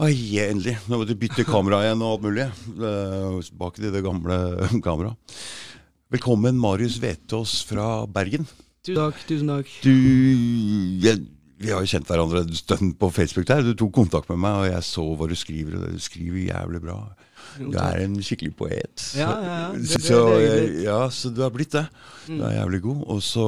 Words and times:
Oi, 0.00 0.14
endelig. 0.40 0.78
Nå 0.88 0.96
må 0.96 1.04
du 1.04 1.12
bytte 1.18 1.44
kamera 1.44 1.82
igjen 1.84 2.00
og 2.00 2.14
alt 2.14 2.22
mulig. 2.24 2.46
Bak 3.60 3.76
i 3.82 3.90
det 3.92 4.00
gamle 4.00 4.38
kameraet. 4.86 5.34
Velkommen, 6.10 6.56
Marius 6.56 6.96
Vetås 7.02 7.58
fra 7.68 8.06
Bergen. 8.08 8.46
Tusen 8.80 8.96
takk. 8.96 9.18
tusen 9.28 9.50
takk. 9.52 9.74
Du 9.84 9.92
jeg, 11.04 11.20
Vi 11.60 11.70
har 11.74 11.82
jo 11.84 11.90
kjent 11.92 12.08
hverandre 12.08 12.40
en 12.46 12.54
stund 12.56 12.94
på 13.00 13.10
Facebook 13.12 13.46
der. 13.50 13.60
Du 13.66 13.74
tok 13.76 13.92
kontakt 14.00 14.30
med 14.32 14.38
meg, 14.40 14.62
og 14.62 14.70
jeg 14.72 14.86
så 14.86 15.04
hva 15.16 15.26
du 15.28 15.36
skriver, 15.36 15.76
og 15.76 15.90
du 15.92 16.00
skriver 16.00 16.46
jævlig 16.48 16.80
bra. 16.86 17.00
Du 17.58 17.74
er 17.76 17.98
en 18.04 18.14
skikkelig 18.22 18.52
poet. 18.56 19.02
Ja, 19.18 19.30
ja. 19.44 19.58
Det- 19.74 19.82
det- 19.90 20.00
så, 20.06 20.20
er 20.32 20.40
jeg 20.40 20.84
ja, 20.86 21.00
så 21.12 21.28
du 21.34 21.42
har 21.42 21.50
blitt 21.50 21.72
det. 21.74 21.82
Du 22.28 22.40
er 22.46 22.54
jævlig 22.54 22.80
god. 22.84 23.00
Og 23.10 23.20
så, 23.26 23.44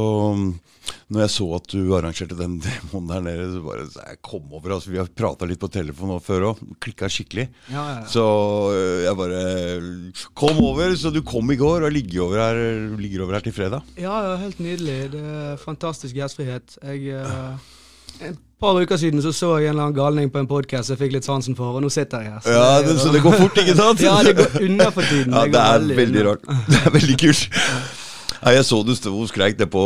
når 1.08 1.20
jeg 1.22 1.30
så 1.30 1.46
at 1.56 1.68
du 1.72 1.94
arrangerte 1.96 2.36
den 2.36 2.58
demoen 2.64 3.06
der 3.08 3.20
nede, 3.24 3.46
så 3.54 3.62
bare 3.64 3.86
så 3.88 4.02
jeg 4.08 4.18
kom 4.26 4.52
over. 4.52 4.74
altså 4.74 4.90
Vi 4.92 4.98
har 4.98 5.06
prata 5.06 5.46
litt 5.48 5.60
på 5.62 5.70
telefon 5.72 6.10
nå 6.12 6.18
før 6.24 6.48
òg. 6.50 6.62
Klikka 6.82 7.08
skikkelig. 7.08 7.46
Ja, 7.70 7.84
ja. 7.94 8.06
Så 8.10 8.24
øh, 8.74 9.04
jeg 9.06 9.16
bare 9.16 9.42
Kom 10.34 10.58
over! 10.66 10.96
Så 10.98 11.12
du 11.14 11.22
kom 11.22 11.48
i 11.54 11.56
går 11.56 11.86
og 11.86 11.92
ligger 11.94 12.26
over 12.26 12.42
her, 12.42 12.96
ligger 12.98 13.22
over 13.24 13.38
her 13.38 13.46
til 13.46 13.52
fredag. 13.56 13.82
Ja, 13.96 14.36
helt 14.42 14.58
nydelig. 14.60 15.12
Det 15.14 15.22
er 15.22 15.56
fantastisk 15.62 16.14
gjestfrihet. 16.18 16.76
Jeg, 16.82 17.06
eh, 17.22 17.70
et 18.30 18.38
par 18.62 18.78
uker 18.78 19.00
siden 19.00 19.22
så, 19.24 19.32
så 19.34 19.56
jeg 19.58 19.72
en 19.72 19.74
eller 19.74 19.88
annen 19.88 19.96
galning 19.96 20.28
på 20.30 20.42
en 20.42 20.50
podkast 20.50 20.92
jeg 20.92 21.00
fikk 21.00 21.16
litt 21.16 21.26
sansen 21.26 21.56
for, 21.58 21.78
og 21.78 21.82
nå 21.82 21.90
sitter 21.92 22.22
jeg 22.22 22.36
her. 22.36 22.52
Ja, 22.54 22.68
det, 22.86 22.98
Så 23.02 23.10
det 23.14 23.24
går 23.24 23.34
fort, 23.40 23.58
ikke 23.58 23.74
sant? 23.78 24.02
ja, 24.08 24.20
det 24.26 24.36
går 24.38 24.60
unna 24.68 24.92
for 24.94 25.08
tiden. 25.08 25.34
Ja, 25.34 25.48
det, 25.48 25.56
det 25.56 25.64
er 25.64 25.82
veldig 25.82 25.98
veldig 26.02 26.28
rart. 26.28 26.46
Det 26.68 26.84
er 26.86 26.96
veldig 27.00 27.18
kult. 27.24 27.50
Ja, 28.42 28.56
jeg 28.56 28.64
så 28.66 28.80
du 28.82 28.90
sto 28.98 29.12
og 29.14 29.28
skreik 29.30 29.54
det 29.54 29.68
på 29.70 29.82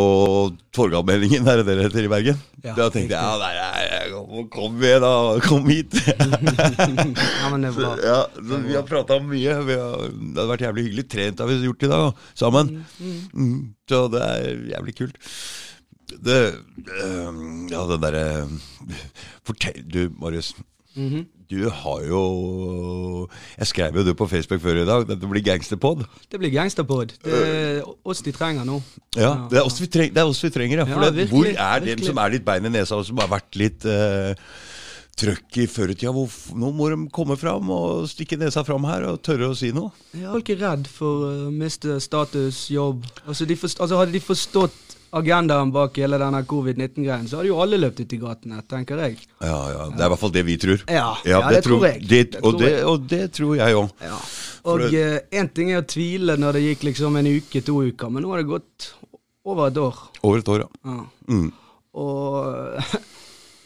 Torgallmeldingen, 0.77 1.45
er 1.45 1.61
det 1.61 1.67
det 1.69 1.83
heter 1.85 2.07
i 2.07 2.09
Bergen? 2.09 2.39
Ja, 2.65 2.73
da 2.79 2.87
tenkte 2.93 3.13
jeg 3.13 3.21
ja, 3.21 3.35
nei, 3.37 3.51
nei, 3.61 4.47
kom, 4.53 4.79
med, 4.81 4.97
da. 5.05 5.11
Kom 5.45 5.69
hit. 5.69 5.93
ja, 6.09 7.51
men 7.53 7.67
det 7.67 7.69
er 7.69 7.77
bra. 7.77 7.91
ja, 8.01 8.17
så 8.33 8.63
vi 8.65 8.79
har 8.79 8.89
prata 8.89 9.21
mye. 9.21 9.59
Vi 9.69 9.77
har, 9.77 10.09
det 10.09 10.41
hadde 10.41 10.49
vært 10.55 10.65
jævlig 10.65 10.87
hyggelig. 10.89 11.07
Trent 11.13 11.45
har 11.45 11.53
vi 11.53 11.59
gjort 11.69 11.85
i 11.85 11.93
dag, 11.93 12.25
sammen. 12.33 12.73
Mm, 12.97 13.61
så 13.93 14.03
det 14.17 14.25
er 14.25 14.49
jævlig 14.73 14.97
kult. 15.03 15.21
Det 16.25 16.41
øhm, 17.03 17.69
Ja, 17.71 17.85
det 17.91 18.01
derre 18.03 18.49
Fortell 19.47 19.83
Du, 19.85 20.09
Marius. 20.21 20.55
Mhm. 20.97 21.27
Du 21.47 21.69
har 21.71 22.03
jo 22.09 23.29
Jeg 23.59 23.67
skrev 23.71 23.97
jo 24.01 24.05
det 24.07 24.17
på 24.19 24.27
Facebook 24.27 24.61
før 24.63 24.83
i 24.83 24.87
dag. 24.87 25.07
det 25.07 25.29
blir 25.31 25.43
gangsterpod. 25.43 26.05
Det 26.31 26.41
blir 26.41 26.51
gangsterpod. 26.51 27.13
Det 27.25 27.35
er 27.35 27.83
oss 28.05 28.23
de 28.23 28.33
trenger 28.33 28.65
nå. 28.65 28.81
Ja, 29.17 29.47
det 29.51 29.61
er 29.61 29.67
oss 29.67 29.81
vi, 29.81 29.87
treng, 29.87 30.15
det 30.15 30.23
er 30.23 30.27
oss 30.27 30.43
vi 30.43 30.51
trenger. 30.51 30.79
Ja. 30.79 30.85
For 30.85 31.05
Ja, 31.05 31.11
det, 31.11 31.29
hvor 31.31 31.47
er 31.47 31.81
virkelig. 31.81 32.07
som 32.07 32.19
er 32.19 32.31
litt 32.35 32.45
bein 32.45 32.67
i 32.67 32.69
nesa, 32.69 32.97
og 32.97 33.07
som 33.07 33.19
har 33.19 33.29
vært 33.29 33.55
litt 33.57 33.87
uh, 33.87 34.35
trøkk 35.17 35.59
i 35.63 35.67
før 35.71 35.93
i 35.93 35.95
tida? 35.95 36.13
Nå 36.13 36.73
må 36.75 36.91
de 36.91 37.09
komme 37.15 37.37
fram 37.39 37.71
og 37.71 38.09
stikke 38.11 38.37
nesa 38.41 38.65
fram 38.65 38.85
her 38.85 39.07
og 39.13 39.23
tørre 39.23 39.53
å 39.53 39.57
si 39.57 39.71
noe. 39.77 39.93
Ja, 40.19 40.33
folk 40.35 40.51
er 40.51 40.61
redd 40.65 40.91
for 40.91 41.29
å 41.31 41.51
miste 41.55 42.01
status, 42.01 42.67
jobb. 42.75 43.07
Altså, 43.27 43.47
forst 43.55 43.81
altså, 43.81 44.03
hadde 44.03 44.13
de 44.13 44.21
forstått 44.21 44.86
agendaen 45.17 45.71
bak 45.75 45.97
hele 46.01 46.19
denne 46.21 46.43
covid-19-greien, 46.49 47.27
så 47.31 47.39
hadde 47.41 47.49
jo 47.51 47.59
alle 47.63 47.79
løpt 47.81 48.01
ut 48.05 48.13
i 48.13 48.19
gatene, 48.23 48.61
tenker 48.69 49.01
jeg. 49.05 49.17
Ja, 49.41 49.57
ja, 49.73 49.87
Det 49.91 50.01
er 50.03 50.07
i 50.07 50.13
hvert 50.13 50.23
fall 50.23 50.35
det 50.37 50.45
vi 50.47 50.57
tror. 50.63 50.85
Ja, 50.93 51.07
ja, 51.25 51.41
det 51.51 51.63
tror 51.67 51.87
jeg. 51.89 52.03
Det, 52.09 52.23
Det 52.37 52.43
og, 52.43 52.53
tror 52.53 52.61
det, 52.63 52.73
jeg. 52.73 52.85
og 52.93 53.07
det 53.15 53.25
tror 53.33 53.57
jeg 53.57 53.75
òg. 53.81 53.91
Ja. 54.03 54.19
Og 54.67 54.81
det- 54.91 55.31
én 55.33 55.49
ting 55.55 55.71
er 55.73 55.83
å 55.83 55.87
tvile 55.87 56.37
når 56.37 56.53
det 56.59 56.63
gikk 56.67 56.83
liksom 56.91 57.17
en 57.17 57.27
uke, 57.27 57.63
to 57.65 57.83
uker, 57.83 58.11
men 58.11 58.23
nå 58.23 58.31
har 58.35 58.43
det 58.43 58.47
gått 58.51 58.93
over 59.45 59.69
et 59.69 59.77
år. 59.79 59.95
Over 60.23 60.39
et 60.39 60.49
år, 60.49 60.59
ja. 60.65 60.69
Ja. 60.85 61.05
Mm. 61.29 61.53
Og 61.95 62.83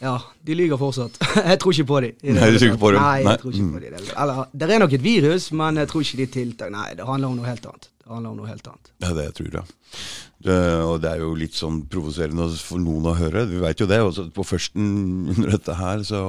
ja, 0.01 0.15
de 0.47 0.55
lyver 0.57 0.79
fortsatt. 0.81 1.19
jeg 1.51 1.59
tror 1.61 1.75
ikke 1.75 1.87
på 1.91 1.99
dem. 2.07 2.15
Nei, 2.35 2.49
du 2.51 2.57
tror 2.59 2.67
ikke 2.71 2.81
på 2.81 2.91
dem? 2.95 3.01
Nei, 3.05 3.21
jeg 3.27 3.39
tror 3.43 3.51
ikke 3.53 3.67
Mm. 3.67 3.71
på 3.75 3.81
dem. 3.85 3.93
Eller, 4.23 4.43
det 4.53 4.69
er 4.75 4.79
nok 4.81 4.93
et 4.97 5.03
virus, 5.05 5.51
men 5.53 5.77
jeg 5.81 5.87
tror 5.91 6.01
ikke 6.05 6.17
de 6.23 6.27
tiltak 6.33 6.71
Nei, 6.73 6.87
det 6.97 7.05
handler 7.07 7.29
om 7.31 7.37
noe 7.41 7.49
helt 7.51 7.65
annet. 7.69 7.87
Det 8.01 8.09
handler 8.15 8.31
om 8.33 8.37
noe 8.41 8.49
helt 8.49 8.67
annet. 8.67 8.91
Ja, 9.05 9.13
det 9.13 9.27
tror 9.37 9.51
jeg. 9.59 9.63
Det, 10.41 10.57
og 10.89 10.95
det 11.03 11.11
er 11.11 11.19
jo 11.21 11.33
litt 11.37 11.53
sånn 11.53 11.83
provoserende 11.91 12.47
for 12.57 12.81
noen 12.81 13.05
å 13.11 13.15
høre. 13.15 13.45
Vi 13.47 13.59
veit 13.61 13.79
jo 13.79 13.85
det. 13.87 13.99
Også 14.01 14.25
på 14.33 14.43
førsten 14.47 14.87
under 15.35 15.53
dette 15.53 15.75
her 15.77 16.01
så 16.07 16.21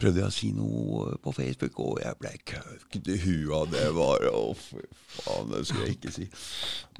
prøvde 0.00 0.22
jeg 0.22 0.30
å 0.30 0.34
si 0.34 0.48
noe 0.56 1.16
på 1.22 1.32
Facebook, 1.36 1.78
og 1.84 2.00
jeg 2.02 2.16
ble 2.20 2.32
køkt 2.48 3.08
i 3.10 3.18
huet 3.20 3.52
av 3.56 3.70
det. 3.72 3.84
var, 3.96 4.26
Å, 4.30 4.42
fy 4.56 4.82
faen, 5.20 5.50
det 5.50 5.62
skulle 5.68 5.88
jeg 5.88 5.96
ikke 5.98 6.12
si. 6.14 6.26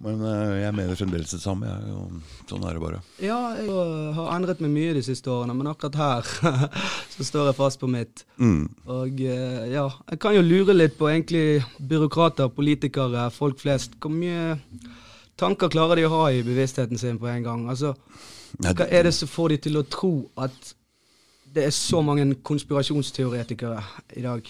Men 0.04 0.22
eh, 0.26 0.54
jeg 0.64 0.76
mener 0.76 0.98
fremdeles 0.98 1.34
det 1.34 1.40
samme. 1.42 1.68
Jeg, 1.70 2.22
sånn 2.50 2.66
er 2.66 2.76
det 2.76 2.82
bare. 2.82 3.02
Ja, 3.22 3.38
jeg 3.58 3.68
har 4.16 4.32
endret 4.34 4.62
meg 4.64 4.72
mye 4.74 4.96
de 4.96 5.04
siste 5.06 5.32
årene, 5.32 5.56
men 5.56 5.70
akkurat 5.70 6.00
her 6.00 6.32
så 7.14 7.28
står 7.28 7.50
jeg 7.50 7.58
fast 7.60 7.82
på 7.82 7.90
mitt. 7.90 8.24
Mm. 8.40 8.64
Og 8.90 9.22
eh, 9.26 9.62
ja, 9.74 9.86
jeg 10.10 10.22
kan 10.22 10.36
jo 10.36 10.46
lure 10.46 10.76
litt 10.76 10.98
på 11.00 11.10
egentlig 11.12 11.62
byråkrater, 11.92 12.52
politikere, 12.56 13.28
folk 13.34 13.60
flest. 13.62 13.96
Hvor 14.00 14.12
mye 14.14 14.58
tanker 15.40 15.72
klarer 15.72 16.00
de 16.00 16.08
å 16.08 16.14
ha 16.18 16.26
i 16.34 16.44
bevisstheten 16.44 17.00
sin 17.00 17.20
på 17.20 17.30
en 17.30 17.46
gang? 17.46 17.64
Altså, 17.72 17.94
hva 18.60 18.88
er 18.88 19.06
det 19.06 19.14
som 19.16 19.30
får 19.30 19.54
de 19.54 19.64
til 19.68 19.80
å 19.80 19.86
tro 19.88 20.14
at 20.40 20.74
det 21.54 21.64
er 21.66 21.70
så 21.74 22.00
mange 22.04 22.34
konspirasjonsteoretikere 22.46 23.82
i 24.16 24.22
dag? 24.22 24.42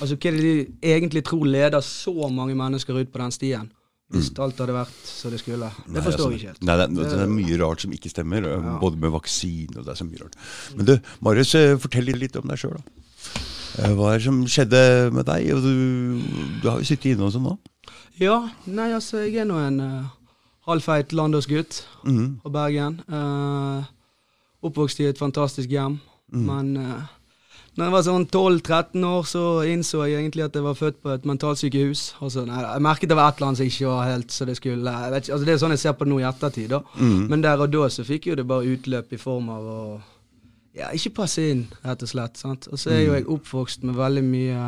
Altså, 0.00 0.16
hva 0.16 0.28
er 0.30 0.36
det 0.36 0.44
de 0.44 0.92
egentlig 0.94 1.22
tror 1.24 1.46
leder 1.48 1.80
så 1.84 2.28
mange 2.32 2.54
mennesker 2.58 2.98
ut 3.00 3.12
på 3.12 3.18
den 3.22 3.32
stien? 3.34 3.70
Hvis 4.12 4.28
alt 4.38 4.58
hadde 4.62 4.70
vært 4.76 4.92
som 5.08 5.32
det 5.34 5.40
skulle. 5.42 5.66
Det 5.66 5.86
Mm. 5.88 5.94
Nei, 5.94 6.02
forstår 6.02 6.26
altså, 6.26 6.30
jeg 6.30 6.38
ikke 6.38 6.46
helt. 6.52 6.62
Nei, 6.62 6.76
det, 6.76 6.86
det 7.10 7.20
er 7.24 7.32
mye 7.32 7.56
rart 7.64 7.80
som 7.82 7.92
ikke 7.92 8.10
stemmer, 8.12 8.42
Ja. 8.46 8.78
både 8.78 8.96
med 9.02 9.10
vaksine 9.10 9.76
og 9.78 9.84
det 9.84 9.90
er 9.92 9.98
så 9.98 10.04
mye 10.06 10.20
rart. 10.22 10.36
Men 10.76 10.86
du, 10.86 10.92
Marius, 11.20 11.54
eh, 11.54 11.76
fortell 11.76 12.04
litt 12.14 12.36
om 12.36 12.46
deg 12.46 12.56
sjøl, 12.58 12.76
da. 12.78 12.82
Eh, 13.82 13.94
Hva 13.98 14.12
er 14.14 14.18
det 14.18 14.24
som 14.28 14.38
skjedde 14.46 15.12
med 15.12 15.26
deg? 15.26 15.48
Du, 15.48 16.22
du 16.62 16.68
har 16.70 16.78
jo 16.78 16.84
sittet 16.86 17.16
inne 17.16 17.26
og 17.26 17.32
sånn 17.34 17.42
nå. 17.48 17.56
Ja, 18.20 18.48
nei, 18.66 18.92
altså, 18.94 19.24
jeg 19.26 19.42
er 19.42 19.44
nå 19.50 19.58
en 19.58 19.80
uh, 19.80 20.06
halvfeit 20.68 21.10
landåsgutt 21.12 21.82
Mhm. 22.04 22.40
På 22.44 22.50
Bergen. 22.54 23.00
Eh, 23.10 23.84
oppvokst 24.66 25.02
i 25.02 25.10
et 25.10 25.20
fantastisk 25.20 25.70
hjem. 25.72 26.00
Men 26.32 26.72
uh, 26.80 27.04
når 27.76 27.84
jeg 27.84 27.92
var 27.92 28.04
sånn 28.06 28.24
12-13 28.32 29.02
år, 29.04 29.26
så 29.28 29.42
innså 29.68 30.00
jeg 30.08 30.22
egentlig 30.22 30.46
at 30.46 30.54
jeg 30.56 30.64
var 30.64 30.78
født 30.78 31.02
på 31.04 31.12
et 31.12 31.26
mentalsykehus. 31.28 32.04
Altså, 32.24 32.46
nei, 32.48 32.62
jeg 32.64 32.84
merket 32.86 33.10
det 33.12 33.18
var 33.18 33.30
et 33.34 33.40
eller 33.40 33.50
annet 33.50 33.60
som 33.60 33.68
ikke 33.68 33.90
var 33.90 34.10
helt 34.10 34.32
så 34.32 34.46
det 34.48 34.56
skulle. 34.56 34.94
Ikke, 35.10 35.34
altså, 35.36 35.44
det 35.44 35.52
er 35.52 35.60
sånn 35.60 35.74
jeg 35.76 35.82
ser 35.84 35.96
på 35.98 36.06
det 36.08 36.12
nå 36.14 36.20
i 36.22 36.28
ettertid. 36.28 36.70
da. 36.72 36.80
Mm. 36.96 37.26
Men 37.32 37.44
der 37.44 37.60
og 37.60 37.74
da 37.74 37.90
så 37.92 38.06
fikk 38.08 38.30
jo 38.30 38.38
det 38.40 38.46
bare 38.48 38.72
utløp 38.72 39.12
i 39.12 39.20
form 39.20 39.50
av 39.52 39.68
å 39.74 39.80
ja, 40.76 40.88
ikke 40.96 41.18
passe 41.20 41.44
inn, 41.52 41.66
rett 41.84 42.04
og 42.04 42.12
slett. 42.14 42.40
sant? 42.40 42.68
Og 42.72 42.80
så 42.80 42.94
er 42.96 43.02
jo 43.04 43.12
jeg 43.16 43.28
oppvokst 43.36 43.84
med 43.84 44.00
veldig 44.00 44.24
mye 44.24 44.64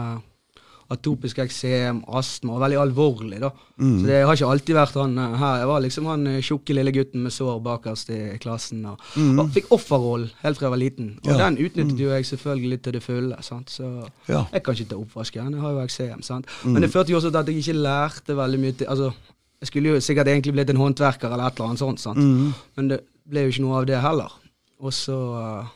atopisk 0.91 1.38
eksem, 1.44 1.99
astma, 2.16 2.54
og 2.56 2.62
veldig 2.62 2.78
alvorlig, 2.81 3.38
da. 3.43 3.50
Så 3.76 4.06
det 4.09 4.22
har 4.25 4.34
ikke 4.38 4.49
alltid 4.49 4.75
vært 4.78 4.94
han 4.97 5.19
eh, 5.21 5.34
her. 5.37 5.59
Jeg 5.60 5.69
var 5.69 5.82
liksom 5.84 6.06
han 6.09 6.26
eh, 6.26 6.38
tjukke 6.41 6.75
lille 6.78 6.93
gutten 6.97 7.22
med 7.26 7.34
sår 7.34 7.59
bakerst 7.66 8.09
i 8.15 8.21
klassen. 8.41 8.87
Og, 8.88 8.97
og 9.38 9.50
fikk 9.53 9.69
offerroll 9.76 10.25
helt 10.43 10.56
fra 10.59 10.66
jeg 10.71 10.75
var 10.75 10.81
liten. 10.82 11.10
Og 11.22 11.28
Ja. 11.28 11.37
den 11.44 11.59
utnyttet 11.66 12.00
jo 12.00 12.09
jeg 12.15 12.25
selvfølgelig 12.31 12.81
til 12.82 12.93
det 12.97 13.03
fulle. 13.04 13.37
sant? 13.44 13.69
Så 13.71 13.84
Ja. 14.28 14.47
jeg 14.53 14.62
kan 14.65 14.75
ikke 14.75 14.88
ta 14.94 14.97
oppvasken, 14.97 15.53
jeg 15.53 15.60
har 15.60 15.72
jo 15.76 15.84
eksem. 15.84 16.22
sant? 16.22 16.47
Men 16.65 16.82
det 16.82 16.91
førte 16.91 17.10
jo 17.12 17.16
også 17.20 17.31
til 17.31 17.38
at 17.44 17.47
jeg 17.53 17.56
ikke 17.62 17.76
lærte 17.82 18.37
veldig 18.37 18.60
mye 18.60 18.72
til 18.72 18.87
Altså, 18.88 19.12
jeg 19.60 19.66
skulle 19.69 19.88
jo 19.91 20.00
sikkert 20.00 20.26
egentlig 20.28 20.53
blitt 20.55 20.70
en 20.70 20.76
håndverker 20.81 21.28
eller 21.32 21.47
et 21.47 21.55
eller 21.59 21.69
annet 21.69 21.78
sånt, 21.84 22.00
sant? 22.00 22.19
Mm. 22.19 22.55
men 22.76 22.88
det 22.88 23.00
ble 23.28 23.41
jo 23.44 23.49
ikke 23.53 23.62
noe 23.66 23.78
av 23.82 23.87
det 23.87 24.00
heller. 24.00 24.32
Og 24.81 24.93
så 24.93 25.16
eh, 25.37 25.66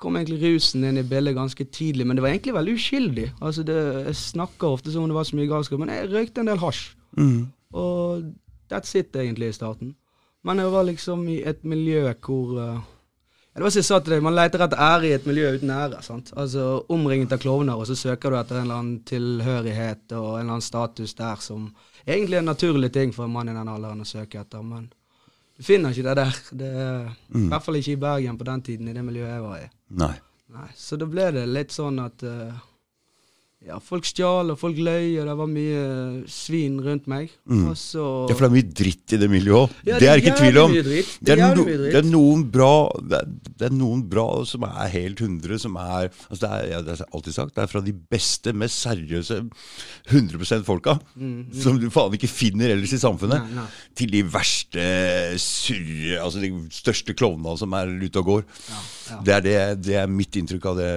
kom 0.00 0.16
egentlig 0.18 0.40
rusen 0.42 0.84
inn 0.84 0.98
i 1.00 1.06
bildet 1.06 1.36
ganske 1.36 1.64
tidlig, 1.64 2.06
men 2.06 2.16
det 2.16 2.24
var 2.24 2.32
egentlig 2.34 2.54
veldig 2.54 2.78
uskyldig. 2.78 3.26
Altså 3.40 3.62
det, 3.62 3.76
Jeg 4.06 4.16
snakker 4.16 4.68
ofte 4.68 4.92
som 4.92 5.02
om 5.02 5.08
det 5.08 5.16
var 5.16 5.28
så 5.28 5.36
mye 5.36 5.50
galskap, 5.50 5.78
men 5.80 5.92
jeg 5.94 6.10
røykte 6.10 6.40
en 6.40 6.50
del 6.50 6.58
hasj. 6.58 6.96
Mm. 7.16 7.52
Og 7.72 8.24
that's 8.70 8.96
it 8.98 9.16
egentlig 9.16 9.48
i 9.48 9.52
starten. 9.56 9.94
Men 10.44 10.58
jeg 10.60 10.72
var 10.72 10.84
liksom 10.84 11.28
i 11.28 11.38
et 11.46 11.64
miljø 11.64 12.12
hvor 12.26 12.58
uh, 12.58 12.82
Det 13.54 13.62
var 13.62 13.70
som 13.70 13.78
jeg 13.78 13.86
sa 13.86 13.98
til 14.02 14.16
deg, 14.16 14.22
man 14.26 14.34
leter 14.34 14.64
etter 14.64 14.80
ære 14.82 15.06
i 15.06 15.12
et 15.14 15.26
miljø 15.26 15.52
uten 15.54 15.70
ære. 15.70 16.02
sant? 16.02 16.32
Altså 16.36 16.84
Omringet 16.88 17.32
av 17.32 17.38
klovner, 17.38 17.78
og 17.78 17.86
så 17.86 17.94
søker 17.94 18.30
du 18.30 18.38
etter 18.38 18.58
en 18.58 18.66
eller 18.66 18.80
annen 18.82 19.00
tilhørighet 19.06 20.12
og 20.12 20.34
en 20.34 20.40
eller 20.40 20.56
annen 20.56 20.66
status 20.66 21.14
der 21.14 21.40
som 21.40 21.70
egentlig 22.06 22.36
er 22.36 22.42
en 22.42 22.50
naturlig 22.50 22.92
ting 22.92 23.14
for 23.14 23.24
en 23.24 23.32
mann 23.32 23.48
i 23.48 23.54
den 23.54 23.70
alderen 23.70 24.02
å 24.02 24.08
søke 24.08 24.42
etter. 24.42 24.62
Men 24.62 24.90
du 25.54 25.62
finner 25.62 25.94
ikke 25.94 26.08
det 26.08 26.14
der. 26.18 26.38
Det 26.50 26.70
mm. 27.28 27.44
I 27.44 27.48
hvert 27.52 27.66
fall 27.66 27.78
ikke 27.78 27.94
i 27.94 28.00
Bergen 28.04 28.38
på 28.38 28.46
den 28.48 28.62
tiden, 28.66 28.88
i 28.88 28.94
det 28.96 29.04
miljøet 29.06 29.30
jeg 29.36 29.42
var 29.44 29.58
i. 29.62 29.68
Nei. 30.02 30.14
Nei, 30.54 30.68
Så 30.78 30.98
da 31.00 31.06
ble 31.10 31.28
det 31.34 31.44
litt 31.50 31.74
sånn 31.74 31.98
at 32.02 32.22
eh, 32.26 32.64
Ja, 33.64 33.78
folk 33.80 34.04
stjal, 34.04 34.50
og 34.52 34.58
folk 34.60 34.76
løy, 34.76 35.14
og 35.22 35.24
det 35.30 35.34
var 35.38 35.48
mye 35.48 35.84
svin 36.28 36.74
rundt 36.84 37.06
meg. 37.08 37.30
Mm. 37.48 37.70
Så 37.80 38.02
Ja, 38.28 38.34
for 38.36 38.44
det 38.44 38.48
er 38.50 38.54
mye 38.58 38.72
dritt 38.76 39.14
i 39.16 39.18
det 39.22 39.28
miljøet 39.32 39.70
òg. 39.70 39.76
Ja, 39.88 39.98
det 40.02 40.08
er 40.10 40.18
det 40.18 40.24
ikke 40.26 40.34
tvil 40.42 40.58
om. 40.60 40.74
Det. 40.74 40.98
Det 41.24 41.32
er, 41.32 41.40
no, 41.56 41.64
det 41.64 41.96
er 42.02 42.08
noen 42.10 42.42
bra 42.52 42.68
det 43.00 43.20
er, 43.22 43.30
det 43.62 43.68
er 43.70 43.72
noen 43.78 44.02
bra 44.12 44.26
som 44.44 44.66
er 44.68 44.90
helt 44.92 45.22
100, 45.24 45.56
som 45.64 45.78
er 45.80 46.10
altså 46.10 46.40
det, 46.44 46.50
er 46.58 46.68
ja, 46.74 46.82
det 46.84 46.92
er 46.98 47.04
alltid 47.16 47.36
sagt, 47.38 47.54
det 47.56 47.64
er 47.64 47.72
fra 47.72 47.80
de 47.86 47.94
beste, 48.12 48.52
mest 48.52 48.84
seriøse 48.84 49.40
100% 50.12 50.66
folka, 50.68 50.98
som 51.64 51.80
du 51.80 51.88
faen 51.94 52.14
ikke 52.18 52.28
finner 52.30 52.74
ellers 52.76 52.92
i 52.92 53.00
samfunnet, 53.00 53.40
Mm, 53.44 53.54
Nei, 53.54 53.64
nei. 53.64 53.90
til 53.96 54.10
de 54.12 54.20
verste 54.30 54.82
surre, 55.40 56.18
altså 56.22 56.40
de 56.44 56.50
største 56.74 57.14
klovnene 57.16 57.56
som 57.58 57.72
er 57.76 57.90
ute 58.04 58.20
og 58.20 58.28
går. 58.28 58.44
ja. 58.70 59.18
Det, 59.24 59.34
er 59.34 59.40
det, 59.44 59.56
det 59.84 59.96
er 60.00 60.06
mitt 60.10 60.36
inntrykk 60.38 60.64
av 60.70 60.78
det, 60.78 60.90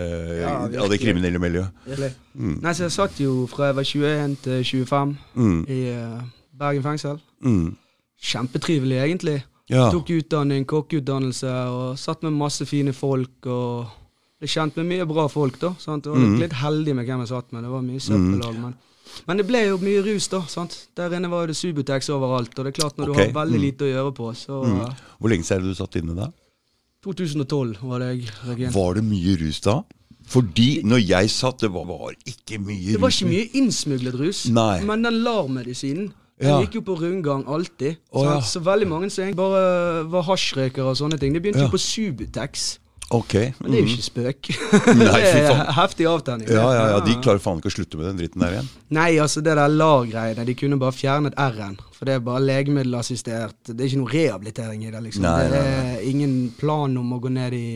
av 0.79 0.89
det 0.91 0.99
kriminelle 1.01 1.39
miljøet. 1.41 1.71
Virkelig. 1.87 2.11
Nei, 2.37 2.73
så 2.73 2.83
jeg 2.85 2.91
satt 2.93 3.19
jo 3.19 3.47
fra 3.49 3.71
jeg 3.71 3.75
var 3.75 3.83
21 3.83 4.35
til 4.43 4.63
25 4.63 5.17
Mm. 5.35 5.65
i 5.67 5.79
uh, 5.93 6.21
Bergen 6.57 6.83
fengsel. 6.83 7.19
Mm. 7.43 7.75
Kjempetrivelig, 8.21 8.97
egentlig. 9.03 9.43
Ja. 9.69 9.89
Tok 9.91 10.09
utdanning, 10.15 10.65
kokkeutdannelse, 10.65 11.49
og 11.69 11.97
satt 11.99 12.21
med 12.23 12.31
masse 12.37 12.65
fine 12.65 12.93
folk. 12.93 13.45
og 13.45 13.87
ble 14.39 14.47
kjent 14.47 14.75
med 14.77 14.85
mye 14.85 15.05
bra 15.09 15.27
folk, 15.27 15.59
da. 15.59 15.73
Sant? 15.81 16.05
Og 16.07 16.17
Mm. 16.17 16.39
litt 16.39 16.53
heldig 16.53 16.93
med 16.95 17.05
hvem 17.07 17.19
jeg 17.25 17.27
satt 17.27 17.51
med. 17.53 17.63
Det 17.63 17.71
var 17.71 17.81
mye 17.81 17.99
søppellag. 17.99 18.59
Men, 18.61 18.75
men 19.27 19.37
det 19.37 19.47
ble 19.47 19.61
jo 19.67 19.77
mye 19.81 20.01
rus, 20.05 20.27
da. 20.27 20.41
sant? 20.45 20.87
Der 20.95 21.09
inne 21.17 21.29
var 21.29 21.47
det 21.47 21.55
Subutex 21.57 22.09
overalt. 22.09 22.53
Og 22.59 22.65
det 22.65 22.67
er 22.67 22.81
klart, 22.81 22.97
når 22.97 23.09
okay. 23.09 23.27
du 23.31 23.33
har 23.33 23.45
veldig 23.45 23.57
mm. 23.59 23.65
lite 23.65 23.81
å 23.85 23.93
gjøre 23.93 24.13
på, 24.13 24.33
så 24.35 24.63
Mm. 24.63 24.81
eh, 24.81 24.93
Hvor 25.19 25.29
lenge 25.29 25.43
siden 25.43 25.57
er 25.57 25.63
det 25.67 25.69
du 25.73 25.75
satt 25.83 25.95
inne 25.95 26.15
da? 26.15 26.27
2012 27.03 27.77
var 27.81 27.99
det 27.99 28.07
jeg 28.13 28.29
regent. 28.47 28.73
Var 28.75 28.93
det 28.93 29.03
mye 29.03 29.37
rus 29.41 29.59
da? 29.61 29.81
Fordi 30.27 30.81
når 30.83 31.03
jeg 31.07 31.29
satt, 31.31 31.61
det 31.63 31.71
var, 31.73 31.85
var 31.87 32.15
ikke 32.27 32.59
mye 32.59 32.81
rus. 32.81 32.93
Det 32.93 33.01
var 33.01 33.13
ikke 33.15 33.29
mye 33.31 33.45
innsmuglet 33.61 34.17
rus, 34.19 34.41
Nei. 34.51 34.81
men 34.87 35.05
den 35.07 35.21
LAR-medisinen 35.23 36.09
den 36.37 36.51
Ja. 36.51 36.59
gikk 36.61 36.75
jo 36.75 36.81
på 36.85 36.95
rundgang 36.99 37.47
alltid. 37.49 37.97
Sant? 38.13 38.25
ja. 38.27 38.41
Så 38.41 38.59
veldig 38.61 38.87
mange 38.87 39.09
som 39.09 39.31
bare 39.33 40.03
var 40.05 40.27
hasjrøykere 40.27 40.91
og 40.91 40.97
sånne 40.99 41.17
ting, 41.17 41.33
Det 41.33 41.41
begynte 41.41 41.65
jo 41.65 41.71
på 41.73 41.81
Subutex. 41.81 42.77
Okay. 43.09 43.53
Men 43.59 43.71
det 43.71 43.77
er 43.77 43.81
jo 43.81 43.87
mhm. 43.87 43.93
ikke 43.95 44.03
spøk. 44.03 44.49
Nei, 44.99 45.19
det 45.23 45.43
er 45.47 45.71
heftig 45.77 46.07
avtenning. 46.11 46.49
Ja, 46.51 46.67
ja, 46.75 46.87
ja, 46.91 46.99
de 47.05 47.15
klarer 47.23 47.39
faen 47.39 47.61
ikke 47.61 47.71
å 47.71 47.75
slutte 47.77 47.99
med 47.99 48.09
den 48.09 48.19
dritten 48.19 48.43
der 48.43 48.57
igjen. 48.57 48.69
Nei, 48.97 49.09
altså 49.23 49.41
det 49.41 49.55
der 49.55 49.71
LAR-greiene, 49.71 50.45
de 50.45 50.55
kunne 50.59 50.79
bare 50.81 50.95
fjernet 50.95 51.37
R-en. 51.39 51.77
For 51.95 52.05
det 52.05 52.17
er 52.17 52.25
bare 52.25 52.43
legemiddelassistert. 52.43 53.71
Det 53.71 53.79
er 53.79 53.87
ikke 53.87 54.01
noe 54.03 54.11
rehabilitering 54.11 54.83
i 54.83 54.91
det, 54.91 55.03
liksom. 55.07 55.23
Nei, 55.23 55.37
det 55.47 55.61
nei, 55.63 55.85
er 55.95 56.09
ingen 56.11 56.35
plan 56.59 56.99
om 56.99 57.15
å 57.15 57.21
gå 57.23 57.31
ned 57.31 57.55
i 57.55 57.69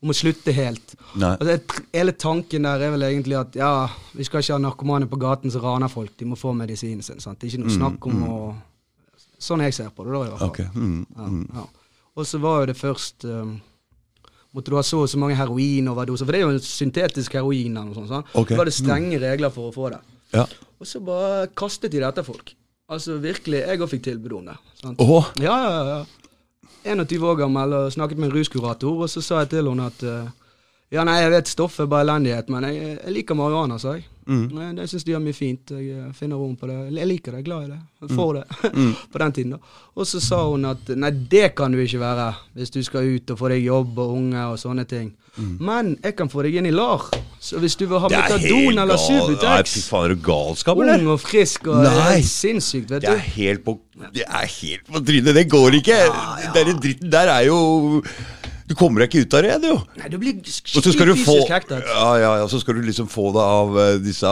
Om 0.00 0.12
å 0.12 0.16
slutte 0.16 0.52
helt. 0.56 0.94
Altså, 1.20 1.58
hele 1.92 2.12
tanken 2.16 2.64
der 2.64 2.80
er 2.86 2.92
vel 2.94 3.02
egentlig 3.04 3.36
at 3.36 3.56
ja, 3.58 3.72
vi 4.16 4.24
skal 4.24 4.40
ikke 4.40 4.54
ha 4.56 4.62
narkomane 4.64 5.08
på 5.10 5.18
gaten 5.20 5.52
som 5.52 5.60
raner 5.60 5.92
folk. 5.92 6.14
De 6.16 6.24
må 6.24 6.38
få 6.40 6.54
medisinen 6.56 7.04
sin. 7.04 7.20
sant? 7.20 7.36
Det 7.40 7.50
er 7.50 7.52
ikke 7.52 7.66
noe 7.66 7.76
snakk 7.76 8.06
om 8.08 8.22
å 8.28 8.38
Sånn 9.40 9.62
jeg 9.64 9.72
ser 9.72 9.88
på 9.96 10.04
det, 10.04 10.12
da, 10.12 10.18
i 10.20 10.28
hvert 10.28 10.40
fall. 10.42 10.50
Okay. 10.52 10.66
Mm, 10.76 11.06
Ja, 11.16 11.26
mm. 11.32 11.44
ja. 11.56 11.62
Og 12.20 12.26
så 12.28 12.40
var 12.42 12.58
jo 12.60 12.66
det 12.68 12.74
først 12.76 13.24
um, 13.24 13.54
Måtte 14.52 14.72
du 14.72 14.76
ha 14.76 14.82
så 14.84 14.98
og 15.04 15.08
så 15.08 15.16
mange 15.20 15.36
heroinoverdoser, 15.38 16.26
for 16.28 16.34
det 16.36 16.40
er 16.40 16.44
jo 16.44 16.54
en 16.56 16.64
syntetisk 16.64 17.36
heroin. 17.38 17.76
eller 17.76 17.86
noe 17.88 17.94
sånt, 17.96 18.10
sant? 18.10 18.32
okay. 18.34 18.56
Da 18.56 18.60
var 18.60 18.68
det 18.68 18.74
strenge 18.76 19.20
regler 19.22 19.52
for 19.54 19.70
å 19.70 19.74
få 19.74 19.92
det. 19.94 20.00
Ja. 20.34 20.44
Og 20.80 20.88
så 20.90 21.00
bare 21.04 21.46
kastet 21.56 21.92
de 21.94 22.02
det 22.02 22.08
etter 22.10 22.26
folk. 22.26 22.52
Altså 22.90 23.16
virkelig, 23.22 23.62
jeg 23.62 23.80
òg 23.80 23.92
fikk 23.92 24.02
tilbud 24.08 24.32
om 24.40 24.50
det. 24.50 24.56
Sant? 24.82 25.00
Åh, 25.00 25.30
Ja, 25.40 25.56
ja, 25.62 25.82
ja. 25.92 26.00
21 26.84 27.26
år 27.28 27.40
gammel 27.42 27.74
og 27.76 27.92
snakket 27.92 28.18
med 28.18 28.30
en 28.30 28.36
ruskurator, 28.38 29.02
og 29.04 29.10
så 29.10 29.22
sa 29.24 29.42
jeg 29.42 29.52
til 29.52 29.68
henne 29.68 29.88
at 29.90 30.04
eh, 30.06 30.30
ja, 30.90 31.04
nei, 31.06 31.20
jeg 31.22 31.34
vet 31.34 31.50
stoffet 31.52 31.84
er 31.84 31.90
bare 31.92 32.06
elendighet, 32.08 32.48
men 32.50 32.66
jeg, 32.66 32.96
jeg 32.96 33.14
liker 33.14 33.38
marihuana, 33.38 33.78
sa 33.78 33.94
jeg. 33.98 34.08
Mm. 34.26 34.74
Det 34.76 34.84
syns 34.90 35.04
de 35.04 35.12
gjør 35.14 35.22
mye 35.24 35.34
fint. 35.34 35.70
Jeg 35.74 35.90
eh, 35.96 36.10
finner 36.12 36.36
rom 36.36 36.56
på 36.56 36.66
det. 36.68 36.76
Jeg 36.94 37.08
liker 37.08 37.32
det, 37.32 37.38
jeg 37.40 37.44
er 37.44 37.48
glad 37.48 37.64
i 37.64 37.70
det. 37.72 37.80
Jeg 38.02 38.16
får 38.16 38.34
det. 38.34 38.44
Mm. 38.80 38.92
på 39.12 39.18
den 39.18 39.32
tiden, 39.32 39.50
da. 39.56 39.58
Og 39.96 40.06
så 40.06 40.20
sa 40.22 40.42
hun 40.48 40.64
at 40.70 40.88
nei, 40.96 41.10
det 41.10 41.54
kan 41.58 41.72
du 41.72 41.78
ikke 41.82 41.98
være 42.00 42.28
hvis 42.54 42.70
du 42.70 42.82
skal 42.86 43.08
ut 43.16 43.30
og 43.34 43.38
få 43.40 43.48
deg 43.50 43.64
jobb 43.64 43.98
og 43.98 44.12
unge 44.18 44.44
og 44.52 44.58
sånne 44.62 44.84
ting. 44.88 45.10
Men 45.40 45.94
jeg 46.04 46.16
kan 46.18 46.28
få 46.28 46.42
deg 46.44 46.56
inn 46.60 46.66
i 46.68 46.72
LAR. 46.74 47.04
Så 47.40 47.58
hvis 47.62 47.76
du 47.80 47.86
vil 47.88 47.98
ha 48.02 48.08
Mm. 48.10 48.16
metadon 48.18 48.78
eller 48.82 48.98
Subutex 49.00 49.42
Nei, 49.42 49.62
fy 49.64 49.80
faen, 49.88 50.04
er 50.10 50.14
du 50.14 50.20
galskap, 50.26 50.78
eller? 50.82 50.98
Ung 51.00 51.12
og 51.14 51.20
frisk 51.22 51.66
og 51.72 51.82
Nei. 51.86 52.20
sinnssykt, 52.26 52.90
vet 52.90 53.02
Det 53.06 53.08
er 53.10 53.16
du. 53.22 53.30
helt 53.40 53.64
på 53.64 53.78
Det 54.12 54.24
er 54.26 54.46
helt 54.60 54.84
på 54.86 55.00
trynet. 55.04 55.34
Det 55.34 55.46
går 55.48 55.78
ikke. 55.80 55.98
Den 56.54 56.76
dritten 56.80 57.10
der 57.10 57.28
er 57.28 57.46
jo 57.48 58.02
Du 58.70 58.76
kommer 58.78 59.02
deg 59.02 59.10
ikke 59.10 59.26
ut 59.26 59.34
av 59.34 59.42
det, 59.42 59.56
du. 59.64 59.96
Nei, 59.98 60.08
du 60.12 60.16
blir 60.22 60.36
Og 60.38 60.46
skikkelig 60.46 61.16
du 61.16 61.24
få 61.24 61.34
fysisk 61.40 61.54
hektet. 61.56 61.88
Ja, 61.90 62.10
ja, 62.22 62.30
ja, 62.38 62.46
så 62.50 62.60
skal 62.62 62.78
du 62.78 62.84
liksom 62.86 63.10
få 63.10 63.32
det 63.34 63.42
av 63.42 63.74
uh, 63.74 63.96
disse 64.02 64.30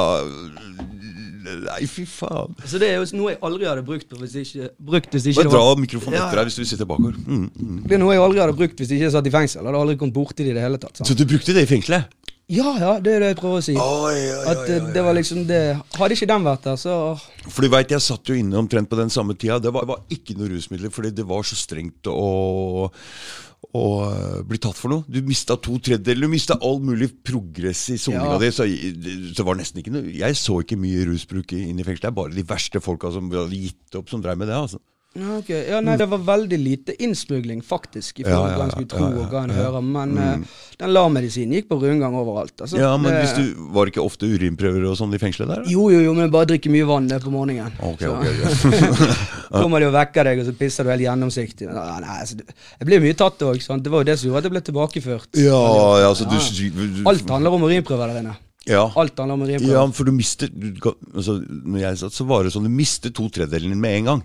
Nei, 1.48 1.86
fy 1.88 2.04
faen. 2.04 2.52
Så 2.68 2.78
det 2.78 2.90
er 2.92 2.98
jo 3.00 3.06
noe 3.16 3.32
jeg 3.32 3.38
aldri 3.48 3.66
hadde 3.66 3.82
brukt 3.86 4.12
hvis 4.20 4.34
ikke, 4.42 4.68
brukt 4.84 5.14
hvis 5.16 5.30
ikke 5.30 5.46
Bare 5.46 5.54
dra 5.54 5.62
var 5.64 5.78
mikrofonen 5.80 6.18
etter 6.20 6.42
deg 6.42 6.50
hvis 6.50 6.58
du 6.60 6.68
sitter 6.68 6.88
bakover. 6.88 7.16
Mm, 7.24 7.46
mm. 7.48 7.78
Det 7.88 7.96
er 7.96 8.02
noe 8.02 8.14
jeg 8.14 8.22
aldri 8.22 8.42
hadde 8.44 8.56
brukt 8.58 8.82
hvis 8.82 8.92
jeg 8.92 9.00
ikke 9.00 9.14
satt 9.16 9.30
i 9.30 9.32
fengsel. 9.32 9.62
Jeg 9.62 9.70
hadde 9.70 9.80
aldri 9.80 9.96
kommet 10.02 10.16
borti 10.18 10.44
det 10.44 10.52
i 10.52 10.58
det 10.58 10.66
hele 10.66 10.80
tatt. 10.82 11.00
Sant? 11.00 11.08
Så 11.08 11.16
du 11.16 11.24
brukte 11.30 11.56
det 11.56 11.64
i 11.64 11.70
fengselet? 11.70 12.12
Ja, 12.48 12.70
ja, 12.80 12.92
det 13.04 13.12
er 13.12 13.24
det 13.24 13.32
jeg 13.32 13.36
prøver 13.42 13.60
å 13.60 13.64
si. 13.64 13.74
Oi, 13.76 14.20
oi, 14.32 14.44
At 14.52 14.62
eh, 14.72 14.86
det 14.94 15.02
var 15.04 15.16
liksom 15.18 15.42
det 15.50 15.60
Hadde 15.98 16.16
ikke 16.16 16.28
den 16.30 16.46
vært 16.46 16.62
der, 16.64 16.78
så 16.80 16.94
For 17.44 17.64
du 17.64 17.68
veit, 17.74 17.92
jeg 17.92 18.00
satt 18.00 18.30
jo 18.30 18.36
inne 18.38 18.56
omtrent 18.56 18.88
på 18.88 18.96
den 18.96 19.12
samme 19.12 19.36
tida. 19.36 19.58
Det 19.60 19.72
var, 19.74 19.84
var 19.88 20.04
ikke 20.12 20.36
noe 20.38 20.48
rusmidler, 20.54 20.92
fordi 20.94 21.12
det 21.18 21.26
var 21.28 21.44
så 21.44 21.58
strengt 21.60 22.08
å, 22.08 22.88
å 23.76 23.82
eh, 24.08 24.42
bli 24.48 24.58
tatt 24.58 24.76
for 24.78 24.88
noe. 24.88 25.04
Du 25.08 25.20
mista 25.22 25.56
to 25.60 25.76
tredjedeler. 25.78 26.24
Du 26.24 26.28
mista 26.32 26.56
all 26.64 26.80
mulig 26.80 27.10
progress 27.22 27.88
i 27.90 27.98
soninga 28.00 28.32
Ja. 28.32 28.38
di. 28.38 28.50
Så, 28.50 28.64
det- 28.64 29.44
var 29.44 29.54
det 29.54 29.64
nesten 29.64 29.82
ikke 29.82 29.92
noe 29.92 30.08
Jeg 30.10 30.34
så 30.36 30.62
ikke 30.62 30.78
mye 30.78 31.04
rusbruk 31.04 31.52
inne 31.52 31.80
i 31.80 31.84
fengselet. 31.84 32.00
Det 32.00 32.12
er 32.12 32.16
bare 32.22 32.34
de 32.34 32.42
verste 32.42 32.80
folka 32.80 33.12
som 33.12 33.30
hadde 33.30 33.50
gitt 33.52 33.94
opp, 33.94 34.08
som 34.08 34.22
dreiv 34.22 34.38
med 34.38 34.48
det. 34.48 34.54
altså. 34.56 34.78
Ja, 35.16 35.38
ok. 35.38 35.48
ja, 35.50 35.78
Nei, 35.82 35.96
det 35.98 36.06
var 36.10 36.20
veldig 36.22 36.58
lite 36.60 36.94
innsmugling, 37.02 37.62
faktisk, 37.64 38.20
i 38.20 38.26
forhold 38.26 38.52
til 38.52 38.58
hva 38.60 38.66
en 38.66 38.72
skulle 38.74 38.90
tro 38.92 39.06
og 39.08 39.32
hva 39.32 39.40
en. 39.46 39.50
Mm. 39.50 39.56
hører. 39.58 39.86
Men 39.96 40.12
eh, 40.22 40.58
den 40.78 40.92
LAR-medisinen 40.94 41.56
gikk 41.56 41.68
på 41.72 41.78
rundgang 41.80 42.14
overalt. 42.20 42.54
Altså. 42.60 42.78
Ja, 42.78 42.92
men 43.00 43.10
det, 43.10 43.22
hvis 43.24 43.34
du, 43.38 43.64
Var 43.74 43.88
det 43.88 43.94
ikke 43.94 44.04
ofte 44.04 44.28
urinprøver 44.30 44.84
og 44.90 44.98
sånn 45.00 45.16
i 45.16 45.20
fengselet 45.22 45.50
der? 45.54 45.64
Jo, 45.72 45.88
jo, 45.90 46.02
jo, 46.04 46.14
men 46.14 46.30
bare 46.34 46.50
drikke 46.52 46.70
mye 46.70 46.86
vann 46.86 47.08
på 47.08 47.32
morgenen. 47.34 47.72
Okay, 47.80 48.06
Så- 48.06 48.14
okay, 48.14 48.36
ok. 48.44 49.26
kommer 49.62 49.80
de 49.80 49.88
og 49.88 49.94
vekker 49.96 50.28
deg, 50.28 50.42
og 50.42 50.50
så 50.50 50.54
pisser 50.60 50.84
du 50.86 50.92
helt 50.92 51.06
gjennomsiktig. 51.06 51.70
Nei, 51.72 51.86
nei, 52.04 52.18
altså, 52.22 52.38
jeg 52.78 52.90
ble 52.90 53.00
mye 53.02 53.16
tatt 53.18 53.46
òg. 53.48 53.62
Det 53.64 53.94
var 53.94 54.04
jo 54.04 54.10
det 54.12 54.18
som 54.20 54.28
gjorde 54.30 54.44
at 54.44 54.50
jeg 54.50 54.54
ble 54.58 54.64
tilbakeført. 54.70 55.30
Ja, 55.40 55.62
ja, 56.04 56.12
altså 56.12 56.28
Ja. 56.28 56.36
du, 56.36 56.84
du 57.00 57.02
Alt 57.08 57.30
handler 57.32 57.56
om 57.56 57.64
urinprøver 57.66 58.12
der 58.12 58.22
inne. 58.22 58.36
Ja. 58.68 58.84
Alt 59.00 59.16
handler 59.18 59.38
om 59.38 59.46
urinprøver. 59.48 59.72
Ja, 59.72 59.86
for 59.96 60.04
du 60.04 60.12
mister 60.12 60.50
du, 60.52 60.68
altså, 61.14 61.38
Når 61.40 61.78
jeg 61.80 61.98
satt, 62.02 62.12
så 62.12 62.26
var 62.28 62.44
det 62.44 62.52
sånn 62.52 62.68
du 62.68 62.72
mister 62.74 63.10
to 63.14 63.30
tredjedeler 63.32 63.74
med 63.74 64.02
en 64.02 64.10
gang. 64.12 64.22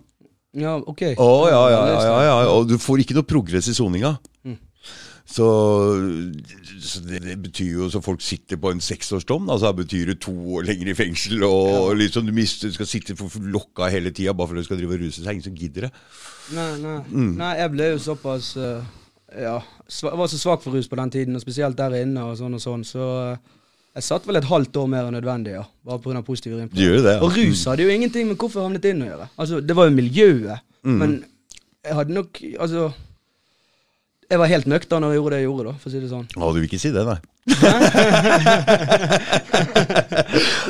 Ja, 0.54 0.76
ok. 0.78 1.02
Å, 1.18 1.32
ja, 1.50 1.62
ja, 1.74 1.82
ja, 1.90 2.18
ja, 2.28 2.36
og 2.54 2.68
du 2.70 2.78
får 2.82 3.02
ikke 3.04 3.18
noe 3.18 3.26
progress 3.26 3.72
i 3.72 3.76
soninga. 3.78 4.14
Mm. 4.46 4.60
Så, 5.34 5.46
det, 7.08 7.38
betyr 7.42 7.78
jo 7.80 7.88
så 7.90 8.02
folk 8.04 8.22
sitter 8.22 8.60
på 8.62 8.74
en 8.74 8.84
seksårsdom. 8.84 9.48
Altså 9.50 9.72
det 9.72 9.86
betyr 9.86 10.12
det 10.12 10.18
to 10.22 10.34
år 10.58 10.68
lenger 10.68 10.92
i 10.92 10.98
fengsel, 10.98 11.46
og 11.48 11.96
liksom 11.98 12.28
du 12.28 12.36
skal 12.46 12.90
sitte 12.90 13.16
for 13.18 13.32
for 13.32 13.48
lokka 13.56 13.90
hele 13.94 14.12
tida 14.12 14.36
bare 14.36 14.52
fordi 14.52 14.62
du 14.62 14.68
skal 14.68 14.82
drive 14.82 15.00
og 15.00 15.06
ruse 15.06 15.24
seg. 15.24 15.32
Ingen 15.32 15.48
som 15.48 15.58
gidder 15.58 15.88
det. 15.88 15.92
Nei, 16.54 16.70
nei. 16.84 17.00
Mm. 17.10 17.34
nei, 17.40 17.54
jeg 17.62 17.74
ble 17.74 17.90
jo 17.94 18.00
såpass 18.04 18.54
eh, 18.60 18.94
Ja, 19.46 19.58
jeg 19.88 20.18
var 20.20 20.28
så 20.30 20.38
svak 20.38 20.62
for 20.62 20.76
rus 20.76 20.90
på 20.92 21.00
den 21.00 21.14
tiden, 21.16 21.36
og 21.40 21.42
spesielt 21.42 21.80
der 21.80 21.96
inne 22.04 22.28
og 22.28 22.36
sånn 22.38 22.60
og 22.60 22.62
sånn, 22.62 22.84
så 22.86 23.08
eh, 23.32 23.54
jeg 23.94 24.04
satt 24.08 24.26
vel 24.26 24.40
et 24.40 24.48
halvt 24.50 24.78
år 24.82 24.88
mer 24.90 25.06
enn 25.06 25.14
nødvendig, 25.14 25.52
ja. 25.54 25.64
Bare 25.86 26.02
pga. 26.02 26.22
positiv 26.26 26.56
urinprøve. 26.56 27.02
det. 27.04 27.14
Ja. 27.14 27.20
Og 27.22 27.36
rus 27.38 27.66
hadde 27.70 27.84
jo 27.86 27.90
ingenting 27.94 28.28
med 28.28 28.38
hvorfor 28.42 28.60
jeg 28.60 28.68
havnet 28.68 28.86
inn 28.90 29.04
å 29.06 29.10
gjøre. 29.12 29.28
Altså, 29.38 29.62
det 29.62 29.76
var 29.78 29.86
jo 29.90 29.98
miljøet, 30.00 30.60
Mm. 30.84 30.98
men 31.00 31.12
jeg 31.86 31.96
hadde 31.96 32.12
nok 32.12 32.42
Altså 32.60 32.92
Jeg 34.30 34.40
var 34.40 34.48
helt 34.52 34.66
nøktern 34.68 35.00
når 35.00 35.14
jeg 35.14 35.18
gjorde 35.22 35.32
det 35.32 35.40
jeg 35.40 35.48
gjorde, 35.48 35.64
da, 35.64 35.74
for 35.80 35.90
å 35.90 35.92
si 35.94 36.00
det 36.00 36.10
sånn. 36.10 36.28
Å, 36.36 36.52
du 36.52 36.60
vil 36.60 36.68
ikke 36.68 36.80
si 36.82 36.92
det, 36.92 37.04
nei. 37.06 37.20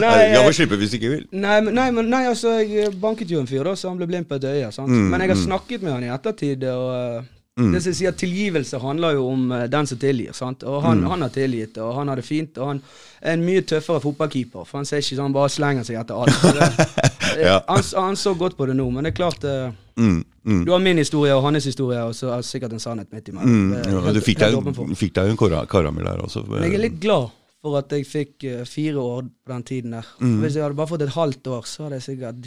Nei, 0.01 0.09
jeg 0.19 0.33
Jeg 0.33 0.43
må 0.43 0.51
slippe 0.57 0.79
hvis 0.81 0.91
du 0.91 0.97
ikke 0.97 1.11
vil. 1.13 1.25
Nei, 1.31 1.61
men, 1.61 1.73
nei, 1.77 1.87
men 1.95 2.09
nei, 2.11 2.23
altså, 2.27 2.57
jeg 2.59 2.91
banket 2.99 3.31
jo 3.31 3.39
en 3.39 3.47
fyr, 3.47 3.63
da, 3.63 3.75
så 3.79 3.89
han 3.89 3.97
ble 4.01 4.09
blind 4.09 4.27
på 4.27 4.35
et 4.35 4.49
øye. 4.49 4.71
Sant? 4.75 4.91
Mm, 4.91 5.07
men 5.13 5.23
jeg 5.23 5.31
har 5.31 5.39
mm. 5.39 5.45
snakket 5.45 5.85
med 5.85 5.93
han 5.95 6.03
i 6.03 6.11
ettertid, 6.13 6.65
og 6.73 7.23
Mm. 7.59 7.71
det 7.75 7.83
som 7.85 7.93
sier 7.93 8.11
tilgivelse 8.17 8.79
handler 8.81 9.13
jo 9.13 9.27
om 9.29 9.51
eh, 9.51 9.67
den 9.69 9.85
som 9.85 9.97
tilgir. 10.01 10.33
sant? 10.33 10.63
Og 10.63 10.81
han, 10.81 11.01
Mm. 11.03 11.09
han 11.11 11.21
har 11.21 11.29
tilgitt, 11.29 11.77
og 11.77 11.93
han 11.95 12.07
har 12.07 12.15
det 12.15 12.25
fint, 12.25 12.57
og 12.57 12.67
han 12.67 12.81
er 13.21 13.33
en 13.33 13.45
mye 13.45 13.61
tøffere 13.61 14.01
fotballkeeper. 14.01 14.65
For 14.65 14.79
han 14.79 14.85
ser 14.85 14.97
ikke 15.03 15.15
sånn, 15.19 15.33
bare 15.33 15.49
slenger 15.49 15.83
seg 15.85 15.99
etter 16.01 16.15
alt. 16.15 16.41
Det, 16.41 17.07
Ja. 17.45 17.59
han, 17.67 17.83
han 17.95 18.15
så 18.15 18.33
godt 18.37 18.57
på 18.57 18.65
det 18.67 18.75
nå, 18.75 18.89
men 18.91 19.03
det 19.03 19.13
er 19.13 19.17
klart 19.23 19.43
eh, 19.45 19.71
Mm, 19.95 20.23
mm. 20.43 20.65
Du 20.65 20.71
har 20.71 20.79
min 20.81 20.97
historie 20.97 21.35
og 21.35 21.43
hans 21.45 21.65
historie, 21.69 21.99
og 22.01 22.15
så 22.17 22.31
er 22.33 22.37
det 22.41 22.45
sikkert 22.49 22.71
en 22.73 22.79
sannhet 22.81 23.11
midt 23.13 23.27
imellom. 23.29 23.45
Mm, 23.45 23.73
ja, 24.07 24.13
du 24.13 24.21
fikk 24.25 24.39
deg, 24.39 24.53
jo 24.55 25.29
en 25.29 25.37
kara- 25.37 25.67
karamell 25.69 26.03
der 26.09 26.17
også. 26.25 26.41
Men 26.49 26.63
jeg 26.63 26.73
er 26.73 26.81
litt 26.89 26.99
glad 26.99 27.29
for 27.61 27.77
at 27.77 27.93
jeg 27.93 28.07
fikk 28.09 28.43
eh, 28.49 28.63
fire 28.65 28.97
år 28.97 29.21
på 29.45 29.53
den 29.53 29.61
tiden 29.63 29.91
der. 29.93 30.07
Mm. 30.19 30.39
Hvis 30.41 30.55
jeg 30.57 30.63
hadde 30.65 30.73
bare 30.81 30.89
fått 30.89 31.03
et 31.05 31.13
halvt 31.13 31.45
år, 31.47 31.61
så 31.69 31.83
hadde 31.85 31.99
jeg 32.01 32.07
sikkert 32.09 32.41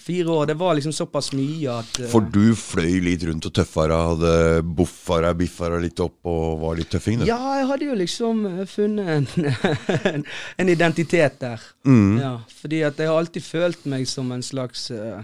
Fire 0.00 0.28
år, 0.30 0.46
det 0.46 0.54
var 0.54 0.74
liksom 0.74 0.92
såpass 0.96 1.32
mye 1.36 1.74
at 1.74 1.98
uh, 2.00 2.06
For 2.12 2.24
du 2.24 2.54
fløy 2.56 3.00
litt 3.04 3.24
rundt 3.28 3.44
og 3.48 3.52
tøffa 3.58 3.84
deg, 3.90 4.04
hadde 4.12 4.32
boffa 4.78 5.18
deg, 5.26 5.36
biffa 5.42 5.68
deg 5.74 5.84
litt 5.86 6.02
opp 6.04 6.30
og 6.32 6.62
var 6.62 6.78
litt 6.78 6.90
tøffing? 6.94 7.20
Du. 7.20 7.26
Ja, 7.28 7.38
jeg 7.60 7.68
hadde 7.68 7.88
jo 7.90 7.98
liksom 7.98 8.46
eh, 8.48 8.62
funnet 8.70 9.36
en, 9.36 10.24
en 10.64 10.72
identitet 10.72 11.38
der. 11.42 11.62
Mm. 11.84 12.16
Ja, 12.22 12.34
fordi 12.62 12.82
at 12.88 13.00
jeg 13.00 13.12
har 13.12 13.20
alltid 13.20 13.44
følt 13.44 13.86
meg 13.92 14.08
som 14.08 14.32
en 14.32 14.44
slags 14.46 14.88
uh, 14.94 15.20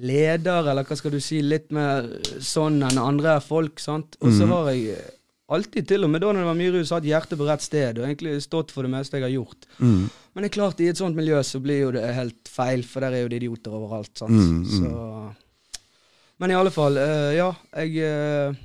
leder, 0.00 0.70
eller 0.70 0.86
hva 0.86 0.98
skal 0.98 1.14
du 1.14 1.20
si, 1.22 1.40
litt 1.42 1.70
mer 1.74 2.06
sånn 2.38 2.80
enn 2.86 3.00
andre 3.00 3.38
folk, 3.44 3.80
sant. 3.82 4.18
Og 4.22 4.30
så 4.32 4.46
mm. 4.46 4.54
har 4.54 4.70
jeg 4.74 5.08
alltid, 5.54 5.86
til 5.90 6.06
og 6.06 6.12
med 6.12 6.22
da 6.22 6.30
når 6.32 6.44
det 6.44 6.48
var 6.48 6.58
mye 6.58 6.72
rus, 6.76 6.92
hatt 6.94 7.06
hjertet 7.08 7.38
på 7.40 7.48
rett 7.48 7.64
sted, 7.64 7.98
og 7.98 8.06
egentlig 8.06 8.36
stått 8.44 8.72
for 8.74 8.86
det 8.86 8.92
meste 8.92 9.18
jeg 9.18 9.26
har 9.26 9.34
gjort. 9.34 9.68
Mm. 9.78 10.08
Men 10.08 10.44
det 10.44 10.50
er 10.50 10.56
klart, 10.56 10.80
i 10.80 10.88
et 10.92 11.00
sånt 11.00 11.18
miljø 11.18 11.42
så 11.46 11.60
blir 11.62 11.84
jo 11.84 11.92
det 11.96 12.06
helt 12.16 12.50
feil, 12.50 12.84
for 12.86 13.04
der 13.04 13.18
er 13.18 13.24
jo 13.24 13.30
det 13.32 13.42
idioter 13.42 13.76
overalt, 13.76 14.12
sant. 14.18 14.30
Mm, 14.30 14.62
mm. 14.62 14.72
Så 14.78 16.40
Men 16.40 16.52
i 16.54 16.56
alle 16.56 16.72
fall, 16.72 16.96
eh, 16.96 17.34
ja, 17.36 17.50
jeg 17.82 18.06
eh, 18.06 18.60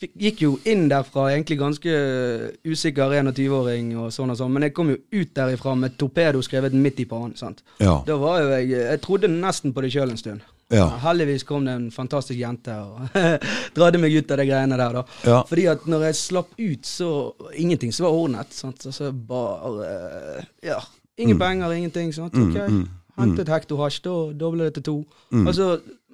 fikk, 0.00 0.12
gikk 0.22 0.44
jo 0.44 0.52
inn 0.70 0.84
derfra 0.90 1.30
egentlig 1.32 1.58
ganske 1.58 1.96
usikker 2.68 3.16
21-åring 3.24 3.96
og 3.98 4.12
sånn 4.14 4.30
og 4.30 4.38
sånn, 4.38 4.52
men 4.54 4.68
jeg 4.68 4.76
kom 4.76 4.92
jo 4.92 5.00
ut 5.00 5.34
derifra 5.34 5.74
med 5.78 5.96
torpedo 5.98 6.44
skrevet 6.46 6.76
midt 6.76 7.02
i 7.02 7.08
pannen, 7.10 7.34
sant. 7.40 7.64
Ja. 7.82 7.98
Da 8.06 8.20
var 8.20 8.44
jo 8.44 8.52
jeg 8.54 8.70
Jeg 8.70 9.02
trodde 9.02 9.32
nesten 9.32 9.74
på 9.74 9.82
det 9.82 9.92
sjøl 9.96 10.12
en 10.12 10.20
stund. 10.20 10.46
Ja. 10.70 10.86
Heldigvis 11.02 11.42
kom 11.48 11.64
det 11.66 11.72
en 11.74 11.88
fantastisk 11.90 12.38
jente 12.38 12.74
og 12.78 13.16
dradde 13.76 13.98
meg 13.98 14.14
ut 14.14 14.30
av 14.30 14.38
de 14.38 14.46
greiene 14.46 14.76
der, 14.78 14.98
da. 15.00 15.02
Ja. 15.26 15.40
Fordi 15.48 15.66
at 15.72 15.86
når 15.90 16.04
jeg 16.08 16.18
slapp 16.20 16.52
ut, 16.58 16.86
så 16.86 17.10
Ingenting 17.58 17.90
som 17.92 18.06
var 18.06 18.14
ordnet. 18.14 18.54
Sant? 18.54 18.86
Altså 18.86 19.10
bare 19.12 20.44
Ja. 20.62 20.78
Ingen 21.20 21.38
penger, 21.38 21.72
ingenting. 21.74 22.12
Sant? 22.14 22.34
Mm, 22.38 22.50
Ok, 22.54 22.70
mm, 22.70 22.84
hentet 23.20 23.50
hekto 23.52 23.76
hasj, 23.82 23.98
da 24.06 24.14
doblet 24.44 24.70
det 24.70 24.78
til 24.78 24.86
to. 24.86 24.94
Mm. 25.34 25.46
Altså, 25.50 25.66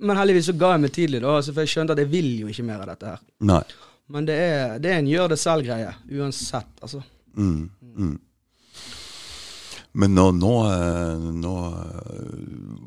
men 0.02 0.18
heldigvis 0.18 0.48
så 0.50 0.54
ga 0.58 0.72
jeg 0.74 0.82
meg 0.82 0.92
tidlig, 0.96 1.20
da, 1.22 1.36
altså, 1.38 1.52
for 1.54 1.62
jeg 1.62 1.70
skjønte 1.74 1.94
at 1.94 2.00
jeg 2.02 2.10
vil 2.10 2.30
jo 2.40 2.48
ikke 2.50 2.64
mer 2.66 2.80
av 2.82 2.88
dette 2.90 3.12
her. 3.12 3.20
Nei. 3.52 3.60
Men 4.08 4.26
det 4.26 4.34
er, 4.40 4.78
det 4.82 4.90
er 4.90 4.98
en 5.02 5.08
gjør 5.12 5.30
det 5.32 5.38
selv-greie, 5.42 5.92
uansett, 6.18 6.72
altså. 6.82 7.02
Mm. 7.36 7.68
Mm. 7.96 8.16
Men 9.96 10.12
nå, 10.16 10.26
nå, 10.36 10.52
eh, 10.72 11.30
nå 11.44 11.54
eh, 11.70 12.85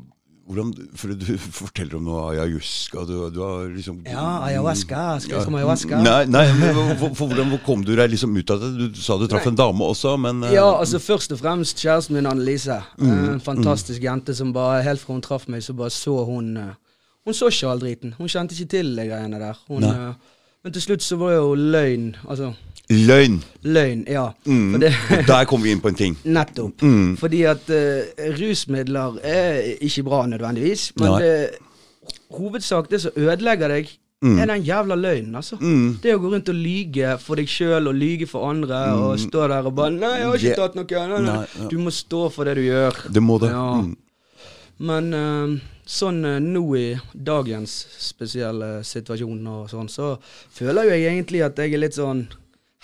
hvordan, 0.50 0.70
for 0.98 1.12
Du 1.16 1.28
forteller 1.60 1.96
om 1.98 2.04
noe 2.08 2.24
ayahuasca. 2.32 3.04
Du, 3.08 3.14
du 3.32 3.38
har 3.44 3.68
liksom 3.72 4.00
Ja, 4.08 4.24
ayahuasca. 4.48 5.04
Skal 5.24 5.36
jeg 5.36 5.44
ja. 5.46 5.52
meg 5.54 5.60
ayahuasca? 5.62 6.00
Nei, 6.04 6.18
nei 6.30 6.44
men 6.58 6.96
for, 7.00 7.14
for 7.18 7.30
hvordan 7.32 7.54
kom 7.66 7.84
du 7.86 7.94
deg 7.98 8.10
liksom 8.12 8.34
ut 8.36 8.52
av 8.54 8.60
det? 8.64 8.90
Du 8.96 9.00
sa 9.00 9.16
du 9.20 9.26
traff 9.30 9.46
en 9.50 9.58
dame 9.58 9.86
også, 9.94 10.16
men 10.20 10.42
uh, 10.44 10.50
Ja, 10.54 10.66
altså 10.80 11.00
først 11.02 11.32
og 11.36 11.40
fremst 11.42 11.80
kjæresten 11.80 12.18
min 12.18 12.28
Annelise. 12.30 12.80
Mm, 12.98 13.36
En 13.36 13.44
fantastisk 13.44 14.02
jente 14.04 14.34
som 14.36 14.52
bare 14.56 14.82
helt 14.86 15.00
fra 15.00 15.14
hun 15.16 15.22
traff 15.24 15.46
meg, 15.48 15.62
så 15.64 15.76
bare 15.78 15.94
så 15.94 16.18
hun 16.28 16.52
eh, 16.60 16.74
Hun 17.28 17.36
så 17.36 17.50
ikke 17.52 17.68
all 17.70 17.80
driten. 17.82 18.14
Hun 18.18 18.28
kjente 18.32 18.56
ikke 18.56 18.70
til 18.78 18.94
de 18.96 19.04
greiene 19.10 19.38
der. 19.40 19.58
Hun, 19.68 19.84
Nei. 19.84 19.92
eh, 20.10 20.36
men 20.64 20.72
til 20.76 20.82
slutt 20.82 21.04
så 21.04 21.16
var 21.20 21.34
jo 21.36 21.54
løgn. 21.54 22.14
Altså 22.28 22.52
Løgn! 22.90 23.40
løgn, 23.62 24.04
ja. 24.08 24.30
Mm. 24.46 24.80
Det, 24.80 24.92
Og 25.18 25.26
der 25.28 25.44
kom 25.48 25.62
vi 25.62 25.70
inn 25.70 25.80
på 25.80 25.92
en 25.92 25.98
ting. 25.98 26.16
nettopp. 26.36 26.82
Mm. 26.82 27.16
Fordi 27.20 27.42
at 27.48 27.70
uh, 27.70 28.26
rusmidler 28.40 29.20
er 29.22 29.60
ikke 29.80 30.04
bra 30.08 30.24
nødvendigvis, 30.26 30.92
men 30.98 31.16
det, 31.22 31.34
hovedsak 32.34 32.90
det 32.90 33.02
som 33.04 33.16
ødelegger 33.16 33.68
deg, 33.68 33.96
er 34.20 34.46
den 34.46 34.62
jævla 34.62 34.94
løgnen, 35.00 35.34
altså. 35.34 35.56
Mm. 35.60 35.96
Det 36.02 36.12
å 36.12 36.18
gå 36.20 36.28
rundt 36.34 36.50
og 36.52 36.58
lyge 36.58 37.14
for 37.22 37.40
deg 37.40 37.48
sjøl 37.48 37.88
og 37.88 37.96
lyge 37.96 38.26
for 38.28 38.50
andre, 38.50 38.80
og 38.92 39.14
stå 39.20 39.46
der 39.48 39.64
og 39.64 39.74
bare 39.74 39.94
'Nei, 39.96 40.10
jeg 40.18 40.26
har 40.26 40.34
ikke 40.36 40.58
tatt 40.58 40.76
noe.' 40.76 40.84
Nei, 40.90 41.06
nei. 41.08 41.36
Mm. 41.46 41.60
Nei. 41.60 41.68
Du 41.70 41.78
må 41.78 41.90
stå 41.90 42.28
for 42.28 42.44
det 42.44 42.58
du 42.58 42.62
gjør. 42.66 43.00
Det 43.08 43.22
må 43.22 43.38
det. 43.40 43.48
Ja. 43.48 43.80
Mm. 43.80 43.96
Men 44.80 45.14
uh, 45.14 45.56
sånn 45.88 46.20
uh, 46.24 46.36
nå 46.40 46.64
i 46.76 46.84
dagens 47.14 47.72
spesielle 48.00 48.84
situasjon 48.84 49.40
og 49.46 49.72
sånn, 49.72 49.88
så 49.88 50.14
føler 50.52 50.84
jo 50.88 50.94
jeg 50.96 51.08
egentlig 51.14 51.42
at 51.44 51.56
jeg 51.56 51.72
er 51.72 51.84
litt 51.84 51.96
sånn 51.96 52.26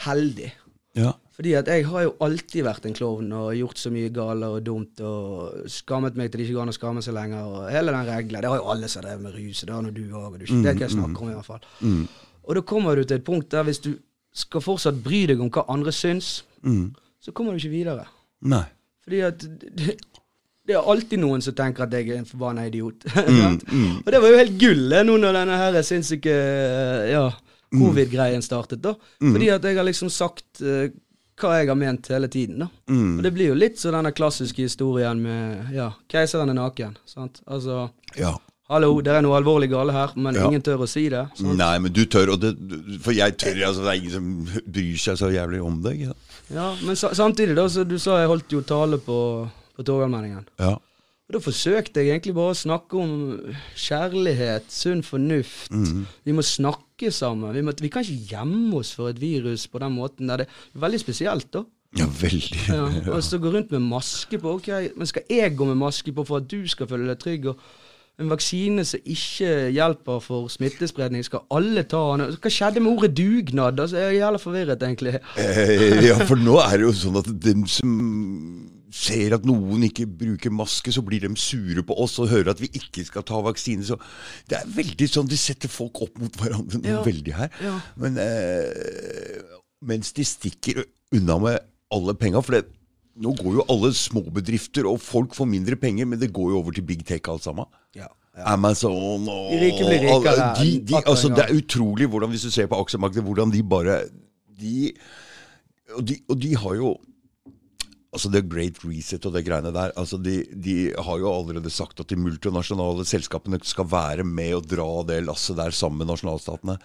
heldig. 0.04 0.50
Ja. 0.96 1.12
Fordi 1.36 1.52
at 1.58 1.66
jeg 1.68 1.84
har 1.84 2.02
jo 2.06 2.14
alltid 2.24 2.64
vært 2.64 2.86
en 2.88 2.94
klovn 2.96 3.32
og 3.36 3.50
gjort 3.58 3.76
så 3.80 3.90
mye 3.92 4.08
gale 4.14 4.48
og 4.48 4.62
dumt 4.64 5.00
og 5.04 5.66
skammet 5.68 6.16
meg 6.16 6.30
til 6.32 6.40
det 6.40 6.46
ikke 6.46 6.56
går 6.56 6.62
an 6.64 6.72
å 6.72 6.76
skamme 6.76 7.02
seg 7.04 7.12
lenger. 7.16 7.44
Og 7.44 7.66
hele 7.72 7.92
den 7.92 8.06
regla. 8.08 8.40
Det 8.40 8.48
har 8.48 8.56
jo 8.62 8.70
alle 8.72 8.88
som 8.88 9.04
drevet 9.04 9.20
med 9.26 9.34
rus, 9.36 9.60
det 9.60 9.74
har 9.74 9.84
nå 9.84 9.92
du 9.92 10.02
òg. 10.16 10.38
Det 10.40 10.48
er 10.48 10.72
ikke 10.72 10.86
jeg 10.88 10.94
snakker 10.96 11.22
om, 11.26 11.30
i 11.30 11.36
hvert 11.36 11.50
fall. 11.50 11.66
Mm. 11.84 12.06
Og 12.46 12.54
da 12.56 12.62
kommer 12.72 12.96
du 12.96 13.04
til 13.04 13.18
et 13.20 13.24
punkt 13.26 13.50
der 13.52 13.66
hvis 13.68 13.82
du 13.84 13.90
skal 14.36 14.64
fortsatt 14.64 15.02
bry 15.04 15.24
deg 15.28 15.40
om 15.40 15.50
hva 15.52 15.66
andre 15.72 15.92
syns, 15.92 16.42
Mm. 16.66 16.94
så 17.22 17.30
kommer 17.36 17.52
du 17.52 17.60
ikke 17.60 17.70
videre. 17.76 18.06
Nei. 18.42 18.64
Fordi 19.04 19.20
at 19.22 19.38
det, 19.76 19.92
det 20.66 20.74
er 20.74 20.88
alltid 20.90 21.20
noen 21.22 21.44
som 21.44 21.54
tenker 21.54 21.84
at 21.84 21.92
jeg 21.94 22.08
er 22.10 22.16
en 22.18 22.26
forbanna 22.26 22.64
idiot. 22.66 23.04
Mm. 23.70 24.00
Og 24.02 24.08
det 24.10 24.20
var 24.22 24.32
jo 24.32 24.40
helt 24.40 24.56
gull 24.58 24.88
nå 25.06 25.18
når 25.20 25.36
denne 25.42 25.58
her 25.60 25.82
sinnssyke 25.86 26.32
ja, 27.12 27.26
Mm. 27.28 27.45
Covid-greien 27.80 28.42
startet. 28.42 28.82
da. 28.82 28.94
Fordi 29.20 29.50
at 29.54 29.62
jeg 29.64 29.76
har 29.76 29.84
liksom 29.84 30.10
sagt 30.10 30.62
uh, 30.62 30.88
hva 31.36 31.52
jeg 31.60 31.68
har 31.68 31.76
ment 31.76 32.06
hele 32.08 32.28
tiden. 32.32 32.58
da. 32.64 32.68
Mm. 32.88 33.18
Og 33.18 33.22
det 33.26 33.32
blir 33.34 33.48
jo 33.52 33.54
litt 33.54 33.76
så 33.78 33.90
denne 33.92 34.12
klassiske 34.16 34.62
historien 34.64 35.20
med 35.22 35.72
ja, 35.74 35.90
keiseren 36.08 36.48
er 36.48 36.54
naken. 36.54 36.96
sant? 37.06 37.42
Altså, 37.46 37.90
Ja. 38.16 38.34
hallo, 38.70 39.00
det 39.02 39.12
er 39.12 39.20
noe 39.22 39.36
alvorlig 39.38 39.68
gale 39.70 39.92
her, 39.92 40.12
men 40.16 40.34
Ja. 40.34 40.46
ingen 40.48 40.62
tør 40.62 40.78
å 40.86 40.88
si 40.88 41.08
det. 41.08 41.28
sant? 41.36 41.56
Nei, 41.58 41.78
men 41.78 41.92
du 41.92 42.04
tør, 42.06 42.32
og 42.32 42.40
det, 42.40 42.56
for 43.02 43.12
jeg 43.12 43.36
tør. 43.36 43.66
altså 43.66 43.82
Det 43.84 43.88
er 43.92 44.00
ingen 44.00 44.10
som 44.10 44.48
bryr 44.72 44.96
seg 44.96 45.16
så 45.18 45.28
jævlig 45.30 45.62
om 45.62 45.82
deg. 45.82 46.00
Ja. 46.08 46.12
Ja, 46.48 46.76
Men 46.82 46.94
sa 46.96 47.08
samtidig, 47.10 47.54
da, 47.56 47.66
så 47.68 47.84
du 47.86 47.98
sa 47.98 48.20
jeg 48.20 48.28
holdt 48.28 48.48
jo 48.52 48.60
tale 48.62 48.98
på, 48.98 49.48
på 49.76 49.82
Torgallmenningen. 49.84 50.46
Ja. 50.58 50.72
Og 51.28 51.32
Da 51.32 51.38
forsøkte 51.40 51.94
jeg 52.04 52.20
egentlig 52.22 52.34
bare 52.36 52.52
å 52.54 52.54
snakke 52.54 52.94
om 53.02 53.40
kjærlighet, 53.74 54.70
sunn 54.70 55.02
fornuft. 55.02 55.70
Mm. 55.72 56.06
Vi 56.24 56.32
må 56.36 56.42
snakke 56.46 56.85
sammen. 57.12 57.54
Vi, 57.54 57.62
må, 57.62 57.72
vi 57.80 57.88
kan 57.92 58.02
ikke 58.04 58.28
gjemme 58.34 58.76
oss 58.80 58.94
for 58.96 59.08
et 59.12 59.20
virus 59.20 59.66
på 59.68 59.78
den 59.78 59.92
måten. 59.92 60.28
der 60.28 60.36
Det 60.44 60.46
er 60.48 60.80
veldig 60.80 61.00
spesielt, 61.00 61.50
da. 61.52 61.64
ja, 61.98 62.06
veldig. 62.06 62.62
Ja. 62.68 63.12
Og 63.12 63.22
så 63.22 63.38
gå 63.38 63.52
rundt 63.52 63.70
med 63.70 63.80
maske 63.80 64.38
på. 64.38 64.56
Ok, 64.58 64.68
Men 64.96 65.06
skal 65.06 65.22
jeg 65.30 65.56
gå 65.56 65.64
med 65.64 65.76
maske 65.76 66.12
på 66.12 66.24
for 66.24 66.36
at 66.36 66.50
du 66.50 66.66
skal 66.68 66.86
føle 66.86 67.06
deg 67.08 67.18
trygg? 67.18 67.46
og 67.46 67.56
en 68.16 68.30
vaksine 68.32 68.80
som 68.88 69.00
ikke 69.04 69.48
hjelper 69.76 70.22
for 70.24 70.48
smittespredning, 70.48 71.24
skal 71.24 71.42
alle 71.52 71.82
ta 71.84 72.00
den? 72.16 72.38
Hva 72.40 72.52
skjedde 72.52 72.80
med 72.80 72.92
ordet 72.94 73.10
dugnad? 73.16 73.80
Altså, 73.80 73.98
jeg 74.00 74.06
er 74.14 74.18
jævla 74.22 74.40
forvirret, 74.40 74.82
egentlig. 74.82 75.18
Eh, 75.36 76.06
ja, 76.06 76.16
for 76.24 76.40
nå 76.40 76.56
er 76.62 76.78
det 76.78 76.86
jo 76.88 76.94
sånn 76.96 77.20
at 77.20 77.28
dem 77.44 77.66
som 77.68 77.92
ser 78.92 79.34
at 79.34 79.44
noen 79.48 79.82
ikke 79.88 80.06
bruker 80.06 80.52
maske, 80.54 80.92
så 80.94 81.02
blir 81.04 81.20
de 81.24 81.30
sure 81.36 81.82
på 81.82 81.96
oss 82.02 82.18
og 82.22 82.28
hører 82.30 82.52
at 82.52 82.60
vi 82.62 82.68
ikke 82.78 83.04
skal 83.08 83.24
ta 83.26 83.40
vaksine. 83.42 83.82
Så 83.84 83.96
det 84.48 84.60
er 84.60 84.66
veldig 84.76 85.08
sånn 85.10 85.26
De 85.28 85.36
setter 85.36 85.68
folk 85.68 86.00
opp 86.06 86.18
mot 86.22 86.36
hverandre 86.38 86.78
noe 86.78 86.92
Ja. 86.94 87.02
veldig 87.02 87.34
her. 87.34 87.50
Ja. 87.62 87.80
Men 87.96 88.16
eh, 88.22 89.42
mens 89.82 90.12
de 90.12 90.24
stikker 90.24 90.84
unna 91.12 91.38
med 91.42 91.58
alle 91.92 92.14
penga 92.18 92.40
For 92.42 92.52
det, 92.60 92.64
nå 93.16 93.32
går 93.38 93.58
jo 93.58 93.64
alle 93.72 93.90
småbedrifter, 93.96 94.86
og 94.86 95.00
folk 95.00 95.34
får 95.34 95.48
mindre 95.48 95.76
penger, 95.80 96.06
men 96.06 96.18
det 96.20 96.32
går 96.36 96.50
jo 96.52 96.58
over 96.60 96.72
til 96.76 96.84
big 96.84 97.04
tech 97.08 97.26
alt 97.32 97.42
sammen. 97.46 97.64
Ja. 97.96 98.08
Amazon 98.44 99.24
og 99.32 99.50
De 99.54 99.60
rike 99.62 99.80
blir 99.86 100.10
alle- 100.12 100.50
de, 100.60 100.78
de, 100.84 100.94
altså, 101.06 101.30
Det 101.34 101.44
er 101.46 101.54
utrolig 101.56 102.06
hvordan, 102.06 102.28
hvis 102.30 102.42
du 102.42 102.50
ser 102.50 102.66
på 102.68 102.76
aksjemarkedet, 102.82 103.24
hvordan 103.24 103.50
de 103.50 103.62
bare 103.62 104.02
de, 104.60 104.92
og, 105.96 106.04
de, 106.06 106.18
og 106.28 106.40
de 106.42 106.54
har 106.56 106.74
jo 106.76 106.96
Altså 108.16 108.30
The 108.32 108.42
Great 108.48 108.80
Reset 108.84 109.26
og 109.28 109.34
det 109.36 109.44
greiene 109.46 109.72
der. 109.74 109.92
altså 109.96 110.16
de, 110.16 110.38
de 110.52 110.76
har 110.96 111.20
jo 111.20 111.28
allerede 111.30 111.70
sagt 111.72 112.00
at 112.00 112.08
de 112.08 112.16
multinasjonale 112.16 113.04
selskapene 113.08 113.60
skal 113.64 113.88
være 113.92 114.24
med 114.24 114.54
og 114.56 114.68
dra 114.70 114.88
det 115.10 115.20
lasset 115.26 115.58
der 115.60 115.76
sammen 115.76 116.00
med 116.00 116.10
nasjonalstatene. 116.14 116.78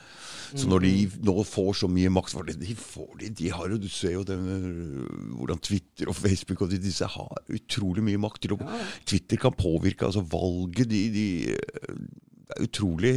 Så 0.52 0.68
når 0.68 0.84
de 0.84 0.94
nå 1.24 1.46
får 1.48 1.72
så 1.80 1.88
mye 1.88 2.12
makt 2.12 2.34
for 2.36 2.48
det, 2.48 2.58
de, 2.60 2.76
får, 2.76 3.08
de, 3.22 3.30
de 3.40 3.52
har 3.56 3.72
jo, 3.72 3.80
Du 3.80 3.88
ser 3.88 4.18
jo 4.18 4.26
den, 4.28 4.44
hvordan 5.38 5.62
Twitter 5.64 6.12
og 6.12 6.18
Facebook 6.18 6.66
og 6.66 6.74
de, 6.74 6.82
disse 6.84 7.08
har 7.08 7.46
utrolig 7.48 8.04
mye 8.04 8.20
makt. 8.20 8.42
til 8.44 8.58
å 8.58 8.60
Twitter 9.08 9.40
kan 9.40 9.56
påvirke 9.56 10.10
altså 10.10 10.26
valget. 10.28 10.90
de, 10.92 11.06
de 11.16 11.28
det 12.52 12.58
er 12.60 12.68
utrolig 12.68 13.14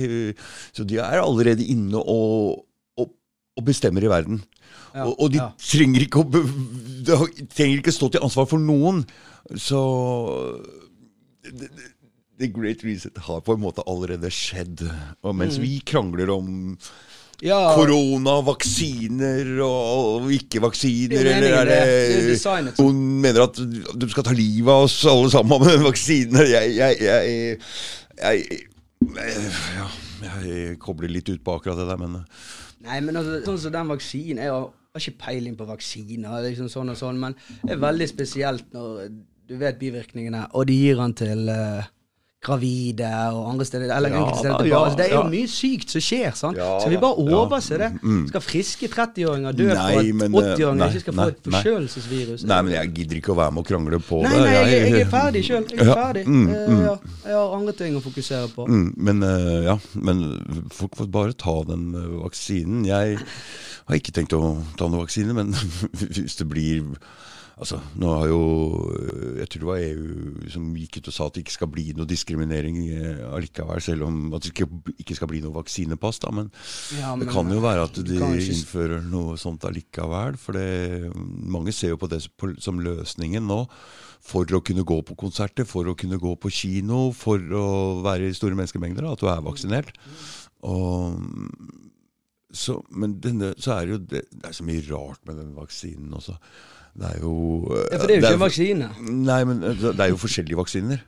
Så 0.73 0.85
de 0.87 1.01
er 1.03 1.19
allerede 1.19 1.67
inne 1.67 1.99
og, 1.99 2.63
og, 3.55 3.65
bestemmer 3.67 4.05
i 4.05 4.11
verden. 4.11 4.43
Ja, 4.95 5.07
og, 5.07 5.15
og 5.19 5.33
de 5.35 5.41
ja. 5.41 5.49
trenger 5.59 6.05
ikke 6.07 6.23
å 6.23 6.45
de 7.05 7.17
trenger 7.55 7.81
ikke 7.81 7.95
stå 7.95 8.11
til 8.15 8.25
ansvar 8.25 8.49
for 8.51 8.63
noen. 8.63 9.03
Så 9.61 9.81
the, 11.45 12.49
Great 12.49 12.85
Reset 12.85 13.19
har 13.27 13.43
på 13.45 13.57
en 13.57 13.65
måte 13.65 13.85
allerede 13.91 14.31
skjedd. 14.33 14.87
Og 15.23 15.37
mens 15.37 15.59
vi 15.63 15.79
krangler 15.87 16.33
om 16.35 16.79
Ja, 17.45 17.75
korona, 17.77 18.39
vaksiner 18.47 19.51
og, 19.67 20.23
og 20.23 20.31
ikke-vaksiner, 20.33 21.19
Det 21.19 21.33
er 21.33 21.41
eller 21.41 21.57
er 21.59 21.71
det. 21.71 21.81
Det 22.31 22.39
er. 22.39 22.71
Noen 22.79 23.03
mener 23.25 23.49
at 23.49 23.59
du 23.59 24.07
skal 24.13 24.27
ta 24.27 24.35
livet 24.37 24.71
av 24.71 24.87
oss 24.87 25.01
alle 25.11 25.33
sammen 25.35 25.61
med 25.61 25.75
den 25.75 25.85
vaksinen. 25.85 26.47
Jeg, 26.49 26.77
jeg, 26.79 27.03
jeg, 27.03 27.59
jeg, 28.23 28.63
ja, 29.77 29.91
jeg 30.25 30.79
kobler 30.83 31.13
litt 31.13 31.29
ut 31.31 31.43
på 31.45 31.59
akkurat 31.59 31.81
det 31.81 31.89
der, 31.91 32.01
men 32.01 32.19
Nei, 32.85 32.99
men 33.01 33.17
altså, 33.17 33.39
sånn 33.47 33.61
som 33.63 33.73
den 33.73 33.93
vaksinen 33.95 34.43
Jeg 34.45 34.53
har, 34.53 34.67
ikke 34.95 35.17
peiling 35.25 35.57
på 35.59 35.67
vaksiner, 35.67 36.43
liksom 36.45 36.69
sånn 36.71 36.93
og 36.93 36.99
sånn, 37.01 37.19
men 37.19 37.35
det 37.65 37.73
er 37.75 37.81
veldig 37.83 38.07
spesielt 38.07 38.69
når 38.77 39.09
du 39.49 39.57
vet 39.61 39.81
bivirkningene, 39.81 40.45
og 40.55 40.69
de 40.71 40.77
gir 40.79 41.01
den 41.01 41.15
til 41.19 41.49
eh, 41.53 41.89
gravide 42.45 43.09
og 43.35 43.49
andre 43.53 43.65
steder. 43.69 43.91
Eller 43.97 44.13
Ja, 44.15 44.23
steder 44.37 44.59
tilbake. 44.59 44.69
ja, 44.71 44.81
altså, 44.85 44.99
det 45.01 45.07
er 45.09 45.15
jo 45.15 45.23
ja. 45.23 45.29
mye 45.33 45.49
sykt 45.51 45.95
som 45.95 46.05
skjer. 46.05 46.35
sant? 46.39 46.59
Ja, 46.61 46.69
Skal 46.81 46.93
vi 46.95 46.99
bare 47.03 47.15
ja. 47.75 47.79
det? 47.85 47.91
Skal 48.29 48.45
friske 48.45 48.89
30-åringer 48.93 49.57
dø 49.59 49.67
Nei, 49.71 49.75
for 49.75 49.89
at 49.89 50.05
eh, 50.05 50.55
80-åringer 50.55 50.95
ikke 50.95 51.05
skal 51.05 51.15
få 51.19 51.27
et 51.33 51.47
nei. 51.47 51.55
forkjølelsesvirus? 51.59 52.45
Nei, 52.51 52.61
men 52.69 52.77
jeg 52.77 52.93
gidder 53.01 53.21
ikke 53.21 53.33
å 53.35 53.39
være 53.41 53.57
med 53.57 53.65
og 53.65 53.69
krangle 53.73 54.01
på 54.05 54.21
Nei, 54.23 54.31
det. 54.35 54.45
nei, 54.45 54.55
jeg, 54.55 54.93
jeg 54.95 55.01
er 55.07 55.11
ferdig 55.17 55.45
sjøl. 55.49 55.67
Jeg 55.75 55.89
er 55.89 55.93
ferdig. 56.05 56.25
mm, 56.29 56.49
Eh, 56.55 56.71
mm. 56.71 56.81
jeg 57.25 57.35
har 57.39 57.57
andre 57.59 57.73
ting 57.79 57.97
å 57.99 58.05
fokusere 58.05 58.49
på. 58.55 58.67
Mm, 58.69 58.87
men 59.09 59.23
eh, 59.23 59.65
ja, 59.71 59.79
men 59.95 60.25
folk 60.73 60.97
får 61.01 61.11
bare 61.15 61.33
ta 61.41 61.57
den 61.69 61.89
eh, 61.95 62.09
vaksinen. 62.25 62.85
Jeg 62.89 63.19
har 63.89 63.99
ikke 63.99 64.15
tenkt 64.17 64.33
å 64.37 64.43
ta 64.79 64.87
noen 64.89 65.03
vaksine, 65.05 65.35
men 65.37 65.53
hvis 66.15 66.37
det 66.41 66.47
blir 66.49 66.95
Altså, 67.55 67.77
nå 68.03 68.09
har 68.11 68.25
jo 68.27 68.39
eh, 68.99 69.37
Jeg 69.39 69.49
tror 69.53 69.61
det 69.63 69.69
var 69.69 69.83
EU 69.85 70.49
som 70.51 70.65
gikk 70.75 70.97
ut 70.99 71.11
og 71.11 71.15
sa 71.15 71.27
at 71.29 71.37
det 71.37 71.45
ikke 71.45 71.55
skal 71.55 71.71
bli 71.71 71.85
noe 71.95 72.09
diskriminering 72.11 72.81
eh, 72.91 73.21
allikevel, 73.31 73.83
selv 73.85 74.09
om 74.09 74.17
at 74.35 74.43
det 74.43 74.51
ikke, 74.51 74.67
ikke 75.05 75.15
skal 75.21 75.31
bli 75.31 75.43
noe 75.45 75.55
vaksinepass, 75.55 76.19
da. 76.25 76.33
Men 76.35 76.51
Ja, 76.99 77.13
det 77.21 77.29
kan 77.31 77.51
jo 77.55 77.61
være 77.63 77.85
at 77.87 78.01
de 78.01 78.19
kan 78.19 78.35
ikke- 78.35 78.57
innfører 78.57 79.07
noe 79.07 79.37
sånt 79.39 79.63
allikevel. 79.71 80.37
For 80.41 80.59
det, 80.59 81.13
mange 81.15 81.71
ser 81.73 81.95
jo 81.95 82.01
på 82.03 82.11
det 82.11 82.25
som 82.59 82.83
løsningen 82.83 83.47
nå. 83.47 83.61
For 84.25 84.45
å 84.57 84.63
kunne 84.65 84.83
gå 84.89 84.99
på 85.05 85.15
konserter, 85.21 85.67
for 85.69 85.85
å 85.85 85.95
kunne 85.95 86.19
gå 86.19 86.35
på 86.41 86.51
kino, 86.51 87.13
for 87.13 87.39
å 87.39 88.03
være 88.03 88.31
i 88.31 88.35
store 88.35 88.57
menneskemengder. 88.59 89.05
da, 89.05 89.13
At 89.13 89.21
du 89.21 89.29
er 89.29 89.43
vaksinert. 89.45 89.95
Og, 90.65 91.21
så, 92.55 92.81
men 92.91 93.19
denne, 93.21 93.53
så 93.61 93.77
er 93.79 93.87
det 93.87 93.93
jo 93.95 93.99
det, 94.15 94.23
det 94.33 94.49
er 94.49 94.57
så 94.57 94.65
mye 94.67 94.85
rart 94.91 95.21
med 95.29 95.37
den 95.43 95.55
vaksinen 95.55 96.11
også. 96.17 96.39
Det 96.95 97.09
er 97.11 97.19
jo 97.25 97.35
Ja, 97.91 97.99
for 97.99 98.07
det 98.07 98.17
er 98.17 98.21
jo 98.21 98.27
ikke 98.29 98.37
en 98.39 98.45
vaksine. 98.47 98.91
Nei, 99.27 99.41
men 99.49 99.63
eh, 99.67 99.83
det 99.85 99.99
er 100.01 100.13
jo 100.13 100.21
forskjellige 100.23 100.61
vaksiner. 100.61 101.03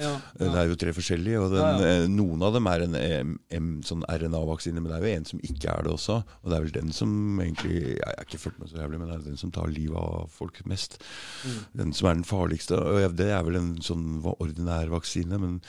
Ja, 0.00 0.14
Det 0.38 0.48
er 0.56 0.68
jo 0.70 0.76
tre 0.80 0.92
forskjellige, 0.96 1.40
og 1.44 1.50
den, 1.52 1.60
Ja, 1.60 1.70
ja. 1.76 1.88
eh, 2.00 2.06
noen 2.08 2.40
av 2.46 2.54
dem 2.56 2.64
er 2.70 2.84
en 2.86 3.66
sånn 3.84 4.00
RNA-vaksine, 4.08 4.80
men 4.80 4.88
det 4.88 4.96
er 4.96 5.02
jo 5.04 5.16
en 5.18 5.26
som 5.28 5.42
ikke 5.44 5.68
er 5.74 5.82
det 5.84 5.92
også. 5.92 6.16
Og 6.40 6.48
det 6.48 6.56
er 6.56 6.62
vel 6.64 6.72
den 6.72 6.92
som 6.96 7.10
egentlig 7.40 7.82
Jeg 7.98 8.06
har 8.06 8.24
ikke 8.24 8.40
fulgt 8.40 8.58
med 8.62 8.70
så 8.72 8.80
jævlig, 8.80 8.98
men 9.00 9.08
det 9.10 9.16
er 9.18 9.26
den 9.28 9.36
som 9.36 9.52
tar 9.52 9.68
livet 9.68 9.96
av 10.00 10.30
folk 10.32 10.62
mest. 10.64 10.96
Mm. 11.44 11.58
Den 11.82 11.92
som 11.92 12.08
er 12.08 12.14
den 12.16 12.24
farligste. 12.24 12.80
Og 12.80 13.16
det 13.18 13.28
er 13.28 13.44
vel 13.44 13.56
en 13.60 13.74
sånn 13.84 14.22
ordinær 14.38 14.88
vaksine, 14.88 15.36
men 15.38 15.60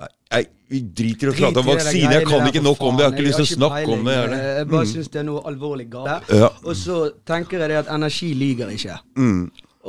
Nei, 0.00 0.40
vi 0.72 0.80
driter 0.98 1.28
i 1.28 1.30
å 1.30 1.34
prate 1.36 1.60
om 1.62 1.68
vaksine. 1.68 2.10
Jeg 2.16 2.26
kan 2.26 2.48
ikke 2.48 2.62
nok 2.64 2.80
om 2.82 2.96
det. 2.96 3.04
Jeg 3.04 3.10
har 3.10 3.14
ikke 3.14 3.26
lyst 3.28 3.38
til 3.38 3.46
å 3.46 3.50
snakke 3.52 3.92
om 3.94 4.08
det. 4.08 4.14
Jeg 4.42 4.68
bare 4.72 4.88
syns 4.90 5.10
det 5.14 5.20
er 5.20 5.26
noe 5.28 5.42
alvorlig 5.46 5.86
galt. 5.92 6.32
Ja. 6.34 6.48
Og 6.64 6.74
så 6.78 6.96
tenker 7.28 7.62
jeg 7.62 7.70
det 7.70 7.76
at 7.84 7.92
energi 7.94 8.32
lyver 8.34 8.72
ikke. 8.74 8.96
Mm. 9.20 9.44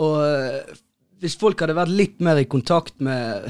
Og 0.05 0.19
eh, 0.27 0.75
hvis 1.23 1.37
folk 1.41 1.63
hadde 1.63 1.77
vært 1.77 1.93
litt 1.97 2.21
mer 2.21 2.37
i 2.37 2.45
kontakt 2.51 2.99
med 3.01 3.47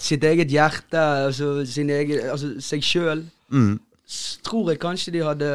sitt 0.00 0.24
eget 0.26 0.50
hjerte, 0.50 0.98
altså, 1.28 1.52
sin 1.68 1.92
egen, 1.94 2.26
altså 2.34 2.54
seg 2.64 2.82
sjøl, 2.82 3.24
Mm. 3.54 3.76
tror 4.42 4.70
jeg 4.72 4.78
kanskje 4.80 5.12
de 5.12 5.20
hadde 5.22 5.48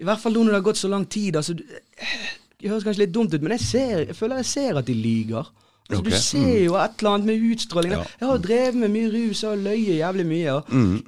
I 0.00 0.04
hvert 0.08 0.18
fall 0.22 0.32
nå 0.32 0.40
når 0.46 0.54
det 0.54 0.58
har 0.58 0.64
gått 0.64 0.80
så 0.80 0.88
lang 0.88 1.04
tid. 1.12 1.36
altså 1.36 1.52
Det 1.54 2.70
høres 2.70 2.82
kanskje 2.86 3.04
litt 3.04 3.12
dumt 3.14 3.34
ut, 3.34 3.42
men 3.44 3.52
jeg, 3.52 3.60
ser, 3.60 4.02
jeg 4.08 4.16
føler 4.16 4.40
jeg 4.40 4.48
ser 4.48 4.80
at 4.80 4.88
de 4.88 4.94
lyger. 4.96 5.46
Altså, 5.90 6.00
okay. 6.00 6.10
Du 6.10 6.22
ser 6.22 6.64
jo 6.64 6.74
et 6.80 7.00
eller 7.02 7.10
annet 7.10 7.26
med 7.26 7.50
utstråling. 7.52 7.92
Ja. 7.92 8.02
Jeg 8.20 8.28
har 8.28 8.36
drevet 8.44 8.74
med 8.84 8.88
mye 8.94 9.10
rus 9.16 9.42
og 9.44 9.58
løyet 9.58 9.96
jævlig 10.00 10.26
mye. 10.26 10.52
Og 10.52 10.64
Mm. 10.68 11.02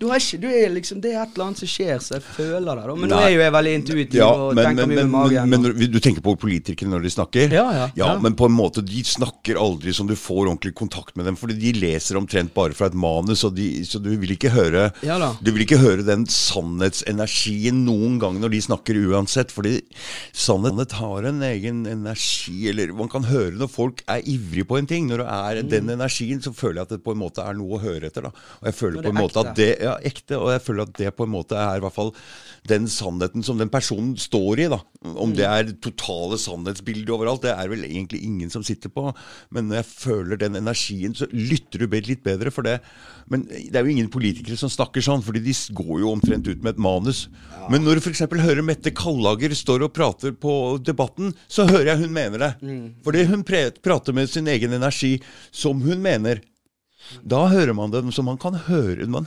Du 0.00 0.06
har 0.10 0.18
ikke, 0.18 0.38
du 0.42 0.46
er 0.50 0.72
liksom, 0.74 1.00
det 1.00 1.12
er 1.14 1.22
et 1.22 1.34
eller 1.36 1.44
annet 1.50 1.60
som 1.62 1.68
skjer, 1.70 1.98
så 2.02 2.16
jeg 2.18 2.24
føler 2.26 2.74
det. 2.80 2.84
da. 2.90 2.94
Men 2.98 3.12
nå 3.12 3.18
er 3.22 3.30
jo 3.34 3.40
jeg 3.44 3.52
veldig 3.54 3.74
intuitiv 3.78 4.18
Ja, 4.18 4.28
og 4.32 4.54
men, 4.58 4.64
tenker 4.66 4.86
men, 4.86 4.90
mye 4.90 5.04
med 5.04 5.10
magen. 5.14 5.50
men, 5.52 5.62
men 5.78 5.92
du 5.94 5.98
tenker 6.02 6.24
på 6.26 6.34
politikere 6.42 6.88
når 6.90 7.04
de 7.06 7.12
snakker? 7.14 7.54
Ja, 7.54 7.66
ja, 7.76 7.86
ja. 7.96 8.08
men 8.18 8.34
på 8.34 8.48
en 8.50 8.56
måte, 8.56 8.82
de 8.82 9.04
snakker 9.06 9.60
aldri 9.60 9.94
som 9.94 10.08
du 10.10 10.16
får 10.18 10.48
ordentlig 10.50 10.74
kontakt 10.74 11.14
med 11.16 11.26
dem. 11.30 11.36
Fordi 11.38 11.54
de 11.60 11.72
leser 11.78 12.18
omtrent 12.18 12.52
bare 12.54 12.74
fra 12.74 12.86
et 12.90 12.94
manus, 12.98 13.44
de, 13.54 13.68
så 13.86 14.00
du 14.02 14.10
vil 14.20 14.34
ikke 14.34 14.50
høre 14.54 14.88
Ja 15.06 15.18
da. 15.22 15.32
Du 15.40 15.52
vil 15.54 15.62
ikke 15.66 15.78
høre 15.80 16.02
den 16.06 16.26
sannhetsenergien 16.26 17.84
noen 17.86 18.18
gang 18.22 18.38
når 18.40 18.52
de 18.54 18.60
snakker 18.64 18.98
uansett. 19.10 19.52
Fordi 19.54 19.76
sannhet 20.36 20.92
har 20.98 21.28
en 21.30 21.42
egen 21.46 21.84
energi, 21.88 22.68
eller 22.70 22.92
man 22.96 23.10
kan 23.12 23.24
høre 23.28 23.54
når 23.60 23.70
folk 23.72 24.02
er 24.10 24.24
ivrige 24.28 24.66
på 24.70 24.78
en 24.80 24.88
ting. 24.90 25.08
Når 25.10 25.22
det 25.24 25.28
er 25.30 25.62
den 25.62 25.86
Mm. 25.90 25.94
energien, 26.00 26.40
så 26.42 26.52
føler 26.54 26.80
jeg 26.82 26.82
at 26.82 26.88
det 26.96 27.04
på 27.04 27.12
en 27.14 27.18
måte 27.22 27.40
er 27.46 27.54
noe 27.56 27.78
å 27.78 27.80
høre 27.80 28.06
etter. 28.10 28.22
da. 28.22 28.28
Og 28.60 28.66
jeg 28.68 28.74
føler 28.74 29.02
på 29.02 29.08
en 29.08 29.14
måte 29.22 29.40
at 29.40 29.54
det 29.60 29.70
ja, 29.84 29.96
ekte, 30.06 30.38
og 30.40 30.54
jeg 30.54 30.64
føler 30.64 30.88
at 30.88 30.96
det 30.98 31.12
på 31.16 31.28
en 31.28 31.34
måte 31.36 31.58
er 31.58 31.78
i 31.78 31.84
hvert 31.84 31.96
fall 31.96 32.14
den 32.68 32.86
sannheten 32.90 33.44
som 33.44 33.60
den 33.60 33.70
personen 33.72 34.16
står 34.20 34.64
i. 34.64 34.66
da. 34.72 34.80
Om 35.00 35.32
det 35.36 35.46
er 35.48 35.70
totale 35.80 36.36
sannhetsbildet 36.40 37.12
overalt, 37.14 37.44
det 37.46 37.54
er 37.54 37.70
vel 37.72 37.86
egentlig 37.88 38.20
ingen 38.26 38.52
som 38.52 38.64
sitter 38.66 38.92
på. 38.92 39.10
Men 39.54 39.70
når 39.70 39.80
jeg 39.80 39.88
føler 39.90 40.40
den 40.40 40.58
energien, 40.60 41.16
så 41.16 41.28
lytter 41.32 41.84
du 41.84 42.00
litt 42.00 42.24
bedre 42.26 42.52
for 42.52 42.66
det. 42.66 42.78
Men 43.30 43.46
det 43.48 43.76
er 43.78 43.86
jo 43.86 43.94
ingen 43.94 44.10
politikere 44.12 44.58
som 44.60 44.72
snakker 44.72 45.04
sånn, 45.04 45.24
fordi 45.24 45.42
de 45.44 45.54
går 45.76 46.02
jo 46.02 46.12
omtrent 46.12 46.48
ut 46.50 46.60
med 46.60 46.74
et 46.74 46.82
manus. 46.82 47.24
Men 47.72 47.84
når 47.86 47.98
du 48.00 48.04
f.eks. 48.04 48.24
hører 48.26 48.64
Mette 48.66 48.92
Kallager 48.96 49.54
står 49.56 49.86
og 49.86 49.94
prater 49.96 50.34
på 50.36 50.54
Debatten, 50.84 51.32
så 51.48 51.68
hører 51.70 51.94
jeg 51.94 52.04
hun 52.04 52.16
mener 52.16 52.44
det. 52.44 52.52
Fordi 53.06 53.26
hun 53.30 53.44
prater 53.46 54.16
med 54.16 54.30
sin 54.32 54.50
egen 54.50 54.74
energi 54.76 55.16
som 55.50 55.80
hun 55.84 56.02
mener. 56.04 56.42
Da 57.24 57.46
hører 57.50 57.74
man 57.74 57.90
det, 57.92 58.02
så 58.14 58.22
man 58.26 58.38
kan 58.38 58.54
høre 58.68 59.06
Man, 59.10 59.26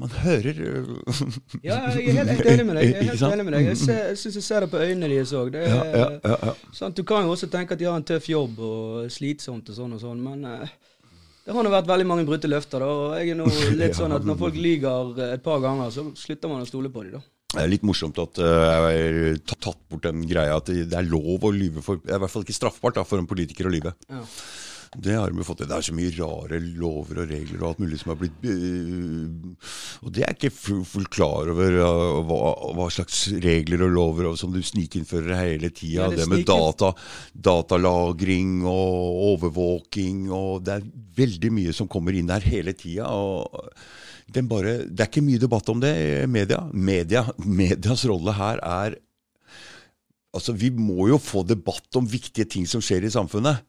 man 0.00 0.12
hører 0.22 0.60
øh, 0.64 0.92
Ja, 1.66 1.80
jeg 1.92 2.14
er 2.14 2.30
helt, 2.30 2.46
enig 2.46 2.66
med 2.68 2.78
deg. 2.80 2.92
Jeg 2.94 3.18
enig 3.32 3.44
med 3.48 3.56
deg. 3.58 3.66
Jeg, 3.72 3.80
ser- 3.82 4.04
jeg 4.12 4.20
syns 4.22 4.38
jeg 4.40 4.46
ser 4.46 4.64
det 4.66 4.70
på 4.72 4.80
øynene 4.80 5.10
deres 5.12 5.32
òg. 5.36 5.54
ja, 5.58 5.80
ja, 5.94 6.06
ja, 6.24 6.36
ja. 6.52 6.88
Du 6.96 7.02
kan 7.04 7.26
jo 7.26 7.34
også 7.34 7.50
tenke 7.52 7.74
at 7.76 7.82
de 7.82 7.88
har 7.90 7.98
en 8.00 8.06
tøff 8.08 8.28
jobb 8.30 8.62
og 8.64 9.10
slitsomt 9.12 9.68
og 9.68 9.76
sånn 9.82 9.98
og 9.98 10.00
sånn, 10.04 10.22
men 10.24 10.46
eh, 10.48 10.70
det 11.44 11.56
har 11.56 11.64
nå 11.66 11.70
vært 11.72 11.88
veldig 11.90 12.06
mange 12.06 12.24
brutte 12.28 12.48
løfter, 12.48 12.80
da. 12.84 12.88
Og 12.88 13.18
jeg 13.18 13.34
er 13.34 13.38
nå 13.42 13.50
litt 13.82 13.98
sånn 13.98 14.14
at 14.16 14.24
når 14.28 14.38
folk 14.40 14.56
lyver 14.60 15.20
et 15.34 15.44
par 15.44 15.60
ganger, 15.64 15.92
så 15.92 16.06
slutter 16.16 16.52
man 16.52 16.64
å 16.64 16.68
stole 16.70 16.92
på 16.94 17.04
dem, 17.08 17.18
da. 17.18 17.22
Det 17.50 17.64
er 17.64 17.70
litt 17.72 17.82
morsomt 17.82 18.14
at 18.22 18.38
uh, 18.38 18.46
jeg 18.46 18.90
har 19.10 19.38
tatt- 19.58 19.80
bort 19.90 20.04
den 20.06 20.20
greia 20.30 20.54
at 20.60 20.68
det 20.70 20.84
det 20.92 20.94
er 21.00 21.08
lov 21.10 21.42
å 21.42 21.50
lyve 21.50 21.82
for 21.82 21.98
Det 21.98 22.12
er 22.14 22.20
i 22.20 22.22
hvert 22.22 22.30
fall 22.30 22.44
ikke 22.46 22.54
straffbart 22.54 22.94
da, 23.00 23.02
for 23.02 23.18
en 23.18 23.26
politiker 23.26 23.66
å 23.66 23.72
lyve. 23.74 23.90
Ja. 24.06 24.20
Det 24.98 25.14
har 25.14 25.30
de 25.30 25.44
fått 25.46 25.60
til. 25.62 25.68
Det 25.70 25.76
er 25.76 25.84
så 25.86 25.92
mye 25.94 26.10
rare 26.16 26.58
lover 26.74 27.20
og 27.22 27.28
regler 27.30 27.60
og 27.62 27.66
alt 27.68 27.78
mulig 27.84 27.98
som 28.00 28.10
har 28.10 28.16
blitt 28.18 28.40
øh, 28.42 29.28
Og 30.02 30.10
det 30.16 30.24
er 30.26 30.32
ikke 30.34 30.50
full- 30.50 30.82
fullt 30.88 31.10
klar 31.14 31.46
over 31.52 31.76
hva, 32.26 32.38
hva 32.74 32.86
slags 32.90 33.20
regler 33.44 33.84
og 33.86 33.92
lover 33.94 34.26
og 34.32 34.38
som 34.40 34.50
du 34.50 34.58
snikinnfører 34.66 35.38
hele 35.38 35.70
tida. 35.70 36.08
Ja, 36.08 36.08
det 36.10 36.24
det 36.24 36.28
med 36.32 36.42
data, 36.48 36.90
datalagring 37.38 38.64
og 38.66 39.20
overvåking 39.36 40.24
og 40.34 40.64
Det 40.66 40.74
er 40.80 40.88
veldig 41.22 41.52
mye 41.60 41.76
som 41.76 41.86
kommer 41.90 42.18
inn 42.18 42.26
der 42.26 42.42
hele 42.50 42.74
tida. 42.74 43.06
den 44.34 44.48
bare, 44.50 44.86
det 44.90 45.00
er 45.06 45.06
ikke 45.10 45.22
mye 45.26 45.38
debatt 45.42 45.68
om 45.70 45.80
det 45.80 45.94
i 46.02 46.26
media. 46.26 46.64
media. 46.72 47.24
Medias 47.38 48.04
rolle 48.10 48.32
her 48.34 48.58
er 48.58 48.98
Altså, 50.34 50.52
Vi 50.54 50.70
må 50.70 51.08
jo 51.08 51.16
få 51.18 51.42
debatt 51.46 51.96
om 51.98 52.06
viktige 52.06 52.44
ting 52.46 52.66
som 52.66 52.80
skjer 52.80 53.02
i 53.02 53.10
samfunnet. 53.10 53.62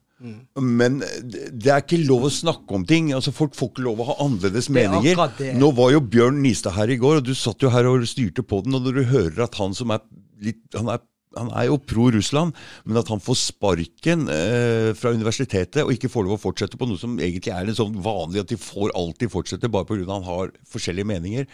Men 0.56 1.00
det 1.02 1.50
det 1.52 1.70
er 1.72 1.82
ikke 1.82 2.00
lov 2.06 2.26
å 2.26 2.32
snakke 2.32 2.76
om 2.76 2.84
ting. 2.88 3.12
altså 3.16 3.32
Folk 3.34 3.56
får 3.58 3.72
ikke 3.72 3.86
lov 3.86 4.02
å 4.02 4.08
ha 4.10 4.18
annerledes 4.24 4.68
er 4.70 4.76
meninger. 4.76 5.56
Nå 5.58 5.70
var 5.76 5.94
jo 5.94 6.02
Bjørn 6.14 6.42
Nistad 6.44 6.76
her 6.76 6.90
i 6.92 6.98
går, 7.00 7.20
og 7.20 7.26
du 7.26 7.34
satt 7.38 7.62
jo 7.62 7.70
her 7.72 7.88
og 7.90 8.06
styrte 8.08 8.44
på 8.46 8.62
den. 8.64 8.76
Og 8.76 8.86
når 8.86 9.00
du 9.00 9.02
hører 9.12 9.46
at 9.46 9.58
han 9.60 9.74
som 9.76 9.94
er 9.94 10.04
litt 10.42 10.62
Han 10.74 10.90
er, 10.90 11.02
han 11.38 11.52
er 11.56 11.68
jo 11.70 11.78
pro 11.78 12.08
Russland, 12.12 12.56
men 12.84 12.98
at 13.00 13.08
han 13.12 13.22
får 13.22 13.38
sparken 13.40 14.26
eh, 14.32 14.90
fra 14.98 15.14
universitetet 15.14 15.84
og 15.84 15.94
ikke 15.94 16.10
får 16.12 16.26
lov 16.26 16.36
å 16.36 16.42
fortsette 16.42 16.76
på 16.76 16.88
noe 16.88 17.00
som 17.00 17.14
egentlig 17.22 17.54
er 17.54 17.70
en 17.70 17.78
sånn 17.78 17.94
vanlig 18.04 18.42
at 18.42 18.50
de 18.52 18.58
får 18.60 18.92
alltid 18.98 19.32
fortsette 19.32 19.70
bare 19.72 19.88
pga. 19.88 20.04
han 20.10 20.26
har 20.26 20.52
forskjellige 20.68 21.08
meninger. 21.08 21.48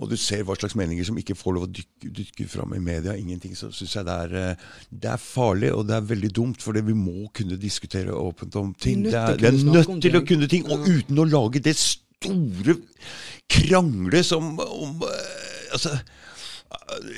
Og 0.00 0.08
du 0.08 0.16
ser 0.16 0.44
hva 0.48 0.56
slags 0.56 0.76
meninger 0.78 1.04
som 1.04 1.18
ikke 1.20 1.36
får 1.36 1.56
lov 1.56 1.66
å 1.66 1.70
dykke, 1.76 2.10
dykke 2.16 2.46
fram 2.48 2.72
i 2.76 2.80
media. 2.82 3.16
Ingenting. 3.20 3.56
Så 3.58 3.68
syns 3.76 3.98
jeg 3.98 4.08
det 4.08 4.16
er, 4.26 4.36
eh, 4.40 4.68
det 4.90 5.10
er 5.12 5.20
farlig, 5.20 5.72
og 5.76 5.84
det 5.90 5.98
er 5.98 6.08
veldig 6.08 6.30
dumt. 6.40 6.64
For 6.64 6.76
vi 6.76 6.96
må 6.96 7.28
kunne 7.36 7.58
diskutere 7.60 8.16
åpent 8.16 8.56
om 8.60 8.72
ting. 8.74 9.04
Det 9.04 9.14
er 9.18 9.36
det 9.36 9.52
er 9.52 9.58
nødt 9.60 10.00
til 10.00 10.16
å 10.16 10.22
ting. 10.24 10.30
kunne 10.32 10.48
ting, 10.48 10.70
og 10.70 10.88
uten 10.88 11.20
å 11.20 11.28
lage 11.28 11.62
det 11.64 11.76
store 11.76 12.78
kranglet 13.50 14.26
som 14.26 14.56
om 14.60 15.04
eh, 15.06 15.46
Altså 15.70 15.92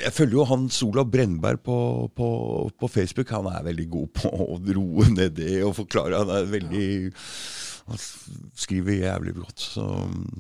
jeg 0.03 0.13
følger 0.13 0.37
jo 0.37 0.45
han 0.49 0.65
Sola 0.73 1.05
Brennberg 1.09 1.61
på, 1.65 1.77
på, 2.17 2.29
på 2.79 2.89
Facebook. 2.89 3.31
Han 3.33 3.49
er 3.49 3.65
veldig 3.65 3.87
god 3.93 4.11
på 4.19 4.33
å 4.33 4.59
roe 4.77 5.09
ned 5.13 5.37
det 5.37 5.63
og 5.65 5.77
forklare. 5.77 6.23
Han 6.23 6.33
er 6.37 6.51
veldig 6.53 6.87
Han 7.91 8.01
skriver 8.55 9.01
jævlig 9.01 9.35
godt. 9.41 9.61
Så 9.75 9.87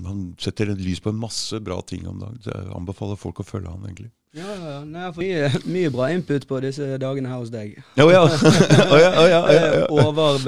han 0.06 0.24
setter 0.40 0.72
et 0.72 0.82
lys 0.82 1.02
på 1.02 1.12
en 1.12 1.20
masse 1.20 1.60
bra 1.64 1.80
ting 1.86 2.06
om 2.08 2.20
dagen. 2.22 2.40
Så 2.44 2.54
jeg 2.54 2.74
anbefaler 2.76 3.20
folk 3.20 3.42
å 3.42 3.46
følge 3.46 3.72
han, 3.72 3.86
egentlig. 3.88 4.12
Ja, 4.32 4.46
ja, 4.48 4.68
ja. 4.70 4.76
Nei, 4.88 5.00
jeg 5.04 5.12
får 5.12 5.22
mye, 5.22 5.48
mye 5.74 5.88
bra 5.92 6.06
input 6.08 6.46
på 6.48 6.58
disse 6.64 6.86
dagene 6.96 7.28
her 7.28 7.40
hos 7.42 7.50
deg. 7.52 7.74
Å 8.00 8.06
ja. 8.08 8.22
Oh, 8.24 8.94
ja, 8.96 9.10
oh, 9.12 9.26
ja, 9.28 9.40
ja. 9.52 9.82
Over 9.92 10.38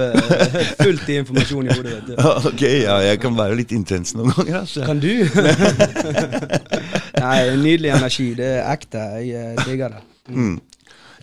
fullt 0.78 1.11
i 1.12 1.18
informasjon 1.20 1.68
i 1.68 1.76
hodet, 1.76 1.98
vet 1.98 2.07
du. 2.09 2.14
Ok, 2.48 2.64
ja, 2.64 2.94
jeg 3.04 3.20
kan 3.20 3.37
være 3.37 3.59
litt 3.61 3.74
intens 3.76 4.14
noen 4.16 4.33
ganger. 4.38 4.64
Så. 4.70 4.87
Kan 4.88 5.02
du? 5.04 5.12
Nei, 7.24 7.37
nydelig 7.61 7.92
energi. 7.98 8.30
Det 8.38 8.48
er 8.54 8.70
ekte. 8.72 9.04
Jeg 9.20 9.52
eh, 9.52 9.66
digger 9.66 9.98
det. 9.98 10.00
Mm. 10.33 10.57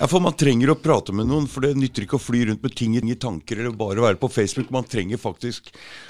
Ja, 0.02 0.08
for 0.10 0.18
man 0.18 0.34
trenger 0.34 0.72
å 0.74 0.76
prate 0.82 1.14
med 1.14 1.28
noen, 1.30 1.44
for 1.46 1.62
det 1.62 1.76
nytter 1.78 2.08
ikke 2.08 2.18
å 2.18 2.22
fly 2.22 2.40
rundt 2.50 2.64
med 2.66 2.74
ting 2.74 2.96
i 2.98 3.14
tanker 3.22 3.60
eller 3.62 3.76
bare 3.78 4.02
være 4.02 4.18
på 4.18 4.32
Facebook. 4.34 4.72
Man 4.74 4.88
trenger 4.90 5.20
faktisk, 5.22 5.68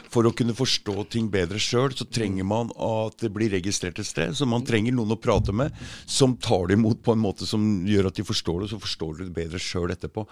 for 0.07 0.23
å 0.23 0.31
kunne 0.31 0.55
forstå 0.55 0.93
ting 1.11 1.25
bedre 1.33 1.59
sjøl, 1.59 1.91
så 1.91 2.05
trenger 2.07 2.47
man 2.47 2.71
at 2.71 3.17
det 3.19 3.33
blir 3.35 3.51
registrert 3.51 3.99
et 3.99 4.07
sted. 4.07 4.31
Så 4.39 4.47
man 4.47 4.63
trenger 4.63 4.95
noen 4.95 5.11
å 5.11 5.17
prate 5.19 5.51
med 5.51 5.75
som 6.07 6.37
tar 6.39 6.69
det 6.71 6.77
imot 6.79 7.01
på 7.03 7.17
en 7.17 7.19
måte 7.19 7.43
som 7.49 7.65
gjør 7.83 8.07
at 8.07 8.21
de 8.21 8.23
forstår 8.29 8.61
det, 8.63 8.69
så 8.71 8.79
forstår 8.79 9.17
du 9.17 9.25
det 9.25 9.35
bedre 9.35 9.59
sjøl 9.59 9.91
etterpå. 9.91 10.23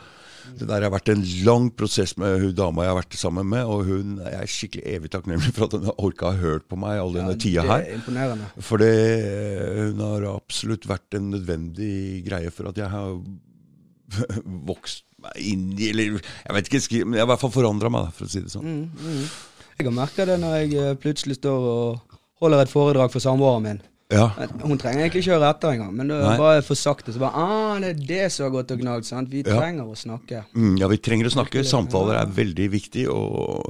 Det 0.55 0.69
der 0.71 0.87
har 0.87 0.95
vært 0.95 1.11
en 1.11 1.25
lang 1.43 1.67
prosess 1.75 2.15
med 2.15 2.39
hun 2.39 2.55
dama 2.55 2.87
jeg 2.87 2.93
har 2.93 2.99
vært 3.01 3.19
sammen 3.19 3.51
med, 3.51 3.67
og 3.67 3.83
hun 3.91 4.15
jeg 4.23 4.39
er 4.39 4.53
skikkelig 4.55 4.85
evig 4.93 5.11
takknemlig 5.17 5.51
for 5.51 5.67
at 5.67 5.75
hun 5.75 5.89
har 5.91 5.99
orka 6.07 6.29
å 6.29 6.31
ha 6.31 6.39
hørt 6.45 6.69
på 6.71 6.79
meg 6.79 7.03
all 7.03 7.11
denne 7.17 7.35
Ja, 7.35 7.43
tida 7.43 7.67
her. 7.67 7.83
er. 7.91 8.47
For 8.63 8.87
hun 8.87 9.99
har 10.07 10.31
absolutt 10.31 10.87
vært 10.87 11.19
en 11.19 11.29
nødvendig 11.35 12.23
greie 12.23 12.55
for 12.55 12.71
at 12.71 12.79
jeg 12.79 12.87
har 12.95 13.19
vokst 14.69 15.05
meg 15.19 15.35
inn 15.43 15.69
i 15.77 15.89
Eller 15.91 16.17
jeg 16.19 16.55
vet 16.55 16.69
ikke, 16.69 16.81
jeg 16.99 17.07
har 17.13 17.27
i 17.27 17.29
hvert 17.33 17.41
fall 17.43 17.53
forandra 17.53 17.91
meg, 17.93 18.11
for 18.15 18.27
å 18.27 18.31
si 18.31 18.41
det 18.43 18.53
sånn. 18.53 18.87
Mm. 18.95 19.23
Jeg 19.79 19.87
har 19.87 19.95
merka 19.95 20.25
det 20.27 20.39
når 20.41 20.55
jeg 20.61 20.73
eh, 20.79 20.97
plutselig 20.99 21.39
står 21.39 21.69
og 21.73 22.17
holder 22.43 22.63
et 22.63 22.71
foredrag 22.71 23.11
for 23.13 23.23
samboeren 23.23 23.65
min. 23.65 23.81
Ja. 24.09 24.31
Hun 24.63 24.79
trenger 24.81 25.03
egentlig 25.03 25.21
ikke 25.21 25.35
høre 25.35 25.51
etter 25.53 25.75
engang, 25.75 25.91
men 25.93 26.09
det 26.09 26.15
er 26.17 26.39
bare 26.39 26.63
for 26.65 26.79
sakte. 26.79 27.13
Så 27.13 27.21
bare 27.21 27.37
ah, 27.37 27.75
det 27.83 27.91
er 27.91 27.99
det 28.09 28.23
som 28.33 28.47
har 28.47 28.55
gått 28.55 28.71
og 28.73 28.81
gnagd. 28.81 29.29
Vi 29.29 29.43
Ja. 29.45 29.59
trenger 29.59 29.85
å 29.85 29.93
snakke. 29.95 30.45
Mm, 30.55 30.79
ja, 30.81 30.87
vi 30.89 30.97
trenger 30.97 31.29
å 31.29 31.33
snakke. 31.35 31.61
Samtaler 31.63 32.17
er 32.17 32.25
veldig 32.25 32.69
viktig. 32.73 33.05
Og, 33.13 33.69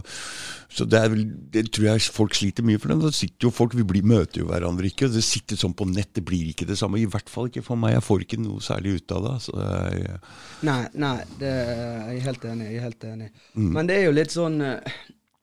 så 0.70 0.86
det, 0.86 1.00
er, 1.02 1.10
vel- 1.10 1.32
det 1.50 1.64
tror 1.74 1.86
jeg 1.88 2.02
folk 2.14 2.36
sliter 2.38 2.62
mye 2.68 2.78
for. 2.80 2.94
Da 3.02 3.10
sitter 3.12 3.48
jo 3.48 3.50
folk, 3.52 3.74
Vi 3.74 3.84
blir, 3.90 4.04
møter 4.06 4.44
jo 4.44 4.46
hverandre 4.52 4.86
ikke. 4.86 5.08
Det 5.10 5.24
sitter 5.26 5.58
sånn 5.58 5.74
på 5.74 5.88
nett, 5.90 6.12
det 6.14 6.22
blir 6.30 6.52
ikke 6.52 6.68
det 6.70 6.78
samme. 6.78 7.00
I 7.02 7.08
hvert 7.10 7.30
fall 7.30 7.50
ikke 7.50 7.64
for 7.66 7.76
meg. 7.82 7.96
Jeg 7.96 8.06
får 8.06 8.22
ikke 8.28 8.38
noe 8.44 8.62
særlig 8.62 9.00
ut 9.02 9.12
av 9.18 9.24
det. 9.26 9.36
Så 9.48 9.56
det 9.58 9.68
er, 10.06 10.20
Nei, 10.70 10.80
nei, 10.94 11.16
det 11.40 11.54
jeg 11.56 12.20
er 12.20 12.26
helt 12.30 12.46
enig. 12.52 12.68
Jeg 12.70 12.78
er 12.78 12.86
helt 12.86 13.04
enig. 13.10 13.32
Mm. 13.56 13.72
Men 13.80 13.90
det 13.90 13.98
er 13.98 14.06
jo 14.06 14.16
litt 14.20 14.36
sånn 14.36 14.62
eh, 14.62 14.98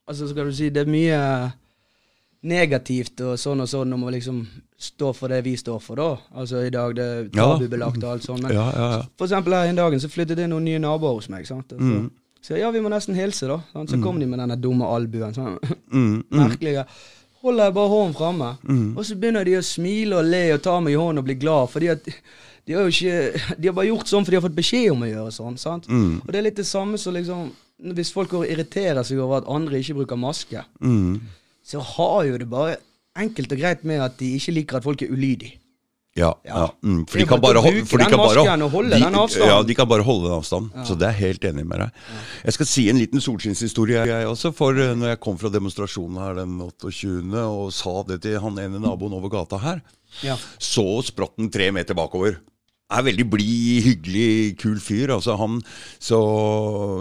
Altså, 0.07 0.29
skal 0.31 0.47
du 0.47 0.55
si, 0.55 0.69
det 0.71 0.85
er 0.85 0.93
mye 0.95 1.21
negativt 2.47 3.19
og 3.27 3.35
sånn 3.41 3.63
og 3.65 3.69
sånn 3.71 3.95
om 3.97 4.05
å 4.07 4.13
liksom 4.15 4.45
stå 4.79 5.09
for 5.17 5.33
det 5.33 5.41
vi 5.47 5.57
står 5.59 5.81
for, 5.83 5.99
da. 5.99 6.13
Altså 6.39 6.61
i 6.67 6.71
dag, 6.71 6.93
det 6.95 7.07
er 7.17 7.25
tabubelagt 7.35 7.99
og 8.05 8.11
alt 8.13 8.27
sånt. 8.27 8.45
Men 8.45 8.55
ja, 8.55 8.67
ja, 8.77 8.87
ja. 8.93 9.01
for 9.19 9.27
eksempel 9.27 9.57
her 9.57 9.71
en 9.73 9.79
dagen 9.81 10.03
så 10.03 10.11
flyttet 10.13 10.37
det 10.39 10.45
inn 10.47 10.53
noen 10.55 10.69
nye 10.69 10.83
naboer 10.85 11.17
hos 11.19 11.31
meg. 11.33 11.47
sant? 11.49 11.73
Og 11.75 11.81
Så, 11.81 11.91
Mm. 11.97 12.11
Så 12.47 12.55
ja, 12.61 12.71
vi 12.71 12.81
må 12.85 12.91
nesten 12.93 13.17
hilse, 13.19 13.49
da. 13.51 13.57
Sant? 13.75 13.91
Så 13.91 13.99
kom 14.03 14.21
de 14.23 14.27
med 14.31 14.39
denne 14.39 14.55
dumme 14.63 14.87
albuen. 14.87 15.35
Sånn. 15.35 15.57
Mm, 15.91 16.03
mm, 16.23 16.25
Merkelige. 16.41 16.85
Holder 17.43 17.69
jeg 17.69 17.75
bare 17.77 17.91
hånden 17.93 18.15
framme, 18.17 18.51
Mm. 18.67 18.97
og 18.97 19.05
så 19.07 19.17
begynner 19.19 19.45
de 19.47 19.57
å 19.59 19.63
smile 19.67 20.17
og 20.21 20.25
le 20.31 20.45
og 20.55 20.63
ta 20.63 20.77
meg 20.81 20.95
i 20.95 21.01
hånden 21.01 21.19
og 21.23 21.27
bli 21.29 21.35
glad. 21.43 21.69
fordi 21.71 21.89
at 21.93 22.07
de 22.67 22.73
har 22.75 22.83
jo 22.83 22.95
ikke 22.95 23.55
De 23.61 23.69
har 23.69 23.75
bare 23.77 23.87
gjort 23.91 24.09
sånn 24.11 24.25
fordi 24.27 24.35
de 24.35 24.41
har 24.41 24.47
fått 24.49 24.57
beskjed 24.57 24.91
om 24.95 25.03
å 25.07 25.11
gjøre 25.11 25.33
sånn. 25.37 25.59
sant? 25.59 25.87
mm, 25.89 26.23
Og 26.25 26.33
det 26.33 26.39
er 26.41 26.47
litt 26.49 26.57
det 26.59 26.67
samme 26.67 26.99
som 26.99 27.15
liksom 27.15 27.51
Hvis 27.95 28.11
folk 28.13 28.31
går 28.31 28.47
og 28.47 28.51
irriterer 28.51 29.03
seg 29.05 29.19
over 29.21 29.37
at 29.43 29.51
andre 29.53 29.79
ikke 29.79 29.95
bruker 30.01 30.17
maske, 30.17 30.63
mm. 30.81 31.21
så 31.63 31.79
har 31.83 32.25
jo 32.25 32.39
det 32.39 32.49
bare 32.51 32.77
enkelt 33.17 33.53
og 33.53 33.59
greit 33.59 33.85
med 33.85 34.01
at 34.01 34.17
de 34.19 34.31
ikke 34.39 34.53
liker 34.57 34.77
at 34.79 34.85
folk 34.85 35.03
er 35.03 35.13
ulydige. 35.13 35.59
Ja, 36.17 36.31
Ja. 36.49 36.71
Mm, 36.83 37.03
for 37.07 37.19
de 37.21 37.27
kan 37.29 37.41
bare 37.41 37.55
bare, 37.55 37.61
å 37.61 37.65
hol- 37.67 37.75
bruke 37.77 37.89
for 37.91 37.99
de 38.01 38.05
kan 38.09 38.19
bare 38.23 38.69
holde 38.73 38.91
de, 38.97 39.01
den 39.05 39.15
avstanden. 39.21 39.49
Ja, 39.53 39.59
de 39.69 39.75
kan 39.77 39.89
bare 39.91 40.03
holde 40.07 40.31
den 40.31 40.39
avstanden. 40.39 40.71
Ja. 40.75 40.85
Så 40.89 40.97
det 40.97 41.09
er 41.11 41.13
jeg 41.13 41.21
helt 41.27 41.45
enig 41.51 41.67
med 41.69 41.79
deg. 41.85 41.91
Jeg 42.47 42.57
skal 42.57 42.67
si 42.71 42.89
en 42.89 42.97
liten 43.03 43.21
solskinnshistorie, 43.21 44.07
jeg 44.09 44.27
også. 44.31 44.55
For 44.57 44.73
eh, 44.81 44.95
når 44.97 45.13
jeg 45.13 45.21
kom 45.21 45.37
fra 45.39 45.51
demonstrasjonen 45.53 46.17
her 46.23 46.35
den 46.41 46.57
28. 46.65 47.37
og 47.45 47.73
sa 47.77 47.95
det 48.09 48.23
til 48.25 48.41
han 48.41 48.57
ene 48.59 48.81
naboen 48.81 49.13
over 49.19 49.29
gata 49.29 49.59
her, 49.61 49.83
Ja. 50.25 50.37
så 50.59 51.03
spratt 51.05 51.37
han 51.37 51.51
tre 51.53 51.71
meter 51.71 51.95
bakover. 51.95 52.39
Er 52.89 53.03
veldig 53.03 53.25
blid, 53.29 53.83
hyggelig, 53.83 54.57
kul 54.63 54.77
fyr. 54.79 55.11
Altså 55.11 55.35
han, 55.37 55.61
så, 55.99 56.21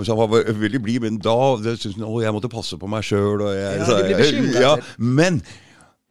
så 0.03 0.15
han 0.15 0.17
var 0.17 0.43
veldig 0.49 0.81
blid, 0.81 1.01
men 1.05 1.19
da 1.21 1.35
syntes 1.61 1.93
han 1.95 2.07
å, 2.09 2.17
jeg 2.23 2.33
måtte 2.33 2.49
passe 2.51 2.75
på 2.81 2.89
meg 2.89 3.05
sjøl. 3.05 3.43
Ja. 3.53 3.75
Ja, 4.59 4.75
men 4.97 5.41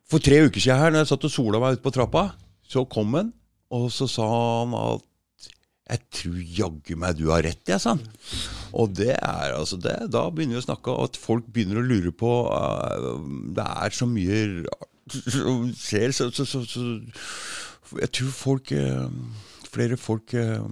for 0.09 0.23
tre 0.23 0.45
uker 0.47 0.61
siden 0.63 0.79
her, 0.79 0.95
når 0.95 1.03
jeg 1.05 1.11
satt 1.11 1.27
og 1.29 1.33
sola 1.35 1.61
meg 1.61 1.77
ute 1.77 1.85
på 1.85 1.93
trappa, 1.97 2.25
så 2.69 2.85
kom 2.91 3.15
han, 3.19 3.33
og 3.75 3.91
så 3.93 4.09
sa 4.11 4.29
han 4.29 4.77
at 4.79 5.11
jeg 5.85 6.01
tror 6.17 6.37
jaggu 6.59 6.95
meg 6.97 7.19
du 7.19 7.27
har 7.29 7.45
rett, 7.45 7.61
jeg, 7.69 7.81
sa 7.83 7.93
han. 7.93 8.05
Og 8.73 8.95
det 8.97 9.13
er 9.19 9.53
altså 9.53 9.77
det. 9.77 9.99
Da 10.13 10.25
begynner 10.33 10.57
vi 10.57 10.63
å 10.63 10.65
snakke 10.65 10.95
at 11.05 11.19
folk 11.21 11.51
begynner 11.53 11.83
å 11.83 11.85
lure 11.85 12.13
på 12.17 12.31
uh, 12.49 13.21
Det 13.55 13.67
er 13.85 13.95
så 13.95 14.09
mye 14.09 14.39
som 15.13 15.67
skjer, 15.77 16.15
så, 16.17 16.31
så, 16.33 16.47
så, 16.49 16.63
så 16.65 17.99
Jeg 18.01 18.09
tror 18.17 18.31
folk 18.33 18.73
uh, 18.73 19.13
Flere 19.69 19.99
folk 20.01 20.33
uh, 20.33 20.65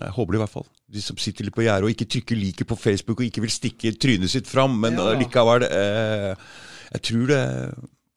Jeg 0.00 0.14
håper 0.18 0.34
det 0.34 0.40
i 0.40 0.42
hvert 0.42 0.54
fall. 0.56 0.66
De 0.90 1.02
som 1.04 1.22
sitter 1.22 1.46
litt 1.46 1.54
på 1.54 1.62
gjerdet 1.62 1.86
og 1.86 1.94
ikke 1.94 2.10
trykker 2.16 2.42
like 2.42 2.66
på 2.66 2.80
Facebook 2.82 3.22
og 3.22 3.28
ikke 3.28 3.46
vil 3.46 3.54
stikke 3.54 3.94
trynet 3.94 4.34
sitt 4.34 4.50
fram, 4.50 4.74
men 4.82 4.98
Ja. 4.98 5.12
likevel 5.22 5.68
Jeg 5.70 7.02
tror 7.06 7.30
det, 7.30 7.42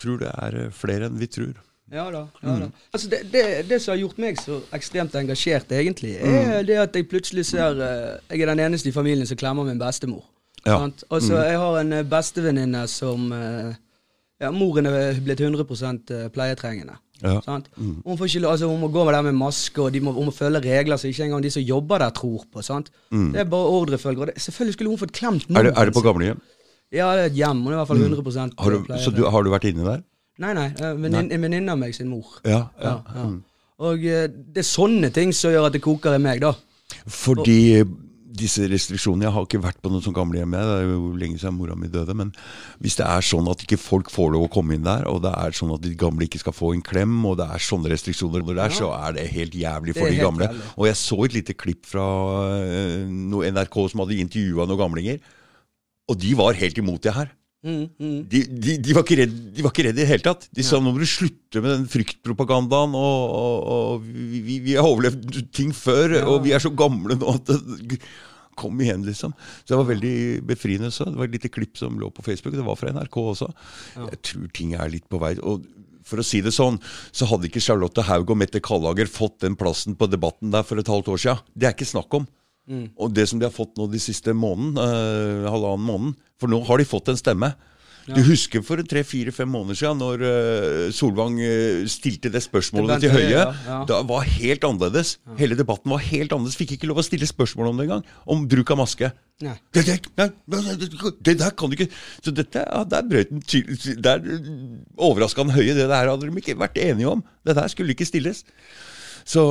tror 0.01 0.21
det 0.25 0.33
er 0.33 0.59
flere 0.73 1.09
enn 1.09 1.21
vi 1.21 1.29
tror. 1.29 1.53
Ja 1.91 2.05
da. 2.11 2.27
ja 2.43 2.49
Mm. 2.55 2.59
da. 2.59 2.67
Altså 2.93 3.09
det, 3.09 3.19
det, 3.31 3.43
det 3.69 3.81
som 3.81 3.91
har 3.93 3.99
gjort 4.03 4.17
meg 4.19 4.37
så 4.37 4.61
ekstremt 4.73 5.15
engasjert, 5.15 5.71
egentlig, 5.71 6.17
Mm. 6.21 6.51
er 6.59 6.63
det 6.63 6.77
at 6.77 6.95
jeg 6.95 7.07
plutselig 7.09 7.45
ser 7.45 7.79
eh, 7.81 8.19
Jeg 8.29 8.41
er 8.41 8.45
den 8.55 8.59
eneste 8.59 8.89
i 8.89 8.91
familien 8.91 9.25
som 9.25 9.37
klemmer 9.37 9.63
min 9.65 9.79
bestemor. 9.79 10.23
Ja. 10.65 10.77
Mm. 10.85 10.93
Altså, 11.11 11.35
jeg 11.43 11.57
har 11.57 11.77
en 11.79 11.93
eh, 11.93 12.03
bestevenninne 12.03 12.87
som 12.87 13.31
eh, 13.31 13.73
Ja, 14.41 14.51
moren 14.51 14.85
er 14.85 15.13
blitt 15.19 15.39
100 15.41 16.29
pleietrengende. 16.31 16.93
Ja. 17.21 17.41
Sant? 17.43 17.65
Hun, 17.75 18.17
får 18.17 18.25
ikke, 18.29 18.47
altså, 18.47 18.67
hun 18.71 18.79
må 18.79 18.87
gå 18.87 19.03
der 19.11 19.21
med 19.21 19.33
maske, 19.35 19.81
og 19.81 19.91
de 19.91 19.99
må, 19.99 20.13
hun 20.15 20.29
må 20.29 20.31
følge 20.31 20.61
regler 20.63 20.95
som 20.97 21.09
ikke 21.09 21.25
engang 21.25 21.43
de 21.43 21.49
som 21.51 21.61
jobber 21.61 21.97
der, 21.99 22.09
tror 22.15 22.45
på. 22.53 22.61
Sant? 22.63 22.87
Det 23.11 23.35
er 23.35 23.43
bare 23.43 23.67
ordrefølger. 23.67 24.25
det- 24.31 24.39
Selvfølgelig 24.41 24.73
skulle 24.73 24.89
hun 24.89 24.97
fått 24.97 25.11
klemt 25.11 25.49
noen. 25.49 25.57
Er 25.59 25.63
det, 25.63 25.73
er 25.77 25.85
det 25.85 25.93
på 25.93 26.01
gamlehjem? 26.05 26.39
Ja, 26.93 27.11
det 27.15 27.21
er 27.21 27.25
et 27.25 27.33
hjem. 27.33 27.61
Hun 27.63 27.73
er 27.73 27.75
i 27.75 27.79
hvert 27.83 27.87
fall 27.87 27.97
100 27.97 28.53
Har 28.57 28.69
du, 28.69 28.85
så 28.97 29.11
du, 29.11 29.25
har 29.29 29.41
du 29.43 29.49
vært 29.51 29.65
inne 29.67 29.83
der? 29.83 30.01
Nei, 30.39 30.53
nei. 30.55 30.67
eh, 30.79 30.93
En 30.95 31.41
venninne 31.43 31.71
av 31.73 31.79
meg 31.81 31.95
sin 31.95 32.07
mor. 32.11 32.37
Ja. 32.47 32.65
Ja, 32.81 32.97
ja. 33.15 33.29
Og 33.79 34.03
eh, 34.07 34.27
det 34.27 34.63
er 34.63 34.67
sånne 34.67 35.11
ting 35.15 35.31
som 35.35 35.51
gjør 35.51 35.67
at 35.69 35.75
det 35.75 35.81
koker 35.83 36.15
i 36.15 36.21
meg, 36.23 36.41
da. 36.43 36.53
Fordi 37.07 37.83
disse 38.39 38.63
restriksjonene 38.71 39.25
Jeg 39.25 39.33
har 39.35 39.43
ikke 39.43 39.59
vært 39.59 39.79
på 39.83 39.89
noe 39.91 39.99
sånt 40.03 40.15
gamlehjem. 40.15 40.53
Det 40.55 40.75
er 40.77 40.83
jo 40.87 41.09
lenge 41.19 41.39
siden 41.41 41.57
mora 41.57 41.75
mi 41.75 41.89
døde. 41.91 42.13
Men 42.15 42.29
hvis 42.79 42.95
det 42.99 43.03
er 43.09 43.25
sånn 43.25 43.49
at 43.51 43.65
ikke 43.65 43.79
folk 43.81 44.11
får 44.13 44.29
lov 44.35 44.45
å 44.47 44.51
komme 44.53 44.77
inn 44.77 44.85
der, 44.87 45.03
og 45.11 45.21
det 45.25 45.33
er 45.35 45.55
sånn 45.57 45.73
at 45.75 45.83
de 45.83 45.91
gamle 45.99 46.23
ikke 46.27 46.39
skal 46.39 46.55
få 46.55 46.71
en 46.75 46.83
klem, 46.85 47.17
og 47.27 47.35
det 47.41 47.49
er 47.51 47.65
sånne 47.65 47.91
restriksjoner 47.91 48.45
der, 48.47 48.71
så 48.71 48.93
er 48.95 49.17
det 49.17 49.25
helt 49.33 49.57
jævlig 49.59 49.97
for 49.97 50.07
de 50.07 50.21
gamle. 50.21 50.47
jævlig. 50.47 50.69
Og 50.77 50.87
jeg 50.87 50.99
så 51.01 51.19
et 51.25 51.35
lite 51.35 51.57
klipp 51.59 51.83
fra 51.89 52.05
eh, 52.63 53.51
NRK 53.51 53.75
som 53.91 54.05
hadde 54.05 54.21
intervjua 54.23 54.69
noen 54.69 54.81
gamlinger, 54.85 55.19
og 56.09 56.17
de 56.23 56.31
var 56.39 56.55
helt 56.57 56.79
imot 56.79 57.03
det 57.03 57.13
her. 57.19 57.33
Mm, 57.59 57.89
mm. 57.99 58.19
De, 58.31 58.39
de, 58.47 58.77
de, 58.79 58.93
var 58.95 59.03
ikke 59.03 59.17
redde 59.19 59.91
i 59.91 59.99
det 59.99 60.07
hele 60.07 60.23
tatt. 60.23 60.47
De 60.55 60.63
sa 60.63 60.79
nå 60.79 60.93
må 60.93 61.01
du 61.01 61.09
slutte 61.09 61.59
med 61.59 61.73
den 61.73 61.87
fryktpropagandaen. 61.91 62.95
Og, 62.95 63.35
og, 63.35 63.69
og 63.73 64.07
vi, 64.07 64.59
vi, 64.63 64.77
har 64.77 64.87
overlevd 64.87 65.41
ting 65.55 65.73
før, 65.75 66.19
Ja. 66.21 66.25
og 66.31 66.43
vi 66.45 66.55
er 66.55 66.63
så 66.63 66.71
gamle 66.71 67.19
nå 67.19 67.35
at 67.39 67.51
det, 67.51 68.01
Kom 68.59 68.75
igjen, 68.83 69.05
liksom. 69.07 69.31
Så 69.63 69.71
det 69.71 69.77
var 69.79 69.85
veldig 69.87 70.15
befriende. 70.43 70.89
så 70.91 71.05
Det 71.07 71.15
var 71.15 71.29
et 71.29 71.35
lite 71.37 71.47
klipp 71.47 71.77
som 71.79 71.95
lå 71.95 72.09
på 72.11 72.25
Facebook. 72.25 72.57
Det 72.57 72.65
var 72.67 72.75
fra 72.75 72.91
NRK 72.91 73.15
også. 73.21 73.47
Jeg 73.95 74.19
tror 74.19 74.49
ting 74.51 74.73
er 74.75 74.91
litt 74.91 75.05
på 75.07 75.21
vei. 75.21 75.37
Og 75.39 75.63
for 76.03 76.19
å 76.19 76.25
si 76.25 76.41
det 76.43 76.51
sånn, 76.51 76.75
så 77.15 77.29
hadde 77.29 77.47
ikke 77.47 77.63
Charlotte 77.63 78.03
Haug 78.09 78.33
og 78.33 78.39
Mette 78.41 78.59
Kallager 78.59 79.07
fått 79.07 79.39
den 79.45 79.55
plassen 79.55 79.95
på 79.95 80.09
debatten 80.11 80.51
der 80.51 80.67
for 80.67 80.81
et 80.81 80.91
halvt 80.91 81.07
år 81.13 81.23
siden. 81.23 81.45
Det 81.55 81.69
er 81.69 81.77
ikke 81.77 81.87
snakk 81.87 82.19
om. 82.19 82.27
Og 82.97 83.13
det 83.15 83.25
som 83.29 83.39
de 83.41 83.47
har 83.49 83.55
fått 83.55 83.75
nå 83.79 83.87
de 83.91 83.99
siste 83.99 84.33
måneden, 84.37 84.77
eh, 84.77 85.49
halvannen 85.49 85.85
måneden 85.87 86.15
For 86.39 86.47
nå 86.51 86.61
har 86.67 86.77
de 86.77 86.85
fått 86.85 87.09
en 87.09 87.17
stemme. 87.17 87.53
Du 88.09 88.23
husker 88.25 88.63
for 88.65 88.81
tre-fire-fem 88.81 89.49
måneder 89.53 89.77
siden 89.77 89.99
når 90.01 90.21
eh, 90.25 90.91
Solvang 90.97 91.35
eh, 91.45 91.83
stilte 91.85 92.31
det 92.33 92.41
spørsmålet 92.41 93.03
Til 93.03 93.09
til 93.09 93.13
Høie. 93.13 93.35
Ja. 93.37 93.51
Ja. 93.67 93.79
Da 93.85 93.99
var 94.09 94.23
helt 94.25 94.63
annerledes. 94.65 95.11
Hele 95.37 95.57
debatten 95.59 95.91
var 95.93 96.01
helt 96.01 96.31
annerledes. 96.33 96.57
Fikk 96.57 96.73
ikke 96.77 96.89
lov 96.89 97.03
å 97.03 97.05
stille 97.05 97.27
spørsmål 97.29 97.69
om 97.69 97.77
det 97.77 97.85
engang. 97.85 98.05
Om 98.25 98.47
bruk 98.49 98.71
av 98.73 98.79
maske. 98.81 99.11
Nei. 99.45 99.53
Det, 99.73 99.83
det, 99.85 99.99
nei, 100.17 100.29
det, 101.21 101.35
der 101.39 101.53
kan 101.55 101.69
du 101.71 101.77
ikke 101.77 101.87
Så 102.25 102.33
dette, 102.35 102.59
ja, 102.65 102.81
der 102.91 103.05
brøt 103.07 103.29
den 103.31 103.39
ty- 103.47 103.95
Der 104.01 104.19
overraska 104.97 105.45
han 105.45 105.53
Høie. 105.53 105.75
Det 105.77 105.85
der 105.87 106.09
hadde 106.09 106.25
de 106.31 106.41
ikke 106.41 106.57
vært 106.59 106.81
enige 106.81 107.13
om. 107.13 107.21
Det 107.45 107.55
der 107.61 107.69
skulle 107.71 107.93
ikke 107.93 108.09
stilles. 108.09 108.41
Så 109.29 109.43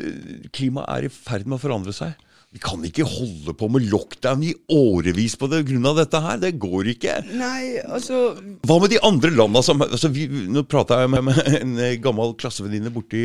eh, 0.00 0.48
klimaet 0.54 0.88
er 0.94 1.08
i 1.08 1.12
ferd 1.12 1.46
med 1.46 1.58
å 1.58 1.62
forandre 1.62 1.94
seg. 1.96 2.16
Vi 2.48 2.60
kan 2.64 2.80
ikke 2.80 3.04
holde 3.04 3.52
på 3.60 3.66
med 3.68 3.84
lockdown 3.90 4.40
i 4.46 4.54
årevis 4.72 5.34
på 5.36 5.50
det 5.52 5.66
grunn 5.68 5.84
av 5.90 5.98
dette 5.98 6.20
her. 6.24 6.38
Det 6.40 6.54
går 6.56 6.88
ikke. 6.94 7.18
Nei, 7.36 7.76
altså 7.84 8.38
Hva 8.64 8.78
med 8.80 8.94
de 8.94 9.02
andre 9.04 9.34
landa 9.34 9.60
som 9.64 9.84
altså 9.84 10.08
vi, 10.14 10.24
Nå 10.48 10.64
prata 10.64 11.02
jeg 11.02 11.12
med, 11.12 11.28
med 11.28 11.52
en 11.52 11.76
gammel 12.06 12.32
klassevenninne 12.40 12.92
borti 12.94 13.20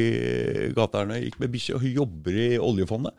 gata 0.76 1.06
her 1.06 1.23
gikk 1.23 1.39
med 1.39 1.56
bikkje, 1.56 1.78
og 1.78 1.86
hun 1.86 1.97
jobber 2.02 2.36
i 2.36 2.49
oljefondet. 2.60 3.15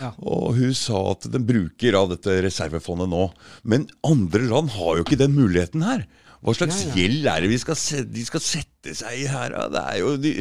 Ja. 0.00 0.14
Og 0.22 0.54
hun 0.60 0.72
sa 0.78 1.02
at 1.10 1.26
den 1.34 1.44
bruker 1.48 1.98
av 1.98 2.14
dette 2.14 2.38
reservefondet 2.46 3.10
nå. 3.10 3.26
Men 3.66 3.90
andre 4.06 4.46
land 4.46 4.70
har 4.78 5.00
jo 5.00 5.08
ikke 5.08 5.18
den 5.18 5.34
muligheten 5.34 5.82
her. 5.82 6.06
Hva 6.40 6.54
slags 6.56 6.84
ja, 6.86 6.92
ja. 6.92 7.00
gjeld 7.02 7.26
er 7.28 7.42
det 7.42 7.50
vi 7.50 7.58
skal 7.60 8.06
de 8.14 8.22
skal 8.24 8.40
sette 8.44 8.94
seg 8.96 9.18
i 9.18 9.26
her? 9.28 9.58
Det 9.74 9.82
er 9.82 9.98
jo 10.00 10.14
de, 10.22 10.38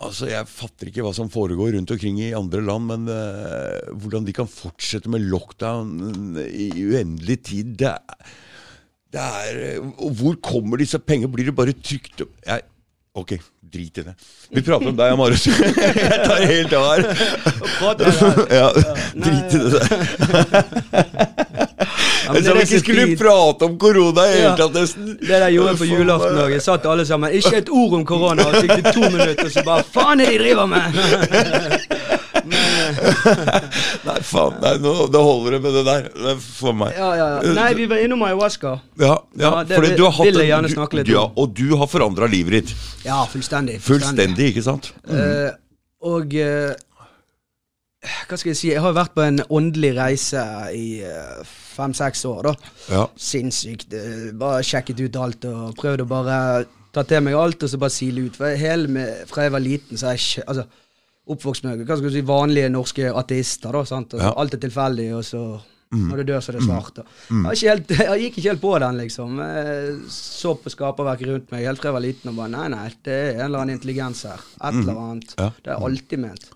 Altså, 0.00 0.30
Jeg 0.30 0.46
fatter 0.48 0.88
ikke 0.88 1.02
hva 1.04 1.12
som 1.16 1.28
foregår 1.32 1.74
rundt 1.76 1.90
omkring 1.92 2.16
i 2.22 2.30
andre 2.36 2.60
land, 2.64 2.84
men 2.88 3.02
uh, 3.12 3.78
hvordan 4.00 4.24
de 4.24 4.32
kan 4.36 4.48
fortsette 4.48 5.08
med 5.12 5.26
lockdown 5.28 5.88
i 6.46 6.70
uendelig 6.86 7.36
tid 7.50 7.66
det 7.82 7.90
er, 7.92 8.00
det 9.10 9.20
er 9.20 9.54
eh, 9.66 9.78
Og 10.06 10.10
hvor 10.16 10.34
kommer 10.40 10.76
disse 10.80 10.98
pengene? 11.02 11.32
Blir 11.32 11.46
det 11.50 11.58
bare 11.58 11.74
trygt 11.76 12.20
opp 12.24 12.32
jeg, 12.46 12.60
Ok, 13.20 13.32
drit 13.60 13.98
i 13.98 14.02
det. 14.06 14.14
Vi 14.54 14.62
prater 14.62 14.88
om 14.92 14.96
deg, 14.96 15.16
Marius. 15.18 15.46
Jeg 15.50 16.18
tar 16.22 16.44
helt 16.46 16.72
av 16.78 16.84
her. 16.86 17.00
Ja, 18.60 18.68
drit 19.18 19.54
i 19.56 19.58
det 19.66 19.70
Jeg 22.34 22.44
sa 22.46 22.54
vi 22.56 22.64
ikke 22.66 22.82
skulle 22.84 23.06
prate 23.20 23.68
om 23.68 23.78
korona 23.80 24.26
i 24.26 24.32
det 24.34 24.40
hele 24.40 24.56
tatt, 24.60 24.76
nesten. 24.76 25.12
Det 25.20 25.28
der 25.32 25.48
gjorde 25.54 25.74
jeg 25.74 25.80
på 25.82 25.90
julaften 25.90 26.40
òg. 26.44 26.54
Jeg 26.56 26.64
satt 26.66 26.86
alle 26.90 27.06
sammen. 27.08 27.34
Ikke 27.40 27.56
et 27.62 27.70
ord 27.82 27.98
om 28.00 28.04
korona. 28.08 28.48
Så 28.54 28.64
gikk 28.66 28.84
det 28.84 28.94
to 28.94 29.04
minutter, 29.08 29.48
så 29.52 29.66
bare 29.66 29.86
Faen 29.90 30.20
er 30.20 30.30
det 30.30 30.38
de 30.38 30.44
driver 30.44 30.66
med?! 30.70 30.86
Nei, 34.08 34.16
faen. 34.26 34.56
Nei, 34.62 34.74
nå, 34.82 34.92
det 35.12 35.22
holder 35.22 35.56
det 35.56 35.60
med 35.64 35.76
det 35.78 35.84
der. 35.86 36.08
Det 36.14 36.34
For 36.44 36.76
meg. 36.76 36.94
Ja, 36.98 37.10
ja, 37.18 37.28
ja. 37.36 37.54
Nei, 37.56 37.70
vi 37.78 37.86
var 37.90 38.02
innom 38.02 38.22
ayahuasca. 38.26 38.74
Ja, 39.00 39.14
ja, 39.38 39.52
det 39.66 39.78
fordi 39.78 39.94
du 39.98 40.04
har 40.06 40.14
hatt 40.18 40.28
vil 40.28 40.42
jeg 40.42 40.50
gjerne 40.52 40.72
snakke 40.72 41.00
litt 41.00 41.10
om. 41.10 41.14
ja. 41.14 41.24
Og 41.40 41.56
du 41.56 41.66
har 41.80 41.90
forandra 41.90 42.28
livet 42.30 42.60
ditt. 42.60 42.74
Ja, 43.06 43.22
fullstendig. 43.30 43.80
Fullstendig, 43.84 44.52
ikke 44.54 44.64
sant? 44.66 44.92
Eh, 45.08 45.50
og 46.10 46.36
uh, 46.36 46.72
Hva 48.28 48.38
skal 48.40 48.54
jeg 48.54 48.60
si? 48.60 48.70
Jeg 48.72 48.84
har 48.84 48.96
vært 48.96 49.16
på 49.16 49.24
en 49.26 49.42
åndelig 49.52 49.92
reise 49.98 50.44
i 50.76 51.02
eh, 51.04 51.56
fem-seks 51.76 52.24
år, 52.28 52.50
da. 52.50 52.74
Ja. 52.90 53.06
Sinnssykt. 53.30 53.96
bare 54.40 54.62
sjekket 54.66 55.00
ut 55.06 55.16
alt 55.20 55.48
og 55.50 55.74
prøvd 55.80 56.04
å 56.04 56.10
bare 56.10 56.36
ta 56.94 57.04
til 57.06 57.22
meg 57.22 57.38
alt 57.38 57.62
og 57.62 57.70
så 57.70 57.78
bare 57.80 57.94
sile 57.94 58.26
ut. 58.26 58.38
For 58.38 58.50
jeg, 58.50 58.62
hele 58.64 58.90
med, 58.90 59.26
fra 59.30 59.46
jeg 59.46 59.54
var 59.54 59.64
liten, 59.64 60.00
så 60.00 60.10
er 60.10 60.18
jeg 60.18 60.46
altså, 60.46 60.66
oppvokst 61.30 61.66
med 61.66 61.84
hva 61.86 61.98
skal 61.98 62.08
du 62.10 62.16
si, 62.16 62.24
vanlige 62.26 62.70
norske 62.72 63.12
ateister. 63.14 63.72
da, 63.76 63.84
sant? 63.86 64.14
Altså, 64.16 64.26
Ja. 64.26 64.34
Alt 64.42 64.56
er 64.56 64.64
tilfeldig, 64.66 65.12
og 65.18 65.24
så 65.24 65.44
når 65.90 66.20
du 66.20 66.28
dør, 66.28 66.38
så 66.38 66.52
er 66.52 66.56
det 66.60 66.66
svart. 66.68 66.98
da. 67.00 67.04
Jeg, 67.50 67.66
helt, 67.66 67.88
jeg 68.06 68.20
gikk 68.22 68.36
ikke 68.38 68.48
helt 68.52 68.62
på 68.62 68.74
den, 68.78 69.00
liksom. 69.02 69.40
Jeg 69.42 69.96
så 70.14 70.54
på 70.54 70.70
skaperverket 70.70 71.32
rundt 71.32 71.50
meg 71.50 71.66
helt 71.66 71.82
fra 71.82 71.90
jeg 71.90 71.96
var 71.96 72.04
liten 72.04 72.30
og 72.30 72.38
bare 72.38 72.52
Nei, 72.54 72.66
nei, 72.70 72.84
det 73.06 73.16
er 73.16 73.30
en 73.32 73.46
eller 73.48 73.64
annen 73.64 73.74
intelligens 73.74 74.22
her. 74.28 74.44
Et 74.60 74.78
eller 74.84 75.00
annet. 75.02 75.34
Ja. 75.38 75.48
Det 75.58 75.74
er 75.74 75.82
alltid 75.88 76.22
ment. 76.22 76.46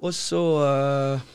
Og 0.00 0.16
så 0.16 0.40
eh, 0.64 1.28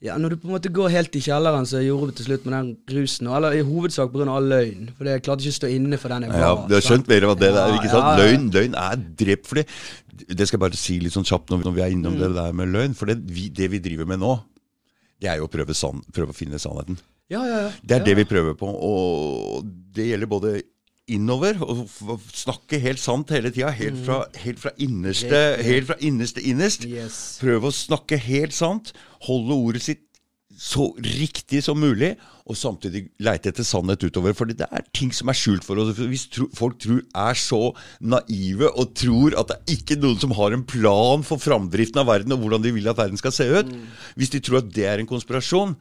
Ja, 0.00 0.14
når 0.16 0.32
du 0.32 0.36
på 0.40 0.48
en 0.48 0.54
måte 0.54 0.70
går 0.72 0.88
helt 0.94 1.16
i 1.18 1.20
kjelleren, 1.20 1.66
så 1.68 1.76
jeg 1.82 1.90
gjorde 1.90 2.06
vi 2.08 2.14
til 2.16 2.26
slutt 2.30 2.44
med 2.48 2.54
den 2.56 2.68
rusen. 2.96 3.26
Eller 3.36 3.52
i 3.58 3.60
hovedsak 3.68 4.12
pga. 4.14 4.24
all 4.32 4.46
løgn. 4.48 4.86
For 4.96 5.04
jeg 5.10 5.22
klarte 5.26 5.44
ikke 5.44 5.52
å 5.52 5.58
stå 5.58 5.68
inne 5.76 5.98
for 6.00 6.08
den 6.08 6.24
jeg 6.24 6.40
Ja, 6.40 6.52
du 6.68 6.72
har 6.74 6.80
skjønt 6.86 7.10
mer 7.10 7.26
hva 7.28 7.34
det 7.36 7.50
Ja, 7.52 7.66
ikke 7.76 7.90
sant? 7.92 8.06
ja, 8.06 8.14
ja. 8.16 8.22
Løgn, 8.22 8.46
løgn 8.54 8.74
er 8.80 8.96
drept 8.96 9.46
for 9.50 9.60
det. 9.60 9.66
Det 10.26 10.46
skal 10.48 10.56
jeg 10.56 10.64
bare 10.64 10.80
si 10.80 10.96
litt 11.04 11.12
sånn 11.12 11.28
kjapt 11.28 11.50
når 11.52 11.58
vi, 11.60 11.64
når 11.68 11.74
vi 11.76 11.82
er 11.84 11.92
innom 11.92 12.14
Mm. 12.16 12.18
det 12.22 12.30
der 12.34 12.52
med 12.56 12.72
løgn. 12.72 12.94
For 12.96 13.06
det 13.12 13.18
vi, 13.28 13.48
det 13.50 13.68
vi 13.70 13.78
driver 13.78 14.06
med 14.08 14.20
nå, 14.24 14.40
det 15.20 15.28
er 15.28 15.36
jo 15.36 15.48
å 15.48 15.52
prøve, 15.52 15.74
san, 15.76 16.00
prøve 16.12 16.32
å 16.32 16.38
finne 16.40 16.56
sannheten. 16.58 16.96
Ja, 17.28 17.44
ja, 17.44 17.58
ja. 17.68 17.70
Det 17.84 18.00
er 18.00 18.04
det 18.04 18.16
vi 18.16 18.24
prøver 18.24 18.56
på, 18.56 18.66
og 18.72 19.64
det 19.92 20.08
gjelder 20.08 20.26
både 20.26 20.62
innover 21.16 21.58
og 21.64 21.86
snakke 22.34 22.80
helt 22.82 23.02
sant 23.02 23.32
hele 23.34 23.52
tida. 23.54 23.72
Helt 23.74 23.98
fra, 24.06 24.22
helt 24.44 24.60
fra 24.62 24.74
innerste 24.80 25.40
Helt 25.64 25.90
fra 25.90 25.98
innerste 26.04 26.44
innerst. 26.44 26.86
Yes. 26.88 27.18
Prøve 27.42 27.70
å 27.70 27.74
snakke 27.74 28.20
helt 28.20 28.56
sant. 28.56 28.94
Holde 29.26 29.56
ordet 29.56 29.84
sitt 29.88 30.06
så 30.60 30.90
riktig 31.00 31.62
som 31.64 31.78
mulig, 31.80 32.10
og 32.44 32.56
samtidig 32.58 33.06
leite 33.22 33.48
etter 33.48 33.64
sannhet 33.64 34.02
utover. 34.04 34.34
For 34.36 34.50
det 34.50 34.66
er 34.66 34.84
ting 34.96 35.12
som 35.14 35.30
er 35.32 35.38
skjult 35.38 35.64
for 35.64 35.80
oss. 35.80 35.94
Hvis 35.96 36.26
tro, 36.34 36.50
folk 36.56 36.76
tror, 36.82 37.00
er 37.16 37.38
så 37.38 37.62
naive 38.04 38.68
og 38.68 38.92
tror 38.98 39.38
at 39.40 39.48
det 39.48 39.56
er 39.56 39.74
ikke 39.78 39.96
noen 40.02 40.20
som 40.20 40.34
har 40.36 40.52
en 40.52 40.66
plan 40.68 41.24
for 41.24 41.40
framdriften 41.40 42.02
av 42.02 42.10
verden, 42.10 42.36
og 42.36 42.44
hvordan 42.44 42.66
de 42.66 42.74
vil 42.76 42.90
at 42.92 43.00
verden 43.00 43.20
skal 43.20 43.32
se 43.32 43.48
ut, 43.48 43.72
hvis 44.20 44.34
de 44.34 44.42
tror 44.44 44.60
at 44.60 44.72
det 44.76 44.84
er 44.90 45.00
en 45.00 45.08
konspirasjon, 45.08 45.78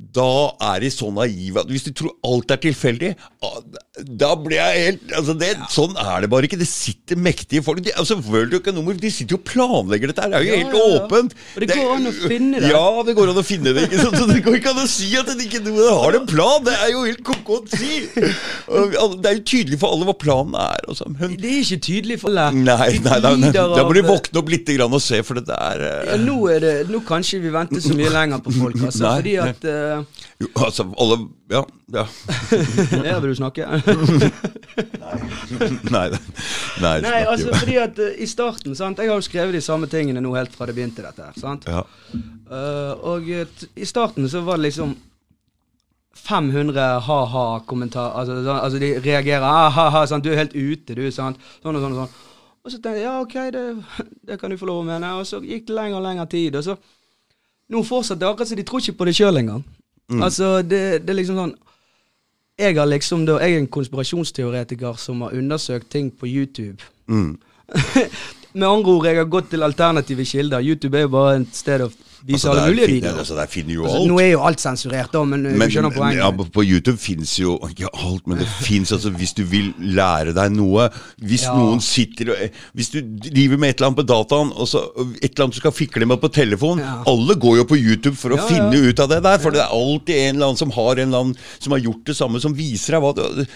da 0.00 0.26
er 0.72 0.80
de 0.80 0.88
så 0.90 1.10
naive 1.12 1.60
at 1.60 1.68
hvis 1.68 1.84
de 1.84 1.92
tror 1.92 2.14
alt 2.24 2.50
er 2.54 2.60
tilfeldig, 2.62 3.10
ah, 3.44 3.58
da 4.20 4.30
blir 4.40 4.56
jeg 4.56 4.84
helt 4.86 5.12
altså 5.18 5.34
det, 5.36 5.50
Sånn 5.70 5.92
er 6.00 6.24
det 6.24 6.30
bare 6.32 6.48
ikke. 6.48 6.56
Det 6.60 6.68
sitter 6.70 7.18
mektige 7.20 7.60
folk. 7.66 7.82
De, 7.84 7.92
altså 8.00 8.16
World 8.24 8.54
Economic 8.56 8.96
de 9.02 9.10
sitter 9.12 9.36
jo 9.36 9.40
og 9.42 9.44
planlegger 9.50 10.08
dette. 10.10 10.24
her, 10.24 10.30
Det 10.32 10.38
er 10.40 10.46
jo 10.46 10.50
Ja, 10.50 10.60
helt 10.62 10.76
ja, 10.78 10.86
ja. 10.88 11.02
åpent. 11.04 11.34
Og 11.54 11.60
det 11.60 11.68
går 11.76 11.92
an 11.98 12.08
å 12.08 12.14
finne 12.16 12.62
det. 12.64 12.70
Ja, 12.72 12.84
det 13.06 13.14
går 13.18 13.32
an 13.34 13.40
å 13.42 13.44
finne 13.44 13.74
det. 13.76 13.84
ikke 13.90 14.00
sant? 14.06 14.16
Så 14.22 14.28
Det 14.30 14.38
går 14.46 14.56
ikke 14.60 14.72
an 14.72 14.80
å 14.82 14.86
si 14.88 15.10
at 15.20 15.28
de 15.30 15.46
ikke 15.46 15.62
har 15.68 16.18
en 16.20 16.26
plan. 16.32 16.64
Det 16.64 16.76
er 16.80 16.92
jo 16.94 17.04
helt 17.04 17.22
ko-ko 17.26 17.60
å 17.60 17.68
si. 17.76 18.00
Det 18.08 19.30
er 19.30 19.36
jo 19.36 19.44
tydelig 19.52 19.78
for 19.82 19.92
alle 19.94 20.08
hva 20.08 20.16
planen 20.24 20.56
er. 20.64 20.80
Og 20.88 20.96
så, 20.98 21.06
men, 21.12 21.36
Det 21.40 21.50
er 21.52 21.60
ikke 21.66 21.80
tydelig 21.90 22.20
for 22.24 22.32
alle. 22.32 22.48
nei, 22.56 22.90
nei, 23.04 23.18
nei, 23.20 23.34
nei, 23.44 23.52
da 23.54 23.84
må 23.84 23.92
de 23.96 24.04
våkne 24.08 24.40
opp 24.42 24.50
litt 24.52 24.68
grann 24.76 24.96
og 24.96 25.02
se, 25.04 25.20
for 25.26 25.38
det 25.40 25.46
der 25.50 25.84
Ja, 25.84 26.16
eh, 26.16 26.24
nå, 26.24 26.36
er 26.52 26.64
det, 26.64 26.74
nå 26.90 27.02
kan 27.06 27.24
ikke 27.24 27.42
vi 27.44 27.52
vente 27.54 27.82
så 27.84 27.94
mye 27.98 28.12
lenger 28.16 28.42
på 28.44 28.54
folk, 28.56 28.80
altså. 28.88 29.04
Fordi 29.20 29.36
at 29.44 29.64
eh, 29.68 29.89
jo, 30.40 30.48
Altså, 30.66 30.86
alle 31.02 31.16
Ja. 31.50 31.62
ja. 31.96 32.04
jeg 33.08 33.22
vil 33.22 33.30
du 33.32 33.34
snakke? 33.38 33.66
Nei, 35.90 36.06
nei, 36.80 36.94
nei, 37.02 37.20
altså 37.26 37.50
fordi 37.58 37.76
at 37.82 37.98
uh, 37.98 38.12
i 38.22 38.26
starten 38.30 38.76
sant, 38.78 38.98
Jeg 39.02 39.10
har 39.10 39.18
jo 39.18 39.24
skrevet 39.26 39.56
de 39.56 39.60
samme 39.64 39.88
tingene 39.90 40.22
nå 40.22 40.30
helt 40.36 40.54
fra 40.54 40.68
det 40.70 40.76
begynte, 40.76 41.02
dette 41.02 41.26
her. 41.26 41.34
sant? 41.40 41.66
ja. 41.66 41.82
Uh, 42.50 42.94
og 43.06 43.28
eh, 43.30 43.46
i 43.78 43.86
starten 43.86 44.26
så 44.30 44.40
var 44.46 44.58
det 44.58 44.68
liksom 44.70 44.96
500 46.20 47.00
ha-ha-kommentarer. 47.06 48.16
Altså, 48.18 48.40
sånn- 48.44 48.58
altså 48.64 48.80
de 48.82 48.88
reagerer 49.04 49.46
ah, 49.46 49.70
ha-ha, 49.70 50.02
sant? 50.10 50.24
'Du 50.24 50.32
er 50.32 50.40
helt 50.42 50.54
ute, 50.56 50.94
du', 50.98 51.10
sant? 51.14 51.38
Sånn 51.62 51.76
og 51.78 51.82
sånn 51.84 51.94
og 51.94 52.00
sånn. 52.02 52.16
Og 52.60 52.72
så 52.72 52.76
tenkte 52.76 52.98
jeg 52.98 53.06
ja, 53.06 53.20
ok, 53.22 53.36
det, 53.54 53.62
det 54.28 54.40
kan 54.40 54.50
du 54.50 54.58
få 54.60 54.66
lov 54.68 54.82
å 54.82 54.86
mene. 54.88 55.14
Og 55.20 55.26
så 55.26 55.38
gikk 55.40 55.68
det 55.70 55.76
lengre 55.78 56.00
og 56.00 56.04
lengre 56.04 56.26
tid. 56.30 56.56
Og 56.58 56.64
så 56.66 56.76
Nå 57.70 57.84
fortsetter 57.86 58.18
det 58.18 58.26
akkurat 58.32 58.48
som 58.50 58.58
de 58.58 58.64
tror 58.66 58.80
ikke 58.82 58.98
på 58.98 59.06
det 59.06 59.12
sjøl 59.14 59.36
engang. 59.38 59.60
Altså, 60.18 60.62
det, 60.62 61.02
det 61.06 61.12
er 61.12 61.20
liksom 61.20 61.38
sånn 61.38 61.52
Jeg 62.58 62.76
har 62.76 62.88
liksom 62.90 63.22
da, 63.28 63.38
jeg 63.40 63.54
er 63.54 63.62
en 63.62 63.70
konspirasjonsteoretiker 63.72 64.98
som 65.00 65.22
har 65.24 65.32
undersøkt 65.32 65.88
ting 65.88 66.10
på 66.12 66.28
YouTube. 66.28 66.82
Mm. 67.08 67.38
Med 68.58 68.66
andre 68.68 68.92
ord, 68.92 69.06
jeg 69.06 69.16
har 69.16 69.30
gått 69.30 69.48
til 69.52 69.62
alternative 69.62 70.26
kilder. 70.28 70.60
YouTube 70.60 70.98
er 70.98 71.06
jo 71.06 71.12
bare 71.14 71.38
et 71.38 71.54
sted 71.56 71.86
å 71.86 71.88
vise 72.26 72.46
Altså, 72.46 72.50
alle 72.52 72.66
mulige 72.70 72.86
videoer. 72.94 73.18
Altså, 73.18 73.34
der 73.34 73.46
finner 73.46 73.74
jo 73.74 73.84
Altså, 73.84 73.96
alt. 74.00 74.08
nå 74.10 74.18
er 74.20 74.30
jo 74.30 74.40
alt 74.46 74.60
sensurert, 74.60 75.12
da, 75.12 75.24
men, 75.24 75.46
uh, 75.46 75.52
Men, 75.52 75.68
du 75.68 75.74
skjønner 75.74 75.90
poenget. 75.94 76.16
ja, 76.20 76.30
på- 76.30 76.64
YouTube 76.66 76.98
fins 76.98 77.36
jo 77.40 77.58
ikke 77.68 77.88
alt, 77.92 78.26
men 78.26 78.38
det 78.38 78.46
fins 78.60 78.92
altså 78.92 79.10
Hvis 79.10 79.32
du 79.34 79.42
vil 79.44 79.72
lære 79.80 80.34
deg 80.34 80.52
noe 80.52 80.88
Hvis 81.22 81.44
Ja. 81.48 81.54
noen 81.56 81.80
sitter 81.80 82.30
og 82.30 82.36
eh, 82.42 82.48
Hvis 82.74 82.90
du 82.90 83.00
driver 83.02 83.56
med 83.58 83.70
et 83.70 83.76
eller 83.80 83.90
annet 83.90 84.00
på 84.02 84.06
dataen, 84.06 84.52
og 84.54 84.68
så 84.68 84.84
et 85.22 85.30
eller 85.32 85.44
annet 85.44 85.54
du 85.54 85.60
skal 85.60 85.72
fikle 85.72 86.06
med 86.06 86.20
på 86.20 86.28
telefon 86.32 86.78
Ja. 86.78 87.02
Alle 87.06 87.34
går 87.34 87.56
jo 87.56 87.64
på 87.64 87.78
YouTube 87.80 88.16
for 88.16 88.30
å 88.30 88.40
finne 88.48 88.76
ut 88.90 89.00
av 89.00 89.08
det 89.08 89.22
der, 89.22 89.38
for 89.38 89.50
det 89.50 89.60
er 89.60 89.72
alltid 89.72 90.14
en 90.16 90.34
eller 90.36 90.46
annen 90.52 90.56
som 90.58 90.70
har 90.70 90.92
en 90.98 91.08
eller 91.08 91.18
annen 91.20 91.36
Som 91.58 91.72
har 91.72 91.80
gjort 91.80 92.04
det 92.04 92.16
samme, 92.16 92.40
som 92.40 92.54
viser 92.54 92.92
deg 92.98 93.02
hva 93.02 93.14
du 93.14 93.46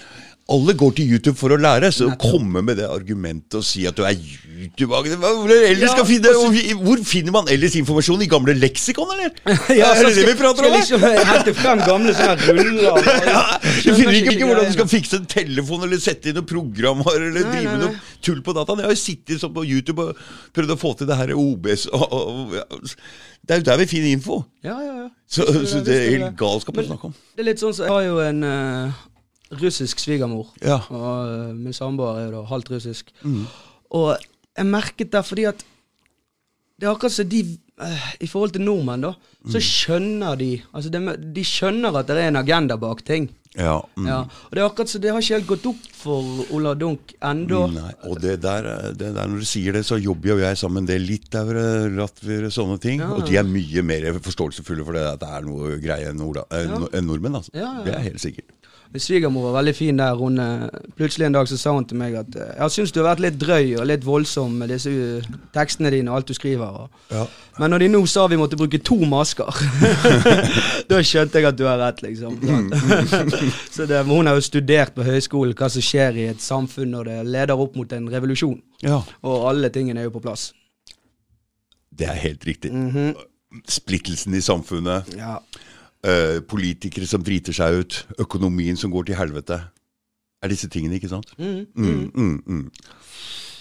alle 0.53 0.75
går 0.77 0.91
til 0.99 1.13
YouTube 1.15 1.39
for 1.41 1.55
å 1.55 1.57
lære, 1.57 1.89
så 1.95 2.11
å 2.11 2.17
komme 2.21 2.61
med 2.65 2.77
det 2.77 2.85
argumentet 2.85 3.57
og 3.57 3.65
si 3.65 3.87
at 3.89 3.97
du 3.97 4.03
er 4.05 4.13
YouTube 4.13 4.93
Hvor, 4.93 6.05
finne, 6.05 6.33
hvor 6.85 7.01
finner 7.09 7.33
man 7.33 7.49
ellers 7.49 7.77
informasjon? 7.81 8.21
I 8.21 8.29
gamle 8.29 8.53
leksikon, 8.59 9.15
eller? 9.15 9.33
Ja, 9.79 9.95
er 9.95 10.05
det 10.05 10.13
så 10.13 10.21
det 10.21 10.27
vi 10.29 10.37
prater 10.43 10.69
om? 10.69 10.77
Liksom 10.77 11.07
hente 11.07 11.55
frem 11.57 11.81
gamle 11.87 12.13
sånne 12.19 12.57
ruller. 12.59 13.09
Ja, 13.35 13.45
du 13.63 13.91
finner 13.97 14.19
ikke, 14.19 14.35
ikke 14.37 14.51
hvordan 14.51 14.69
du 14.69 14.75
skal 14.77 14.91
fikse 14.91 15.23
en 15.23 15.31
telefon 15.33 15.87
eller 15.87 16.03
sette 16.03 16.29
inn 16.29 16.37
noen 16.37 16.49
programmer 16.49 17.17
eller 17.17 17.41
Nei, 17.41 17.55
drive 17.55 17.73
med 17.73 17.83
noe 17.87 18.21
tull 18.25 18.45
på 18.45 18.55
dataen. 18.57 18.85
Jeg 18.85 18.91
har 18.91 18.95
jo 18.95 19.01
sittet 19.01 19.41
sånn 19.41 19.55
på 19.57 19.65
YouTube 19.65 20.05
og 20.11 20.21
prøvd 20.57 20.77
å 20.77 20.79
få 20.81 20.93
til 21.01 21.09
det 21.09 21.19
her 21.23 21.33
OBS 21.39 21.89
og, 21.89 22.05
og, 22.05 22.29
og 22.29 22.55
ja. 22.61 22.69
Det 23.45 23.57
er 23.57 23.61
jo 23.61 23.67
der 23.69 23.81
vi 23.83 23.89
finner 23.89 24.13
info. 24.17 24.39
Ja, 24.65 24.77
ja, 24.81 24.93
ja. 25.03 25.09
Så, 25.29 25.45
så 25.69 25.81
det, 25.85 25.97
er 25.97 26.15
helt 26.15 26.39
galskap 26.41 26.79
å 26.81 26.85
snakke 26.87 27.11
om. 27.11 27.19
Det 27.37 27.45
er 27.45 27.51
litt 27.51 27.61
sånn 27.61 27.75
så 27.77 27.89
Jeg 27.89 27.93
har 27.93 28.07
jo 28.07 28.23
en 28.25 28.47
eh, 28.49 29.03
russisk 29.63 29.99
svigermor. 29.99 30.49
Ja. 30.63 30.81
Og 30.91 31.29
eh, 31.29 31.53
min 31.55 31.73
samboer 31.77 32.19
er 32.21 32.27
jo 32.31 32.41
da 32.41 32.43
halvt 32.51 32.71
russisk. 32.75 33.13
Mm. 33.23 33.45
Og 33.95 34.17
jeg 34.57 34.67
merket 34.67 35.11
det 35.13 35.25
fordi 35.27 35.45
at 35.51 35.65
Det 36.75 36.89
er 36.89 36.91
akkurat 36.95 37.13
som 37.15 37.29
de 37.31 37.39
eh, 37.83 38.05
I 38.21 38.27
forhold 38.27 38.51
til 38.57 38.63
nordmenn, 38.67 39.01
da, 39.11 39.15
Mm. 39.45 39.51
så 39.53 39.61
skjønner 39.61 40.39
de 40.41 40.63
Altså 40.73 40.89
de, 40.89 41.01
De 41.37 41.43
skjønner 41.45 41.93
at 41.99 42.07
det 42.09 42.17
er 42.17 42.29
en 42.31 42.37
agenda 42.41 42.77
bak 42.81 43.03
ting. 43.05 43.27
Ja, 43.55 43.75
mm. 43.95 44.07
Ja, 44.09 44.23
og 44.25 44.51
det 44.57 44.59
er 44.63 44.65
akkurat 44.67 44.89
så 44.89 44.99
det 44.99 45.11
har 45.13 45.21
ikke 45.21 45.35
helt 45.37 45.47
gått 45.47 45.67
opp 45.69 45.83
for 45.93 46.25
Ola 46.57 46.73
Dunk 46.75 47.13
ennå. 47.23 47.61
Og 48.09 48.17
det 48.23 48.41
der, 48.43 48.65
eh, 48.67 48.89
det 48.97 49.13
der, 49.15 49.29
når 49.29 49.45
du 49.45 49.45
sier 49.45 49.73
det, 49.77 49.85
så 49.87 50.01
jobber 50.01 50.33
jo 50.33 50.39
jeg 50.41 50.57
sammen 50.57 50.81
med 50.81 50.89
en 50.89 50.91
del 50.95 51.05
litauere, 51.07 51.67
latviere, 51.95 52.49
sånne 52.51 52.81
ting. 52.81 53.01
Ja, 53.05 53.13
Og 53.15 53.27
de 53.29 53.37
er 53.37 53.45
mye 53.45 53.83
mer 53.85 54.09
forståelsefulle 54.25 54.83
for 54.89 54.93
det 54.97 55.05
at 55.13 55.21
det 55.21 55.29
er 55.29 55.43
noe 55.47 55.77
greie 55.79 56.09
enn 56.09 56.25
Ola, 56.25 56.43
eh, 56.51 56.73
enn 56.97 57.07
nordmenn. 57.07 57.37
altså. 57.37 57.53
Det 57.53 57.95
er 57.95 58.01
helt 58.09 58.21
sikkert. 58.25 58.51
Min 58.95 59.03
svigermor 59.03 59.43
var 59.49 59.57
veldig 59.57 59.73
fin 59.75 59.97
der. 59.99 60.15
Hun, 60.15 60.39
eh, 60.39 60.69
plutselig 60.95 61.27
en 61.27 61.35
dag 61.35 61.49
så 61.51 61.57
sa 61.59 61.73
hun 61.75 61.85
til 61.91 61.99
meg 61.99 62.15
at 62.15 62.37
eh, 62.39 62.53
jeg 62.61 62.71
syns 62.71 62.93
du 62.95 63.01
har 63.01 63.09
vært 63.09 63.23
litt 63.25 63.39
drøy 63.43 63.73
og 63.81 63.89
litt 63.91 64.05
voldsom 64.07 64.53
med 64.61 64.71
disse 64.71 64.93
tekstene 65.57 65.91
dine 65.91 66.13
og 66.13 66.21
alt 66.21 66.29
du 66.31 66.35
skriver. 66.39 66.85
Ja. 67.11 67.25
Men 67.59 67.75
når 67.75 67.83
de 67.83 67.89
nå 67.91 68.05
sa 68.07 68.29
vi 68.31 68.39
måtte 68.39 68.55
bruke 68.61 68.79
to 68.87 69.01
masker, 69.11 69.51
da 70.93 71.01
skjønte 71.03 71.43
jeg 71.43 71.49
at 71.51 71.59
du 71.59 71.65
har 71.67 71.83
rett, 71.83 72.05
liksom. 72.07 72.39
så 73.75 73.89
det, 73.91 74.05
hun 74.07 74.31
har 74.31 74.39
jo 74.39 74.47
studert 74.47 74.95
på 74.95 75.03
høyskolen 75.11 75.59
hva 75.59 75.73
som 75.75 75.83
skjer 75.83 76.23
i 76.23 76.31
et 76.31 76.47
samfunn 76.47 76.95
når 76.95 77.11
det 77.11 77.19
leder 77.35 77.67
opp 77.67 77.75
mot 77.75 77.99
en 77.99 78.07
revolusjon. 78.15 78.61
ja. 78.87 79.03
Og 79.27 79.49
alle 79.51 79.75
tingene 79.75 80.05
er 80.05 80.07
jo 80.07 80.15
på 80.21 80.23
plass. 80.23 80.53
Det 81.91 82.07
er 82.11 82.23
helt 82.29 82.47
riktig. 82.47 82.71
Mhm. 82.71 83.15
Splittelsen 83.71 84.35
i 84.39 84.41
samfunnet, 84.43 85.17
Ja. 85.19 85.41
Eh, 86.05 86.41
politikere 86.49 87.09
som 87.09 87.25
driter 87.25 87.57
seg 87.57 87.81
ut, 87.81 88.01
økonomien 88.21 88.77
som 88.77 88.93
går 88.93 89.09
til 89.09 89.19
helvete. 89.19 89.61
Er 90.45 90.53
disse 90.53 90.69
tingene, 90.69 91.01
ikke 91.01 91.09
sant? 91.09 91.33
Mhm. 91.39 91.67
Mm, 91.75 92.11
mm, 92.15 92.43
mm. 92.47 92.71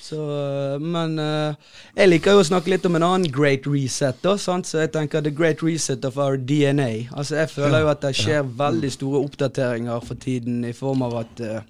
Så, 0.04 0.20
øh, 0.20 0.82
men 0.82 1.20
uh, 1.20 1.54
jeg 1.96 2.10
liker 2.10 2.36
jo 2.36 2.42
å 2.44 2.48
snakke 2.48 2.74
litt 2.74 2.86
om 2.86 2.98
en 3.00 3.06
annen 3.08 3.32
great 3.32 3.64
reset, 3.72 4.18
da, 4.22 4.36
sant? 4.38 4.68
så 4.68 4.84
jeg 4.84 4.92
tenker 4.92 5.24
the 5.24 5.32
great 5.32 5.64
reset 5.64 6.04
of 6.06 6.18
our 6.20 6.36
DNA. 6.36 7.08
Altså 7.16 7.38
Jeg 7.40 7.50
føler 7.50 7.86
jo 7.86 7.92
at 7.94 8.04
det 8.04 8.12
skjer 8.20 8.44
veldig 8.60 8.92
store 8.92 9.22
oppdateringer 9.24 10.04
for 10.04 10.20
tiden 10.20 10.66
i 10.68 10.74
form 10.76 11.06
av 11.08 11.16
at 11.24 11.44
uh, 11.48 11.62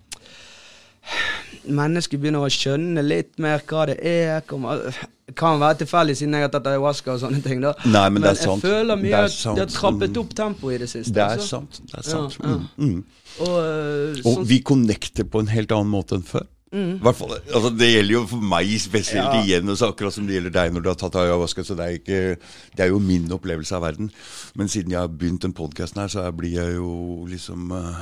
mennesker 1.69 2.17
begynner 2.17 2.43
å 2.43 2.51
skjønne 2.51 3.05
litt 3.05 3.37
mer 3.37 3.61
hva 3.69 3.85
det 3.91 3.99
er. 4.01 4.41
Kommer, 4.49 4.89
kan 5.35 5.59
være 5.59 5.77
tilfeldig 5.83 6.15
siden 6.19 6.33
jeg 6.33 6.41
har 6.41 6.51
tatt 6.51 6.67
ayahuasca 6.67 7.13
og 7.13 7.19
sånne 7.21 7.41
ting, 7.43 7.61
da. 7.63 7.73
Nei, 7.85 8.09
men 8.09 8.21
det 8.21 8.31
er 8.33 8.39
sant. 8.41 8.63
jeg 8.63 8.71
føler 8.71 8.95
Det 8.95 9.03
mye 9.03 9.19
at 9.23 9.31
det 9.31 9.53
de 9.55 9.59
har 9.63 9.71
trappet 9.71 10.09
Mm. 10.11 10.17
opp 10.23 10.33
tempoet 10.35 10.75
i 10.75 10.77
det 10.83 10.89
siste. 10.89 11.13
Det 11.13 11.23
er 11.23 11.37
altså. 11.37 11.47
sant. 11.47 11.81
det 11.91 11.97
er 11.99 12.03
sant. 12.09 12.37
Ja, 12.43 12.49
ja. 12.49 12.55
Mm, 12.77 12.89
mm. 12.89 13.03
Og, 13.39 13.47
uh, 13.47 14.09
Og 14.25 14.37
sånn- 14.37 14.45
vi 14.45 14.59
connecter 14.61 15.23
på 15.23 15.39
en 15.39 15.47
helt 15.47 15.71
annen 15.71 15.89
måte 15.89 16.15
enn 16.19 16.23
før. 16.27 16.45
Mm. 16.73 16.99
Fall, 17.13 17.29
altså 17.53 17.69
Det 17.77 17.87
gjelder 17.93 18.13
jo 18.13 18.25
for 18.25 18.41
meg 18.41 18.65
spesielt 18.81 19.33
Ja. 19.33 19.43
igjen, 19.43 19.69
også, 19.69 19.93
akkurat 19.93 20.13
som 20.13 20.25
det 20.25 20.33
gjelder 20.41 20.51
deg 20.51 20.73
når 20.73 20.81
du 20.81 20.89
har 20.89 20.95
tatt 20.95 21.15
ayahuasca. 21.15 21.63
Så 21.63 21.75
det 21.77 21.85
er, 21.85 21.99
ikke, 21.99 22.37
det 22.75 22.79
er 22.85 22.89
jo 22.89 22.99
min 22.99 23.29
opplevelse 23.29 23.71
av 23.75 23.83
verden. 23.83 24.11
Men 24.55 24.67
siden 24.67 24.89
jeg 24.91 24.99
har 24.99 25.07
begynt 25.07 25.41
den 25.41 25.53
podkasten 25.53 26.01
her, 26.01 26.07
så 26.07 26.31
blir 26.35 26.51
jeg 26.57 26.75
jo 26.75 27.25
liksom 27.29 27.71
uh, 27.71 27.93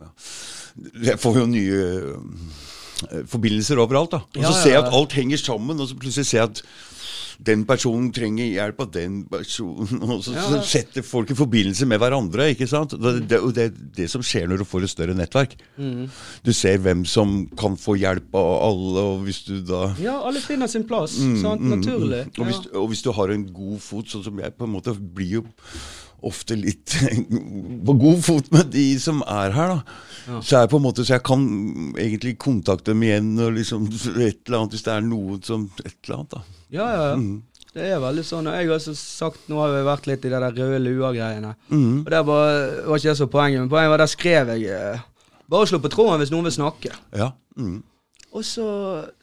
ja. 0.00 0.08
Jeg 1.02 1.18
får 1.18 1.36
jo 1.38 1.46
nye 1.46 2.14
uh, 2.14 2.20
forbindelser 3.30 3.78
overalt, 3.82 4.10
da. 4.16 4.22
Og 4.36 4.42
Ja, 4.42 4.50
så 4.50 4.56
ja, 4.56 4.62
ser 4.62 4.76
jeg 4.78 4.82
at 4.86 4.92
alt 5.00 5.12
henger 5.20 5.36
sammen, 5.40 5.80
og 5.80 5.88
så 5.90 5.96
plutselig 5.98 6.26
ser 6.30 6.38
jeg 6.44 6.50
at 6.54 6.62
den 7.44 7.64
personen 7.66 8.12
trenger 8.14 8.46
hjelp 8.46 8.78
av 8.84 8.90
den 8.94 9.16
personen, 9.26 10.04
og 10.06 10.20
så, 10.22 10.36
Ja, 10.36 10.44
så 10.52 10.60
setter 10.62 11.02
folk 11.02 11.32
i 11.32 11.34
forbindelse 11.34 11.86
med 11.90 11.98
hverandre. 11.98 12.46
ikke 12.52 12.68
sant? 12.70 12.94
Det, 12.94 13.14
det, 13.28 13.40
det 13.56 13.64
det 13.96 14.06
som 14.12 14.22
skjer 14.22 14.46
når 14.46 14.62
du 14.62 14.64
får 14.70 14.86
et 14.86 14.92
større 14.92 15.16
nettverk. 15.18 15.56
Mm. 15.76 16.06
Du 16.46 16.52
ser 16.54 16.78
hvem 16.78 17.02
som 17.04 17.34
kan 17.58 17.74
få 17.76 17.96
hjelp 17.98 18.30
av 18.38 18.52
alle, 18.68 19.02
og 19.16 19.26
hvis 19.26 19.42
du 19.48 19.56
da 19.66 19.82
Ja, 19.98 20.20
alle 20.28 20.40
finner 20.46 20.70
sin 20.70 20.86
plass. 20.86 21.18
sant? 21.18 21.60
Mm, 21.60 21.72
mm, 21.72 21.74
Naturlig. 21.74 22.22
mm. 22.30 22.38
Og, 22.38 22.46
hvis, 22.46 22.62
og 22.72 22.88
hvis 22.94 23.02
du 23.02 23.10
har 23.18 23.34
en 23.34 23.44
god 23.52 23.78
fot, 23.82 24.06
sånn 24.14 24.24
som 24.30 24.38
jeg 24.38 24.54
på 24.54 24.64
en 24.70 24.74
måte 24.78 24.94
blir 24.94 25.40
jo 25.40 25.44
ofte 26.24 26.56
litt 26.58 26.94
på 27.86 27.96
god 28.00 28.20
fot 28.24 28.50
med 28.54 28.70
de 28.74 28.86
som 29.00 29.22
er 29.26 29.54
her, 29.56 29.74
da. 29.74 30.02
Ja. 30.24 30.38
Så 30.40 30.60
jeg 30.60 30.70
på 30.72 30.78
en 30.80 30.86
måte, 30.86 31.04
så 31.04 31.16
jeg 31.18 31.24
kan 31.26 31.42
egentlig 32.00 32.36
kontakte 32.40 32.92
dem 32.92 33.02
igjen 33.04 33.32
og 33.44 33.56
liksom 33.58 33.88
et 34.28 34.40
eller 34.46 34.60
annet 34.60 34.76
hvis 34.76 34.86
det 34.86 34.94
er 34.94 35.04
noe 35.04 35.40
som 35.44 35.66
Et 35.84 35.96
eller 36.06 36.20
annet, 36.20 36.36
da. 36.36 36.60
Ja, 36.74 36.86
ja, 36.86 37.02
ja. 37.10 37.18
Mm. 37.20 37.42
Det 37.74 37.88
er 37.90 37.98
veldig 37.98 38.22
sånn. 38.22 38.46
Og 38.46 38.54
jeg 38.54 38.68
har 38.68 38.76
også 38.76 38.92
sagt, 38.94 39.48
nå 39.50 39.58
har 39.58 39.72
vi 39.74 39.80
vært 39.88 40.04
litt 40.06 40.26
i 40.26 40.30
de 40.30 40.38
der 40.44 40.54
røde 40.54 40.78
lua-greiene. 40.78 41.56
Mm. 41.72 42.04
Og 42.04 42.12
det 42.14 42.20
var, 42.28 42.52
var 42.86 43.00
ikke 43.00 43.10
det 43.10 43.18
så 43.18 43.26
poenget, 43.32 43.64
men 43.64 43.72
poenget 43.72 43.90
var 43.90 44.02
der 44.04 44.12
skrev 44.12 44.52
jeg 44.54 44.68
eh, 44.70 45.02
Bare 45.50 45.66
slå 45.68 45.80
på 45.82 45.90
tråden 45.92 46.22
hvis 46.22 46.30
noen 46.32 46.46
vil 46.46 46.54
snakke. 46.54 46.94
Ja. 47.12 47.32
Mm. 47.58 47.82
Og 48.34 48.46
så 48.46 48.66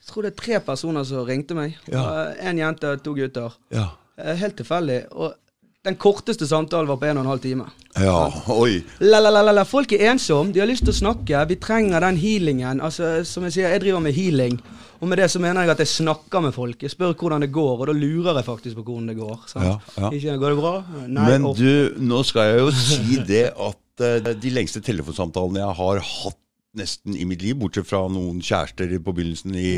tror 0.06 0.24
jeg 0.24 0.30
det 0.30 0.36
er 0.36 0.42
tre 0.42 0.60
personer 0.68 1.04
som 1.08 1.24
ringte 1.28 1.56
meg. 1.56 1.74
Ja. 1.92 2.04
En 2.40 2.60
jente, 2.60 2.92
to 3.04 3.16
gutter. 3.16 3.56
Ja. 3.74 3.88
Eh, 4.20 4.36
Helt 4.40 4.56
tilfeldig. 4.60 5.00
Og 5.16 5.34
den 5.82 5.96
korteste 5.98 6.46
samtalen 6.46 6.86
var 6.86 6.98
på 7.00 7.08
en 7.08 7.18
og 7.18 7.24
en 7.24 7.30
halv 7.32 7.42
time. 7.42 7.64
Ja. 7.98 8.28
Oi. 8.54 8.82
La, 9.02 9.18
la, 9.18 9.32
la, 9.34 9.42
la, 9.42 9.54
la. 9.56 9.64
Folk 9.66 9.92
er 9.96 10.12
ensomme, 10.12 10.54
de 10.54 10.62
har 10.62 10.70
lyst 10.70 10.86
til 10.86 10.94
å 10.94 11.00
snakke. 11.00 11.40
Vi 11.50 11.58
trenger 11.62 12.04
den 12.04 12.20
healingen. 12.22 12.82
Altså, 12.84 13.16
som 13.26 13.48
jeg 13.48 13.56
sier, 13.56 13.74
jeg 13.74 13.82
driver 13.82 14.04
med 14.04 14.14
healing. 14.14 14.60
Og 15.02 15.10
med 15.10 15.18
det 15.18 15.26
så 15.32 15.40
mener 15.42 15.66
jeg 15.66 15.74
at 15.74 15.82
jeg 15.82 15.90
snakker 15.90 16.44
med 16.44 16.54
folk. 16.54 16.84
Jeg 16.86 16.94
spør 16.94 17.16
hvordan 17.18 17.42
det 17.42 17.50
går, 17.54 17.72
og 17.80 17.90
da 17.90 17.96
lurer 17.96 18.38
jeg 18.38 18.46
faktisk 18.46 18.78
på 18.78 18.84
hvordan 18.86 19.10
det 19.10 19.16
går. 19.18 19.40
sant? 19.50 19.66
Ja, 19.66 20.04
ja. 20.04 20.12
Ikke, 20.14 20.36
går 20.44 20.54
det 20.54 20.60
bra? 20.60 20.72
Nei. 21.02 21.26
Men 21.32 21.48
opp. 21.50 21.58
du, 21.58 21.98
nå 21.98 22.22
skal 22.30 22.52
jeg 22.52 22.62
jo 22.62 22.70
si 22.78 23.18
det 23.26 23.44
at 23.50 24.06
uh, 24.06 24.30
de 24.46 24.54
lengste 24.54 24.84
telefonsamtalene 24.86 25.64
jeg 25.64 25.78
har 25.82 26.02
hatt 26.12 26.38
nesten 26.78 27.18
i 27.18 27.26
mitt 27.28 27.42
liv, 27.42 27.58
bortsett 27.58 27.90
fra 27.90 28.06
noen 28.08 28.38
kjærester 28.40 28.94
på 29.02 29.12
begynnelsen 29.18 29.58
i 29.58 29.74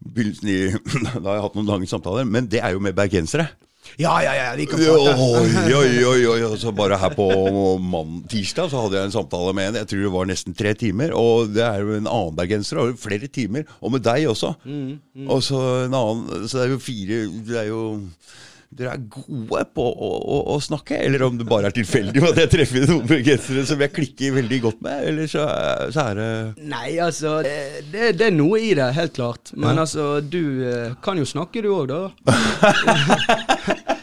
begynnelsen 0.00 0.48
i, 0.48 0.58
Da 1.20 1.28
har 1.28 1.36
jeg 1.36 1.48
hatt 1.50 1.60
noen 1.60 1.72
lange 1.76 1.92
samtaler, 1.92 2.24
men 2.24 2.48
det 2.48 2.64
er 2.64 2.72
jo 2.72 2.80
med 2.82 2.96
bergensere. 2.96 3.50
Ja, 3.98 4.12
ja, 4.22 4.34
ja, 4.36 4.48
vi 4.58 4.66
kan 4.68 4.78
Oi, 4.78 5.48
det. 5.48 5.74
oi, 5.74 6.04
oi, 6.04 6.20
oi, 6.34 6.38
og 6.46 6.58
så 6.60 6.72
bare 6.76 6.98
her 7.00 7.14
på 7.16 7.28
mann, 7.82 8.20
tirsdag 8.30 8.68
så 8.70 8.84
hadde 8.84 8.98
jeg 9.00 9.08
en 9.08 9.14
samtale 9.16 9.54
med 9.56 9.70
en, 9.72 9.78
jeg 9.80 9.88
tror 9.90 10.04
det 10.04 10.12
var 10.14 10.28
nesten 10.30 10.56
tre 10.58 10.74
timer, 10.78 11.14
og 11.16 11.54
det 11.54 11.64
er 11.64 11.80
jo 11.82 11.96
en 11.96 12.06
annen 12.10 12.36
bergenser, 12.38 12.82
og 12.82 12.98
flere 13.00 13.30
timer, 13.32 13.64
og 13.80 13.96
med 13.96 14.04
deg 14.06 14.28
også. 14.30 14.52
Og 15.28 15.40
så 15.42 15.62
en 15.86 15.96
annen, 15.98 16.44
så 16.46 16.60
det 16.60 16.66
er 16.68 16.74
jo 16.76 16.82
fire, 16.84 17.22
det 17.48 17.58
er 17.64 17.70
jo, 17.72 17.82
dere 18.68 18.92
er 18.98 19.04
gode 19.10 19.62
på 19.74 19.84
å, 19.88 20.08
å, 20.20 20.38
å 20.54 20.56
snakke, 20.60 20.98
eller 21.06 21.22
om 21.24 21.38
det 21.40 21.46
bare 21.48 21.70
er 21.70 21.74
tilfeldig 21.78 22.20
at 22.28 22.40
jeg 22.42 22.50
treffer 22.52 22.84
noen 22.90 23.06
bergensere 23.08 23.64
som 23.66 23.80
jeg 23.80 23.94
klikker 23.96 24.34
veldig 24.36 24.58
godt 24.66 24.82
med, 24.84 25.06
eller 25.08 25.30
så, 25.30 25.46
så 25.94 26.04
er 26.10 26.18
det... 26.20 26.28
Nei, 26.68 26.90
altså 27.00 27.38
det, 27.46 27.54
det, 27.92 28.10
det 28.20 28.28
er 28.28 28.36
noe 28.36 28.60
i 28.60 28.74
det, 28.78 28.90
helt 28.98 29.16
klart. 29.16 29.54
Men 29.56 29.72
Ja. 29.74 29.86
altså, 29.86 30.08
du 30.20 30.42
eh, 30.68 30.92
kan 31.02 31.18
jo 31.18 31.24
snakke 31.28 31.64
du 31.64 31.70
òg, 31.72 31.88
da. 31.90 32.02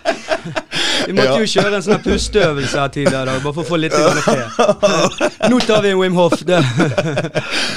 Vi 1.08 1.14
måtte 1.18 1.38
jo 1.44 1.48
kjøre 1.56 1.76
en 1.80 1.86
sånn 1.86 2.02
pusteøvelse 2.06 2.80
her 2.80 2.92
tidligere, 2.94 3.26
dag, 3.30 3.42
bare 3.44 3.54
for 3.54 3.64
å 3.64 3.70
få 3.70 3.80
litt 3.82 3.94
fe. 3.94 5.50
Nå 5.52 5.60
tar 5.68 5.82
vi 5.86 5.92
en 5.94 6.00
Wim 6.02 6.16
Hof. 6.18 6.36
Det. 6.46 6.60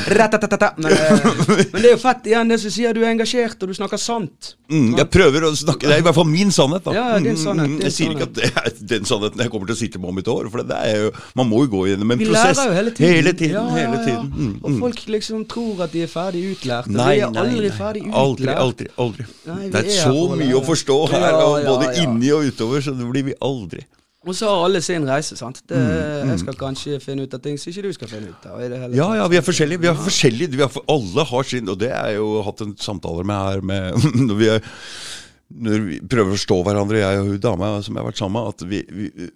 Men, 0.08 0.92
eh, 0.92 1.26
men 1.72 1.82
det 1.82 1.88
er 1.90 1.92
jo 1.94 2.00
fett 2.02 2.26
igjen, 2.30 2.48
det 2.50 2.58
som 2.62 2.72
sier 2.74 2.94
du 2.96 3.02
er 3.04 3.10
engasjert, 3.12 3.56
og 3.64 3.70
du 3.70 3.76
snakker 3.76 4.00
sant. 4.00 4.52
Mm, 4.72 4.90
jeg 4.98 5.08
prøver 5.12 5.46
å 5.48 5.52
snakke, 5.56 5.88
det 5.88 5.96
er 5.98 6.02
i 6.02 6.06
hvert 6.06 6.16
fall 6.18 6.28
min 6.28 6.50
sannhet 6.54 6.84
da. 6.86 6.94
Ja, 6.96 7.06
din 7.24 7.36
sannhet, 7.40 7.68
Mm, 7.68 7.78
din 7.78 7.86
Jeg 7.88 7.92
sier 7.96 8.12
ikke 8.14 8.26
at 8.28 8.34
det 8.36 8.48
er 8.54 8.72
den 8.92 9.04
sannheten 9.08 9.40
jeg 9.42 9.50
kommer 9.52 9.66
til 9.68 9.74
å 9.76 9.78
sitte 9.80 9.98
med 10.00 10.10
om 10.12 10.18
et 10.22 10.28
år, 10.30 10.48
for 10.52 10.62
det 10.62 10.76
er 10.78 11.00
jo, 11.04 11.10
man 11.36 11.48
må 11.50 11.62
jo 11.64 11.70
gå 11.72 11.80
gjennom 11.90 12.12
en 12.14 12.18
Vi 12.20 12.28
prosess. 12.28 12.56
lærer 12.60 12.68
jo 12.70 12.76
hele 12.78 12.92
tiden. 12.94 13.14
Hele 13.14 13.32
tiden, 13.32 13.56
Ja, 13.58 13.64
hele 13.74 13.98
tiden. 14.04 14.28
Mm, 14.36 14.52
Og 14.62 14.70
mm. 14.70 14.78
folk 14.84 15.02
liksom 15.14 15.44
tror 15.50 15.82
at 15.86 15.92
de 15.92 16.02
er 16.04 16.10
ferdig 16.12 16.44
utlært. 16.54 16.86
og 16.88 16.96
Nei, 16.98 17.14
vi 17.16 17.22
er 17.26 17.30
nei, 17.30 17.42
aldri 17.42 17.68
nei. 17.68 17.76
ferdig 17.78 18.02
Aldri, 18.12 18.44
utlært. 18.46 18.58
aldri, 18.64 18.88
aldri. 18.98 19.26
Nei, 19.48 19.68
det 19.68 19.80
er 19.82 19.88
er 19.88 19.98
så 20.04 20.36
mye 20.36 20.54
å 20.58 20.62
forstå 20.68 20.98
her, 21.12 21.34
og 21.34 21.66
både 21.66 21.90
inni 22.04 22.30
og 22.36 22.44
utover, 22.52 22.80
så 22.84 22.94
blir 23.12 23.24
vi 23.30 23.34
aldri. 23.44 23.84
Og 24.26 24.34
så 24.34 24.48
har 24.50 24.64
alle 24.66 24.80
sin 24.82 25.04
reise, 25.08 25.36
sant. 25.38 25.60
Det, 25.70 25.78
Mm, 25.78 26.28
Jeg 26.32 26.40
skal 26.42 26.56
kanskje 26.58 26.98
finne 27.00 27.22
ut 27.24 27.34
av 27.34 27.40
ting 27.40 27.56
som 27.56 27.70
ikke 27.70 27.82
du 27.86 27.92
skal 27.94 28.08
finne 28.10 28.32
ut 28.34 28.46
av. 28.50 28.60
Ja, 28.92 29.06
ja, 29.16 29.26
vi 29.30 29.38
er 29.38 29.44
forskjellige. 29.46 29.80
Vi 29.80 29.88
er 29.88 29.94
forskjellige. 29.94 30.56
Vi 30.58 30.64
er 30.66 30.80
alle 30.88 31.24
har 31.24 31.42
sin, 31.48 31.68
og 31.68 31.78
det 31.78 31.92
har 31.94 32.08
jeg 32.10 32.18
jo 32.18 32.42
hatt 32.42 32.60
en 32.66 32.74
samtale 32.76 33.24
med 33.24 33.36
her 33.36 33.60
med 33.62 33.94
når 34.28 34.36
vi, 34.40 34.48
er, 34.52 34.60
når 35.54 35.86
vi 35.86 36.00
prøver 36.00 36.32
å 36.34 36.36
forstå 36.36 36.58
hverandre, 36.66 36.98
jeg 37.04 37.20
og 37.22 37.30
hun 37.30 37.38
dama 37.46 37.70
som 37.80 37.94
jeg 37.94 38.02
har 38.02 38.10
vært 38.10 38.20
sammen 38.20 38.42
med, 38.42 38.48
at 38.54 38.66
vi, 38.68 38.82
vi 38.90 39.30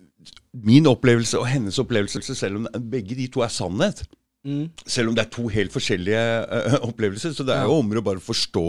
Min 0.52 0.84
opplevelse 0.90 1.38
og 1.40 1.46
hennes 1.48 1.78
opplevelse, 1.80 2.20
selv 2.36 2.58
om 2.60 2.66
begge 2.92 3.16
de 3.16 3.28
to 3.32 3.40
er 3.46 3.48
sannhet, 3.54 4.02
Mm. 4.42 4.72
selv 4.90 5.08
om 5.08 5.14
det 5.14 5.22
er 5.22 5.30
to 5.30 5.44
helt 5.46 5.70
forskjellige 5.70 6.18
uh, 6.50 6.72
opplevelser, 6.88 7.30
så 7.30 7.44
det 7.46 7.54
er 7.54 7.62
jo 7.70 7.76
om 7.78 7.92
å 7.94 8.02
bare 8.02 8.18
forstå 8.18 8.64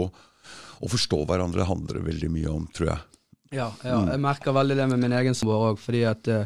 Å 0.86 0.86
forstå 0.86 1.18
hverandre 1.26 1.66
handler 1.66 1.98
veldig 2.06 2.28
mye 2.30 2.46
om, 2.52 2.68
tror 2.70 2.92
jeg. 2.92 3.00
Ja, 3.54 3.68
ja, 3.84 3.98
Mm. 4.00 4.08
jeg 4.10 4.20
merker 4.24 4.52
veldig 4.56 4.76
det 4.76 4.88
med 4.90 4.98
min 5.04 5.12
egen 5.14 5.34
samboer 5.38 5.70
òg, 5.72 5.78
fordi 5.78 6.02
at 6.10 6.28
uh, 6.28 6.44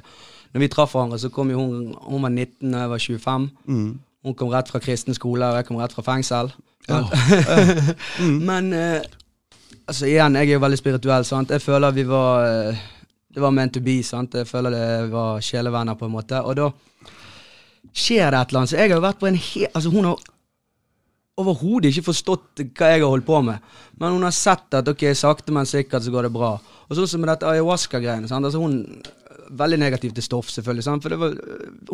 når 0.52 0.60
vi 0.64 0.68
traff 0.72 0.92
hverandre, 0.92 1.18
så 1.20 1.30
kom 1.32 1.50
jo 1.52 1.58
hun 1.60 1.94
Hun 2.04 2.22
var 2.22 2.30
19 2.30 2.74
og 2.74 2.80
jeg 2.80 2.90
var 2.90 2.98
25. 2.98 3.48
Mm. 3.66 3.98
Hun 4.24 4.34
kom 4.34 4.50
rett 4.52 4.68
fra 4.68 4.80
kristen 4.82 5.14
skole, 5.16 5.46
og 5.46 5.56
jeg 5.56 5.66
kom 5.68 5.78
rett 5.80 5.92
fra 5.96 6.02
fengsel. 6.02 6.52
Ja. 6.88 7.02
Men 8.20 8.72
uh, 8.72 9.00
altså 9.88 10.06
igjen, 10.08 10.36
jeg 10.36 10.48
er 10.48 10.56
jo 10.58 10.62
veldig 10.64 10.78
spirituell, 10.80 11.24
sant. 11.24 11.50
Jeg 11.50 11.62
føler 11.64 11.90
vi 11.96 12.04
var 12.08 12.44
uh, 12.72 12.86
Det 13.34 13.42
var 13.42 13.50
meant 13.52 13.72
to 13.74 13.80
be, 13.84 14.02
sant. 14.02 14.34
Jeg 14.34 14.46
føler 14.48 14.70
det 14.74 15.12
var 15.12 15.40
sjelevenner, 15.44 15.94
på 15.94 16.06
en 16.08 16.12
måte. 16.16 16.40
Og 16.42 16.56
da 16.56 16.70
skjer 17.92 18.30
det 18.32 18.40
et 18.40 18.48
eller 18.50 18.60
annet. 18.62 18.70
Så 18.70 18.76
jeg 18.76 18.90
har 18.90 18.96
jo 18.96 19.04
vært 19.04 19.20
på 19.20 19.28
en 19.28 19.36
helt 19.38 19.74
Altså, 19.76 19.90
hun 19.90 20.04
har 20.08 20.16
overhodet 21.38 21.92
ikke 21.92 22.08
forstått 22.10 22.64
hva 22.74 22.90
jeg 22.92 23.02
har 23.04 23.12
holdt 23.12 23.26
på 23.28 23.38
med. 23.46 23.62
Men 24.00 24.16
hun 24.16 24.26
har 24.26 24.34
sett 24.34 24.74
at 24.78 24.90
ok, 24.90 25.06
sakte, 25.18 25.54
men 25.54 25.68
sikkert 25.68 26.04
så 26.04 26.14
går 26.14 26.28
det 26.28 26.34
bra. 26.34 26.56
Og 26.88 26.98
sånn 26.98 27.10
som 27.10 27.22
med 27.22 27.30
dette 27.32 27.48
ayahuasca-greiene. 27.48 28.30
Altså 28.30 28.62
hun 28.62 28.80
veldig 29.48 29.78
negativ 29.80 30.12
til 30.16 30.24
stoff, 30.24 30.50
selvfølgelig. 30.52 30.84
Sant? 30.84 31.04
For 31.04 31.12
det 31.12 31.18
var, 31.20 31.36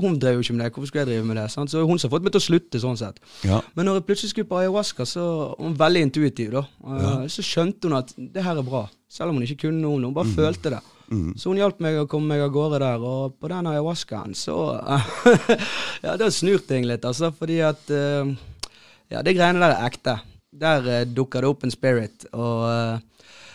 hun 0.01 0.17
drev 0.19 0.39
jo 0.39 0.45
ikke 0.45 0.57
med 0.57 0.65
det. 0.65 0.73
Hvorfor 0.75 0.91
skulle 0.91 1.05
jeg 1.05 1.11
drive 1.13 1.29
med 1.29 1.39
det? 1.39 1.47
Sant? 1.53 1.71
Så 1.71 1.85
hun 1.87 2.01
som 2.01 2.09
har 2.11 2.17
fått 2.17 2.27
meg 2.27 2.35
til 2.35 2.43
å 2.43 2.47
slutte, 2.49 2.81
sånn 2.83 2.99
sett. 2.99 3.21
Ja. 3.47 3.61
Men 3.77 3.89
når 3.89 4.01
jeg 4.01 4.07
plutselig 4.09 4.35
skulle 4.35 4.51
på 4.51 4.59
ayahuasca, 4.63 5.07
så 5.09 5.27
var 5.27 5.55
hun 5.63 5.79
veldig 5.79 6.03
intuitiv, 6.09 6.57
da. 6.57 6.65
Ja. 7.05 7.15
Så 7.31 7.47
skjønte 7.47 7.89
hun 7.89 7.99
at 8.01 8.11
det 8.17 8.45
her 8.45 8.59
er 8.59 8.67
bra. 8.67 8.87
Selv 9.13 9.31
om 9.31 9.39
hun 9.39 9.47
ikke 9.47 9.69
kunne 9.69 9.85
noe. 9.85 10.01
Hun 10.03 10.17
bare 10.17 10.35
følte 10.35 10.75
det. 10.75 10.83
Så 11.39 11.51
hun 11.51 11.61
hjalp 11.61 11.83
meg 11.85 11.99
å 12.01 12.09
komme 12.11 12.33
meg 12.33 12.43
av 12.43 12.53
gårde 12.55 12.81
der, 12.83 13.03
og 13.05 13.37
på 13.39 13.51
den 13.53 13.69
ayahuascaen 13.71 14.33
så 14.39 14.57
Ja, 16.05 16.17
da 16.19 16.31
snurte 16.33 16.79
jeg 16.79 16.89
litt, 16.89 17.05
altså, 17.05 17.29
fordi 17.37 17.61
at 17.63 17.93
eh, 17.93 18.33
Ja, 19.13 19.23
det 19.23 19.37
greiene 19.37 19.61
der 19.63 19.75
er 19.77 19.89
ekte. 19.89 20.19
Der 20.55 20.87
uh, 20.87 21.03
dukker 21.09 21.45
det 21.45 21.51
opp 21.51 21.67
en 21.67 21.75
spirit, 21.75 22.29
og 22.33 22.65
Uh, 22.65 23.15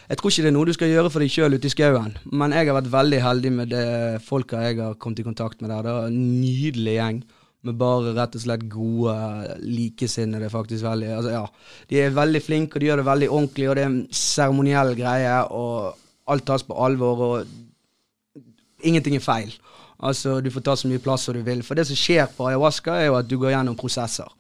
jeg 0.10 0.18
tror 0.18 0.32
ikke 0.32 0.42
det 0.42 0.50
er 0.50 0.54
noe 0.56 0.66
du 0.66 0.74
skal 0.74 0.90
gjøre 0.90 1.10
for 1.14 1.22
deg 1.22 1.30
sjøl 1.30 1.54
ute 1.54 1.70
i 1.70 1.70
skauen, 1.70 2.16
men 2.34 2.54
jeg 2.56 2.66
har 2.66 2.74
vært 2.80 2.88
veldig 2.90 3.18
heldig 3.22 3.50
med 3.54 3.70
det 3.70 3.90
folka 4.26 4.64
jeg 4.64 4.80
har 4.80 4.96
kommet 4.98 5.22
i 5.22 5.26
kontakt 5.28 5.62
med 5.62 5.70
der. 5.70 5.84
Det 5.86 5.92
er 5.92 6.08
en 6.10 6.24
nydelig 6.42 6.96
gjeng. 6.96 7.20
Med 7.68 7.76
bare 7.78 8.16
rett 8.16 8.38
og 8.40 8.42
slett 8.42 8.64
gode 8.72 9.14
likesinnede, 9.62 10.50
faktisk 10.50 10.88
veldig. 10.88 11.12
Altså, 11.14 11.34
ja. 11.36 11.86
De 11.92 12.00
er 12.02 12.16
veldig 12.16 12.42
flinke, 12.42 12.78
og 12.78 12.82
de 12.82 12.90
gjør 12.90 13.02
det 13.04 13.06
veldig 13.06 13.30
ordentlig, 13.30 13.68
og 13.70 13.78
det 13.78 13.84
er 13.84 13.92
en 13.92 14.02
seremoniell 14.16 14.94
greie, 14.98 15.36
og 15.54 16.32
alt 16.34 16.48
tas 16.48 16.66
på 16.66 16.78
alvor, 16.88 17.24
og 17.28 18.44
ingenting 18.82 19.20
er 19.20 19.26
feil. 19.28 19.54
Altså, 20.00 20.40
du 20.42 20.50
får 20.56 20.66
ta 20.66 20.78
så 20.80 20.90
mye 20.90 21.04
plass 21.04 21.28
som 21.28 21.38
du 21.38 21.44
vil. 21.46 21.62
For 21.68 21.78
det 21.78 21.86
som 21.86 22.00
skjer 22.00 22.32
på 22.34 22.48
ayahuasca, 22.50 22.96
er 22.98 23.12
jo 23.12 23.20
at 23.20 23.30
du 23.30 23.38
går 23.38 23.54
gjennom 23.54 23.78
prosesser. 23.78 24.32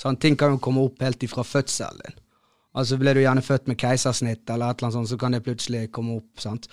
Sånn, 0.00 0.18
ting 0.20 0.36
kan 0.38 0.54
jo 0.54 0.62
komme 0.62 0.84
opp 0.84 1.02
helt 1.04 1.22
ifra 1.22 1.44
fødselen 1.46 2.00
din. 2.02 2.20
Altså 2.74 2.98
Ble 2.98 3.12
du 3.14 3.20
gjerne 3.22 3.42
født 3.44 3.68
med 3.70 3.78
keisersnitt, 3.78 4.42
eller 4.50 4.72
et 4.72 4.80
eller 4.80 4.88
annet 4.88 4.96
sånt, 4.98 5.12
så 5.12 5.18
kan 5.20 5.36
det 5.36 5.44
plutselig 5.46 5.84
komme 5.94 6.16
opp. 6.18 6.40
sant? 6.42 6.66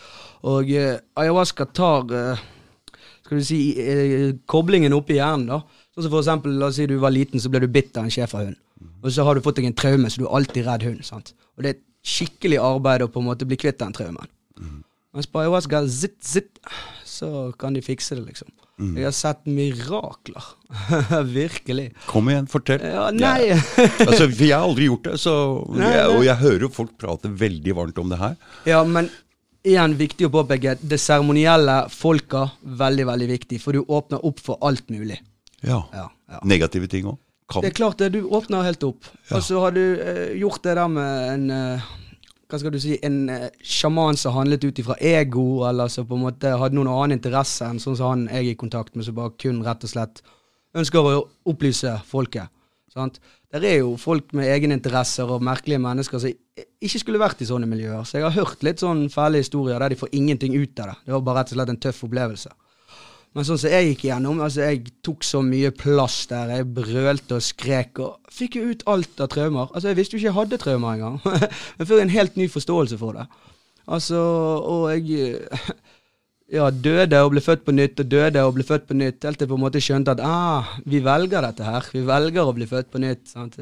Og 0.49 0.72
eh, 0.74 0.97
ayahuasca 1.22 1.67
tar 1.78 2.09
eh, 2.17 2.41
skal 3.32 3.38
du 3.38 3.45
si, 3.45 3.59
eh, 3.80 4.34
koblingen 4.49 4.97
opp 4.97 5.11
i 5.13 5.19
hjernen. 5.19 5.45
da. 5.53 5.61
Sånn 5.93 6.07
som 6.07 6.11
for 6.11 6.24
eksempel, 6.24 6.57
La 6.57 6.72
oss 6.72 6.80
si 6.82 6.88
du 6.89 6.97
var 6.99 7.13
liten, 7.13 7.39
så 7.39 7.51
ble 7.53 7.61
du 7.63 7.69
bitt 7.72 7.95
av 7.97 8.07
en 8.07 8.13
schæferhund. 8.13 8.57
Og 9.03 9.13
så 9.13 9.24
har 9.24 9.38
du 9.38 9.45
fått 9.45 9.61
deg 9.61 9.69
en 9.69 9.78
traume, 9.78 10.09
så 10.09 10.19
du 10.19 10.26
er 10.26 10.36
alltid 10.36 10.65
redd 10.65 10.84
hund. 10.84 11.05
sant? 11.05 11.34
Og 11.55 11.63
det 11.63 11.69
er 11.69 11.78
et 11.78 11.86
skikkelig 12.01 12.57
arbeid 12.59 13.05
å 13.05 13.11
på 13.13 13.22
en 13.22 13.30
måte 13.30 13.45
bli 13.45 13.59
kvitt 13.61 13.80
den 13.80 13.93
traumen. 13.93 14.28
Mens 15.13 15.28
på 15.28 15.41
ayahuasca, 15.41 15.84
zitt, 15.88 16.17
zitt, 16.24 16.59
så 17.22 17.30
kan 17.61 17.78
de 17.78 17.86
fikse 17.86 18.17
det, 18.17 18.26
liksom. 18.32 18.49
Jeg 18.82 19.05
har 19.05 19.13
sett 19.13 19.43
mirakler. 19.45 20.45
Virkelig. 21.30 21.91
Kom 22.09 22.32
igjen, 22.32 22.47
fortell. 22.49 22.82
Ja, 22.82 23.09
nei 23.13 23.51
altså, 23.53 24.26
for 24.26 24.45
jeg 24.47 24.55
har 24.55 24.65
aldri 24.65 24.88
gjort 24.88 25.09
det, 25.11 25.17
så, 25.22 25.34
Nei, 25.76 25.91
jeg, 25.93 26.07
og 26.15 26.24
jeg 26.26 26.41
hører 26.41 26.65
jo 26.65 26.72
folk 26.74 26.95
prate 27.01 27.30
veldig 27.43 27.76
varmt 27.78 28.01
om 28.01 28.09
det 28.09 28.17
her. 28.22 28.39
Ja, 28.69 28.82
men 28.88 29.11
igjen 29.67 29.93
viktig 29.99 30.26
å 30.28 30.34
påpeke 30.34 30.80
det 30.82 30.97
seremonielle 31.01 31.84
folka, 31.93 32.47
veldig, 32.82 33.05
veldig 33.11 33.30
viktig. 33.36 33.61
For 33.61 33.78
du 33.78 33.86
åpner 33.86 34.26
opp 34.26 34.41
for 34.41 34.61
alt 34.65 34.89
mulig. 34.89 35.19
Ja. 35.61 35.84
Ja, 35.93 36.07
ja. 36.32 36.41
Negative 36.49 36.89
ting 36.89 37.11
òg. 37.11 37.22
Det 37.51 37.67
er 37.67 37.76
klart 37.76 37.99
det, 37.99 38.13
du 38.15 38.24
åpner 38.32 38.63
helt 38.63 38.84
opp. 38.88 39.05
Ja. 39.28 39.38
Og 39.38 39.43
så 39.43 39.59
har 39.59 39.76
du 39.76 39.84
eh, 39.99 40.38
gjort 40.39 40.63
det 40.63 40.78
der 40.80 40.88
med 40.89 41.34
en 41.34 41.49
eh, 41.51 41.89
hva 42.51 42.59
skal 42.59 42.73
du 42.73 42.79
si, 42.83 42.97
en 43.07 43.23
eh, 43.31 43.49
sjaman 43.63 44.19
som 44.19 44.35
handlet 44.35 44.65
ut 44.67 44.79
ifra 44.81 44.97
ego, 44.99 45.63
eller 45.67 45.91
som 45.91 46.07
på 46.07 46.17
en 46.17 46.25
måte 46.25 46.51
hadde 46.59 46.75
noen 46.75 46.91
annen 46.91 47.17
interesse 47.17 47.67
enn 47.67 47.79
sånn 47.79 47.97
som 47.97 48.11
han 48.11 48.25
jeg 48.27 48.51
er 48.51 48.53
i 48.53 48.59
kontakt 48.59 48.95
med, 48.95 49.07
som 49.07 49.15
bare 49.17 49.35
kun 49.39 49.61
rett 49.65 49.85
og 49.87 49.93
slett 49.93 50.23
ønsker 50.77 51.07
å 51.07 51.21
opplyse 51.51 51.93
folket. 52.07 52.51
Sant? 52.91 53.21
Der 53.51 53.63
er 53.67 53.77
jo 53.81 53.95
folk 53.99 54.33
med 54.35 54.49
egeninteresser 54.51 55.29
og 55.31 55.43
merkelige 55.43 55.79
mennesker 55.83 56.19
som 56.19 56.31
ikke 56.83 56.99
skulle 56.99 57.21
vært 57.21 57.43
i 57.43 57.47
sånne 57.47 57.67
miljøer. 57.67 58.03
Så 58.07 58.19
jeg 58.19 58.27
har 58.27 58.35
hørt 58.35 58.63
litt 58.67 58.83
sånn 58.83 59.05
fæle 59.11 59.39
historier 59.43 59.79
der 59.79 59.93
de 59.93 59.99
får 59.99 60.11
ingenting 60.15 60.55
ut 60.59 60.79
av 60.79 60.91
det. 60.91 60.97
Det 61.05 61.15
var 61.15 61.23
bare 61.27 61.41
rett 61.41 61.53
og 61.53 61.59
slett 61.59 61.71
en 61.71 61.79
tøff 61.83 62.03
opplevelse. 62.07 62.51
Men 63.32 63.45
sånn 63.47 63.59
som 63.61 63.71
jeg 63.71 63.93
gikk 63.93 64.01
gjennom, 64.09 64.41
altså 64.43 64.65
jeg 64.65 64.89
tok 65.07 65.23
så 65.23 65.39
mye 65.45 65.69
plass 65.71 66.25
der. 66.27 66.49
Jeg 66.51 66.67
brølte 66.75 67.38
og 67.38 67.45
skrek 67.45 68.01
og 68.03 68.34
fikk 68.34 68.57
jo 68.59 68.73
ut 68.73 68.84
alt 68.91 69.23
av 69.23 69.32
traumer. 69.32 69.69
Altså 69.71 69.93
Jeg 69.93 69.99
visste 70.01 70.17
jo 70.17 70.19
ikke 70.19 70.27
jeg 70.27 70.39
hadde 70.39 70.59
traumer 70.59 70.97
engang. 70.97 71.21
Jeg 71.79 71.88
fikk 71.88 72.03
en 72.03 72.15
helt 72.17 72.39
ny 72.41 72.49
forståelse 72.51 72.99
for 72.99 73.15
det. 73.15 73.27
Altså, 73.91 74.19
og 74.19 74.91
jeg 74.93 75.32
ja, 76.51 76.65
døde 76.67 77.19
og 77.23 77.29
ble 77.31 77.41
født 77.43 77.61
på 77.63 77.71
nytt, 77.71 77.99
og 78.03 78.07
døde 78.11 78.41
og 78.43 78.57
ble 78.57 78.65
født 78.67 78.83
på 78.89 78.95
nytt, 78.99 79.23
helt 79.23 79.37
til 79.39 79.45
jeg 79.45 79.49
på 79.53 79.55
en 79.55 79.61
måte 79.63 79.79
skjønte 79.83 80.11
at 80.17 80.21
ah, 80.27 80.71
vi 80.83 80.99
velger 81.05 81.45
dette 81.45 81.63
her. 81.63 81.85
Vi 81.95 82.01
velger 82.07 82.49
å 82.49 82.51
bli 82.57 82.65
født 82.67 82.89
på 82.91 82.99
nytt. 82.99 83.21
sant? 83.31 83.55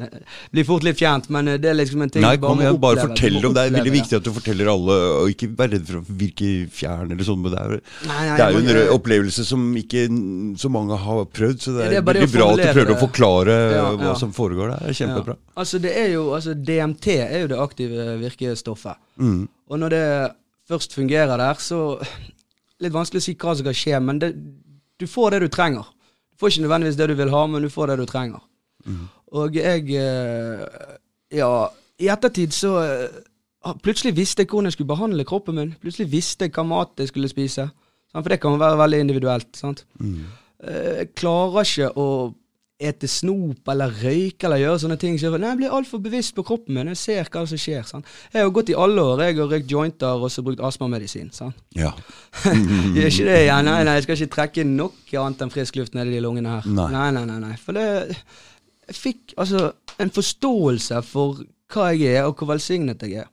Blir 0.50 0.66
fort 0.66 0.82
litt 0.82 0.98
fjernt, 0.98 1.28
men 1.30 1.52
eh, 1.52 1.58
det 1.62 1.70
er 1.70 1.76
liksom 1.78 2.02
en 2.02 2.10
ting 2.10 2.24
Nei, 2.24 2.32
bare, 2.42 2.56
må 2.58 2.64
igjen, 2.64 2.80
bare 2.82 3.04
fortelle 3.04 3.38
fortell 3.38 3.50
om 3.52 3.54
det. 3.54 3.64
er 3.68 3.76
veldig 3.76 3.92
viktig 3.94 4.18
at 4.18 4.26
du 4.26 4.32
forteller 4.34 4.72
alle, 4.72 4.96
og 5.20 5.30
ikke 5.36 5.50
være 5.60 5.72
redd 5.76 5.86
for 5.92 6.00
å 6.00 6.16
virke 6.24 6.50
fjern 6.80 7.14
eller 7.14 7.28
sånn. 7.28 7.44
Men 7.44 7.54
det 7.54 7.60
er, 7.62 7.76
Nei, 8.10 8.18
nei, 8.26 8.34
det 8.40 8.46
er 8.48 8.56
jo 8.56 8.64
en 8.64 8.68
må- 8.70 8.96
opplevelse 8.98 9.46
som 9.52 9.70
ikke 9.84 10.02
så 10.64 10.72
mange 10.74 10.98
har 11.04 11.22
prøvd, 11.38 11.62
så 11.62 11.76
det 11.76 11.86
er, 11.86 11.94
Det 11.94 12.00
er 12.02 12.08
veldig 12.10 12.30
bra 12.34 12.50
at 12.50 12.64
du 12.64 12.72
prøver 12.80 12.92
å 12.96 12.98
forklare 13.04 13.56
Ja, 13.76 13.86
hva 13.94 14.10
ja. 14.10 14.16
som 14.18 14.34
foregår 14.34 14.74
der. 14.74 14.82
Det 14.82 14.90
er 14.96 14.98
kjempebra. 15.04 15.38
Ja. 15.38 15.54
Altså, 15.62 15.78
det 15.86 15.94
er 15.94 16.10
jo, 16.16 16.26
altså, 16.34 16.56
DMT 16.58 17.08
er 17.22 17.38
jo 17.44 17.54
det 17.54 17.62
aktive 17.68 18.10
virkestoffet. 18.26 18.98
Mm. 19.22 19.40
Og 19.70 19.78
når 19.84 19.94
det 19.94 20.04
først 20.70 20.94
fungerer 20.98 21.38
der, 21.38 21.62
så 21.62 21.80
Litt 22.80 22.94
vanskelig 22.94 23.20
å 23.20 23.26
si 23.26 23.34
hva 23.36 23.54
som 23.54 23.64
skal 23.64 23.76
skje, 23.76 23.98
men 24.04 24.20
det, 24.22 24.30
du 25.00 25.06
får 25.08 25.34
det 25.34 25.42
du 25.44 25.48
trenger. 25.52 25.88
Du 26.32 26.40
får 26.40 26.54
ikke 26.54 26.64
nødvendigvis 26.64 26.98
det 27.00 27.08
du 27.10 27.16
vil 27.18 27.32
ha, 27.34 27.42
men 27.46 27.64
du 27.64 27.70
får 27.72 27.92
det 27.92 27.98
du 28.00 28.06
trenger. 28.08 28.46
Og 29.36 29.56
jeg 29.60 29.90
eh, 30.00 30.62
Ja, 31.36 31.68
i 32.00 32.08
ettertid 32.10 32.54
så 32.56 32.70
eh, 32.80 33.18
Plutselig 33.84 34.14
visste 34.16 34.40
jeg 34.40 34.48
hvordan 34.48 34.70
jeg 34.70 34.78
skulle 34.78 34.88
behandle 34.88 35.26
kroppen 35.28 35.58
min. 35.58 35.74
Plutselig 35.82 36.08
visste 36.14 36.46
jeg 36.48 36.54
hva 36.56 36.64
mat 36.64 36.96
jeg 36.96 37.10
skulle 37.10 37.28
spise. 37.28 37.66
For 38.14 38.32
det 38.32 38.40
kan 38.40 38.56
være 38.58 38.78
veldig 38.80 39.00
individuelt. 39.04 39.50
sant? 39.52 39.84
Mm. 40.00 40.22
Jeg 40.64 41.10
klarer 41.20 41.68
ikke 41.68 41.90
å 42.00 42.06
ete 42.80 43.08
snop 43.10 43.68
eller 43.68 43.92
røyke 44.00 44.46
eller 44.48 44.62
gjøre 44.62 44.80
sånne 44.84 44.96
ting. 45.00 45.18
Så 45.20 45.28
jeg, 45.28 45.40
nei, 45.42 45.50
jeg 45.52 45.60
blir 45.60 45.74
altfor 45.76 46.00
bevisst 46.02 46.32
på 46.36 46.44
kroppen 46.48 46.78
min. 46.78 46.90
Jeg 46.94 47.00
ser 47.00 47.28
hva 47.28 47.42
som 47.48 47.60
skjer. 47.60 47.84
sant? 47.88 48.08
Jeg 48.32 48.46
har 48.46 48.52
gått 48.56 48.72
i 48.72 48.76
alle 48.78 49.04
år. 49.04 49.22
Jeg 49.26 49.36
har 49.38 49.50
røykt 49.52 49.74
jointer 49.74 50.24
og 50.24 50.32
så 50.32 50.44
brukt 50.46 50.62
astmamedisin. 50.64 51.28
sant? 51.36 51.58
Ja. 51.76 51.92
Gjør 52.44 53.10
ikke 53.10 53.28
det 53.28 53.38
igjen. 53.44 53.68
Nei, 53.68 53.78
nei, 53.84 53.96
jeg 53.98 54.06
skal 54.06 54.16
ikke 54.18 54.34
trekke 54.36 54.66
noe 54.68 55.20
annet 55.24 55.44
enn 55.44 55.52
frisk 55.52 55.76
luft 55.80 55.96
ned 55.98 56.08
i 56.08 56.16
de 56.16 56.24
lungene 56.24 56.56
her. 56.56 56.68
Nei. 56.70 56.88
nei, 56.96 57.08
nei. 57.18 57.24
nei, 57.28 57.40
nei. 57.44 57.54
For 57.60 57.76
det 57.76 57.86
Jeg 58.90 58.96
fikk 58.98 59.34
altså 59.38 59.68
en 60.02 60.10
forståelse 60.10 61.02
for 61.06 61.42
hva 61.70 61.90
jeg 61.94 62.16
er, 62.16 62.24
og 62.26 62.40
hvor 62.40 62.50
velsignet 62.54 63.02
jeg 63.06 63.26
er. 63.26 63.28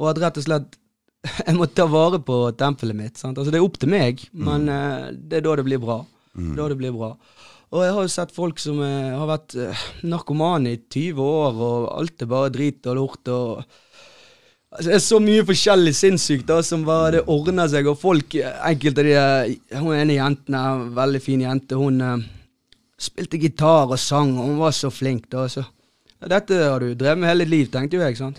Og 0.00 0.08
at 0.10 0.22
rett 0.24 0.40
og 0.40 0.46
slett 0.46 0.78
jeg 1.46 1.52
må 1.58 1.68
ta 1.68 1.84
vare 1.84 2.18
på 2.24 2.38
tempelet 2.56 2.96
mitt. 2.96 3.20
sant? 3.20 3.36
Altså 3.36 3.52
Det 3.52 3.60
er 3.60 3.66
opp 3.66 3.76
til 3.78 3.92
meg, 3.92 4.24
men 4.32 4.64
eh, 4.72 5.10
det 5.12 5.42
er 5.42 5.44
da 5.44 5.58
det 5.60 5.66
blir 5.68 5.82
bra. 5.82 6.00
Da 6.56 6.68
det 6.70 6.78
blir 6.78 6.94
bra. 6.94 7.10
Og 7.70 7.84
jeg 7.84 7.94
har 7.94 8.02
jo 8.02 8.10
sett 8.10 8.34
folk 8.34 8.58
som 8.58 8.80
eh, 8.82 9.12
har 9.14 9.28
vært 9.30 9.54
eh, 9.54 9.84
narkomane 10.10 10.74
i 10.74 10.80
20 10.90 11.22
år, 11.22 11.60
og 11.62 11.86
alt 12.00 12.24
er 12.24 12.30
bare 12.30 12.50
drit 12.54 12.88
og 12.90 12.98
lort. 12.98 13.30
og 13.30 13.62
Altså, 14.70 14.86
det 14.86 14.96
er 14.96 15.02
så 15.02 15.18
mye 15.18 15.42
forskjellig 15.48 15.92
sinnssykt 15.98 16.46
da, 16.46 16.60
som 16.62 16.84
bare 16.86 17.16
det 17.16 17.22
ordner 17.32 17.66
seg, 17.66 17.88
og 17.90 17.96
folk 17.98 18.36
Enkelte 18.38 19.02
av 19.02 19.08
de 19.08 19.16
eh, 19.18 19.80
Hun 19.80 19.96
ene 19.96 20.14
jenten 20.14 20.54
er 20.54 20.68
en 20.76 20.92
veldig 20.94 21.22
fin 21.24 21.42
jente. 21.42 21.78
Hun 21.78 21.98
eh, 22.06 22.28
spilte 23.00 23.40
gitar 23.42 23.90
og 23.90 23.98
sang, 23.98 24.36
og 24.38 24.52
hun 24.52 24.60
var 24.62 24.76
så 24.76 24.92
flink. 24.94 25.26
da, 25.32 25.48
så 25.50 25.66
Dette 26.20 26.62
har 26.62 26.78
du 26.78 26.94
drevet 26.94 27.18
med 27.18 27.32
hele 27.32 27.46
ditt 27.46 27.54
liv, 27.54 27.72
tenkte 27.72 27.98
jo 27.98 28.04
jeg. 28.04 28.18
sant? 28.18 28.38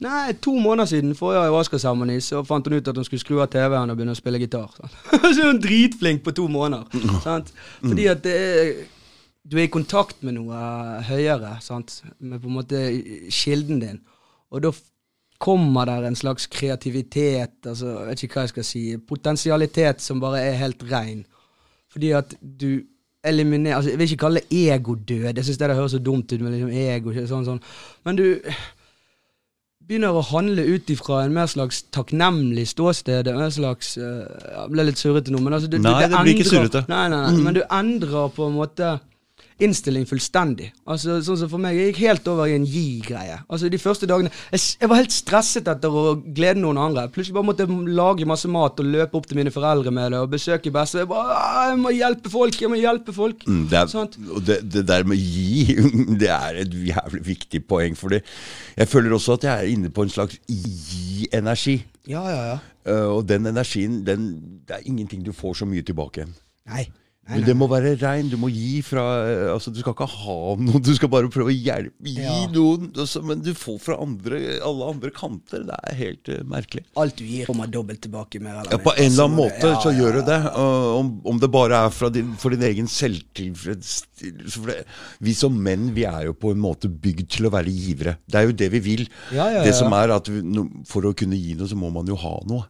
Nei, 0.00 0.32
to 0.40 0.54
måneder 0.56 0.88
siden 0.88 1.14
forrige 1.18 1.44
ayahuasca-seremoni 1.44 2.18
så 2.24 2.42
fant 2.48 2.66
hun 2.66 2.78
ut 2.78 2.88
at 2.88 2.96
hun 2.96 3.04
skulle 3.04 3.20
skru 3.20 3.40
av 3.44 3.50
TV-en 3.52 3.92
og 3.92 3.98
begynne 3.98 4.16
å 4.16 4.18
spille 4.18 4.40
gitar. 4.40 4.72
så 5.10 5.32
er 5.34 5.50
hun 5.50 5.62
dritflink 5.62 6.24
på 6.24 6.34
to 6.36 6.48
måneder. 6.48 7.18
sant? 7.24 7.52
Fordi 7.82 8.06
at 8.12 8.22
det 8.24 8.36
er 8.36 8.76
du 9.46 9.56
er 9.60 9.68
i 9.68 9.70
kontakt 9.70 10.24
med 10.26 10.34
noe 10.40 10.58
høyere, 11.06 11.56
sant? 11.62 12.00
med 12.18 12.42
på 12.42 12.50
en 12.50 12.56
måte 12.56 12.80
kilden 13.30 13.78
din. 13.82 14.00
Og 14.50 14.64
da 14.64 14.72
kommer 15.42 15.86
der 15.86 16.06
en 16.08 16.18
slags 16.18 16.48
kreativitet, 16.50 17.54
altså, 17.66 17.92
jeg 18.00 18.08
vet 18.08 18.24
ikke 18.24 18.38
hva 18.38 18.46
jeg 18.46 18.54
skal 18.54 18.66
si, 18.66 18.82
potensialitet 19.08 20.02
som 20.02 20.22
bare 20.22 20.42
er 20.48 20.58
helt 20.62 20.82
rein. 20.90 21.24
Fordi 21.92 22.10
at 22.16 22.34
du 22.40 22.82
eliminerer 23.26 23.76
altså, 23.76 23.90
Jeg 23.90 23.98
vil 23.98 24.10
ikke 24.10 24.22
kalle 24.22 24.40
det 24.40 24.58
egodød, 24.70 25.36
jeg 25.36 25.44
syns 25.44 25.58
det 25.58 25.68
det 25.68 25.76
høres 25.76 25.94
så 25.96 25.98
dumt 25.98 26.32
ut 26.32 26.40
med 26.40 26.52
liksom 26.52 26.70
ego. 26.70 27.14
sånn, 27.26 27.46
sånn. 27.46 27.62
Men 28.04 28.18
du 28.18 28.26
begynner 29.86 30.16
å 30.18 30.22
handle 30.32 30.64
ut 30.66 30.88
ifra 30.90 31.20
en 31.24 31.34
mer 31.36 31.46
slags 31.50 31.84
takknemlig 31.94 32.64
ståsted. 32.72 33.28
En 33.30 33.52
slags 33.54 33.92
uh, 33.98 34.24
Jeg 34.26 34.72
ble 34.72 34.86
litt 34.88 34.98
surrete 34.98 35.30
nå, 35.34 35.38
men 35.44 35.54
altså 35.58 35.70
du, 35.70 35.78
Nei, 35.78 35.92
det 36.02 36.08
blir 36.10 36.32
ikke 36.34 36.46
endrer- 36.48 36.54
surrete. 36.66 36.82
Nei, 36.90 37.04
nei, 37.12 37.20
nei, 37.30 37.44
men 37.46 37.54
du 37.58 37.62
endrer 37.70 38.32
på 38.34 38.48
en 38.50 38.56
måte 38.58 38.96
innstilling 39.62 40.04
fullstendig. 40.08 40.70
Altså, 40.84 41.16
sånn 41.24 41.38
som 41.40 41.48
for 41.48 41.62
meg, 41.62 41.76
Jeg 41.76 41.92
gikk 41.94 42.00
helt 42.04 42.28
over 42.28 42.46
i 42.50 42.54
en 42.56 42.66
gi-greie. 42.68 43.38
Altså, 43.48 43.70
De 43.72 43.78
første 43.80 44.06
dagene 44.06 44.30
jeg, 44.52 44.60
jeg 44.80 44.88
var 44.90 45.00
helt 45.00 45.14
stresset 45.14 45.68
etter 45.72 45.88
å 45.88 46.16
glede 46.20 46.60
noen 46.60 46.76
andre. 46.80 47.06
Plutselig 47.08 47.34
bare 47.38 47.48
måtte 47.48 47.64
jeg 47.64 47.94
lage 47.96 48.28
masse 48.28 48.48
mat 48.52 48.78
og 48.82 48.90
løpe 48.92 49.16
opp 49.16 49.26
til 49.30 49.38
mine 49.40 49.52
foreldre 49.54 49.90
med 49.90 50.12
det 50.12 50.20
og 50.20 50.30
besøke 50.34 50.72
beste. 50.74 50.98
Jeg 51.00 51.08
bare, 51.08 51.36
«Ah, 51.36 51.70
jeg 51.70 51.78
må 51.80 51.94
hjelpe 51.96 52.32
folk! 52.32 52.60
Jeg 52.60 52.72
må 52.72 52.80
hjelpe 52.80 53.12
folk! 53.16 53.46
Mm, 53.48 53.64
Det, 53.70 53.78
er, 53.80 54.20
det, 54.46 54.58
det 54.72 54.84
der 54.88 55.04
med 55.08 55.16
gi, 55.16 55.76
det 56.20 56.28
er 56.30 56.60
et 56.62 56.76
jævlig 56.92 57.24
viktig 57.26 57.64
poeng. 57.66 57.96
For 57.96 58.12
jeg 58.18 58.88
føler 58.88 59.12
også 59.16 59.38
at 59.40 59.48
jeg 59.48 59.56
er 59.56 59.72
inne 59.72 59.90
på 59.90 60.04
en 60.04 60.12
slags 60.12 60.36
gi-energi. 60.48 61.78
Ja, 62.06 62.22
ja, 62.30 62.42
ja. 62.52 62.58
Uh, 62.86 63.16
og 63.16 63.24
den 63.28 63.46
energien, 63.50 64.04
den, 64.06 64.28
det 64.68 64.76
er 64.76 64.84
ingenting 64.86 65.24
du 65.26 65.32
får 65.34 65.54
så 65.62 65.66
mye 65.66 65.82
tilbake 65.82 66.20
igjen. 66.22 66.36
Nei. 66.70 66.84
Nei, 67.26 67.32
Men 67.34 67.40
nei. 67.42 67.46
det 67.48 67.54
må 67.58 67.66
være 67.70 67.92
rein. 68.00 68.28
Du 68.30 68.36
må 68.38 68.48
gi 68.52 68.80
fra 68.86 69.02
eh, 69.26 69.50
Altså, 69.52 69.72
du 69.74 69.80
skal 69.82 69.94
ikke 69.96 70.06
ha 70.12 70.36
noe, 70.62 70.80
du 70.82 70.92
skal 70.94 71.10
bare 71.12 71.30
prøve 71.32 71.50
å 71.50 71.56
hjelpe. 71.56 72.06
Gi 72.06 72.22
Ja. 72.22 72.36
noen. 72.52 72.92
altså, 72.96 73.22
men 73.26 73.42
du 73.42 73.52
får 73.54 73.78
fra 73.82 73.96
andre, 74.02 74.40
alle 74.64 74.90
andre 74.94 75.10
kanter. 75.14 75.64
Det 75.66 75.76
er 75.90 75.98
helt 75.98 76.28
uh, 76.30 76.40
merkelig. 76.46 76.84
Alt 76.96 77.16
du 77.18 77.24
gir, 77.26 77.46
kommer 77.50 77.66
dobbelt 77.66 78.00
tilbake. 78.06 78.38
eller 78.40 78.70
Ja, 78.70 78.78
På 78.78 78.94
en 78.96 79.10
eller 79.10 79.24
annen 79.26 79.36
måte 79.40 79.72
ja, 79.74 79.80
så 79.82 79.90
gjør 79.96 80.20
ja. 80.22 80.26
det 80.30 80.40
Uh, 80.56 81.00
om, 81.00 81.08
om 81.26 81.38
det 81.42 81.48
bare 81.50 81.78
er 81.88 82.10
din, 82.14 82.34
for 82.38 82.54
din 82.54 82.62
egen 82.62 82.86
selvtilfredsstillelse 82.88 84.76
Vi 85.24 85.34
som 85.36 85.56
menn 85.62 85.90
vi 85.96 86.04
er 86.08 86.26
jo 86.28 86.34
på 86.38 86.52
en 86.54 86.60
måte 86.62 86.88
bygd 86.88 87.28
til 87.36 87.48
å 87.48 87.52
være 87.54 87.72
givere. 87.72 88.16
Det 88.26 88.40
er 88.40 88.48
jo 88.48 88.56
det 88.56 88.70
vi 88.76 88.80
vil. 88.84 89.04
Det 89.32 89.74
som 89.76 89.92
er 89.96 90.14
at 90.16 90.28
vi, 90.30 90.42
no, 90.46 90.66
For 90.88 91.06
å 91.08 91.14
kunne 91.16 91.36
gi 91.38 91.54
noe, 91.58 91.68
så 91.70 91.76
må 91.78 91.90
man 91.94 92.06
jo 92.08 92.16
ha 92.20 92.36
noe. 92.48 92.66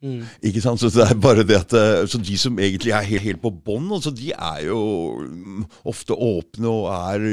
Mm. 0.00 0.22
Ikke 0.48 0.62
sant? 0.64 0.80
Så 0.80 0.88
det 0.94 1.04
er 1.04 1.18
bare 1.20 1.44
det 1.44 1.58
at 1.58 1.74
eh, 1.76 2.06
Så 2.08 2.16
de 2.24 2.38
som 2.40 2.56
egentlig 2.56 2.94
er 2.96 3.04
helt, 3.04 3.24
helt 3.26 3.42
på 3.42 3.52
bånn, 3.52 3.90
altså, 3.92 4.12
de 4.16 4.30
er 4.32 4.62
jo 4.70 4.80
mm, 5.20 5.66
ofte 5.92 6.16
åpne 6.16 6.72
og 6.72 6.88
er 6.94 7.26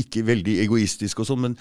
ikke 0.00 0.24
veldig 0.24 0.56
egoistiske 0.64 1.20
og 1.20 1.28
sånn, 1.28 1.42
men 1.44 1.58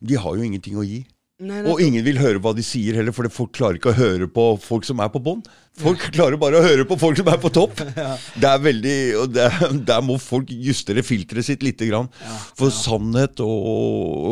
de 0.00 0.16
har 0.16 0.38
jo 0.38 0.46
ingenting 0.46 0.78
å 0.80 0.86
gi. 0.86 1.02
Nei, 1.38 1.60
Og 1.70 1.78
ingen 1.78 2.02
vil 2.02 2.18
høre 2.18 2.40
hva 2.42 2.50
de 2.56 2.64
sier 2.66 2.96
heller, 2.98 3.14
for 3.14 3.28
folk 3.30 3.52
klarer 3.54 3.78
ikke 3.78 3.92
å 3.92 3.98
høre 3.98 4.26
på 4.26 4.46
folk 4.58 4.86
som 4.88 4.98
er 5.04 5.10
på 5.14 5.20
bånn. 5.22 5.44
Folk 5.78 6.08
klarer 6.10 6.34
bare 6.40 6.58
å 6.58 6.64
høre 6.64 6.82
på 6.88 6.96
folk 6.98 7.20
som 7.20 7.30
er 7.30 7.38
på 7.38 7.52
topp. 7.54 7.78
Det 8.42 8.48
er 8.48 8.64
veldig, 8.64 8.96
og 9.20 9.36
det, 9.36 9.46
Der 9.92 10.02
må 10.02 10.16
folk 10.18 10.50
justere 10.50 11.04
filteret 11.06 11.46
sitt 11.46 11.62
lite 11.62 11.86
grann. 11.86 12.10
For 12.58 12.74
sannhet 12.74 13.38
og, 13.44 13.68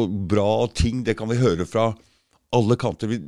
og 0.01 0.19
bra 0.33 0.67
ting, 0.75 1.05
det 1.07 1.15
kan 1.21 1.31
vi 1.31 1.39
høre 1.39 1.69
fra 1.69 1.93
alle 2.57 2.79
kanter. 2.81 3.13
Vi, 3.13 3.21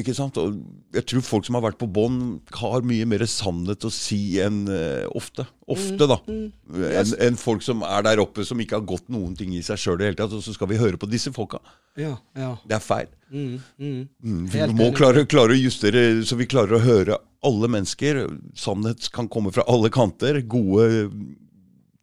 ikke 0.00 0.14
sant? 0.16 0.38
Og 0.40 0.56
jeg 0.94 1.04
tror 1.10 1.24
folk 1.24 1.46
som 1.46 1.56
har 1.58 1.64
vært 1.64 1.78
på 1.80 1.88
bånn, 1.90 2.18
har 2.60 2.84
mye 2.86 3.06
mer 3.08 3.24
sannhet 3.28 3.84
å 3.84 3.90
si 3.92 4.38
enn 4.42 4.62
uh, 4.70 5.06
ofte. 5.18 5.46
Ofte, 5.68 6.08
da. 6.08 6.18
Enn 6.28 7.14
en 7.28 7.38
folk 7.40 7.64
som 7.64 7.82
er 7.86 8.04
der 8.06 8.22
oppe, 8.22 8.44
som 8.46 8.60
ikke 8.62 8.78
har 8.78 8.86
gått 8.88 9.08
noen 9.12 9.34
ting 9.38 9.54
i 9.56 9.62
seg 9.64 9.80
sjøl 9.80 9.98
i 9.98 10.02
det 10.02 10.10
hele 10.10 10.20
tatt. 10.20 10.36
Og 10.38 10.44
så 10.44 10.54
skal 10.56 10.70
vi 10.72 10.80
høre 10.80 11.00
på 11.00 11.10
disse 11.10 11.32
folka. 11.34 11.60
Ja, 11.98 12.14
ja. 12.38 12.52
Det 12.68 12.78
er 12.78 12.84
feil. 12.84 13.10
Mm, 13.30 13.58
mm. 13.76 13.98
Mm, 14.22 14.44
vi 14.52 14.68
må 14.78 14.92
klare, 14.96 15.26
klare 15.28 15.56
å 15.56 15.58
justere 15.58 16.06
så 16.24 16.38
vi 16.38 16.48
klarer 16.48 16.78
å 16.78 16.84
høre 16.84 17.18
alle 17.46 17.70
mennesker. 17.74 18.24
Sannhet 18.58 19.10
kan 19.14 19.28
komme 19.32 19.52
fra 19.54 19.66
alle 19.68 19.90
kanter. 19.94 20.40
Gode, 20.48 21.10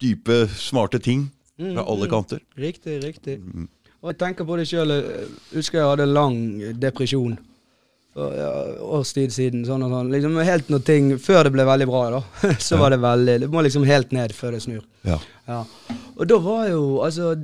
dype, 0.04 0.46
smarte 0.60 1.02
ting 1.02 1.30
fra 1.56 1.88
alle 1.88 2.12
kanter. 2.12 2.44
Riktig, 2.60 3.00
riktig. 3.06 3.40
Mm. 3.40 3.70
Og 4.06 4.12
jeg 4.12 4.22
tenker 4.22 4.46
på 4.46 4.60
det 4.60 4.68
sjøl. 4.70 4.94
Husker 5.56 5.82
jeg 5.82 5.92
hadde 5.96 6.06
lang 6.12 6.40
depresjon 6.78 7.40
ja, 8.16 8.52
årstid 8.96 9.34
siden. 9.36 9.66
Sånn 9.68 9.84
og 9.86 9.92
sånn. 9.92 10.12
Liksom 10.14 10.38
helt 10.48 10.70
når 10.72 10.86
ting 10.88 11.10
Før 11.22 11.48
det 11.48 11.52
ble 11.56 11.66
veldig 11.68 11.88
bra, 11.90 12.04
da, 12.14 12.22
så 12.68 12.80
var 12.80 12.96
det 12.96 13.02
veldig 13.04 13.40
Det 13.44 13.50
må 13.52 13.64
liksom 13.66 13.88
helt 13.88 14.16
ned 14.16 14.34
før 14.36 14.56
det 14.56 14.64
snur. 14.64 14.86
Ja. 15.08 15.20
Ja. 15.50 15.64
Og 16.16 16.26
da 16.32 16.40
var 16.42 16.70
jo 16.72 16.86
altså 17.06 17.36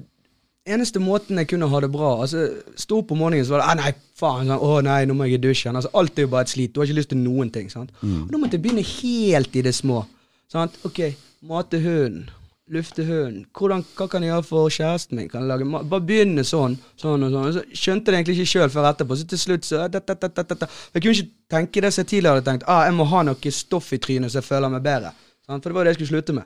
Eneste 0.72 1.02
måten 1.02 1.40
jeg 1.42 1.48
kunne 1.50 1.68
ha 1.72 1.80
det 1.82 1.90
bra 1.90 2.12
Altså, 2.22 2.44
Sto 2.78 3.00
opp 3.02 3.12
om 3.16 3.24
morgenen, 3.24 3.46
så 3.48 3.56
var 3.56 3.64
det 3.64 3.70
ah, 3.72 3.78
nei, 3.80 3.94
faen, 4.22 4.46
sånn, 4.52 4.62
å 4.62 4.82
nei, 4.86 5.00
nå 5.10 5.16
må 5.18 5.26
jeg 5.26 5.40
i 5.40 5.46
dusjen. 5.48 5.76
Altså, 5.76 5.90
Alt 5.98 6.20
er 6.20 6.28
jo 6.28 6.34
bare 6.36 6.46
et 6.46 6.54
slit. 6.54 6.74
Du 6.74 6.80
har 6.82 6.90
ikke 6.90 7.00
lyst 7.00 7.12
til 7.16 7.22
noen 7.24 7.50
ting. 7.54 7.70
sant? 7.74 7.90
Og 8.06 8.30
Da 8.30 8.38
måtte 8.38 8.60
jeg 8.60 8.66
begynne 8.68 8.86
helt 8.86 9.58
i 9.58 9.64
det 9.66 9.74
små. 9.74 10.04
Sant? 10.52 10.78
Ok, 10.86 11.02
mate 11.50 11.82
hunden. 11.82 12.30
Lufte 12.72 13.04
hunden. 13.04 13.46
Hvordan, 13.52 13.82
hva 13.98 14.06
kan 14.08 14.24
jeg 14.24 14.32
gjøre 14.32 14.48
for 14.48 14.72
kjæresten 14.72 15.20
min? 15.20 15.28
Kan 15.32 15.44
jeg 15.44 15.50
lage 15.50 15.66
mat? 15.68 15.88
Bare 15.92 16.06
begynne 16.08 16.46
sånn. 16.48 16.78
sånn 17.00 17.26
og 17.28 17.34
sånn. 17.34 17.50
Så 17.58 17.64
skjønte 17.76 18.14
det 18.14 18.20
egentlig 18.22 18.36
ikke 18.38 18.52
sjøl 18.54 18.72
før 18.72 18.88
etterpå. 18.94 19.18
Så 19.20 19.28
til 19.28 19.42
slutt 19.42 19.68
så 19.68 19.82
det, 19.92 20.06
det, 20.08 20.16
det. 20.24 20.70
Jeg 20.94 21.04
kunne 21.04 21.16
ikke 21.18 21.34
tenke 21.52 21.84
det 21.84 21.92
som 21.92 22.06
jeg 22.06 22.12
tidligere 22.14 22.40
hadde 22.40 22.48
tenkt. 22.48 22.64
Ah, 22.72 22.86
jeg 22.88 22.96
må 22.96 23.10
ha 23.12 23.26
noe 23.28 23.54
stoff 23.58 23.92
i 23.92 24.00
trynet 24.00 24.32
så 24.32 24.40
jeg 24.40 24.48
føler 24.48 24.72
meg 24.72 24.86
bedre. 24.88 25.12
For 25.50 25.60
det 25.68 25.74
var 25.76 25.84
det 25.84 25.92
jeg 25.92 25.98
skulle 26.08 26.12
slutte 26.22 26.34
med. 26.38 26.46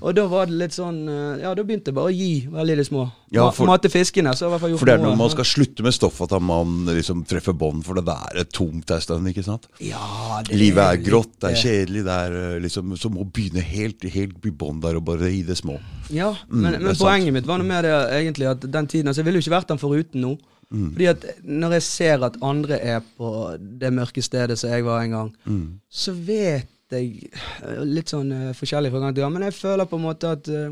Og 0.00 0.14
da 0.16 0.22
var 0.30 0.46
det 0.48 0.54
litt 0.56 0.72
sånn 0.72 1.00
eh, 1.10 1.42
Ja, 1.42 1.50
da 1.58 1.62
begynte 1.66 1.90
jeg 1.90 1.96
bare 1.98 2.08
å 2.08 2.14
gi 2.14 2.46
veldig 2.48 2.76
de 2.78 2.84
små. 2.86 3.02
Ja, 3.34 3.50
for- 3.50 3.66
Mate 3.68 3.90
fiskene. 3.92 4.32
Så 4.38 4.46
i 4.46 4.50
hvert 4.52 4.60
fall 4.62 4.70
gjort 4.70 4.78
For 4.80 4.86
det 4.86 4.94
er 4.94 5.02
når 5.02 5.16
man 5.18 5.30
skal 5.34 5.44
slutte 5.44 5.82
med 5.84 5.92
stoff 5.92 6.20
at 6.22 6.32
man 6.40 6.86
liksom 6.86 7.24
treffer 7.28 7.52
bånd, 7.52 7.84
for 7.84 7.98
det 7.98 8.06
der 8.06 8.40
er 8.40 8.44
tomt 8.48 8.88
en 8.94 9.00
stund, 9.04 9.28
ikke 9.28 9.44
sant? 9.44 9.66
Ja, 9.82 10.40
det 10.46 10.56
Livet 10.56 10.78
er 10.86 11.02
grått, 11.04 11.34
det 11.42 11.50
er 11.52 11.60
kjedelig, 11.60 12.04
det 12.06 12.16
er 12.22 12.32
eh, 12.56 12.60
liksom 12.64 12.96
Så 12.96 13.10
må 13.12 13.26
begynne 13.28 13.60
helt, 13.66 14.02
helt 14.14 14.46
i 14.46 14.50
bånd 14.50 14.80
der 14.86 14.96
og 14.96 15.04
bare 15.04 15.28
i 15.28 15.42
det 15.42 15.58
små. 15.58 15.76
Ja, 16.08 16.30
men, 16.48 16.56
Mm, 16.56 16.62
men, 16.70 16.82
men 16.86 16.94
sant. 16.94 17.02
poenget 17.10 17.32
mitt 17.36 17.46
var 17.46 17.58
noe 17.58 17.66
mer 17.68 17.82
det 17.82 17.92
egentlig 18.22 18.48
at 18.54 18.60
den 18.70 18.86
tiden 18.86 19.08
Altså, 19.08 19.20
jeg 19.20 19.26
ville 19.26 19.40
jo 19.42 19.44
ikke 19.50 19.58
vært 19.58 19.68
den 19.74 19.78
foruten 19.82 20.20
nå. 20.22 20.38
Mm. 20.72 20.92
Fordi 20.94 21.06
at 21.10 21.26
når 21.44 21.72
jeg 21.76 21.82
ser 21.82 22.24
at 22.24 22.36
andre 22.42 22.78
er 22.80 23.02
på 23.18 23.58
det 23.58 23.92
mørke 23.92 24.22
stedet 24.22 24.56
som 24.58 24.70
jeg 24.70 24.82
var 24.86 25.02
en 25.02 25.10
gang, 25.10 25.32
Mm. 25.46 25.68
så 25.90 26.14
vet 26.14 26.66
jeg 26.92 27.30
eh, 27.64 27.80
Litt 27.84 28.08
sånn 28.12 28.30
eh, 28.32 28.52
forskjellig 28.56 28.90
fra 28.92 29.00
gang 29.02 29.14
til 29.16 29.24
gang, 29.24 29.32
men 29.34 29.42
jeg 29.48 29.54
føler 29.58 29.88
på 29.90 29.96
en 29.98 30.04
måte 30.06 30.30
at 30.36 30.48
eh, 30.48 30.70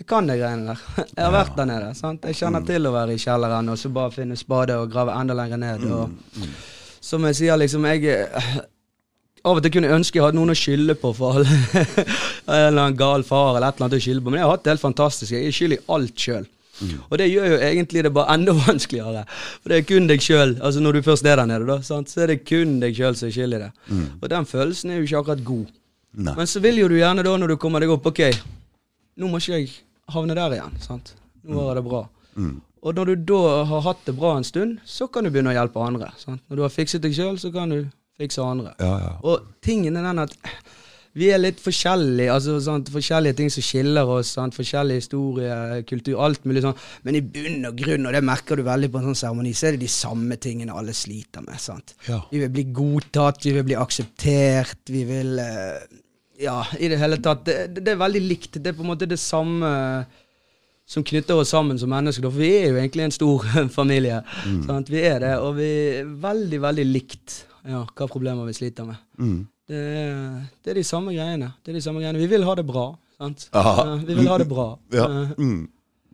jeg 0.00 0.06
kan 0.08 0.26
de 0.30 0.38
greiene 0.40 0.64
der. 0.72 0.80
Jeg 1.16 1.24
har 1.26 1.32
vært 1.34 1.56
der 1.58 1.66
nede. 1.68 1.88
sant? 1.94 2.22
Jeg 2.24 2.32
Mm. 2.32 2.38
kjenner 2.40 2.62
til 2.66 2.86
å 2.88 2.92
være 2.94 3.12
i 3.12 3.20
kjelleren 3.20 3.68
og 3.68 3.76
så 3.76 3.90
bare 3.92 4.10
finne 4.14 4.36
spade 4.40 4.78
og 4.80 4.88
grave 4.90 5.12
enda 5.12 5.34
lenger 5.36 5.58
ned. 5.60 5.80
Mm. 5.84 5.92
og 5.92 6.46
Som 7.04 7.24
jeg 7.28 7.36
sier, 7.36 7.56
liksom 7.60 7.84
jeg 7.84 8.06
Av 9.44 9.56
og 9.56 9.62
til 9.64 9.72
kunne 9.72 9.88
jeg 9.88 9.96
ønske 9.96 10.16
jeg 10.18 10.24
hadde 10.24 10.36
noen 10.36 10.52
å 10.52 10.56
skylde 10.56 10.94
på 11.00 11.12
for 11.16 11.36
alle. 11.40 11.48
en 12.48 12.66
eller 12.66 12.82
annen 12.82 12.96
gal 12.96 13.22
far 13.24 13.56
eller 13.56 13.68
et 13.68 13.76
eller 13.76 13.86
annet 13.90 13.98
å 14.00 14.04
skylde 14.04 14.24
på. 14.24 14.32
Men 14.32 14.40
jeg 14.40 14.44
har 14.48 14.52
hatt 14.56 14.64
det 14.64 14.72
helt 14.74 14.82
fantastisk. 14.84 15.32
Jeg 15.32 15.46
er 15.48 15.56
skyld 15.56 15.76
i 15.76 15.80
alt 15.96 16.24
sjøl. 16.26 16.48
Og 17.10 17.18
det 17.20 17.26
gjør 17.30 17.46
jo 17.52 17.58
egentlig 17.66 18.02
det 18.06 18.12
bare 18.16 18.34
enda 18.36 18.52
vanskeligere. 18.66 19.24
For 19.62 19.72
det 19.72 19.78
er 19.80 19.86
kun 19.90 20.06
deg 20.10 20.22
sjøl. 20.24 20.56
Altså 20.62 20.80
når 20.84 20.98
du 20.98 21.02
først 21.10 21.26
er 21.28 21.36
der 21.42 21.46
nede, 21.50 21.66
da, 21.68 21.78
sant? 21.86 22.08
så 22.12 22.22
er 22.24 22.32
det 22.34 22.38
kun 22.48 22.78
deg 22.82 22.96
sjøl 22.96 23.16
som 23.18 23.28
er 23.28 23.34
skyld 23.36 23.58
i 23.58 23.62
det. 23.66 23.70
Og 24.22 24.26
den 24.32 24.48
følelsen 24.48 24.90
er 24.94 25.00
jo 25.00 25.08
ikke 25.08 25.20
akkurat 25.24 25.44
god. 25.44 25.66
Nei. 26.26 26.34
Men 26.40 26.48
så 26.50 26.60
vil 26.64 26.80
jo 26.80 26.88
du 26.90 26.96
gjerne 26.98 27.22
da, 27.26 27.36
når 27.38 27.52
du 27.52 27.56
kommer 27.62 27.80
deg 27.84 27.92
opp 27.94 28.06
Ok, 28.10 28.18
nå 29.20 29.28
må 29.30 29.38
ikke 29.38 29.60
jeg 29.60 29.70
havne 30.10 30.34
der 30.34 30.56
igjen. 30.56 30.74
sant? 30.82 31.12
Nå 31.46 31.62
var 31.68 31.78
det 31.78 31.84
bra. 31.86 32.00
Og 32.80 32.96
når 32.96 33.10
du 33.12 33.24
da 33.28 33.64
har 33.68 33.82
hatt 33.84 34.02
det 34.08 34.14
bra 34.16 34.32
en 34.38 34.44
stund, 34.48 34.78
så 34.88 35.06
kan 35.12 35.24
du 35.24 35.30
begynne 35.30 35.52
å 35.52 35.56
hjelpe 35.56 35.82
andre. 35.84 36.08
sant? 36.18 36.40
Når 36.48 36.56
du 36.56 36.62
har 36.64 36.72
fikset 36.72 37.02
deg 37.04 37.14
sjøl, 37.14 37.36
så 37.38 37.52
kan 37.54 37.70
du 37.70 37.84
fikse 38.20 38.40
andre. 38.42 38.72
Ja, 38.80 38.94
ja. 39.04 39.10
Og 39.22 39.44
tingen 39.64 39.96
er 40.00 40.08
den 40.08 40.18
at 40.24 40.32
vi 41.18 41.30
er 41.34 41.40
litt 41.40 41.58
forskjellige. 41.58 42.30
altså 42.30 42.56
sant? 42.62 42.90
Forskjellige 42.94 43.36
ting 43.40 43.50
som 43.50 43.64
skiller 43.66 44.06
oss. 44.06 44.34
sant? 44.36 44.54
Forskjellig 44.54 45.00
historie, 45.00 45.82
kultur, 45.88 46.20
alt 46.22 46.46
mulig 46.46 46.62
sånn. 46.62 46.76
Men 47.06 47.18
i 47.18 47.24
bunn 47.24 47.66
og 47.66 47.80
grunn, 47.80 48.06
og 48.06 48.14
det 48.14 48.22
merker 48.26 48.60
du 48.60 48.64
veldig 48.66 48.92
på 48.92 49.00
en 49.00 49.10
sånn 49.10 49.20
seremoni, 49.24 49.54
så 49.56 49.68
er 49.68 49.76
det 49.76 49.84
de 49.86 49.90
samme 49.90 50.38
tingene 50.38 50.76
alle 50.76 50.94
sliter 50.94 51.42
med. 51.46 51.58
sant? 51.62 51.96
Ja. 52.06 52.20
Vi 52.30 52.44
vil 52.44 52.54
bli 52.54 52.66
godtatt, 52.76 53.42
vi 53.44 53.56
vil 53.58 53.66
bli 53.66 53.78
akseptert, 53.80 54.86
vi 54.90 55.04
vil 55.08 55.38
eh, 55.42 55.82
Ja, 56.40 56.62
i 56.78 56.88
det 56.88 56.96
hele 56.96 57.18
tatt. 57.20 57.44
Det, 57.44 57.82
det, 57.82 57.90
er 57.92 58.00
veldig 58.00 58.22
likt. 58.24 58.62
Det 58.62 58.70
er 58.70 58.78
på 58.78 58.86
en 58.86 58.94
måte 58.94 59.10
det 59.10 59.18
samme 59.20 59.68
som 60.88 61.04
knytter 61.04 61.36
oss 61.36 61.50
sammen 61.52 61.78
som 61.78 61.90
mennesker. 61.92 62.30
For 62.30 62.38
vi 62.38 62.54
er 62.62 62.70
jo 62.70 62.78
egentlig 62.78 63.04
en 63.08 63.18
stor 63.18 63.44
familie. 63.80 64.22
Sant? 64.64 64.88
Vi 64.88 65.02
er 65.04 65.20
det, 65.26 65.36
og 65.42 65.58
vi 65.58 65.70
er 65.98 66.18
veldig, 66.22 66.62
veldig 66.64 66.86
likt 66.86 67.42
ja, 67.68 67.82
hva 67.84 68.08
problemer 68.08 68.46
vi 68.48 68.56
sliter 68.56 68.88
med. 68.88 69.02
Mm. 69.20 69.40
Det 69.70 69.78
er, 69.78 70.18
det 70.64 70.72
er 70.72 70.80
de 70.80 70.86
samme 70.86 71.14
greiene. 71.14 71.52
Det 71.62 71.70
er 71.70 71.78
de 71.78 71.84
samme 71.84 72.02
greiene. 72.02 72.18
Vi 72.18 72.26
vil 72.32 72.42
ha 72.48 72.56
det 72.58 72.66
bra. 72.66 72.88
sant? 73.20 73.46
Ja, 73.54 73.94
vi 74.02 74.18
vil 74.18 74.28
ha 74.32 74.38
det 74.42 74.48
bra. 74.50 74.66
Ja, 74.90 75.06
mm. 75.38 75.64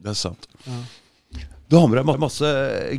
det 0.05 0.13
er 0.13 0.19
sant. 0.27 0.49
ja. 0.67 0.85
Du 1.67 1.75
har 1.75 1.89
med 1.91 1.99
deg 1.99 2.21
masse 2.23 2.49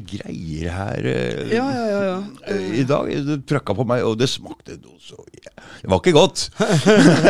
greier 0.09 0.73
her 0.75 1.05
eh, 1.07 1.53
ja, 1.55 1.63
ja, 1.71 1.83
ja. 1.87 1.99
ja. 2.03 2.15
eh, 2.51 2.73
i 2.81 2.83
dag. 2.83 3.07
Du 3.23 3.37
trøkka 3.47 3.71
på 3.77 3.85
meg, 3.87 4.03
og 4.03 4.17
det 4.19 4.27
smakte 4.27 4.75
noe 4.81 4.99
så 4.99 5.15
Det 5.31 5.87
var 5.87 6.01
ikke 6.01 6.15
godt. 6.17 6.49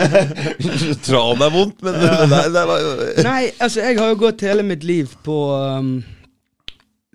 Tran 1.06 1.44
er 1.46 1.54
vondt, 1.54 1.84
men 1.86 2.00
det, 2.02 2.10
nei, 2.58 2.80
jo 2.82 2.96
Nei, 3.28 3.44
altså, 3.54 3.84
jeg 3.86 4.00
har 4.00 4.10
jo 4.16 4.18
gått 4.24 4.48
hele 4.48 4.66
mitt 4.66 4.88
liv 4.88 5.14
på 5.28 5.38
um, 5.78 6.00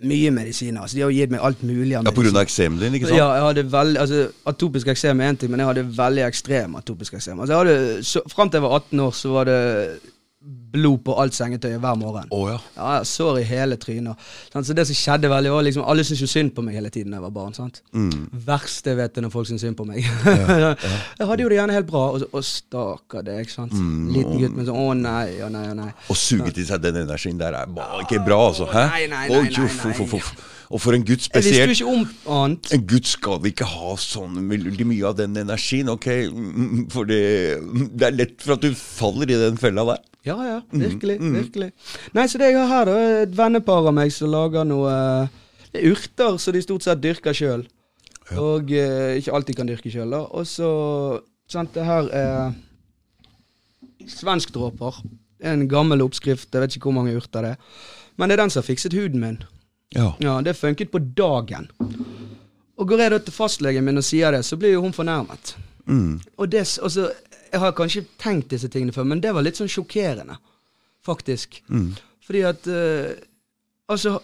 mye 0.08 0.30
medisiner. 0.34 0.82
Altså, 0.82 0.96
de 0.98 1.04
har 1.04 1.12
gitt 1.14 1.32
meg 1.34 1.44
alt 1.44 1.62
mulig 1.66 1.96
av 1.98 2.06
Ja, 2.06 2.14
På 2.14 2.24
grunn 2.24 2.36
av 2.36 2.44
eksemen 2.46 2.80
din, 2.80 2.96
ikke 2.98 3.10
sant? 3.10 3.18
Ja, 3.18 3.28
jeg 3.38 3.44
hadde 3.48 3.64
veldig, 3.72 4.00
altså, 4.02 4.22
Atopisk 4.52 4.90
eksem 4.92 5.20
er 5.22 5.32
én 5.32 5.38
ting, 5.40 5.52
men 5.52 5.62
jeg 5.62 5.70
hadde 5.70 5.84
veldig 5.98 6.24
ekstrem 6.26 6.74
atopisk 6.80 7.18
eksem. 7.18 7.40
Altså, 7.40 7.52
jeg 7.52 7.60
hadde, 7.62 8.04
så, 8.08 8.24
Fram 8.32 8.50
til 8.50 8.60
jeg 8.60 8.66
var 8.66 8.76
18 8.80 9.04
år, 9.06 9.14
så 9.18 9.34
var 9.36 9.50
det 9.50 9.60
blod 10.72 11.02
på 11.04 11.14
alt 11.20 11.36
sengetøyet 11.36 11.80
hver 11.82 11.98
morgen. 12.00 12.30
Oh, 12.34 12.46
ja. 12.50 12.56
Ja, 12.76 13.02
sår 13.06 13.42
i 13.42 13.44
hele 13.46 13.76
trynet. 13.80 14.18
Så 14.52 14.74
det 14.76 14.86
som 14.88 14.96
skjedde 14.96 15.30
veldig 15.30 15.52
var 15.52 15.66
liksom, 15.66 15.84
Alle 15.88 16.04
syntes 16.06 16.22
jo 16.24 16.30
synd 16.30 16.54
på 16.56 16.64
meg 16.64 16.78
hele 16.78 16.90
tiden 16.92 17.12
da 17.12 17.20
jeg 17.20 17.26
var 17.26 17.34
barn. 17.34 17.54
sant? 17.54 17.82
Mm. 17.92 18.30
Verste 18.46 18.92
jeg 18.92 18.98
vet 19.02 19.18
er 19.20 19.26
når 19.26 19.34
folk 19.34 19.50
syns 19.50 19.64
synd 19.66 19.76
på 19.78 19.86
meg. 19.88 20.00
jeg 21.18 21.28
hadde 21.28 21.44
jo 21.44 21.50
det 21.52 21.58
gjerne 21.60 21.76
helt 21.76 21.90
bra, 21.90 22.04
og 22.14 22.22
så 22.22 22.30
Å, 22.32 22.44
stakkar 22.48 23.26
deg, 23.26 23.52
sant. 23.52 23.76
Mm, 23.76 24.08
Liten 24.16 24.40
gutt, 24.40 24.56
men 24.56 24.68
sånn 24.70 24.80
Å 24.80 24.88
nei, 24.96 25.28
å 25.44 25.50
nei, 25.52 25.66
å 25.74 25.76
nei. 25.78 25.90
Å 25.92 26.16
suge 26.18 26.54
til 26.56 26.66
seg 26.68 26.82
den 26.82 27.02
energien 27.04 27.38
der 27.40 27.58
er 27.60 27.70
bare 27.70 28.02
ikke 28.06 28.22
bra, 28.24 28.40
altså. 28.48 28.70
Hæ? 28.72 28.88
Nei, 28.96 29.04
nei, 29.12 29.28
nei, 29.28 29.44
nei, 29.52 29.68
nei, 29.68 30.08
nei. 30.08 30.26
Og 30.72 30.80
for 30.80 30.96
en 30.96 31.02
gutt 31.04 31.26
Jeg 31.28 31.42
visste 31.44 31.50
jo 31.52 31.74
spesielt. 31.74 31.80
ikke 31.82 31.90
om 31.92 32.36
annet. 32.44 32.70
En 32.72 32.86
gutt 32.88 33.06
skal 33.10 33.44
ikke 33.50 33.66
ha 33.68 33.90
sånn 34.00 34.38
veldig 34.48 34.86
mye 34.88 35.04
av 35.10 35.18
den 35.18 35.36
energien, 35.36 35.90
ok? 35.92 36.06
Mm, 36.32 36.86
For 36.94 37.04
det, 37.04 37.18
det 37.92 38.06
er 38.08 38.16
lett 38.16 38.40
for 38.40 38.54
at 38.56 38.64
du 38.64 38.70
faller 38.78 39.28
i 39.28 39.36
den 39.42 39.58
fella 39.60 39.84
der. 39.90 40.00
Ja, 40.24 40.36
ja. 40.46 40.56
Mm, 40.72 40.80
Virkelig. 40.86 41.18
virkelig. 41.20 41.68
Nei, 42.14 42.24
så 42.30 42.38
det 42.40 42.52
jeg 42.52 42.56
har 42.62 42.70
her, 42.72 42.88
da, 42.88 42.96
er 43.02 43.22
et 43.26 43.36
vennepar 43.36 43.88
av 43.90 43.94
meg 43.96 44.12
som 44.14 44.30
lager 44.32 44.64
noe 44.64 45.28
Det 45.72 45.82
er 45.82 45.90
urter 45.92 46.38
som 46.38 46.54
de 46.56 46.62
stort 46.62 46.84
sett 46.86 47.00
dyrker 47.02 47.34
sjøl. 47.36 47.66
Og 48.38 48.70
eh, 48.72 49.18
ikke 49.20 49.32
alltid 49.34 49.56
kan 49.58 49.68
dyrke 49.68 49.90
sjøl, 49.92 50.08
da. 50.14 50.22
Og 50.32 50.46
så 50.48 50.68
sant, 51.52 51.74
Det 51.74 51.84
her 51.84 52.08
er 52.16 52.54
svenskdråper. 54.08 55.02
En 55.42 55.66
gammel 55.68 56.00
oppskrift, 56.04 56.48
jeg 56.54 56.62
vet 56.62 56.76
ikke 56.76 56.88
hvor 56.88 56.96
mange 57.00 57.16
urter 57.18 57.42
det 57.44 57.50
er. 57.56 57.74
Men 58.16 58.28
det 58.30 58.36
er 58.38 58.42
den 58.44 58.52
som 58.54 58.62
har 58.62 58.68
fikset 58.68 58.94
huden 58.96 59.20
min. 59.20 59.40
Ja. 59.94 60.12
Ja, 60.22 60.40
Det 60.42 60.56
funket 60.56 60.90
på 60.90 60.98
dagen. 60.98 61.68
Og 62.76 62.88
går 62.88 63.04
jeg 63.04 63.12
da 63.12 63.18
til 63.22 63.36
fastlegen 63.36 63.84
min 63.84 64.00
og 64.00 64.06
sier 64.06 64.32
det, 64.32 64.44
så 64.44 64.56
blir 64.56 64.74
jo 64.74 64.82
hun 64.82 64.94
fornærmet. 64.96 65.56
Mm. 65.86 66.20
Og 66.38 66.48
det, 66.48 66.66
altså, 66.82 67.10
Jeg 67.52 67.60
har 67.60 67.72
kanskje 67.76 68.06
tenkt 68.18 68.50
disse 68.50 68.68
tingene 68.68 68.92
før, 68.92 69.04
men 69.04 69.20
det 69.20 69.34
var 69.34 69.44
litt 69.44 69.58
sånn 69.60 69.68
sjokkerende, 69.68 70.38
faktisk. 71.04 71.60
Mm. 71.68 71.92
Fordi 72.24 72.40
at 72.48 72.66
uh, 72.66 73.12
Altså, 73.92 74.20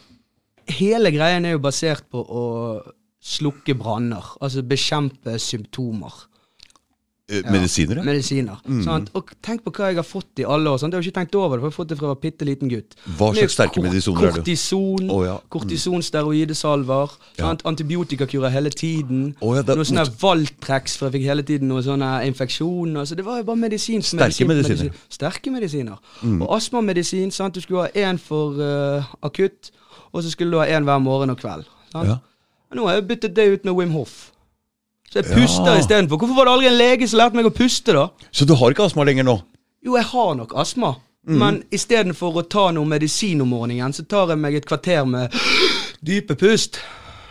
hele 0.78 1.10
greien 1.12 1.44
er 1.44 1.56
jo 1.56 1.60
basert 1.60 2.06
på 2.08 2.22
å 2.22 2.44
slukke 3.20 3.74
branner. 3.76 4.24
Altså 4.40 4.62
bekjempe 4.64 5.34
symptomer. 5.42 6.14
Eh, 7.28 7.42
Medisiner, 7.52 7.96
ja. 7.96 8.02
Medisiner. 8.06 8.56
Sant? 8.84 9.10
Og 9.12 9.28
tenk 9.44 9.60
på 9.60 9.68
hva 9.76 9.90
jeg 9.90 9.98
har 9.98 10.06
fått 10.06 10.40
i 10.40 10.44
alle 10.48 10.70
år. 10.70 10.78
Sant? 10.80 10.94
Jeg 10.94 11.02
har 11.02 11.04
ikke 11.10 11.16
tenkt 11.18 11.34
over 11.36 11.58
det, 11.58 11.60
for 11.60 11.66
jeg 11.68 11.74
har 11.74 11.76
fått 11.76 11.88
det 11.90 11.98
fra 11.98 12.06
jeg 12.06 12.14
var 12.14 12.20
bitte 12.22 12.46
liten 12.48 12.70
gutt. 12.72 12.94
Hva 13.18 13.28
slags 13.36 13.52
sterke 13.58 13.82
medisiner 13.84 14.22
er 14.22 14.32
det? 14.32 14.44
Kortison, 14.46 15.10
oh, 15.12 15.24
ja. 15.26 15.34
Mm. 15.36 15.48
kortison 15.52 16.02
steroidesalver, 16.06 17.12
Ja. 17.38 17.50
antibiotikakurer 17.68 18.48
hele 18.50 18.70
tiden. 18.70 19.34
Oh, 19.42 19.54
ja, 19.56 19.60
det- 19.62 19.76
noe 19.76 19.84
sånne 19.84 20.06
Valtrex, 20.22 20.96
for 20.96 21.10
jeg 21.10 21.20
fikk 21.20 21.26
hele 21.28 21.42
tiden 21.42 21.68
noen 21.68 21.82
sånne 21.84 22.24
infeksjoner. 22.26 23.04
Så 23.04 23.14
det 23.14 23.24
var 23.26 23.36
jo 23.36 23.44
bare 23.44 23.56
medisin. 23.56 24.00
Sterke 24.02 24.46
medisiner. 24.48 24.88
Mm. 24.88 24.88
medisin. 24.88 24.92
Sterke 25.10 25.50
medisiner. 25.50 25.98
Og 26.40 26.56
astmamedisin. 26.56 27.30
sant? 27.30 27.54
Du 27.54 27.60
skulle 27.60 27.82
ha 27.82 27.88
én 27.94 28.18
for 28.18 28.56
uh, 28.56 29.04
akutt, 29.22 29.70
og 30.12 30.22
så 30.22 30.30
skulle 30.30 30.50
du 30.52 30.58
ha 30.58 30.66
én 30.66 30.82
hver 30.84 30.98
morgen 30.98 31.30
og 31.30 31.36
kveld. 31.36 31.64
Sant? 31.92 32.08
Ja. 32.08 32.16
Nå 32.74 32.86
har 32.86 32.94
jeg 32.94 33.08
byttet 33.08 33.36
det 33.36 33.52
ut 33.52 33.64
med 33.64 33.74
Wim 33.74 33.90
Hof. 33.90 34.32
Så 35.08 35.22
jeg 35.22 35.24
puster 35.32 35.72
Ja. 35.74 35.78
istedenfor. 35.80 36.18
Hvorfor 36.20 36.34
var 36.36 36.44
det 36.44 36.52
aldri 36.52 36.66
en 36.68 36.78
lege 36.78 37.08
som 37.08 37.18
lærte 37.18 37.34
meg 37.34 37.46
å 37.46 37.54
puste, 37.54 37.92
da? 37.96 38.08
Så 38.32 38.44
du 38.46 38.54
har 38.54 38.70
ikke 38.74 38.84
astma 38.84 39.04
lenger 39.08 39.24
nå? 39.24 39.38
Jo, 39.84 39.96
jeg 39.96 40.04
har 40.04 40.34
nok 40.34 40.52
astma. 40.56 40.96
Mm. 41.28 41.38
Men 41.38 41.62
istedenfor 41.72 42.36
å 42.40 42.48
ta 42.48 42.70
noe 42.72 42.84
medisin 42.88 43.40
om 43.40 43.48
morgenen, 43.48 43.92
så 43.92 44.04
tar 44.08 44.28
jeg 44.28 44.38
meg 44.38 44.54
et 44.54 44.66
kvarter 44.66 45.04
med 45.06 45.32
dype 46.04 46.34
pust. 46.36 46.78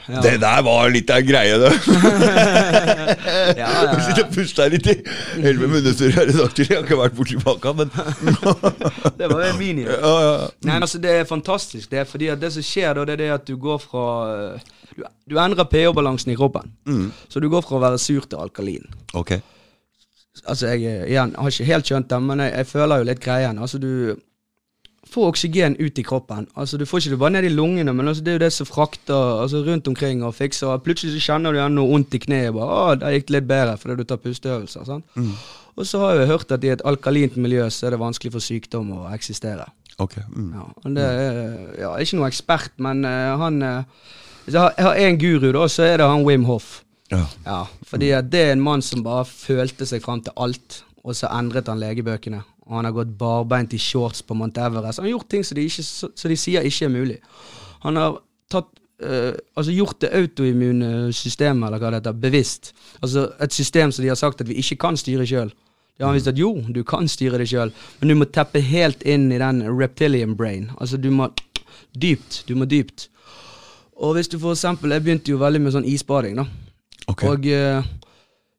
Ja. 0.10 0.22
Det 0.22 0.40
der 0.40 0.62
var 0.64 0.88
litt 0.90 1.10
av 1.12 1.18
en 1.18 1.26
greie, 1.28 1.58
det. 1.60 1.72
ja, 3.58 3.68
ja, 3.68 3.94
Jeg 3.94 4.04
sitter 4.06 4.24
og 4.24 4.34
puster 4.36 4.70
litt 4.72 4.88
i 4.88 4.96
elleve 5.42 5.68
minutter 5.68 6.14
her 6.16 6.30
i 6.32 6.36
dag 6.38 6.54
til. 6.56 6.68
Jeg 6.70 6.78
har 6.78 6.86
ikke 6.86 7.00
vært 7.02 7.18
borti 7.18 7.36
baka, 7.42 7.74
men 7.76 7.92
Det 9.20 9.28
var 9.28 9.42
jo 9.44 9.50
en 9.52 9.60
mini. 9.60 9.84
ja, 9.84 10.14
ja. 10.24 10.48
Nei, 10.70 10.80
altså, 10.80 11.02
det 11.04 11.12
er 11.12 11.28
fantastisk. 11.28 11.90
Det 11.92 12.06
fordi 12.08 12.30
det 12.40 12.54
som 12.56 12.64
skjer 12.64 12.94
da, 12.96 13.04
det 13.10 13.18
er 13.18 13.24
det 13.26 13.30
at 13.36 13.48
du 13.50 13.58
går 13.60 13.82
fra 13.84 14.06
øh, 14.32 14.60
Du, 14.98 15.04
du 15.30 15.38
endrer 15.40 15.68
pH-balansen 15.70 16.34
i 16.34 16.38
kroppen. 16.40 16.72
Mm. 16.90 17.12
Så 17.30 17.42
du 17.44 17.50
går 17.54 17.62
fra 17.66 17.78
å 17.78 17.84
være 17.84 18.02
sur 18.02 18.26
til 18.26 18.42
alkalin. 18.42 18.88
Ok. 19.18 19.38
Altså, 20.46 20.72
jeg 20.74 21.10
igjen, 21.10 21.36
har 21.38 21.54
ikke 21.54 21.70
helt 21.72 21.90
skjønt 21.90 22.10
det, 22.10 22.22
men 22.24 22.42
jeg, 22.46 22.54
jeg 22.60 22.70
føler 22.72 23.02
jo 23.02 23.08
litt 23.10 23.22
greien. 23.22 23.62
Altså, 23.62 23.80
du 23.82 24.18
får 25.08 25.30
oksygen 25.32 25.78
ut 25.80 26.00
i 26.00 26.04
kroppen. 26.04 26.48
Altså, 26.56 26.78
Du 26.78 26.86
får 26.86 27.00
ikke 27.00 27.14
det 27.16 27.20
bare 27.20 27.36
ned 27.38 27.48
i 27.48 27.54
lungene, 27.54 27.94
men 27.94 28.08
altså, 28.08 28.24
det 28.24 28.34
er 28.34 28.38
jo 28.38 28.44
det 28.46 28.54
som 28.54 28.70
frakter 28.70 29.42
altså, 29.42 29.64
rundt 29.66 29.88
omkring 29.88 30.24
og 30.24 30.36
fikser. 30.36 30.78
Plutselig 30.84 31.16
så 31.16 31.32
kjenner 31.32 31.54
du 31.54 31.62
igjen 31.62 31.78
noe 31.78 31.92
vondt 31.92 32.18
i 32.18 32.22
kneet. 32.22 32.52
Bare, 32.56 32.82
å, 32.92 33.00
der 33.00 33.16
gikk 33.16 33.30
det 33.30 33.38
litt 33.38 33.50
bedre 33.50 33.78
fordi 33.82 33.98
du 34.02 34.06
tar 34.10 34.22
pusteøvelser. 34.24 34.86
sant? 34.88 35.18
Og 35.78 35.86
så 35.86 36.02
har 36.02 36.18
jeg 36.18 36.32
hørt 36.32 36.52
at 36.52 36.64
i 36.66 36.74
et 36.74 36.86
alkalint 36.90 37.38
miljø 37.38 37.68
så 37.70 37.88
er 37.88 37.96
det 37.96 38.02
vanskelig 38.02 38.34
for 38.34 38.44
sykdom 38.44 38.94
å 38.98 39.04
eksistere. 39.14 39.68
ok. 39.98 40.16
Mm. 40.34 40.54
Ja, 40.54 40.68
det 40.98 41.04
er 41.04 41.42
ja, 41.82 41.92
ikke 42.02 42.18
noe 42.18 42.32
ekspert, 42.32 42.74
men 42.82 43.06
uh, 43.06 43.38
han 43.42 43.62
eh, 43.62 44.08
Hvis 44.48 44.56
jeg 44.56 44.74
har- 44.80 44.96
én 44.96 45.18
guru, 45.20 45.52
da, 45.52 45.68
så 45.68 45.84
er 45.84 45.98
det 45.98 46.08
han 46.08 46.24
Wim 46.26 46.46
Hof. 46.48 46.84
Ja. 47.12 47.26
Ja, 47.46 47.64
fordi 47.86 48.10
det 48.32 48.40
er 48.40 48.52
en 48.54 48.62
mann 48.64 48.82
som 48.82 49.04
bare 49.04 49.26
følte 49.26 49.86
seg 49.86 50.02
fram 50.02 50.22
til 50.24 50.32
alt, 50.38 50.84
og 51.04 51.16
så 51.16 51.28
endret 51.32 51.68
han 51.68 51.80
legebøkene. 51.80 52.42
Og 52.68 52.76
han 52.76 52.86
har 52.86 52.92
gått 52.96 53.18
barbeint 53.18 53.74
i 53.74 53.78
shorts 53.80 54.22
på 54.22 54.36
Mount 54.36 54.58
Everest. 54.58 55.00
Han 55.00 55.06
har 55.08 55.12
gjort 55.18 55.30
ting 55.30 55.44
som 55.44 55.56
de, 55.56 55.66
ikke, 55.68 55.84
som 55.84 56.30
de 56.32 56.36
sier 56.36 56.62
ikke 56.68 56.86
er 56.86 56.90
mulig. 56.90 57.18
Han 57.84 57.96
har 57.96 58.18
tatt 58.52 58.68
eh, 59.04 59.34
altså 59.56 59.72
gjort 59.76 60.00
det 60.02 60.10
autoimmune 60.14 61.14
systemet, 61.14 61.68
eller 61.68 61.80
hva 61.80 61.92
det 61.92 62.00
heter, 62.02 62.18
bevisst. 62.20 62.74
Altså 63.02 63.28
et 63.40 63.54
system 63.54 63.92
som 63.92 64.04
de 64.04 64.10
har 64.10 64.16
sagt 64.20 64.42
at 64.42 64.48
vi 64.48 64.56
ikke 64.60 64.80
kan 64.80 64.98
styre 64.98 65.28
sjøl. 65.28 65.52
De 65.98 66.04
har 66.06 66.14
vist 66.14 66.28
at 66.28 66.38
jo, 66.38 66.56
du 66.74 66.84
kan 66.84 67.08
styre 67.08 67.38
det 67.38 67.48
sjøl, 67.50 67.72
men 68.00 68.10
du 68.10 68.16
må 68.16 68.26
teppe 68.32 68.62
helt 68.62 69.04
inn 69.04 69.32
i 69.32 69.38
den 69.42 69.64
reptilian 69.80 70.36
brain. 70.38 70.72
Altså 70.80 70.98
du 70.98 71.10
må 71.12 71.30
dypt. 71.98 72.44
Du 72.48 72.56
må 72.56 72.66
dypt. 72.66 73.08
Og 74.00 74.14
hvis 74.14 74.28
du 74.30 74.38
for 74.40 74.54
eksempel 74.54 74.92
Jeg 74.94 75.04
begynte 75.04 75.32
jo 75.34 75.38
veldig 75.42 75.62
med 75.62 75.74
sånn 75.74 75.86
isbading, 75.90 76.36
da. 76.38 76.46
Okay. 77.10 77.30
Og 77.32 77.46
eh, 77.50 77.84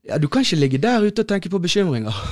ja, 0.08 0.16
du 0.18 0.26
kan 0.32 0.42
ikke 0.42 0.56
ligge 0.56 0.78
der 0.80 1.04
ute 1.04 1.20
og 1.22 1.28
tenke 1.28 1.50
på 1.52 1.58
bekymringer. 1.60 2.14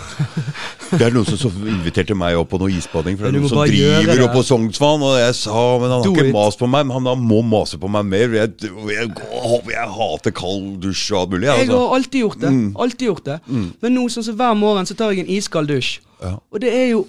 Det 0.87 1.03
er 1.03 1.11
noen 1.11 1.27
som 1.27 1.51
inviterte 1.67 2.15
meg 2.15 2.37
opp 2.39 2.53
på 2.53 2.59
noe 2.63 2.71
isbading. 2.71 3.17
For 3.19 3.27
det 3.27 3.33
er 3.33 3.41
noen 3.41 3.51
som 3.51 3.59
driver 3.67 4.21
opp 4.29 4.37
på 4.37 4.43
Sognsvann, 4.47 5.03
og 5.03 5.17
jeg 5.19 5.35
sa 5.35 5.63
men 5.83 5.91
han 5.91 5.97
har 5.99 6.05
Do 6.07 6.13
ikke 6.15 6.29
it. 6.29 6.37
mast 6.37 6.61
på 6.61 6.69
meg, 6.71 6.87
men 6.87 6.95
han 6.95 7.09
han 7.11 7.25
må 7.27 7.41
mase 7.43 7.75
på 7.83 7.91
meg 7.91 8.07
mer. 8.07 8.37
Jeg, 8.39 8.53
jeg, 8.63 8.77
jeg, 8.95 9.11
jeg 9.75 9.89
hater 9.97 10.35
kald 10.39 10.69
dusj 10.85 11.09
og 11.11 11.19
alt 11.25 11.35
mulig. 11.35 11.49
Jeg 11.51 11.65
Altså. 11.67 11.81
har 11.83 11.97
alltid 11.99 12.21
gjort 12.23 12.39
det. 12.45 12.53
Alltid 12.87 13.07
gjort 13.11 13.27
det. 13.33 13.39
Men 13.83 13.97
nå 13.99 14.07
sånn 14.15 14.29
som 14.31 14.39
hver 14.39 14.55
morgen 14.63 14.87
så 14.87 14.95
tar 15.03 15.11
jeg 15.17 15.27
en 15.27 15.35
iskald 15.41 15.75
dusj. 15.75 15.97
Ja. 16.23 16.37
Og 16.55 16.63
det 16.63 16.71
er 16.71 16.87
jo 16.95 17.03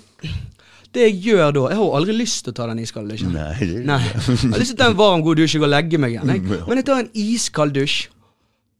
Det 0.97 1.03
jeg 1.05 1.17
gjør 1.27 1.51
da 1.53 1.63
Jeg 1.69 1.77
har 1.77 1.95
aldri 1.99 2.13
lyst 2.17 2.43
til 2.47 2.53
å 2.53 2.57
ta 2.57 2.65
den 2.71 2.79
iskalde 2.81 3.13
dusjen. 3.13 3.33
Nei, 3.35 3.53
det- 3.59 3.85
Nei. 3.85 4.01
Jeg 4.01 4.51
har 4.51 4.59
lyst 4.61 4.71
til 4.73 4.77
å 4.79 4.83
ta 4.83 4.91
en 4.91 4.97
varm, 4.97 5.21
god 5.25 5.37
dusj 5.37 5.55
og 5.59 5.61
gå 5.61 5.67
og 5.67 5.75
legge 5.77 5.99
meg 6.01 6.15
igjen. 6.15 6.31
Jeg. 6.33 6.41
Men 6.67 6.79
jeg 6.81 6.85
tar 6.89 6.99
en 7.03 7.09
iskald 7.13 7.75
dusj. 7.77 8.07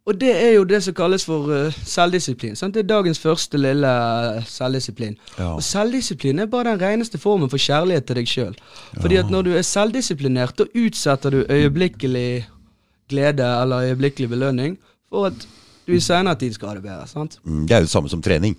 Og 0.07 0.15
det 0.17 0.29
er 0.39 0.53
jo 0.55 0.63
det 0.63 0.77
som 0.85 0.93
kalles 0.95 1.25
for 1.27 1.49
uh, 1.51 1.77
selvdisiplin. 1.83 2.55
Sant? 2.55 2.73
Det 2.77 2.85
er 2.85 2.87
dagens 2.87 3.19
første 3.19 3.59
lille 3.59 3.89
eh, 3.91 4.45
selvdisiplin. 4.47 5.17
Ja. 5.37 5.49
Og 5.57 5.63
selvdisiplin 5.67 6.39
er 6.39 6.47
bare 6.47 6.71
den 6.71 6.79
reneste 6.79 7.19
formen 7.19 7.49
for 7.51 7.59
kjærlighet 7.59 8.05
til 8.07 8.15
deg 8.21 8.29
sjøl. 8.31 8.55
Fordi 9.01 9.17
at 9.19 9.29
når 9.33 9.43
du 9.43 9.51
er 9.59 9.65
selvdisiplinert, 9.67 10.55
da 10.61 10.63
utsetter 10.79 11.35
du 11.35 11.41
øyeblikkelig 11.51 12.45
glede 13.11 13.43
eller 13.61 13.83
øyeblikkelig 13.89 14.29
belønning 14.31 14.77
for 15.11 15.27
at 15.27 15.43
du 15.87 15.93
i 15.93 15.99
senere 15.99 16.35
tid 16.39 16.53
skal 16.55 16.69
ha 16.71 16.75
det 16.79 16.83
bedre. 16.87 17.07
sant? 17.07 17.37
Mm, 17.43 17.67
Det 17.67 17.75
er 17.75 17.79
jo 17.83 17.89
det 17.89 17.89
samme 17.97 18.09
som 18.09 18.21
trening. 18.21 18.55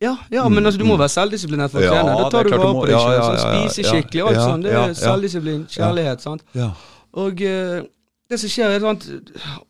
Ja, 0.00 0.14
ja 0.32 0.48
men 0.48 0.64
altså, 0.64 0.80
du 0.80 0.86
må 0.88 0.96
være 0.96 1.12
selvdisiplinert 1.12 1.72
for 1.74 1.82
å 1.82 1.84
Ja, 1.84 1.90
trene. 1.98 2.16
Da 2.16 2.28
tar 2.32 2.48
du 2.48 2.54
vare 2.54 2.72
på 2.72 2.84
deg 2.88 2.94
Ja, 2.94 3.00
sjøl. 3.04 3.18
Sånn, 3.20 3.34
ja, 3.36 3.48
ja, 3.60 3.64
spise 3.68 3.88
skikkelig 3.90 4.22
og 4.22 4.28
alt 4.30 4.38
ja, 4.38 4.44
sånn. 4.48 4.62
Det 4.64 4.70
er 4.70 4.78
ja. 4.78 4.94
selvdisiplin, 5.00 5.64
kjærlighet. 5.74 6.22
sant? 6.24 6.44
Ja. 6.56 6.70
Og 7.20 7.42
eh, 7.44 7.82
det 8.30 8.38
som 8.40 8.52
skjer, 8.54 8.72
er 8.78 8.80
sant 8.86 9.04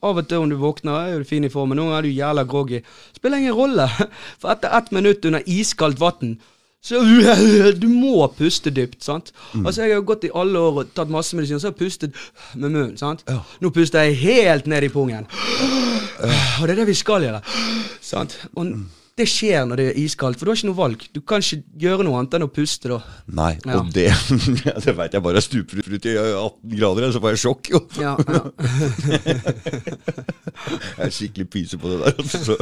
av 0.04 0.20
og 0.22 0.28
til 0.30 0.44
om 0.44 0.52
du 0.52 0.56
våkner, 0.60 1.10
er 1.14 1.24
du 1.24 1.26
fin 1.26 1.44
i 1.44 1.50
formen. 1.50 1.80
Nå 1.80 1.88
er 1.96 2.06
du 2.06 2.12
jævla 2.12 2.44
groggy. 2.46 2.82
Spiller 3.16 3.42
ingen 3.42 3.56
rolle. 3.58 3.88
For 4.40 4.54
etter 4.54 4.70
ett 4.78 4.94
minutt 4.94 5.26
under 5.26 5.42
iskaldt 5.50 5.98
vann 6.00 6.38
så 6.80 6.96
du 7.76 7.88
må 7.92 8.24
puste 8.38 8.70
dypt. 8.72 9.02
sant? 9.04 9.34
Mm. 9.52 9.66
Altså 9.66 9.82
Jeg 9.84 9.98
har 9.98 10.06
gått 10.08 10.24
i 10.24 10.30
alle 10.32 10.58
år 10.58 10.78
og 10.80 10.94
tatt 10.96 11.10
masse 11.12 11.36
medisin, 11.36 11.58
og 11.58 11.60
så 11.60 11.68
har 11.68 11.74
jeg 11.74 11.82
pustet 11.82 12.14
med 12.54 12.70
munnen. 12.70 12.94
sant? 12.96 13.20
Ja. 13.28 13.42
Nå 13.60 13.68
puster 13.74 14.06
jeg 14.08 14.16
helt 14.22 14.66
ned 14.70 14.86
i 14.86 14.88
pungen. 14.88 15.26
Og 16.60 16.64
det 16.64 16.70
er 16.72 16.80
det 16.80 16.86
vi 16.88 16.96
skal 16.96 17.26
gjøre. 17.26 17.42
sant? 18.00 18.38
Og 18.54 18.64
Mm. 18.66 18.86
Det 19.20 19.26
skjer 19.30 19.66
når 19.68 19.80
det 19.80 19.86
er 19.92 19.98
iskaldt, 20.02 20.38
for 20.40 20.48
du 20.48 20.50
har 20.52 20.58
ikke 20.58 20.70
noe 20.70 20.78
valg. 20.80 21.04
Du 21.14 21.20
kan 21.20 21.44
ikke 21.44 21.60
gjøre 21.84 22.06
noe 22.08 22.18
annet 22.20 22.36
enn 22.38 22.46
å 22.46 22.50
puste 22.52 22.90
da. 22.90 22.98
Nei, 23.36 23.52
Ja. 23.68 23.78
og 23.80 23.92
det 23.94 24.08
Det 24.86 24.96
veit 24.96 25.14
jeg 25.16 25.22
bare. 25.24 25.42
Stuper 25.44 25.80
ut 25.84 26.06
i 26.08 26.16
18 26.16 26.74
grader, 26.76 27.10
så 27.14 27.20
får 27.22 27.36
jeg 27.36 27.42
sjokk, 27.44 27.70
jo. 27.74 27.82
Ja, 28.00 28.16
ja. 28.18 28.42
Jeg 31.00 31.06
er 31.06 31.12
skikkelig 31.14 31.46
pyse 31.52 31.78
på 31.80 31.88
det 31.88 31.98
der. 32.02 32.14
altså. 32.20 32.40
Så, 32.44 32.56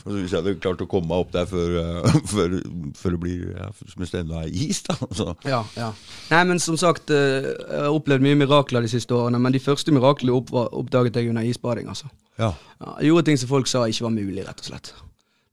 så 0.00 0.14
hvis 0.14 0.32
jeg 0.32 0.38
hadde 0.40 0.54
klart 0.62 0.80
å 0.80 0.86
komme 0.88 1.10
meg 1.10 1.24
opp 1.24 1.32
der 1.34 1.48
før, 1.50 1.74
eh, 1.82 2.16
før, 2.32 2.54
før 2.96 3.16
det 3.16 3.20
blir 3.22 3.42
ja, 3.56 3.68
Mens 4.00 4.12
det 4.14 4.22
ennå 4.22 4.38
er 4.40 4.52
is, 4.52 4.80
da. 4.86 4.96
Så. 5.16 5.34
Ja, 5.48 5.60
ja. 5.76 5.90
Nei, 6.30 6.42
men 6.48 6.62
som 6.62 6.78
sagt, 6.80 7.12
eh, 7.14 7.50
jeg 7.50 7.82
har 7.82 7.92
opplevd 7.96 8.24
mye 8.24 8.38
mirakler 8.40 8.86
de 8.86 8.92
siste 8.92 9.16
årene, 9.16 9.40
men 9.42 9.54
de 9.56 9.60
første 9.62 9.92
miraklene 9.94 10.36
oppdaget 10.36 11.18
jeg 11.20 11.32
under 11.32 11.46
isbading, 11.46 11.90
altså. 11.92 12.08
Ja. 12.40 12.52
Ja, 12.80 12.96
jeg 13.00 13.10
gjorde 13.12 13.28
ting 13.30 13.38
som 13.40 13.48
folk 13.52 13.68
sa 13.70 13.84
ikke 13.88 14.08
var 14.08 14.16
mulig, 14.16 14.42
rett 14.48 14.60
og 14.64 14.70
slett. 14.70 14.92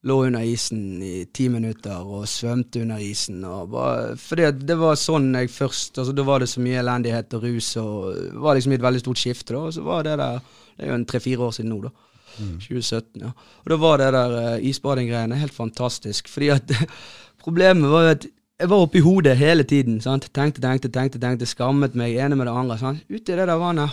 Lå 0.04 0.18
under 0.26 0.44
isen 0.44 1.02
i 1.04 1.26
ti 1.32 1.46
minutter 1.48 2.04
og 2.04 2.26
svømte 2.28 2.82
under 2.84 3.00
isen. 3.00 3.44
Bare, 3.72 4.18
fordi 4.20 4.50
det 4.68 4.76
var 4.76 5.00
sånn 5.00 5.30
jeg 5.38 5.52
først 5.54 6.02
altså 6.02 6.16
Da 6.16 6.26
var 6.28 6.44
det 6.44 6.50
så 6.52 6.64
mye 6.64 6.82
elendighet 6.82 7.38
og 7.38 7.46
rus, 7.48 7.70
og 7.80 8.10
det 8.18 8.42
var 8.44 8.58
liksom 8.58 8.76
et 8.76 8.84
veldig 8.84 9.04
stort 9.04 9.22
skifte. 9.22 9.54
da, 9.54 9.62
Og 9.64 9.74
så 9.74 9.84
var 9.86 10.04
det 10.04 10.18
der 10.20 10.42
Det 10.76 10.84
er 10.84 10.90
jo 10.90 10.98
en 11.00 11.06
tre-fire 11.06 11.48
år 11.48 11.56
siden 11.56 11.72
nå, 11.72 11.82
da. 11.86 11.94
2017, 12.34 13.22
ja. 13.22 13.32
Og 13.64 13.70
da 13.70 13.78
var 13.78 13.98
det 14.02 14.12
der 14.16 14.32
uh, 14.34 14.66
isbading-greiene 14.66 15.38
helt 15.38 15.54
fantastisk. 15.54 16.28
Fordi 16.28 16.50
at 16.50 16.72
problemet 17.44 17.92
var 17.92 18.04
jo 18.08 18.14
at 18.18 18.26
jeg 18.60 18.70
var 18.70 18.84
oppi 18.86 19.00
hodet 19.00 19.38
hele 19.38 19.64
tiden. 19.64 20.02
sant? 20.02 20.30
Tenkte, 20.34 20.62
tenkte, 20.62 20.90
tenkte, 20.90 21.20
tenkte, 21.20 21.46
skammet 21.46 21.96
meg, 21.96 22.16
ene 22.16 22.36
med 22.36 22.48
det 22.48 22.54
andre. 22.54 22.78
sant? 22.78 23.04
Ute 23.10 23.34
i 23.34 23.36
det 23.36 23.48
der 23.48 23.60
vannet. 23.60 23.90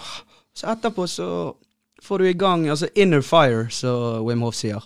Så 0.55 0.71
etterpå 0.73 1.07
så 1.07 1.55
får 2.03 2.19
du 2.19 2.25
i 2.29 2.37
gang 2.39 2.69
altså 2.69 2.89
inner 2.95 3.21
fire, 3.21 3.69
som 3.71 4.25
Wim 4.27 4.43
Hof 4.43 4.55
sier. 4.55 4.85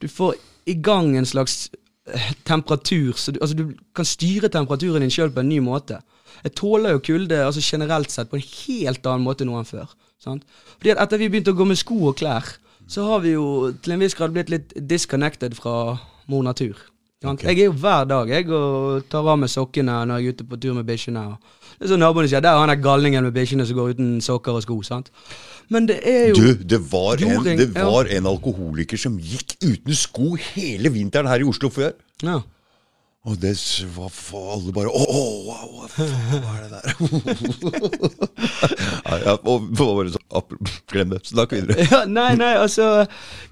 Du 0.00 0.08
får 0.08 0.34
i 0.66 0.76
gang 0.82 1.14
en 1.16 1.28
slags 1.28 1.70
eh, 2.06 2.32
temperatur, 2.44 3.16
så 3.16 3.32
du, 3.32 3.40
altså 3.40 3.56
du 3.56 3.64
kan 3.96 4.08
styre 4.08 4.50
temperaturen 4.52 5.04
din 5.04 5.12
sjøl 5.12 5.32
på 5.32 5.44
en 5.44 5.50
ny 5.52 5.60
måte. 5.64 6.00
Jeg 6.44 6.56
tåler 6.56 6.96
jo 6.96 7.04
kulde 7.04 7.40
altså 7.44 7.62
generelt 7.64 8.12
sett 8.12 8.30
på 8.30 8.38
en 8.38 8.46
helt 8.46 9.06
annen 9.06 9.26
måte 9.26 9.46
nå 9.48 9.58
enn 9.58 9.68
før. 9.68 9.90
Sant? 10.20 10.44
Fordi 10.76 10.92
at 10.94 11.02
Etter 11.06 11.20
vi 11.20 11.30
begynte 11.32 11.54
å 11.54 11.58
gå 11.58 11.66
med 11.68 11.80
sko 11.80 11.98
og 12.10 12.18
klær, 12.20 12.46
så 12.90 13.06
har 13.06 13.22
vi 13.24 13.34
jo 13.36 13.70
til 13.82 13.94
en 13.94 14.02
viss 14.02 14.16
grad 14.18 14.34
blitt 14.34 14.50
litt 14.52 14.72
disconnected 14.76 15.54
fra 15.56 15.74
mor 16.30 16.42
natur. 16.44 16.78
Okay. 17.20 17.50
Jeg 17.50 17.58
er 17.60 17.66
jo 17.68 17.76
hver 17.76 18.06
dag 18.08 18.30
jeg 18.32 18.46
og 18.48 19.04
tar 19.12 19.26
av 19.28 19.36
meg 19.36 19.50
sokkene 19.52 19.92
når 20.08 20.22
jeg 20.22 20.30
er 20.30 20.36
ute 20.36 20.46
på 20.48 20.56
tur 20.56 20.76
med 20.78 20.86
bikkjene. 20.88 21.24
Det 21.76 21.84
er 21.84 21.90
sånn 21.92 22.00
naboene 22.00 22.30
sier, 22.32 22.40
der 22.40 22.56
er 22.56 22.62
han 22.62 22.72
der 22.72 22.80
galningen 22.80 23.26
med 23.28 23.34
bikkjene 23.36 23.66
som 23.68 23.76
går 23.76 23.92
uten 23.92 24.14
sokker 24.24 24.56
og 24.56 24.64
sko. 24.64 24.78
sant? 24.86 25.10
Men 25.70 25.86
det 25.86 26.00
er 26.02 26.30
jo 26.30 26.34
Du, 26.38 26.46
det 26.74 26.80
var, 26.90 27.20
en, 27.22 27.44
det 27.46 27.68
var 27.76 28.08
ja. 28.10 28.16
en 28.18 28.26
alkoholiker 28.30 28.98
som 28.98 29.18
gikk 29.22 29.54
uten 29.62 29.94
sko 29.94 30.32
hele 30.52 30.90
vinteren 30.94 31.30
her 31.30 31.42
i 31.44 31.46
Oslo 31.46 31.70
før. 31.72 31.92
ja. 32.26 32.40
Og 33.28 33.34
det 33.36 33.50
var 33.92 34.08
for 34.08 34.54
alle 34.54 34.72
bare 34.72 34.88
Å, 34.88 35.00
wow, 35.44 35.82
hva 35.92 36.52
er 36.56 36.62
det 36.62 36.70
der? 36.72 36.84
ja, 39.10 39.18
ja, 39.26 39.34
og 39.44 39.66
bare 39.76 40.14
sånn 40.14 40.24
app- 40.40 40.54
Glem 40.88 41.12
det. 41.12 41.20
Snakk 41.28 41.52
videre. 41.52 41.84
Ja, 41.92 42.06
nei, 42.08 42.30
nei, 42.40 42.54
altså 42.56 43.04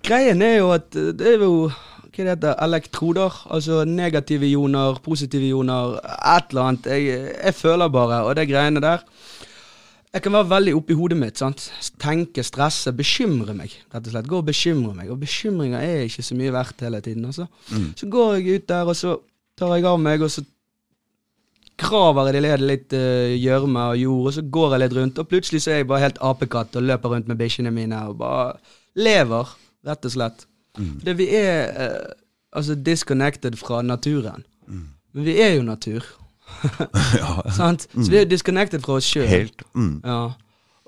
Greien 0.09 0.41
er 0.47 0.57
jo 0.63 0.71
at 0.73 0.97
eh, 0.97 1.11
det 1.13 1.35
er 1.35 1.45
jo 1.45 1.53
hva 1.69 2.25
det 2.25 2.33
heter, 2.33 2.57
elektroder. 2.65 3.37
Altså 3.53 3.83
negative 3.87 4.49
ioner, 4.49 4.97
positive 5.05 5.45
ioner, 5.53 5.99
et 6.03 6.49
eller 6.51 6.65
annet. 6.73 6.89
Jeg, 6.91 7.21
jeg 7.37 7.55
føler 7.55 7.93
bare, 7.95 8.23
og 8.27 8.35
det 8.41 8.49
greiene 8.51 8.81
der 8.83 9.05
Jeg 10.15 10.23
kan 10.25 10.33
være 10.33 10.49
veldig 10.51 10.75
oppi 10.79 10.97
hodet 10.97 11.19
mitt. 11.21 11.39
sant? 11.39 11.71
Tenke, 12.01 12.43
stresse, 12.43 12.93
bekymre 12.97 13.55
meg. 13.55 13.75
rett 13.93 14.07
og 14.07 14.13
slett. 14.13 14.29
Gå 14.29 14.39
og 14.41 14.47
bekymre 14.47 14.95
meg. 14.95 15.11
Og 15.11 15.21
bekymringer 15.21 15.81
er 15.81 16.07
ikke 16.07 16.25
så 16.25 16.35
mye 16.35 16.53
verdt 16.53 16.81
hele 16.81 17.01
tiden. 17.01 17.25
altså. 17.25 17.47
Så 17.97 18.09
går 18.09 18.35
jeg 18.39 18.55
ut 18.55 18.69
der, 18.69 18.85
og 18.89 18.97
så 18.97 19.19
tar 19.59 19.75
jeg 19.77 19.85
av 19.85 20.01
meg, 20.01 20.23
og 20.23 20.31
så 20.31 20.45
graver 21.79 22.33
jeg 22.33 22.43
det 22.43 22.61
litt 22.61 22.95
gjørme 23.39 23.79
uh, 23.79 23.91
og 23.93 23.99
jord, 23.99 24.27
og 24.27 24.35
så 24.35 24.43
går 24.43 24.73
jeg 24.73 24.83
litt 24.83 24.97
rundt, 24.97 25.19
og 25.19 25.29
plutselig 25.31 25.63
så 25.63 25.71
er 25.71 25.77
jeg 25.83 25.87
bare 25.87 26.07
helt 26.09 26.19
apekatt 26.27 26.77
og 26.77 26.83
løper 26.83 27.13
rundt 27.15 27.29
med 27.31 27.39
bikkjene 27.39 27.71
mine 27.71 28.01
og 28.09 28.17
bare 28.19 28.57
lever, 28.99 29.53
rett 29.87 30.09
og 30.09 30.15
slett. 30.15 30.47
Fordi 30.75 31.15
vi 31.21 31.29
er 31.37 31.69
uh, 31.77 32.11
altså 32.57 32.75
disconnected 32.75 33.59
fra 33.61 33.83
naturen. 33.83 34.45
Men 35.15 35.25
vi 35.25 35.39
er 35.43 35.55
jo 35.57 35.63
natur. 35.67 36.05
Ja, 37.21 37.33
sant? 37.55 37.87
Så 37.95 38.11
vi 38.11 38.19
er 38.19 38.27
jo 38.27 38.33
disconnected 38.33 38.83
fra 38.85 38.99
oss 38.99 39.09
sjøl. 39.09 39.27
helt. 39.31 39.63
Mm. 39.75 40.01
Ja. 40.05 40.21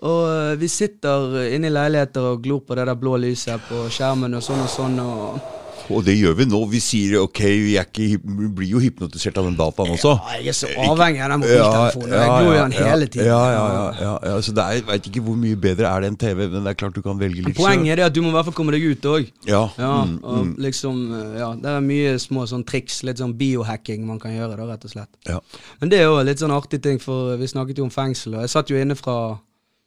Og 0.00 0.20
eh, 0.32 0.58
vi 0.61 0.68
sitter 0.72 1.40
inne 1.52 1.68
i 1.68 1.74
leiligheter 1.74 2.32
og 2.32 2.42
glor 2.44 2.62
på 2.64 2.76
det 2.78 2.86
der 2.88 2.98
blå 2.98 3.18
lyset 3.20 3.61
på 3.68 3.84
skjermen 3.92 4.34
og 4.38 4.44
sånn 4.44 4.62
og 4.64 4.70
sånn. 4.72 5.00
og... 5.04 5.58
Og 5.97 6.05
det 6.07 6.14
gjør 6.16 6.36
vi 6.38 6.47
nå. 6.49 6.61
Vi 6.70 6.80
sier 6.82 7.16
ok, 7.20 7.41
vi, 7.45 7.74
ikke, 7.80 8.07
vi 8.22 8.51
blir 8.61 8.74
jo 8.74 8.82
hypnotisert 8.82 9.38
av 9.41 9.49
den 9.49 9.57
dataen 9.59 9.95
også. 9.95 10.12
Ja, 10.16 10.38
jeg 10.41 10.53
er 10.53 10.57
så 10.59 10.70
avhengig 10.84 11.22
av 11.24 11.34
den 11.34 11.43
mobiltelefonen. 11.43 12.14
jeg 12.14 12.30
glor 12.36 12.55
i 12.55 12.61
den 12.61 12.76
hele 12.78 13.09
tiden. 13.11 13.28
Ja, 13.30 13.41
ja, 13.55 13.64
ja, 13.74 13.84
ja, 14.01 14.14
ja. 14.30 14.36
Så 14.47 14.55
det 14.57 14.64
er, 14.64 14.78
jeg 14.78 14.86
veit 14.91 15.11
ikke 15.11 15.24
hvor 15.26 15.38
mye 15.41 15.59
bedre 15.66 15.91
er 15.91 16.05
det 16.05 16.12
enn 16.12 16.20
TV, 16.20 16.45
men 16.47 16.64
det 16.64 16.74
er 16.74 16.78
klart 16.84 16.97
du 16.97 17.03
kan 17.05 17.20
velge 17.20 17.45
litt 17.47 17.59
Poenget 17.59 17.99
er 17.99 18.07
at 18.07 18.16
du 18.16 18.22
må 18.24 18.32
i 18.32 18.36
hvert 18.38 18.49
fall 18.49 18.59
komme 18.61 18.76
deg 18.76 18.86
ut 18.86 19.11
òg. 19.11 19.28
Ja. 19.49 19.64
Ja, 19.80 19.93
mm, 20.07 20.16
og 20.22 20.55
liksom, 20.66 21.03
eh, 21.18 21.36
ja, 21.43 21.51
det 21.61 21.74
er 21.74 21.84
mye 21.84 22.16
små 22.22 22.47
sånn 22.51 22.64
triks, 22.68 23.03
litt 23.09 23.20
sånn 23.22 23.36
biohacking 23.41 24.07
man 24.09 24.20
kan 24.22 24.34
gjøre, 24.34 24.57
da, 24.57 24.70
rett 24.72 24.88
og 24.88 24.95
slett. 24.95 25.12
ja. 25.28 25.41
Men 25.80 25.93
det 25.93 26.01
er 26.01 26.09
jo 26.09 26.18
litt 26.26 26.41
sånn 26.43 26.55
artig 26.55 26.82
ting, 26.84 26.99
for 27.03 27.36
vi 27.41 27.49
snakket 27.51 27.80
jo 27.80 27.86
om 27.86 27.95
fengsel, 27.95 28.36
og 28.36 28.45
jeg 28.45 28.53
satt 28.53 28.70
jo 28.72 28.80
inne 28.80 28.97
fra 28.99 29.16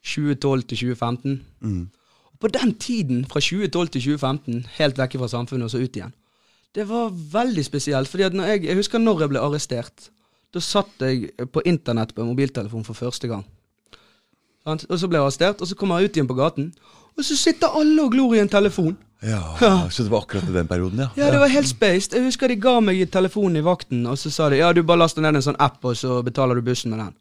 2012 0.03 0.65
til 0.67 0.77
2015. 0.93 1.41
Mm. 1.63 1.83
På 2.43 2.51
den 2.51 2.73
tiden, 2.75 3.23
fra 3.23 3.39
2012 3.39 3.93
til 3.93 4.01
2015, 4.01 4.65
helt 4.77 4.97
vekk 4.99 5.15
fra 5.21 5.29
samfunnet 5.31 5.69
og 5.69 5.71
så 5.71 5.79
ut 5.79 5.95
igjen, 5.95 6.11
det 6.75 6.83
var 6.89 7.13
veldig 7.13 7.63
spesielt. 7.63 8.09
fordi 8.11 8.23
at 8.27 8.33
når 8.35 8.49
jeg, 8.51 8.63
jeg 8.65 8.75
husker 8.75 8.99
når 8.99 9.21
jeg 9.23 9.31
ble 9.31 9.39
arrestert. 9.39 10.09
Da 10.53 10.59
satt 10.61 11.01
jeg 11.01 11.31
på 11.53 11.61
internett 11.65 12.11
på 12.13 12.21
en 12.21 12.27
mobiltelefon 12.27 12.83
for 12.83 12.93
første 12.93 13.29
gang. 13.29 13.45
Og 14.65 14.99
så 14.99 15.07
ble 15.07 15.17
jeg 15.17 15.23
arrestert, 15.23 15.61
og 15.61 15.67
så 15.67 15.75
kommer 15.75 15.99
jeg 15.99 16.11
ut 16.11 16.17
igjen 16.17 16.27
på 16.27 16.37
gaten, 16.37 16.69
og 17.17 17.25
så 17.25 17.37
sitter 17.37 17.73
alle 17.79 18.03
og 18.03 18.11
glor 18.11 18.35
i 18.35 18.41
en 18.41 18.51
telefon. 18.51 18.97
Ja, 19.23 19.39
Så 19.89 20.03
det 20.03 20.11
var 20.11 20.25
akkurat 20.25 20.49
i 20.49 20.53
den 20.53 20.67
perioden, 20.67 20.99
ja. 20.99 21.07
Ja, 21.15 21.31
det 21.31 21.39
var 21.39 21.47
helt 21.47 21.67
spaced. 21.67 22.13
Jeg 22.13 22.25
husker 22.25 22.47
de 22.47 22.59
ga 22.59 22.79
meg 22.83 23.09
telefonen 23.11 23.61
i 23.61 23.63
vakten, 23.63 24.05
og 24.05 24.17
så 24.17 24.31
sa 24.31 24.49
de 24.49 24.59
ja, 24.59 24.73
du 24.73 24.83
bare 24.83 24.99
laster 24.99 25.23
ned 25.23 25.39
en 25.39 25.45
sånn 25.45 25.59
app, 25.59 25.79
og 25.85 25.95
så 25.95 26.21
betaler 26.23 26.59
du 26.59 26.61
bussen 26.61 26.91
med 26.91 26.99
den. 26.99 27.13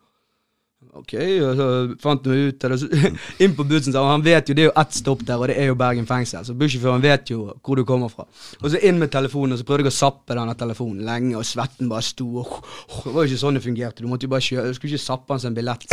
Ok, 0.92 1.14
og 1.40 1.54
så 1.56 1.66
fant 2.02 2.26
vi 2.28 2.50
ut 2.50 2.64
så 2.76 2.88
Inn 3.44 3.54
på 3.56 3.64
bussen, 3.64 3.94
sa 3.94 4.02
han 4.10 4.24
vet 4.24 4.50
jo 4.50 4.56
det 4.56 4.66
er 4.66 4.68
jo 4.68 4.74
ett 4.82 4.98
stopp 4.98 5.22
der, 5.24 5.40
og 5.40 5.48
det 5.48 5.56
er 5.56 5.70
jo 5.70 5.76
Bergen 5.80 6.04
fengsel. 6.08 6.44
Så 6.44 6.52
bussjåføren 6.58 7.00
vet 7.00 7.32
jo 7.32 7.46
hvor 7.64 7.80
du 7.80 7.84
kommer 7.88 8.12
fra. 8.12 8.26
Og 8.60 8.68
så 8.68 8.80
inn 8.84 9.00
med 9.00 9.08
telefonen, 9.14 9.56
og 9.56 9.62
så 9.62 9.66
prøvde 9.68 9.88
jeg 9.88 9.94
å 9.94 9.96
sappe 9.96 10.36
denne 10.36 10.52
telefonen 10.60 11.06
lenge, 11.08 11.32
og 11.40 11.48
svetten 11.48 11.88
bare 11.88 12.04
sto. 12.04 12.28
Og, 12.44 12.52
det 13.06 13.14
var 13.14 13.24
jo 13.24 13.32
ikke 13.32 13.40
sånn 13.46 13.56
det 13.56 13.64
fungerte. 13.64 14.04
Du 14.04 14.10
måtte 14.10 14.28
jo 14.28 14.34
bare 14.34 14.44
kjøre, 14.44 14.68
du 14.68 14.76
skulle 14.76 14.92
ikke 14.92 15.06
sappe 15.06 15.32
hans 15.32 15.48
en 15.48 15.56
billett. 15.56 15.88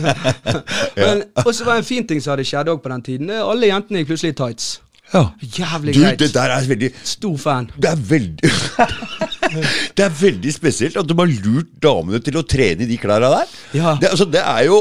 Men, 1.02 1.26
og 1.44 1.52
så 1.52 1.68
var 1.68 1.76
det 1.76 1.82
en 1.84 1.90
fin 1.92 2.08
ting 2.08 2.24
som 2.24 2.32
hadde 2.32 2.48
skjedd 2.48 2.72
òg 2.72 2.80
på 2.80 2.94
den 2.94 3.04
tiden. 3.10 3.34
Alle 3.36 3.68
jentene 3.68 4.00
gikk 4.00 4.14
plutselig 4.14 4.32
i 4.32 4.40
tights. 4.40 4.78
Ja. 5.14 5.22
Jævlig 5.42 5.94
Du, 5.96 6.00
greit. 6.04 6.18
det 6.22 6.30
der 6.34 6.52
er 6.54 6.66
veldig 6.70 6.90
Stor 7.04 7.36
fan. 7.42 7.70
Det 7.76 7.90
er 7.90 7.96
veldig 8.10 8.50
Det 9.98 10.04
er 10.04 10.12
veldig 10.14 10.52
spesielt 10.54 10.96
at 11.00 11.08
de 11.10 11.16
har 11.18 11.30
lurt 11.44 11.70
damene 11.82 12.20
til 12.22 12.36
å 12.38 12.44
trene 12.46 12.84
i 12.86 12.90
de 12.90 12.98
klærne 13.02 13.30
der. 13.32 13.54
Ja. 13.74 13.96
Det, 14.00 14.12
altså, 14.12 14.28
det 14.30 14.42
er 14.46 14.68
jo 14.68 14.76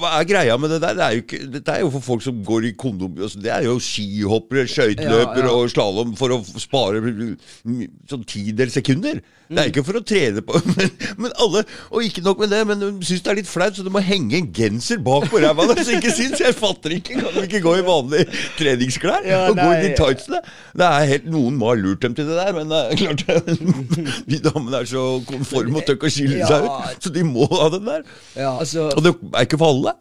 Hva 0.00 0.10
er 0.18 0.26
greia 0.28 0.56
med 0.60 0.72
det 0.74 0.80
der? 0.82 0.96
Det 0.98 1.04
er 1.06 1.14
jo 1.16 1.22
ikke, 1.24 1.40
dette 1.54 1.74
er 1.76 1.84
jo 1.84 1.92
for 1.94 2.04
folk 2.04 2.24
som 2.24 2.40
går 2.46 2.70
i 2.70 2.74
kondom. 2.78 3.14
Altså, 3.20 3.40
det 3.42 3.52
er 3.54 3.68
jo 3.68 3.76
skihoppere, 3.82 4.66
skøyteløpere 4.70 5.44
Ja, 5.44 5.50
ja. 5.50 5.54
og 5.54 5.70
slalåm 5.72 6.16
for 6.18 6.34
å 6.34 6.40
spare 6.60 7.02
mm, 7.04 7.86
sånn 8.10 8.26
tidels 8.28 8.76
sekunder. 8.78 9.22
Det 9.44 9.60
er 9.60 9.68
ikke 9.68 9.82
for 9.84 9.98
å 9.98 10.00
trene 10.00 10.40
på 10.40 10.56
men, 10.70 10.92
men 11.20 11.32
alle 11.42 11.60
Og 11.92 12.06
ikke 12.06 12.22
nok 12.24 12.38
med 12.40 12.48
det, 12.54 12.62
men 12.64 12.80
de 12.80 12.86
syns 13.04 13.20
det 13.26 13.32
er 13.32 13.38
litt 13.42 13.50
flaut, 13.50 13.76
så 13.76 13.84
det 13.84 13.92
må 13.92 14.00
henge 14.00 14.38
en 14.38 14.46
genser 14.56 15.02
bak 15.04 15.26
på 15.28 15.42
ræva 15.42 15.66
deres. 15.68 15.90
Ikke 15.92 16.14
syns 16.16 16.40
Jeg 16.40 16.56
fatter 16.56 16.94
ikke. 16.96 17.18
Kan 17.20 17.36
de 17.36 17.44
ikke 17.44 17.60
gå 17.64 17.74
i 17.76 17.84
vanlige 17.84 18.24
treningsklær? 18.58 19.20
Ja, 19.28 19.42
og 19.50 19.58
gå 19.60 19.68
i 19.68 19.82
de 19.84 19.90
tightsene? 19.98 20.40
Det 20.74 20.88
er 20.88 21.10
helt, 21.12 21.28
Noen 21.34 21.58
må 21.60 21.70
ha 21.70 21.76
lurt 21.78 22.02
dem 22.04 22.16
til 22.16 22.28
det 22.30 22.38
der, 22.40 22.56
men 22.56 22.72
det 22.72 22.80
er 22.80 23.02
klart 23.04 23.52
De 24.32 24.40
damene 24.48 24.80
er 24.80 24.88
så 24.88 25.04
konforme 25.28 25.80
og 25.80 25.86
tør 25.86 25.98
ikke 25.98 26.08
å 26.10 26.14
skille 26.16 26.48
seg 26.48 26.64
ut, 26.64 27.04
så 27.04 27.12
de 27.14 27.26
må 27.28 27.46
ha 27.52 27.68
den 27.76 27.86
der. 27.88 28.02
Ja, 28.38 28.54
altså 28.56 28.88
Og 28.94 29.04
det 29.04 29.12
er 29.12 29.46
ikke 29.46 29.60
for 29.60 29.76
alle. 29.76 29.93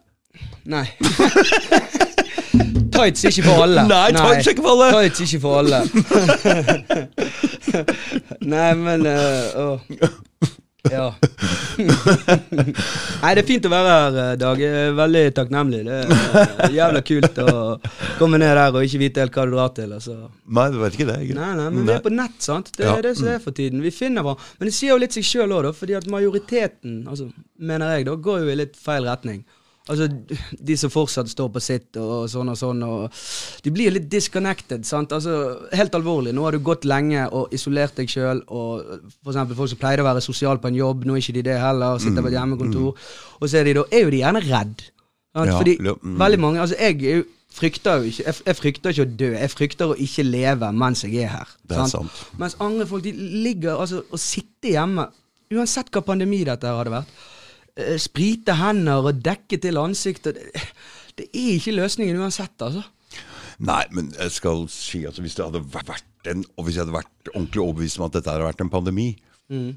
Nei. 0.65 0.87
Tights 2.93 3.23
er 3.25 3.29
ikke 3.33 3.43
for 3.47 3.63
alle. 3.65 3.83
Nei, 3.89 4.11
tights 4.13 4.47
er 4.47 4.51
ikke 4.53 4.63
for 4.65 4.73
alle. 4.75 4.89
Tights 4.93 5.21
ikke 5.25 5.39
for 5.41 5.53
alle. 5.63 5.79
Nei, 8.53 8.69
men 8.77 9.07
uh, 9.09 9.15
oh. 9.63 9.79
Ja. 10.91 11.13
Nei, 13.23 13.31
det 13.33 13.41
er 13.41 13.47
fint 13.47 13.65
å 13.65 13.71
være 13.71 13.93
her, 13.93 14.17
eh, 14.23 14.33
Dag. 14.41 14.59
Jeg 14.61 14.81
er 14.89 14.97
veldig 14.97 15.21
takknemlig. 15.37 15.79
Det 15.87 15.95
er 15.95 16.11
eh, 16.67 16.75
jævla 16.75 17.01
kult 17.07 17.39
å 17.39 17.53
komme 18.19 18.39
ned 18.41 18.51
der 18.59 18.75
og 18.75 18.83
ikke 18.85 19.01
vite 19.05 19.23
helt 19.23 19.37
hva 19.39 19.45
du 19.47 19.55
drar 19.55 19.71
til. 19.77 19.95
Altså. 19.95 20.17
Nei, 20.59 20.67
du 20.73 20.77
vet 20.83 20.99
ikke 20.99 21.07
det. 21.09 21.17
Ikke? 21.27 21.37
Nei, 21.39 21.49
nei, 21.61 21.69
men 21.71 21.87
vi 21.87 21.95
er 21.95 22.03
på 22.03 22.11
nett, 22.13 22.35
sant. 22.43 22.73
Det 22.75 22.85
Ja. 22.85 22.97
er 22.97 23.07
det 23.07 23.15
som 23.17 23.31
er 23.31 23.39
for 23.43 23.55
tiden. 23.55 23.81
Vi 23.85 23.95
finner 23.95 24.27
hverandre. 24.27 24.53
Men 24.59 24.69
det 24.69 24.75
sier 24.75 24.91
jo 24.93 24.99
litt 25.01 25.15
seg 25.15 25.25
sjøl 25.27 25.55
òg, 25.55 25.63
da, 25.69 25.73
fordi 25.79 25.97
at 25.97 26.09
majoriteten, 26.11 27.01
altså, 27.07 27.31
mener 27.57 27.95
jeg, 27.95 28.09
da, 28.11 28.19
går 28.29 28.43
jo 28.43 28.51
i 28.53 28.59
litt 28.59 28.75
feil 28.77 29.07
retning. 29.07 29.45
Altså, 29.91 30.07
De 30.63 30.77
som 30.79 30.91
fortsatt 30.91 31.27
står 31.27 31.49
på 31.51 31.61
sitt 31.63 31.97
og 31.99 32.29
sånn 32.31 32.53
og 32.53 32.55
sånn, 32.55 32.83
og 32.87 33.23
de 33.65 33.73
blir 33.75 33.91
litt 33.91 34.07
disconnected. 34.11 34.85
sant? 34.87 35.11
Altså, 35.11 35.67
Helt 35.75 35.95
alvorlig. 35.97 36.31
Nå 36.35 36.45
har 36.45 36.55
du 36.55 36.63
gått 36.63 36.87
lenge 36.87 37.25
og 37.31 37.51
isolert 37.55 37.97
deg 37.99 38.11
sjøl, 38.11 38.43
eksempel 39.27 39.59
folk 39.59 39.73
som 39.73 39.81
pleide 39.81 40.05
å 40.05 40.07
være 40.07 40.23
sosiale 40.23 40.61
på 40.63 40.71
en 40.71 40.79
jobb, 40.79 41.03
nå 41.05 41.17
er 41.17 41.25
ikke 41.25 41.37
de 41.39 41.47
det 41.49 41.59
heller, 41.59 41.99
sitter 41.99 42.23
på 42.23 42.31
et 42.31 42.37
hjemmekontor. 42.37 43.05
Og 43.41 43.49
så 43.49 43.59
er 43.59 43.67
de 43.67 43.77
da, 43.81 43.87
er 43.91 44.05
jo 44.05 44.13
de 44.13 44.23
gjerne 44.23 44.43
redd. 44.47 44.89
Ja, 45.33 45.57
Fordi 45.57 45.79
mm. 45.81 46.19
veldig 46.19 46.37
mange 46.37 46.61
Altså, 46.61 46.75
jeg 46.77 46.99
er 47.09 47.23
frykter 47.53 48.01
jo 48.01 48.09
ikke 48.09 48.23
jeg, 48.25 48.35
jeg 48.45 48.57
frykter 48.57 48.93
ikke 48.93 49.05
å 49.05 49.11
dø, 49.17 49.29
jeg 49.33 49.51
frykter 49.51 49.91
å 49.91 49.97
ikke 49.99 50.25
leve 50.25 50.69
mens 50.77 51.03
jeg 51.05 51.25
er 51.25 51.31
her. 51.33 51.53
Det 51.69 51.77
er 51.77 51.91
sant. 51.91 52.23
Mens 52.41 52.55
andre 52.63 52.87
folk 52.89 53.05
de 53.05 53.13
ligger 53.17 53.77
altså 53.77 54.03
og 54.09 54.21
sitter 54.21 54.77
hjemme, 54.77 55.07
uansett 55.53 55.91
hva 55.93 56.03
pandemi 56.05 56.43
dette 56.47 56.69
hadde 56.69 56.93
vært. 56.93 57.21
Eh, 57.79 57.97
Sprite 58.01 58.57
hender 58.59 59.09
og 59.11 59.21
dekke 59.25 59.59
til 59.61 59.79
ansiktet. 59.81 60.39
Det, 60.39 60.65
det 61.19 61.29
er 61.29 61.51
ikke 61.57 61.77
løsningen 61.77 62.21
uansett, 62.21 62.55
altså. 62.61 62.85
Nei, 63.63 63.83
men 63.93 64.09
jeg 64.17 64.33
skal 64.33 64.65
si 64.73 65.03
at 65.05 65.19
hvis 65.21 65.37
det 65.37 65.45
hadde 65.45 65.61
vært 65.75 66.09
en 66.31 66.41
Og 66.57 66.65
hvis 66.65 66.77
jeg 66.79 66.85
hadde 66.85 66.95
vært 66.95 67.29
ordentlig 67.35 67.61
overbevist 67.61 67.99
om 67.99 68.05
at 68.07 68.15
dette 68.15 68.31
hadde 68.31 68.47
vært 68.47 68.61
en 68.63 68.71
pandemi, 68.71 69.11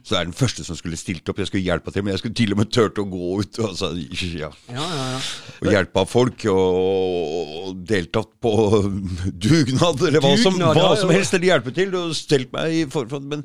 så 0.07 0.15
er 0.15 0.21
jeg 0.23 0.29
den 0.31 0.37
første 0.39 0.65
som 0.65 0.77
skulle 0.79 0.97
stilt 0.97 1.29
opp. 1.29 1.41
Jeg 1.43 1.51
skulle 1.51 1.67
hjelpa 1.67 1.91
til, 1.93 2.05
men 2.07 2.15
jeg 2.15 2.21
skulle 2.23 2.39
til 2.39 2.55
og 2.55 2.61
med 2.61 2.71
turt 2.73 3.01
å 3.03 3.05
gå 3.11 3.31
ut 3.43 3.59
og, 3.59 3.73
altså, 3.73 3.91
ja, 4.41 4.49
Ja, 4.71 4.85
ja, 4.85 5.07
ja. 5.11 5.19
og 5.59 5.73
hjelpa 5.75 6.05
folk. 6.09 6.47
Og, 6.53 7.67
og 7.67 7.83
deltatt 7.91 8.31
på 8.41 8.53
dugnad, 9.47 10.07
eller 10.07 10.23
hva 10.25 10.33
som, 10.41 10.57
hva 10.63 10.93
som 11.01 11.13
helst. 11.13 11.35
Eller 11.37 11.51
hjelpe 11.51 11.75
til. 11.77 11.93
Og 11.99 12.15
stelt 12.17 12.55
meg 12.55 12.79
i 12.79 12.85
forfront. 12.93 13.27
Men, 13.29 13.43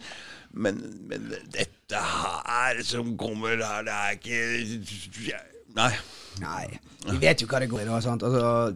men, 0.53 0.79
men 1.09 1.27
dette 1.91 2.01
her 2.47 2.83
som 2.87 3.15
kommer 3.19 3.59
her, 3.59 3.83
det 3.87 3.97
er 3.97 4.17
ikke 4.17 5.41
Nei. 5.71 5.91
Nei. 6.41 6.65
Vi 7.01 7.15
vet 7.21 7.41
jo 7.41 7.47
hva 7.49 7.61
det 7.63 7.67
går 7.71 7.81
i, 7.81 7.85
da. 7.87 7.99
sant? 8.03 8.23
Altså, 8.27 8.73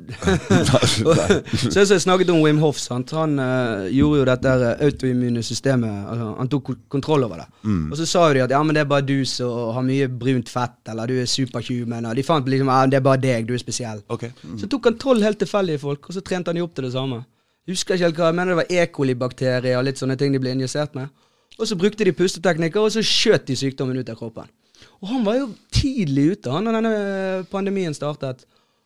så 1.73 1.83
jeg 1.83 2.01
snakket 2.01 2.31
om 2.31 2.39
Wim 2.41 2.61
Hoff. 2.63 2.79
sant? 2.79 3.11
Han 3.15 3.35
uh, 3.39 3.85
gjorde 3.91 4.21
jo 4.21 4.27
dette 4.29 4.53
her 4.53 4.81
autoimmune 4.87 5.43
systemet 5.45 6.07
altså, 6.09 6.29
Han 6.39 6.51
tok 6.51 6.71
kontroll 6.91 7.27
over 7.27 7.43
det. 7.43 7.47
Mm. 7.67 7.83
Og 7.91 7.99
så 7.99 8.07
sa 8.09 8.23
jo 8.29 8.37
de 8.37 8.45
at 8.45 8.55
ja, 8.55 8.63
men 8.63 8.77
det 8.77 8.85
er 8.85 8.89
bare 8.89 9.05
du 9.05 9.27
som 9.29 9.75
har 9.75 9.85
mye 9.85 10.07
brunt 10.07 10.51
fett, 10.51 10.79
eller 10.93 11.11
du 11.11 11.19
er 11.19 11.29
superhuman. 11.29 12.09
Og 12.09 12.15
de 12.17 12.25
fant 12.25 12.47
liksom 12.49 12.71
ja, 12.71 12.79
det 12.89 12.99
er 13.01 13.05
bare 13.11 13.23
deg, 13.27 13.47
du 13.49 13.55
er 13.57 13.61
spesiell. 13.61 14.01
Okay. 14.07 14.31
Mm. 14.41 14.57
Så 14.63 14.71
tok 14.71 14.89
han 14.89 14.99
tolv 15.03 15.27
helt 15.27 15.41
tilfeldige 15.43 15.83
folk, 15.83 16.07
og 16.07 16.17
så 16.17 16.23
trente 16.23 16.51
han 16.51 16.59
de 16.59 16.65
opp 16.65 16.75
til 16.79 16.87
det 16.87 16.95
samme. 16.95 17.25
Husker 17.69 17.97
ikke 17.97 18.07
helt 18.07 18.19
hva, 18.19 18.31
jeg 18.31 18.39
mener 18.39 18.53
det 18.53 18.61
var 18.63 18.73
E. 18.73 18.89
coli-bakterier 18.93 19.79
og 19.79 19.87
litt 19.87 20.01
sånne 20.01 20.17
ting 20.21 20.33
de 20.33 20.41
ble 20.41 20.53
injisert 20.55 20.95
med. 20.97 21.11
Og 21.59 21.69
så 21.69 21.77
brukte 21.79 22.03
de 22.07 22.13
pusteteknikker, 22.15 22.83
og 22.83 22.91
så 22.91 23.03
skjøt 23.05 23.47
de 23.47 23.55
sykdommen 23.59 23.97
ut 23.99 24.09
av 24.11 24.17
kroppen. 24.19 24.49
Og 25.01 25.07
han 25.11 25.23
var 25.25 25.37
jo 25.39 25.49
tidlig 25.75 26.31
ute 26.35 26.51
han 26.51 26.67
da 26.67 26.73
denne 26.75 26.93
pandemien 27.51 27.95
startet, 27.95 28.43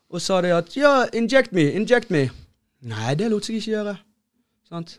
og 0.10 0.22
sa 0.22 0.40
det 0.42 0.54
at 0.56 0.74
ja, 0.78 0.94
inject 1.14 1.54
me, 1.54 1.68
inject 1.78 2.14
me. 2.14 2.28
Nei, 2.90 3.14
det 3.20 3.30
lot 3.32 3.46
seg 3.46 3.60
ikke 3.60 3.76
gjøre. 3.76 3.96
Sant? 4.70 4.98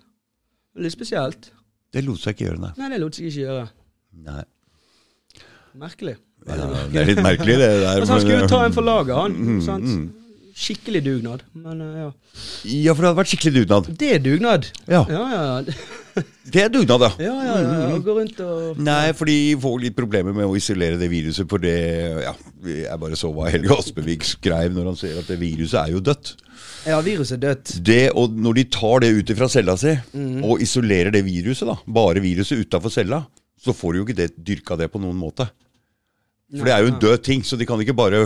Litt 0.78 0.94
spesielt. 0.94 1.50
Det 1.90 2.02
lot 2.06 2.22
seg 2.22 2.34
ikke 2.36 2.48
gjøre, 2.48 2.62
nei. 2.62 2.72
Nei, 2.78 2.90
det 2.94 3.00
lot 3.02 3.18
seg 3.18 3.30
ikke 3.30 3.44
gjøre. 3.46 3.68
nei. 4.26 4.42
Merkelig. 5.80 6.16
Ja, 6.48 6.56
det 6.90 6.98
er 6.98 7.06
litt 7.10 7.20
merkelig, 7.22 7.56
det 7.60 7.68
der. 7.68 7.88
Altså, 7.92 8.14
han 8.16 8.22
skulle 8.24 8.48
ta 8.50 8.64
en 8.66 8.74
for 8.74 8.86
laget, 8.86 9.14
han. 9.14 9.34
Mm, 9.36 9.60
sant? 9.62 9.90
Mm. 10.60 10.64
Skikkelig 10.64 11.00
dugnad. 11.04 11.42
Men 11.56 11.80
eh, 11.80 12.00
ja. 12.02 12.10
Ja, 12.68 12.92
for 12.94 13.02
det 13.02 13.10
hadde 13.10 13.20
vært 13.22 13.32
skikkelig 13.32 13.52
dugnad. 13.62 13.88
Det 14.00 14.10
er 14.16 14.20
dugnad. 14.24 14.68
Ja, 14.90 15.04
Ja, 15.08 15.22
ja, 15.32 15.62
det 16.52 16.62
er 16.66 16.68
dugnad, 16.72 17.04
ja. 17.06 17.10
Ja, 17.24 17.34
ja, 17.46 17.54
ja. 17.62 17.98
Gå 18.04 18.16
rundt 18.18 18.40
og 18.44 18.80
Nei, 18.82 19.12
for 19.16 19.30
de 19.30 19.56
får 19.62 19.78
litt 19.86 19.96
problemer 19.96 20.36
med 20.36 20.44
å 20.44 20.56
isolere 20.58 21.00
det 21.00 21.08
viruset. 21.12 21.48
For 21.50 21.62
det 21.62 21.74
ja, 22.26 22.34
Jeg 22.66 23.00
bare 23.00 23.18
så 23.18 23.32
hva 23.32 23.48
Helge 23.52 23.72
Aspevik 23.78 24.26
skrev 24.28 24.74
når 24.76 24.92
han 24.92 25.00
ser 25.00 25.20
at 25.22 25.30
det 25.30 25.40
viruset 25.40 25.80
er 25.84 25.94
jo 25.94 26.04
dødt. 26.04 26.34
Ja, 26.88 27.00
viruset 27.04 27.38
er 27.38 27.42
dødt. 27.46 27.74
Det, 27.86 28.02
og 28.16 28.36
Når 28.36 28.60
de 28.60 28.66
tar 28.76 29.04
det 29.04 29.14
ut 29.16 29.34
fra 29.38 29.48
cella 29.52 29.78
si 29.80 29.96
og 30.44 30.60
isolerer 30.60 31.14
det 31.14 31.24
viruset, 31.24 31.68
da, 31.68 31.78
bare 31.88 32.22
viruset 32.24 32.66
utafor 32.66 32.92
cella, 32.92 33.24
så 33.60 33.72
får 33.76 33.92
de 33.92 34.00
jo 34.00 34.06
ikke 34.08 34.20
det, 34.20 34.30
dyrka 34.36 34.76
det 34.80 34.88
på 34.92 35.00
noen 35.00 35.18
måte. 35.20 35.48
For 36.50 36.66
det 36.66 36.72
er 36.74 36.80
jo 36.82 36.88
en 36.90 36.96
død 36.98 37.20
ting, 37.22 37.42
så 37.46 37.54
de 37.54 37.62
kan 37.68 37.78
ikke 37.78 37.94
bare 37.94 38.24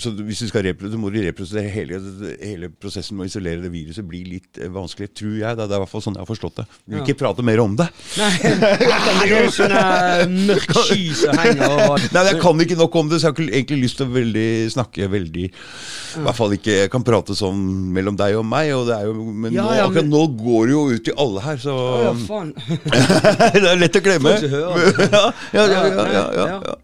så 0.00 0.08
Hvis 0.24 0.38
du 0.40 0.46
skal 0.48 0.62
reprodusere, 0.64 1.00
må 1.02 1.10
de 1.12 1.20
reprodusere 1.26 1.68
hele, 1.68 1.98
hele 2.40 2.70
prosessen 2.72 3.18
med 3.18 3.26
å 3.26 3.28
isolere 3.28 3.60
det 3.60 3.68
viruset 3.74 4.06
blir 4.08 4.24
litt 4.24 4.56
eh, 4.56 4.70
vanskelig, 4.72 5.10
tror 5.12 5.34
jeg. 5.36 5.58
Det 5.58 5.66
er 5.66 5.74
i 5.76 5.80
hvert 5.82 5.90
fall 5.92 6.00
sånn 6.06 6.16
jeg 6.16 6.22
har 6.24 6.30
forstått 6.30 6.62
det. 6.62 6.64
Vi 6.86 6.94
vil 6.94 7.02
Ja. 7.02 7.04
ikke 7.04 7.18
prate 7.20 7.44
mer 7.44 7.60
om 7.60 7.74
det. 7.76 7.88
Nei, 8.16 8.30
det 8.40 9.36
er 9.36 9.50
sånne 9.52 9.82
mørk 10.48 10.72
sky 10.78 11.02
som 11.20 11.36
henger 11.42 11.74
over. 11.76 12.06
Nei, 12.14 12.22
men 12.22 12.30
Jeg 12.32 12.40
kan 12.46 12.64
ikke 12.64 12.78
nok 12.80 12.98
om 13.02 13.12
det, 13.12 13.20
så 13.20 13.28
jeg 13.28 13.34
har 13.34 13.36
ikke 13.44 13.58
egentlig 13.60 13.80
lyst 13.84 14.00
til 14.00 14.08
å 14.08 14.14
veldig, 14.16 14.48
snakke 14.78 15.10
veldig 15.18 15.44
I 15.50 16.24
hvert 16.24 16.38
fall 16.40 16.56
ikke 16.56 16.72
Jeg 16.78 16.90
kan 16.96 17.04
prate 17.04 17.36
sånn 17.36 17.60
mellom 17.92 18.16
deg 18.16 18.38
og 18.40 18.48
meg, 18.48 18.72
og 18.78 18.88
det 18.88 18.96
er 18.96 19.10
jo, 19.12 19.28
men, 19.28 19.52
Ja, 19.52 19.68
nå, 19.68 19.76
akkurat 19.90 20.08
men- 20.08 20.12
nå 20.16 20.24
går 20.40 20.66
det 20.72 20.72
jo 20.78 20.82
ut 20.96 21.04
til 21.10 21.20
alle 21.20 21.44
her, 21.44 21.60
så 21.68 21.76
ja, 22.08 22.16
faen. 22.24 22.54
Det 23.58 23.64
er 23.68 23.80
lett 23.84 24.00
å 24.00 24.06
glemme. 24.08 24.38
Ja, 24.40 24.62
ja, 25.12 25.24
ja, 25.52 25.64
ja, 25.68 26.12
ja, 26.16 26.28
Ja. 26.32 26.46
ja. 26.64 26.76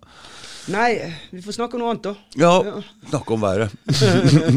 Nei, 0.72 1.12
vi 1.30 1.42
får 1.44 1.58
snakke 1.58 1.76
om 1.76 1.82
noe 1.82 1.90
annet, 1.92 2.06
da. 2.06 2.14
ja 2.40 2.80
snakke 3.10 3.34
om 3.34 3.40
været. 3.40 3.70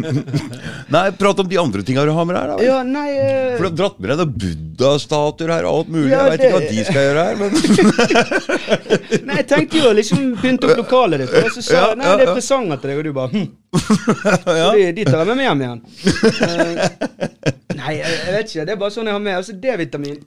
Nei, 0.96 1.12
prat 1.20 1.40
om 1.40 1.50
de 1.50 1.58
andre 1.60 1.84
tinga 1.84 2.06
du 2.08 2.12
har 2.16 2.26
med 2.26 2.38
her. 2.38 2.48
da. 2.48 2.64
Ja, 2.64 2.84
nei 2.84 3.08
Uh... 3.18 3.58
For 3.58 3.64
du 3.64 3.68
har 3.68 3.76
dratt 3.80 4.00
med 4.00 4.12
deg 4.12 4.20
noen 4.20 4.34
buddha-statuer 4.42 5.52
her 5.52 5.66
og 5.68 5.80
alt 5.80 5.92
mulig. 5.92 6.12
Ja, 6.12 6.20
jeg 6.22 6.32
veit 6.32 6.44
ikke 6.44 6.54
hva 6.54 6.62
de 6.68 6.84
skal 6.86 7.06
gjøre 7.08 7.24
her, 7.26 7.36
men 7.40 7.50
Nei, 9.28 9.38
jeg 9.40 9.48
tenkte 9.50 9.82
jo 9.82 9.94
liksom 9.98 10.22
pynte 10.42 10.70
opp 10.70 10.82
lokalet 10.84 11.24
ditt, 11.24 11.34
og 11.40 11.56
så 11.56 11.64
sa 11.66 11.74
Ja, 11.74 11.88
jeg 11.90 12.00
nei, 12.02 12.12
det 12.12 12.28
er 12.28 12.32
ja. 12.32 12.36
presanger 12.38 12.82
til 12.82 12.92
deg, 12.92 13.02
og 13.02 13.08
du 13.08 13.12
bare 13.18 13.32
hm. 13.34 13.48
Så 14.44 14.70
de, 14.78 14.86
de 15.00 15.08
tar 15.08 15.20
jeg 15.24 15.30
med 15.32 15.40
meg 15.40 15.48
hjem 15.48 15.66
igjen. 15.66 15.82
Uh, 16.38 16.74
nei, 17.80 17.98
jeg, 17.98 18.14
jeg 18.14 18.38
vet 18.38 18.54
ikke. 18.54 18.68
Det 18.70 18.76
er 18.76 18.82
bare 18.86 18.96
sånn 18.96 19.10
jeg 19.10 19.18
har 19.18 19.24
med. 19.28 19.40
Altså, 19.42 19.58
D-vitamin 19.66 20.20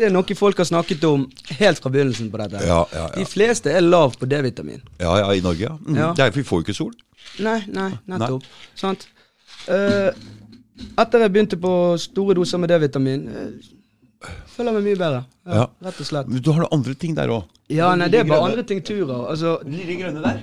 Det 0.00 0.06
er 0.08 0.12
noe 0.14 0.36
folk 0.38 0.56
har 0.62 0.64
snakket 0.64 1.02
om 1.04 1.26
helt 1.58 1.80
fra 1.84 1.90
begynnelsen 1.92 2.30
på 2.32 2.38
dette. 2.40 2.62
Ja, 2.64 2.80
ja, 2.94 3.06
De 3.12 3.24
fleste 3.28 3.72
er 3.76 3.82
lav 3.84 4.14
på 4.16 4.28
D-vitamin. 4.30 4.80
Ja, 5.00 5.12
ja, 5.20 5.26
i 5.36 5.42
Norge, 5.44 5.66
ja. 5.66 5.74
Mm. 5.76 5.98
Ja. 5.98 6.06
Det 6.16 6.24
er, 6.24 6.32
vi 6.32 6.44
får 6.48 6.62
jo 6.62 6.66
ikke 6.66 6.76
sol. 6.78 6.94
Nei, 7.44 7.58
nei, 7.68 7.90
nettopp. 8.08 8.46
Sant? 8.80 9.04
Uh, 9.68 10.08
etter 10.96 11.26
jeg 11.26 11.34
begynte 11.34 11.58
på 11.60 11.74
store 12.00 12.38
doser 12.38 12.62
med 12.62 12.72
D-vitamin, 12.72 13.26
uh, 13.28 14.32
føler 14.54 14.72
jeg 14.72 14.78
meg 14.78 14.88
mye 14.88 15.00
bedre. 15.04 15.20
Ja, 15.44 15.58
Ja. 15.60 15.68
Rett 15.84 16.00
og 16.00 16.08
slett. 16.08 16.32
Men 16.32 16.44
du 16.48 16.50
har 16.56 16.68
andre 16.72 16.96
ting 17.04 17.18
der 17.18 17.34
òg. 17.36 17.44
Ja, 17.68 17.92
nei, 17.98 18.08
det 18.08 18.22
er 18.22 18.30
bare 18.30 18.48
andre 18.48 18.64
tinkturer. 18.64 19.28
Altså, 19.34 19.58
de 19.68 20.00
grønne 20.00 20.24
der. 20.24 20.40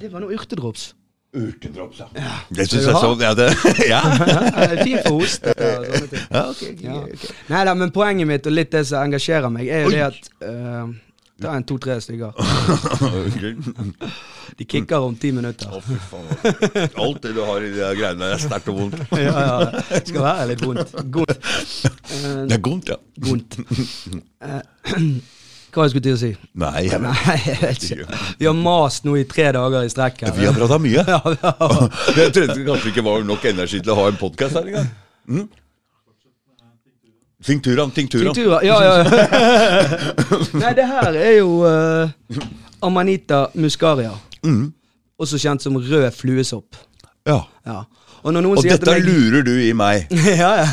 det 0.00 0.10
var 0.10 0.24
noe 0.26 0.34
urtedrops. 0.34 0.94
Urtedrops, 1.36 1.98
ja. 2.00 2.06
Det 2.48 2.64
syns 2.70 2.86
jeg 2.86 2.94
sånn 2.96 3.02
så 3.02 3.10
ja, 3.20 3.34
det, 3.36 3.48
ja. 3.92 3.98
Ja, 4.32 4.68
Fint 4.80 5.02
for 5.04 5.18
hoste 5.20 5.52
og 5.52 5.84
sånne 5.90 6.06
ting. 6.08 6.22
ja, 6.32 6.44
okay, 6.48 6.70
ok, 6.72 6.80
Ja. 6.86 6.94
okay. 7.02 7.34
Nei 7.52 7.60
da, 7.68 7.74
men 7.76 7.92
poenget 7.92 8.30
mitt, 8.30 8.48
og 8.48 8.56
litt 8.56 8.72
det 8.72 8.86
som 8.88 9.04
engasjerer 9.04 9.52
meg, 9.52 9.68
er 9.68 9.84
jo 9.84 9.90
Oi. 9.90 9.92
det 9.92 10.02
at 10.06 10.32
uh, 10.48 10.88
er 11.44 11.52
en 11.52 11.66
to-tre 11.68 11.98
stykker. 12.02 12.32
De 14.58 14.64
kicker 14.66 15.04
om 15.06 15.14
ti 15.20 15.30
minutter. 15.36 15.68
Å, 15.70 15.78
fy 15.84 15.98
faen. 16.08 16.26
Alt 17.04 17.20
det 17.28 17.34
du 17.36 17.42
har 17.46 17.62
i 17.62 17.70
de 17.76 17.90
greiene 18.00 18.24
der, 18.24 18.34
er 18.34 18.42
sterkt 18.42 18.72
og 18.72 18.80
vondt. 18.80 19.04
Ja, 19.14 19.34
ja. 19.36 19.82
Det 19.92 20.02
skal 20.08 20.24
være 20.24 20.46
litt 20.54 20.64
vondt. 20.64 20.96
Vondt. 21.14 21.50
Uh, 22.08 22.46
Det 22.48 22.56
er 22.56 22.62
vondt, 22.64 22.90
ja. 22.90 22.98
vondt. 23.28 23.60
Eh, 24.48 24.62
hva 25.74 25.84
jeg 25.84 25.92
skulle 25.92 26.04
til 26.06 26.16
å 26.16 26.20
si? 26.20 26.30
Nei, 26.58 26.82
jeg, 26.88 27.56
vet 27.60 27.86
ikke. 27.88 28.18
Vi 28.40 28.48
har 28.48 28.56
mast 28.56 29.06
nå 29.06 29.16
i 29.20 29.24
tre 29.28 29.50
dager 29.56 29.84
i 29.86 29.92
strekk 29.92 30.24
her. 30.26 30.34
vi 30.36 30.48
har 30.48 30.56
prata 30.56 30.78
mye. 30.82 31.04
Ja, 31.12 31.20
vi 31.24 31.36
har. 31.42 31.88
Jeg 32.18 32.34
trodde 32.36 32.58
kanskje 32.66 32.92
ikke 32.92 33.04
var 33.06 33.24
nok 33.28 33.44
energi 33.50 33.80
til 33.80 33.92
å 33.94 33.98
ha 34.00 34.06
en 34.12 34.18
podkast 34.20 34.58
her 34.58 34.70
engang. 34.70 34.88
Mm? 35.28 35.46
Tinkturan, 37.44 37.92
tinkturan. 37.94 38.34
Tinktura, 38.34 38.58
Ja, 38.66 38.80
ja. 38.82 38.96
ja. 38.98 39.04
Nei, 40.62 40.72
det 40.74 40.88
her 40.90 41.14
er 41.14 41.36
jo 41.38 41.52
uh, 41.62 42.40
Amanita 42.82 43.44
muscaria. 43.54 44.10
Mm. 44.42 44.72
Også 45.18 45.38
kjent 45.38 45.62
som 45.62 45.78
rød 45.78 46.10
fluesopp. 46.16 46.76
Ja. 47.28 47.42
Ja. 47.66 47.84
Og 48.26 48.34
Og 48.34 48.64
dette 48.64 48.90
meg 48.90 49.04
lurer 49.06 49.42
du 49.46 49.52
i 49.62 49.72
meg. 49.72 50.10
ja, 50.10 50.52
ja. 50.58 50.66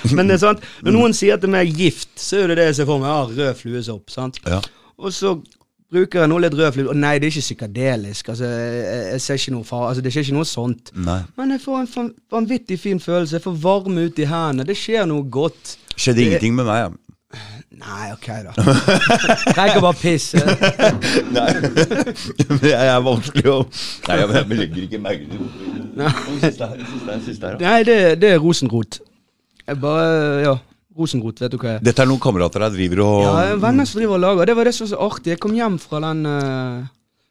Men 0.16 0.28
det 0.30 0.38
er 0.38 0.42
sant, 0.46 0.66
når 0.86 0.96
noen 0.96 1.16
sier 1.16 1.40
til 1.40 1.52
meg 1.52 1.72
gift, 1.76 2.12
så 2.20 2.44
er 2.44 2.52
det 2.52 2.60
det 2.60 2.68
jeg 2.70 2.80
ser 2.80 2.90
for 2.90 3.02
meg. 3.02 3.10
Ah, 3.10 3.26
rød 3.30 3.58
fluesopp. 3.60 4.10
sant? 4.12 4.40
Ja. 4.46 4.60
Og 5.00 5.12
så 5.16 5.34
bruker 5.90 6.22
jeg 6.22 6.30
nå 6.30 6.38
litt 6.38 6.54
rød 6.54 6.72
flue. 6.76 6.88
Og 6.92 6.96
nei, 6.96 7.16
det 7.18 7.28
er 7.28 7.34
ikke 7.34 7.46
psykadelisk. 7.48 8.28
altså, 8.32 8.46
jeg, 8.46 9.04
jeg 9.12 9.20
ser 9.26 9.40
ikke 9.40 9.54
noe 9.56 9.66
far, 9.66 9.88
altså, 9.88 10.02
Det 10.06 10.12
skjer 10.14 10.28
ikke 10.28 10.38
noe 10.38 10.48
sånt. 10.48 10.92
Nei. 10.94 11.20
Men 11.38 11.54
jeg 11.56 11.64
får 11.64 11.86
en 12.04 12.10
vanvittig 12.30 12.78
fin 12.80 13.00
følelse. 13.02 13.38
Jeg 13.38 13.46
får 13.48 13.56
varme 13.64 14.06
ut 14.08 14.18
i 14.22 14.28
hendene. 14.30 14.66
Det 14.68 14.76
skjer 14.78 15.08
noe 15.10 15.26
godt. 15.30 15.76
Skjedde 15.96 16.28
ingenting 16.28 16.54
med 16.58 16.68
meg. 16.70 16.84
Ja. 16.86 16.90
Nei, 17.80 18.10
ok, 18.12 18.26
da. 18.44 18.52
Trenger 19.54 19.80
bare 19.80 19.96
pisse. 19.96 20.40
Nei, 21.36 21.46
jeg 22.66 22.88
er 22.90 22.98
vanskelig 23.06 23.46
å 23.52 23.60
Nei, 24.08 24.16
jeg, 24.18 24.26
jeg 24.34 24.58
legger 24.58 24.82
ikke 24.84 25.00
merke 25.00 25.28
til 25.30 25.44
det. 25.46 26.10
Siste 26.42 26.66
her, 26.66 26.82
siste 26.90 27.06
her, 27.12 27.22
siste 27.28 27.52
her. 27.52 27.60
Nei, 27.62 27.78
det, 27.86 27.96
det 28.20 28.34
er 28.34 28.42
rosenrot. 28.42 28.98
Jeg 29.70 29.78
bare 29.82 30.42
Ja. 30.42 30.58
Rosenrot, 30.98 31.38
vet 31.38 31.52
du 31.52 31.56
hva 31.56 31.68
jeg 31.68 31.78
er? 31.78 31.84
Dette 31.86 32.02
er 32.02 32.08
noen 32.10 32.20
kamerater 32.20 32.64
der 32.64 32.72
driver 32.74 33.04
og 33.04 33.22
Ja, 33.22 33.56
venner 33.62 33.86
som 33.86 34.00
driver 34.00 34.18
og 34.18 34.24
lager. 34.24 34.46
Det 34.50 34.56
var 34.56 34.66
det 34.66 34.74
som 34.74 34.86
var 34.86 34.90
så 34.90 35.02
artig. 35.06 35.30
Jeg 35.30 35.40
kom 35.40 35.54
hjem 35.54 35.78
fra 35.78 36.00
den 36.02 36.26
uh, 36.26 36.88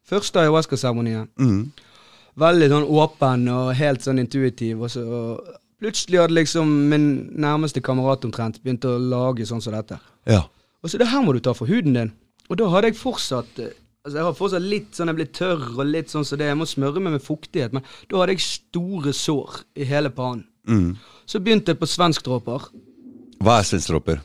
første 0.07 0.39
ayahuasca-seremonien. 0.39 1.27
Mm. 1.37 1.71
Veldig 2.39 2.69
sånn 2.71 2.87
åpen 2.87 3.43
og 3.51 3.73
helt 3.75 4.05
sånn 4.05 4.21
intuitiv. 4.23 4.79
Og 4.79 4.93
så 4.93 5.03
plutselig 5.83 6.21
hadde 6.21 6.37
liksom 6.39 6.71
min 6.89 7.09
nærmeste 7.35 7.83
kamerat 7.83 8.23
omtrent 8.25 8.61
begynt 8.63 8.87
å 8.87 8.95
lage 8.97 9.45
sånn 9.45 9.61
som 9.61 9.75
dette. 9.75 9.99
Ja. 10.25 10.45
Og 10.79 10.89
så 10.89 10.97
det 10.97 11.11
her 11.11 11.21
må 11.25 11.35
du 11.35 11.43
ta 11.43 11.53
for 11.53 11.67
huden 11.67 11.99
din. 11.99 12.15
Og 12.47 12.57
da 12.61 12.71
hadde 12.71 12.93
jeg 12.93 13.01
fortsatt 13.01 13.59
eh, 13.59 13.75
Altså 14.07 14.15
Jeg 14.15 14.23
har 14.23 14.35
fortsatt 14.37 14.63
litt 14.63 14.95
sånn 14.95 15.09
jeg 15.11 15.17
blir 15.17 15.27
tørr 15.35 15.63
og 15.75 15.81
litt 15.83 16.07
sånn 16.07 16.23
som 16.23 16.39
det. 16.39 16.47
Jeg 16.47 16.57
må 16.57 16.63
smøre 16.65 17.01
meg 17.03 17.17
med 17.17 17.21
fuktighet. 17.21 17.73
Men 17.75 17.83
da 18.07 18.21
hadde 18.21 18.37
jeg 18.37 18.45
store 18.45 19.11
sår 19.11 19.57
i 19.75 19.83
hele 19.89 20.07
pannen. 20.15 20.45
Mm. 20.63 20.93
Så 21.29 21.39
begynte 21.45 21.73
jeg 21.75 21.79
på 21.81 21.87
svenskdråper. 21.89 22.63
Hva 23.45 23.59
er 23.61 23.67
svenskdråper? 23.69 24.21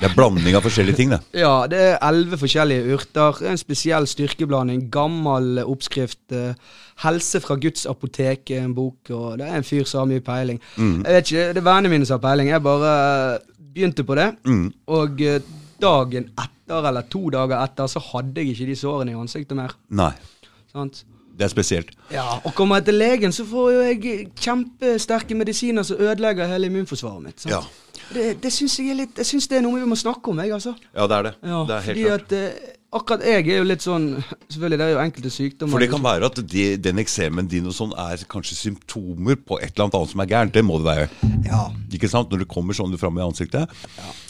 Det 0.00 0.08
er 0.08 0.14
blanding 0.16 0.56
av 0.58 0.64
forskjellige 0.64 0.96
ting, 0.98 1.12
det. 1.12 1.20
Ja, 1.44 1.52
det 1.70 1.78
er 1.78 1.98
elleve 2.02 2.38
forskjellige 2.40 2.96
urter. 2.96 3.42
En 3.46 3.60
spesiell 3.60 4.08
styrkeblanding. 4.10 4.88
Gammel 4.90 5.60
oppskrift. 5.62 6.24
eh, 6.34 6.56
Helse 7.04 7.40
fra 7.44 7.54
Guds 7.62 7.84
apotek 7.90 8.50
er 8.56 8.64
en 8.64 8.74
bok, 8.74 9.10
og 9.14 9.38
det 9.38 9.46
er 9.46 9.54
en 9.60 9.66
fyr 9.66 9.86
som 9.86 10.02
har 10.02 10.10
mye 10.10 10.24
peiling. 10.26 10.58
Jeg 10.78 11.04
vet 11.14 11.30
ikke, 11.30 11.46
Det 11.54 11.62
er 11.62 11.68
vennene 11.68 11.92
mine 11.94 12.06
som 12.08 12.18
har 12.18 12.24
peiling. 12.26 12.50
Jeg 12.50 12.62
bare 12.66 12.90
eh, 13.36 13.38
begynte 13.74 14.04
på 14.06 14.16
det, 14.18 14.28
Mm. 14.46 14.66
og 14.88 15.22
eh, 15.22 15.40
dagen 15.82 16.28
etter, 16.38 16.88
eller 16.88 17.02
to 17.10 17.22
dager 17.30 17.58
etter, 17.62 17.86
så 17.90 18.00
hadde 18.12 18.40
jeg 18.40 18.54
ikke 18.56 18.66
de 18.72 18.76
sårene 18.82 19.12
i 19.14 19.18
ansiktet 19.20 19.56
mer. 19.58 19.74
Nei. 19.90 20.12
Sant? 20.72 21.04
Det 21.34 21.46
er 21.48 21.52
spesielt. 21.52 21.90
Ja, 22.14 22.24
Og 22.44 22.54
kommer 22.54 22.78
jeg 22.80 22.84
til 22.90 22.94
legen, 23.00 23.32
så 23.34 23.46
får 23.48 23.70
jo 23.74 23.80
jeg 23.88 24.28
kjempesterke 24.38 25.34
medisiner 25.34 25.82
som 25.86 25.98
ødelegger 25.98 26.46
hele 26.50 26.70
immunforsvaret 26.70 27.22
mitt. 27.22 27.46
Ja. 27.50 27.62
Det, 28.14 28.34
det 28.42 28.52
syns 28.52 28.74
jeg 28.78 28.90
er 28.92 28.98
litt 28.98 29.18
Jeg 29.20 29.26
synes 29.26 29.46
det 29.48 29.56
er 29.58 29.62
noe 29.64 29.80
vi 29.80 29.88
må 29.88 29.96
snakke 29.96 30.28
om, 30.30 30.40
jeg, 30.42 30.52
altså. 30.52 30.74
Ja, 30.92 31.06
det 31.08 31.16
er 31.16 31.28
det. 31.30 31.34
Ja, 31.42 31.60
det 31.68 31.76
er 31.76 31.86
helt 31.88 32.00
klart. 32.04 32.24
at 32.26 32.34
eh, 32.36 32.72
akkurat 32.94 33.24
jeg 33.26 33.46
er 33.48 33.62
jo 33.62 33.66
litt 33.66 33.84
sånn 33.84 34.04
Selvfølgelig, 34.20 34.78
det 34.80 34.84
er 34.86 34.92
jo 34.92 34.98
enkelte 35.02 35.32
sykdommer 35.32 35.74
For 35.74 35.84
det 35.84 35.88
kan 35.94 36.04
være 36.04 36.28
at 36.28 36.40
de, 36.52 36.64
den 36.84 37.00
eksemen 37.02 37.48
din 37.50 37.70
og 37.70 37.76
sånn 37.76 37.94
er 38.04 38.26
kanskje 38.30 38.58
symptomer 38.58 39.40
på 39.40 39.58
et 39.60 39.72
eller 39.72 39.86
annet 39.86 39.98
annet 40.00 40.12
som 40.12 40.24
er 40.24 40.30
gærent. 40.34 40.54
Det 40.54 40.64
må 40.66 40.78
det 40.82 40.88
være. 40.90 41.08
Ja. 41.48 41.62
Ikke 41.96 42.10
sant? 42.12 42.30
Når 42.30 42.44
det 42.44 42.50
kommer 42.52 42.76
sånn 42.76 42.94
fram 43.00 43.18
i 43.18 43.24
ansiktet, 43.24 43.72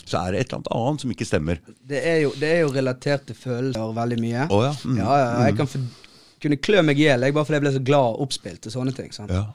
så 0.05 0.23
er 0.23 0.33
det 0.33 0.45
et 0.45 0.47
eller 0.47 0.61
annet 0.61 0.71
annet 0.79 1.05
som 1.05 1.13
ikke 1.17 1.27
stemmer. 1.27 1.61
Det 1.85 1.99
er, 1.99 2.23
jo, 2.23 2.33
det 2.39 2.49
er 2.53 2.63
jo 2.63 2.71
relatert 2.73 3.27
til 3.27 3.37
følelser 3.37 3.93
veldig 3.99 4.21
mye. 4.23 4.47
Oh, 4.49 4.63
ja. 4.65 4.73
Mm. 4.85 4.97
Ja, 5.03 5.19
ja, 5.19 5.29
jeg 5.49 5.59
kan 5.59 5.69
for, 5.69 5.85
kunne 6.41 6.59
klø 6.61 6.81
meg 6.85 6.99
i 6.99 7.07
hjel 7.07 7.27
bare 7.27 7.45
fordi 7.45 7.59
jeg 7.59 7.65
ble 7.65 7.75
så 7.75 7.85
glad 7.91 8.15
og 8.15 8.25
oppspilt 8.25 8.67
og 8.67 8.75
sånne 8.75 8.95
ting. 8.95 9.13
Ja. 9.29 9.45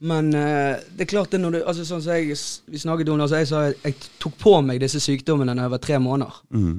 Men 0.00 0.30
uh, 0.32 0.80
det 0.96 1.04
er 1.04 1.10
klart 1.10 1.34
det 1.34 1.42
når 1.42 1.58
du 1.58 1.58
altså 1.60 1.84
sånn 1.84 2.00
som 2.00 2.16
jeg, 2.16 2.32
Vi 2.72 2.78
snakket 2.80 3.10
om 3.12 3.18
det, 3.20 3.26
altså 3.26 3.40
jeg 3.42 3.48
sa 3.50 3.58
jeg 3.68 3.96
tok 4.22 4.38
på 4.40 4.54
meg 4.64 4.80
disse 4.80 5.02
sykdommene 5.04 5.52
da 5.52 5.66
jeg 5.66 5.74
var 5.74 5.82
tre 5.84 5.98
måneder. 6.00 6.38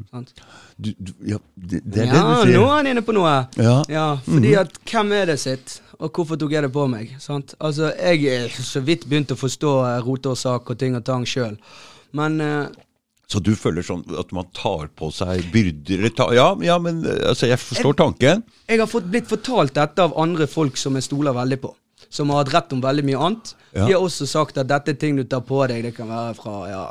Sant? 0.09 0.33
Du, 0.81 0.89
du, 0.97 1.13
ja 1.29 1.37
det, 1.53 1.83
det 1.85 2.07
er 2.07 2.09
ja, 2.09 2.15
det 2.15 2.23
du 2.23 2.33
sier. 2.41 2.53
Ja, 2.55 2.57
nå 2.57 2.65
er 2.65 2.75
han 2.79 2.89
inne 2.95 3.05
på 3.05 3.13
noe. 3.13 3.35
Ja. 3.61 3.77
ja 3.91 4.07
fordi 4.25 4.55
at 4.57 4.81
hvem 4.89 5.13
er 5.19 5.29
det 5.29 5.37
sitt, 5.43 5.77
og 6.01 6.09
hvorfor 6.09 6.39
tok 6.41 6.55
jeg 6.55 6.65
det 6.65 6.71
på 6.73 6.87
meg? 6.89 7.13
Sant? 7.21 7.53
Altså, 7.61 7.91
jeg 7.93 8.25
er 8.25 8.55
så 8.65 8.81
vidt 8.81 9.05
begynt 9.09 9.35
å 9.35 9.37
forstå 9.37 9.73
eh, 9.85 9.99
roteårsak 10.07 10.73
og 10.73 10.79
ting 10.81 10.97
og 10.97 11.05
tang 11.05 11.27
sjøl. 11.29 11.59
Men 12.17 12.41
eh, 12.41 12.63
Så 13.31 13.39
du 13.39 13.53
føler 13.55 13.85
sånn 13.85 14.01
at 14.19 14.33
man 14.35 14.49
tar 14.55 14.89
på 14.97 15.07
seg 15.15 15.45
byrder 15.53 16.09
ta, 16.17 16.25
ja, 16.35 16.49
ja, 16.65 16.75
men 16.83 16.99
eh, 17.07 17.29
altså, 17.31 17.47
jeg 17.47 17.61
forstår 17.63 17.95
tanken. 18.01 18.43
jeg 18.67 18.81
har 18.81 18.89
fått, 18.91 19.07
blitt 19.13 19.29
fortalt 19.29 19.77
dette 19.77 20.03
av 20.03 20.17
andre 20.19 20.49
folk 20.51 20.79
som 20.79 20.97
jeg 20.99 21.07
stoler 21.07 21.35
veldig 21.37 21.61
på. 21.63 21.71
Som 22.11 22.33
har 22.33 22.41
hatt 22.41 22.51
rett 22.53 22.73
om 22.75 22.81
veldig 22.83 23.05
mye 23.07 23.21
annet. 23.27 23.53
Ja. 23.71 23.85
De 23.85 23.93
har 23.93 24.03
også 24.03 24.27
sagt 24.27 24.59
at 24.59 24.67
dette 24.67 24.91
er 24.91 24.99
ting 24.99 25.15
du 25.15 25.23
tar 25.23 25.45
på 25.47 25.61
deg. 25.71 25.85
Det 25.85 25.93
kan 25.95 26.09
være 26.11 26.35
fra 26.35 26.55
ja, 26.67 26.83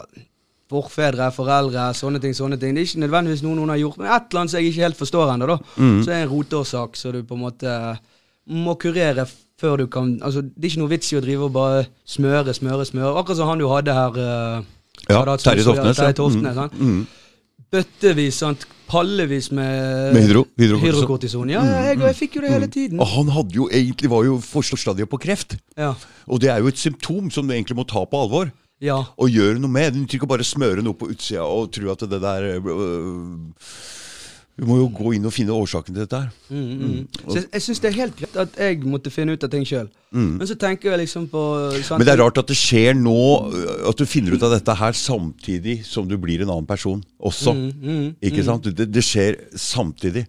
forfedre, 0.71 1.29
foreldre, 1.35 1.91
sånne 1.99 2.23
ting. 2.23 2.33
sånne 2.37 2.57
ting. 2.61 2.73
Det 2.73 2.85
er 2.85 2.89
ikke 2.89 3.05
nødvendigvis 3.05 3.45
noe 3.45 3.59
noen 3.59 3.75
har 3.75 3.83
gjort, 3.83 4.01
men 4.01 4.09
et 4.09 4.31
eller 4.31 4.41
annet 4.41 4.55
som 4.55 4.63
jeg 4.63 4.71
ikke 4.71 4.87
helt 4.87 5.01
forstår 5.03 5.35
ennå. 5.35 5.59
Mm. 5.77 6.01
Så 6.01 6.09
er 6.09 6.15
det 6.15 6.23
en 6.23 6.33
roteårsak 6.33 6.97
som 6.97 7.17
du 7.17 7.23
på 7.27 7.37
en 7.37 7.45
måte 7.45 7.77
må 8.51 8.77
kurere 8.81 9.27
før 9.61 9.77
du 9.77 9.87
kan 9.93 10.15
altså 10.25 10.41
Det 10.41 10.65
er 10.65 10.71
ikke 10.71 10.81
noe 10.81 10.91
vits 10.95 11.11
i 11.13 11.19
å 11.19 11.21
drive 11.21 11.49
og 11.51 11.53
bare 11.53 11.83
smøre, 12.09 12.55
smøre, 12.57 12.87
smøre. 12.89 13.13
Akkurat 13.21 13.43
som 13.43 13.51
han 13.51 13.61
du 13.61 13.69
hadde 13.69 13.93
her. 13.93 14.17
eh, 14.25 14.69
Ja, 15.11 15.37
Terje 15.37 15.65
Toftnes, 15.67 15.99
ja. 15.99 16.13
Toftnes, 16.13 16.55
Mm, 16.55 16.61
sant? 16.61 16.79
mm. 16.81 17.07
Bøttevis, 17.71 18.35
sant? 18.43 18.65
pallevis 18.91 19.53
med, 19.55 20.15
Med 20.17 20.25
hydro- 20.27 20.49
hydrokortison. 20.59 21.49
Ja, 21.53 21.61
ja, 21.63 21.83
jeg, 21.93 22.01
jeg 22.03 22.17
fikk 22.19 22.37
jo 22.37 22.41
det 22.43 22.51
hele 22.51 22.67
tiden. 22.67 22.99
Og 22.99 23.07
han 23.07 23.29
hadde 23.31 23.55
jo 23.55 23.69
egentlig 23.71 24.11
var 24.11 24.25
jo 24.27 24.41
forstadiet 24.43 25.07
på 25.13 25.21
kreft. 25.23 25.55
Ja. 25.79 25.93
Og 26.27 26.41
det 26.43 26.51
er 26.51 26.59
jo 26.59 26.67
et 26.73 26.81
symptom 26.81 27.31
som 27.31 27.47
du 27.47 27.55
egentlig 27.55 27.77
må 27.79 27.85
ta 27.87 28.03
på 28.05 28.19
alvor. 28.25 28.51
ja. 28.83 28.97
Og 29.17 29.31
gjøre 29.31 29.61
noe 29.63 29.71
med. 29.71 29.93
Du 29.95 30.01
trenger 30.01 30.19
ikke 30.19 30.27
bare 30.33 30.43
smøre 30.49 30.83
noe 30.83 30.95
på 30.99 31.07
utsida 31.13 31.45
og 31.47 31.71
tro 31.71 31.93
at 31.93 32.03
det 32.11 32.19
der 32.21 32.49
øh, 32.59 33.53
Du 34.61 34.67
må 34.69 34.77
jo 34.77 34.91
gå 34.93 35.15
inn 35.17 35.25
og 35.25 35.33
finne 35.33 35.55
årsaken 35.57 35.95
til 35.95 36.03
dette 36.03 36.19
her. 36.21 36.33
Mm, 36.53 36.65
mm. 36.69 37.21
Så 37.23 37.37
jeg, 37.39 37.47
jeg 37.49 37.65
syns 37.65 37.79
det 37.81 37.89
er 37.89 37.95
helt 37.97 38.19
greit 38.19 38.35
at 38.43 38.59
jeg 38.61 38.83
måtte 38.85 39.13
finne 39.15 39.33
ut 39.33 39.47
av 39.47 39.53
ting 39.55 39.65
sjøl. 39.65 39.89
Men 40.13 40.43
så 40.51 40.57
tenker 40.61 40.91
jeg 40.91 41.01
liksom 41.05 41.29
på 41.33 41.45
sant? 41.79 41.95
Mm. 41.95 42.03
Men 42.03 42.09
det 42.09 42.13
er 42.13 42.21
rart 42.21 42.41
at 42.43 42.51
det 42.51 42.59
skjer 42.59 42.99
nå, 42.99 43.17
øh, 43.57 43.71
at 43.89 44.03
du 44.03 44.05
finner 44.11 44.37
ut 44.37 44.45
av 44.45 44.53
dette 44.53 44.75
her 44.83 44.99
samtidig 45.01 45.79
som 45.89 46.09
du 46.11 46.19
blir 46.21 46.45
en 46.45 46.53
annen 46.53 46.69
person 46.69 47.01
også. 47.17 47.55
Mm, 47.57 47.71
mm, 47.81 48.07
Ikke 48.29 48.45
sant? 48.45 48.69
Det, 48.69 48.89
det 48.91 49.05
skjer 49.07 49.39
samtidig. 49.57 50.27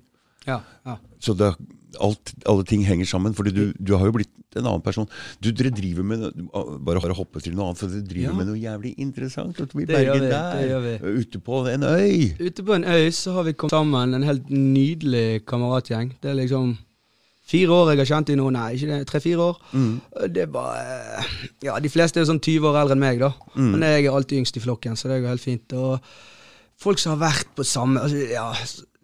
Ja, 0.48 0.62
ja. 0.88 0.96
Så 1.22 1.36
det, 1.38 1.52
alt, 2.00 2.34
alle 2.48 2.68
ting 2.70 2.86
henger 2.88 3.10
sammen. 3.10 3.36
Fordi 3.36 3.52
du, 3.58 3.64
du 3.76 3.98
har 3.98 4.08
jo 4.08 4.16
blitt 4.16 4.32
en 4.60 4.66
annen 4.68 4.82
person. 4.84 5.08
Du 5.42 5.52
dere 5.52 5.72
driver 5.72 6.04
med 6.04 6.26
Bare 6.86 7.00
å 7.00 7.16
hoppe 7.16 7.42
til 7.44 7.54
noe 7.56 7.70
annet, 7.70 7.80
for 7.80 7.88
dere 7.88 8.04
driver 8.08 8.32
Ja. 8.32 8.38
med 8.38 8.48
noe 8.52 8.60
jævlig 8.60 8.94
interessant. 9.00 9.56
Det 9.58 9.72
gjør 9.72 10.20
vi, 10.20 10.28
der, 10.28 10.54
det 10.60 10.70
gjør 10.70 10.82
vi. 10.86 10.96
Ute 11.22 11.40
på 11.40 11.62
en 11.72 11.84
øy. 11.84 12.36
Ute 12.40 12.64
på 12.68 12.76
en 12.76 12.84
øy 12.86 13.10
så 13.12 13.34
har 13.38 13.44
vi 13.48 13.54
kommet 13.54 13.72
sammen, 13.72 14.14
en 14.14 14.24
helt 14.28 14.50
nydelig 14.50 15.46
kameratgjeng. 15.46 16.16
Det 16.22 16.32
er 16.32 16.40
liksom 16.42 16.78
fire 17.52 17.70
år 17.76 17.90
jeg 17.92 17.98
har 18.04 18.06
kjent 18.12 18.30
i 18.32 18.36
nå, 18.40 18.50
nei, 18.52 18.68
ikke 18.78 18.88
det, 18.92 19.00
tre-fire 19.10 19.48
år. 19.50 19.58
Det 20.32 20.44
er 20.46 20.52
bare 20.52 21.26
Ja, 21.64 21.80
de 21.80 21.90
fleste 21.92 22.20
er 22.22 22.26
sånn 22.30 22.40
20 22.40 22.68
år 22.70 22.82
eldre 22.84 22.96
enn 22.96 23.00
meg, 23.04 23.20
da. 23.20 23.32
Men 23.56 23.82
jeg 23.82 24.06
er 24.06 24.12
alltid 24.16 24.40
yngst 24.44 24.58
i 24.58 24.64
flokken, 24.64 24.96
så 25.00 25.10
det 25.12 25.22
går 25.24 25.34
helt 25.36 25.42
fint. 25.44 25.74
Og 25.74 26.00
folk 26.82 27.00
som 27.00 27.16
har 27.18 27.30
vært 27.32 27.52
på 27.56 27.64
samme 27.68 28.00
altså, 28.02 28.18
ja, 28.32 28.52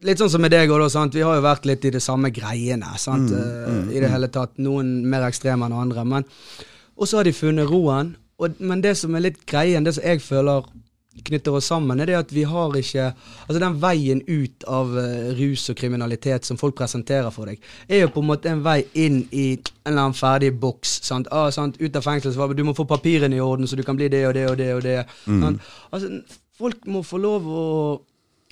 Litt 0.05 0.21
sånn 0.21 0.29
som 0.29 0.43
med 0.43 0.53
deg 0.53 0.69
òg. 0.69 0.83
Vi 1.13 1.25
har 1.25 1.39
jo 1.39 1.41
vært 1.45 1.65
litt 1.65 1.85
i 1.89 1.93
det 1.95 2.03
samme 2.05 2.29
greiene. 2.29 2.97
sant? 3.01 3.31
Eh, 3.33 3.95
I 3.97 4.01
det 4.03 4.11
hele 4.13 4.29
tatt. 4.29 4.57
Noen 4.61 5.01
mer 5.09 5.25
ekstreme 5.25 5.65
enn 5.65 5.73
andre. 5.73 6.05
Men 6.05 6.25
Og 6.97 7.07
så 7.07 7.17
har 7.17 7.23
de 7.23 7.33
funnet 7.33 7.69
roen. 7.69 8.15
Og, 8.37 8.59
men 8.59 8.81
det 8.81 8.97
som 8.97 9.15
er 9.15 9.25
litt 9.25 9.45
greien, 9.45 9.83
det 9.83 9.95
som 9.95 10.03
jeg 10.03 10.21
føler 10.21 10.65
knytter 11.25 11.55
oss 11.57 11.65
sammen, 11.65 11.99
er 11.99 12.05
det 12.05 12.17
at 12.17 12.31
vi 12.33 12.43
har 12.45 12.75
ikke 12.77 13.07
Altså 13.47 13.59
den 13.59 13.79
veien 13.81 14.21
ut 14.27 14.65
av 14.69 14.91
eh, 15.01 15.31
rus 15.37 15.69
og 15.71 15.77
kriminalitet 15.79 16.45
som 16.45 16.59
folk 16.61 16.75
presenterer 16.77 17.31
for 17.33 17.49
deg, 17.49 17.57
er 17.89 18.03
jo 18.03 18.11
på 18.13 18.21
en 18.21 18.29
måte 18.29 18.51
en 18.51 18.61
vei 18.61 18.83
inn 18.93 19.23
i 19.31 19.47
en 19.55 19.63
eller 19.87 20.03
annen 20.03 20.17
ferdig 20.17 20.51
boks. 20.59 20.99
Sant? 21.07 21.29
Ah, 21.31 21.49
sant? 21.49 21.79
Ut 21.81 21.95
av 21.95 22.05
fengsel 22.05 22.35
så 22.35 22.51
du 22.53 22.63
må 22.67 22.75
få 22.77 22.85
papirene 22.85 23.37
i 23.37 23.41
orden, 23.41 23.65
så 23.65 23.75
du 23.75 23.83
kan 23.87 23.97
bli 23.97 24.11
det 24.13 24.27
og 24.27 24.35
det 24.37 24.45
og 24.51 24.57
det. 24.57 24.69
og 24.75 24.83
det. 24.85 24.99
Mm. 25.25 25.59
Altså, 25.89 26.21
folk 26.57 26.85
må 26.85 27.01
få 27.01 27.17
lov 27.17 27.49
å 27.49 27.65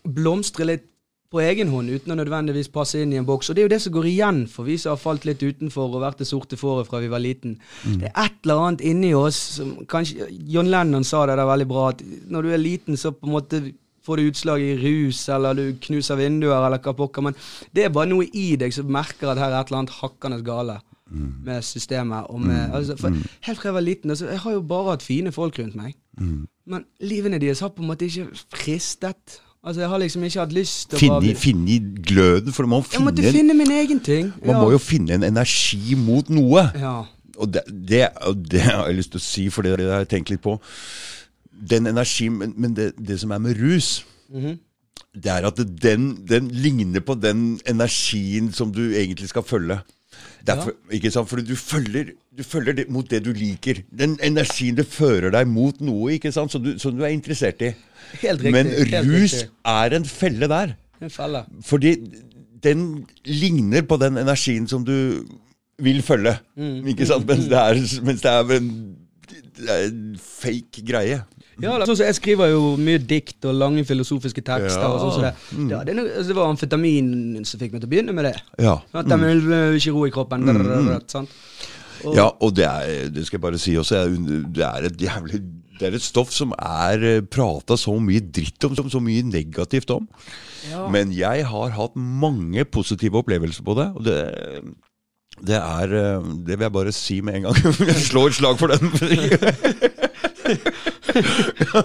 blomstre 0.06 0.66
litt 0.66 0.90
på 1.34 1.42
egen 1.42 1.72
hånd 1.74 1.90
uten 1.90 2.14
å 2.14 2.18
nødvendigvis 2.20 2.70
passe 2.74 3.00
inn 3.02 3.14
i 3.14 3.20
en 3.20 3.28
boks. 3.28 3.50
Og 3.50 3.56
det 3.56 3.64
er 3.64 3.68
jo 3.68 3.74
det 3.74 3.82
som 3.84 3.96
går 3.96 4.10
igjen 4.12 4.44
for 4.52 4.68
vi 4.68 4.78
som 4.82 4.94
har 4.94 5.02
falt 5.02 5.26
litt 5.28 5.42
utenfor 5.44 5.90
og 5.90 6.04
vært 6.04 6.22
det 6.22 6.30
sorte 6.30 6.60
fåret 6.60 6.88
fra 6.90 7.02
vi 7.04 7.10
var 7.12 7.24
liten. 7.24 7.58
Det 7.84 8.12
er 8.12 8.28
et 8.28 8.38
eller 8.46 8.62
annet 8.68 8.86
inni 8.86 9.14
oss 9.18 9.40
som 9.58 9.74
kanskje 9.90 10.30
John 10.52 10.70
Lennon 10.72 11.08
sa 11.08 11.26
det 11.26 11.40
der 11.40 11.50
veldig 11.50 11.68
bra, 11.72 11.90
at 11.92 12.06
når 12.32 12.46
du 12.46 12.54
er 12.54 12.62
liten, 12.62 13.00
så 13.00 13.12
på 13.16 13.28
en 13.30 13.36
måte 13.36 13.62
får 14.06 14.22
du 14.22 14.30
utslag 14.30 14.62
i 14.62 14.76
rus, 14.78 15.24
eller 15.34 15.58
du 15.58 15.80
knuser 15.82 16.20
vinduer, 16.20 16.60
eller 16.60 16.78
hva 16.78 16.94
pokker. 16.94 17.26
Men 17.26 17.38
det 17.74 17.88
er 17.88 17.94
bare 17.94 18.12
noe 18.12 18.28
i 18.38 18.52
deg 18.62 18.74
som 18.76 18.92
merker 18.92 19.32
at 19.32 19.42
her 19.42 19.50
er 19.50 19.64
et 19.64 19.72
eller 19.72 19.82
annet 19.82 19.98
hakkende 19.98 20.44
gale 20.46 20.78
med 21.46 21.66
systemet. 21.66 22.30
Og 22.30 22.42
med, 22.42 22.70
altså, 22.74 22.98
for 22.98 23.14
Helt 23.46 23.60
fra 23.60 23.70
jeg 23.70 23.74
var 23.74 23.86
liten, 23.86 24.10
altså, 24.14 24.30
jeg 24.30 24.40
har 24.40 24.52
jo 24.52 24.62
bare 24.62 24.92
hatt 24.94 25.06
fine 25.06 25.34
folk 25.34 25.60
rundt 25.60 25.76
meg. 25.76 25.98
Men 26.66 26.86
livene 27.02 27.42
deres 27.42 27.60
har 27.66 27.74
på 27.74 27.82
en 27.82 27.90
måte 27.92 28.06
ikke 28.06 28.30
fristet. 28.54 29.40
Altså, 29.66 29.82
Jeg 29.82 29.90
har 29.90 29.98
liksom 29.98 30.24
ikke 30.24 30.40
hatt 30.44 30.52
lyst 30.54 30.90
til 30.92 30.98
å 30.98 31.00
Finne, 31.02 31.22
bare 31.22 31.36
finne 31.42 31.78
gløden, 32.06 32.54
for 32.54 32.68
man 32.70 32.84
må 32.84 32.92
Jeg 32.94 33.02
måtte 33.02 33.32
finne, 33.34 33.54
min 33.58 33.72
egen 33.72 34.00
ting. 34.00 34.32
man 34.46 34.60
må 34.62 34.72
jo 34.76 34.78
finne 34.78 35.16
en 35.18 35.24
energi 35.24 35.96
mot 35.98 36.30
noe. 36.30 36.68
ja. 36.78 37.04
Og 37.38 37.50
det, 37.52 37.62
det, 37.68 38.04
det 38.52 38.62
har 38.66 38.86
jeg 38.88 38.96
lyst 39.02 39.12
til 39.12 39.20
å 39.20 39.24
si, 39.26 39.50
for 39.50 39.66
det 39.66 39.74
har 39.80 40.06
jeg 40.06 40.08
tenkt 40.14 40.30
litt 40.32 40.42
på. 40.46 40.54
Den 41.52 41.88
energien, 41.90 42.38
men, 42.40 42.54
men 42.56 42.74
det, 42.78 42.94
det 42.96 43.18
som 43.20 43.32
er 43.36 43.42
med 43.44 43.58
rus, 43.60 44.06
Mhm. 44.30 44.56
det 45.16 45.32
er 45.32 45.46
at 45.48 45.60
den, 45.82 46.06
den 46.28 46.48
ligner 46.50 47.00
på 47.06 47.14
den 47.20 47.60
energien 47.70 48.52
som 48.54 48.72
du 48.74 48.82
egentlig 48.94 49.30
skal 49.30 49.44
følge. 49.44 49.80
Derfor, 50.46 50.76
ikke 50.94 51.10
sant? 51.12 51.30
Fordi 51.30 51.46
du 51.48 51.56
følger, 51.58 52.12
du 52.38 52.44
følger 52.46 52.76
det, 52.78 52.86
mot 52.94 53.08
det 53.10 53.24
du 53.26 53.32
liker. 53.34 53.82
Den 53.90 54.18
energien 54.24 54.78
det 54.78 54.86
fører 54.86 55.34
deg 55.34 55.48
mot 55.50 55.80
noe 55.82 56.14
ikke 56.16 56.32
sant? 56.36 56.54
Som, 56.54 56.64
du, 56.66 56.76
som 56.82 56.94
du 56.94 57.02
er 57.04 57.14
interessert 57.16 57.64
i. 57.66 57.72
Helt 58.22 58.44
riktig. 58.44 58.54
Men 58.54 58.70
rus 59.08 59.40
riktig. 59.40 59.50
er 59.74 59.98
en 59.98 60.06
felle 60.06 60.50
der. 60.52 60.76
En 61.02 61.14
felle. 61.14 61.42
Fordi 61.66 61.96
den 62.66 62.86
ligner 63.26 63.86
på 63.90 63.98
den 64.02 64.22
energien 64.22 64.68
som 64.70 64.86
du 64.86 65.26
vil 65.82 66.02
følge. 66.06 66.38
Mm. 66.58 66.86
Ikke 66.94 67.08
sant? 67.10 67.26
Mens 67.28 67.50
det 67.52 67.58
er, 67.60 67.82
mens 68.06 68.22
det 68.22 68.32
er 68.32 68.54
en, 68.60 68.70
det 69.58 69.72
er 69.72 69.88
en 69.90 70.20
fake 70.22 70.86
greie. 70.88 71.24
Ja, 71.64 71.76
sånn 71.86 71.96
som 71.96 72.04
Jeg 72.06 72.16
skriver 72.18 72.50
jo 72.52 72.62
mye 72.82 73.00
dikt 73.00 73.46
og 73.48 73.54
lange 73.56 73.84
filosofiske 73.88 74.42
tekster. 74.44 74.86
Og 74.90 75.00
sånn 75.04 75.14
som 75.16 75.24
det. 75.28 75.34
Ja, 75.72 75.80
det, 75.88 75.92
altså, 76.04 76.28
det 76.32 76.36
var 76.40 76.48
amfetamin 76.52 77.10
som 77.48 77.58
fikk 77.62 77.72
meg 77.76 77.80
til 77.84 77.90
å 77.90 77.94
begynne 77.94 78.14
med 78.18 78.24
det. 78.30 78.36
Ja. 78.66 78.76
At 78.94 79.06
de 79.12 79.18
vil 79.24 79.42
øh, 79.48 79.78
ikke 79.80 79.94
ro 79.96 80.02
i 80.08 80.12
kroppen. 80.16 80.40
drrrr, 80.50 81.00
sant? 81.12 81.30
Og- 82.06 82.16
ja, 82.18 82.28
og 82.44 82.50
det 82.58 82.66
er, 82.68 83.08
det 83.10 83.24
skal 83.26 83.38
jeg 83.40 83.46
bare 83.48 83.60
si 83.62 83.74
også, 83.80 84.04
det 84.54 84.66
er 84.68 84.82
et 84.92 85.00
jævlig 85.02 85.40
det 85.80 85.90
er 85.90 85.96
et 85.98 86.04
stoff 86.06 86.30
som 86.32 86.54
er 86.56 87.02
prata 87.28 87.76
så 87.76 87.92
mye 88.00 88.22
dritt 88.24 88.64
om, 88.64 88.72
så 88.76 89.00
mye 89.04 89.24
negativt 89.28 89.90
om. 89.92 90.06
Ja. 90.70 90.86
Men 90.92 91.12
jeg 91.12 91.44
har 91.50 91.70
hatt 91.76 91.96
mange 92.00 92.64
positive 92.66 93.20
opplevelser 93.20 93.64
på 93.68 93.76
det. 93.76 93.90
Og 93.98 94.06
det, 94.08 94.16
det 95.46 95.58
er 95.60 95.96
eh, 96.00 96.30
Det 96.48 96.56
vil 96.56 96.64
jeg 96.70 96.76
bare 96.78 96.94
si 96.96 97.20
med 97.22 97.36
en 97.42 97.50
gang. 97.50 97.58
Jeg 97.92 98.06
slår 98.08 98.28
et 98.32 98.40
slag 98.40 98.56
for 98.62 98.68
den. 98.72 98.88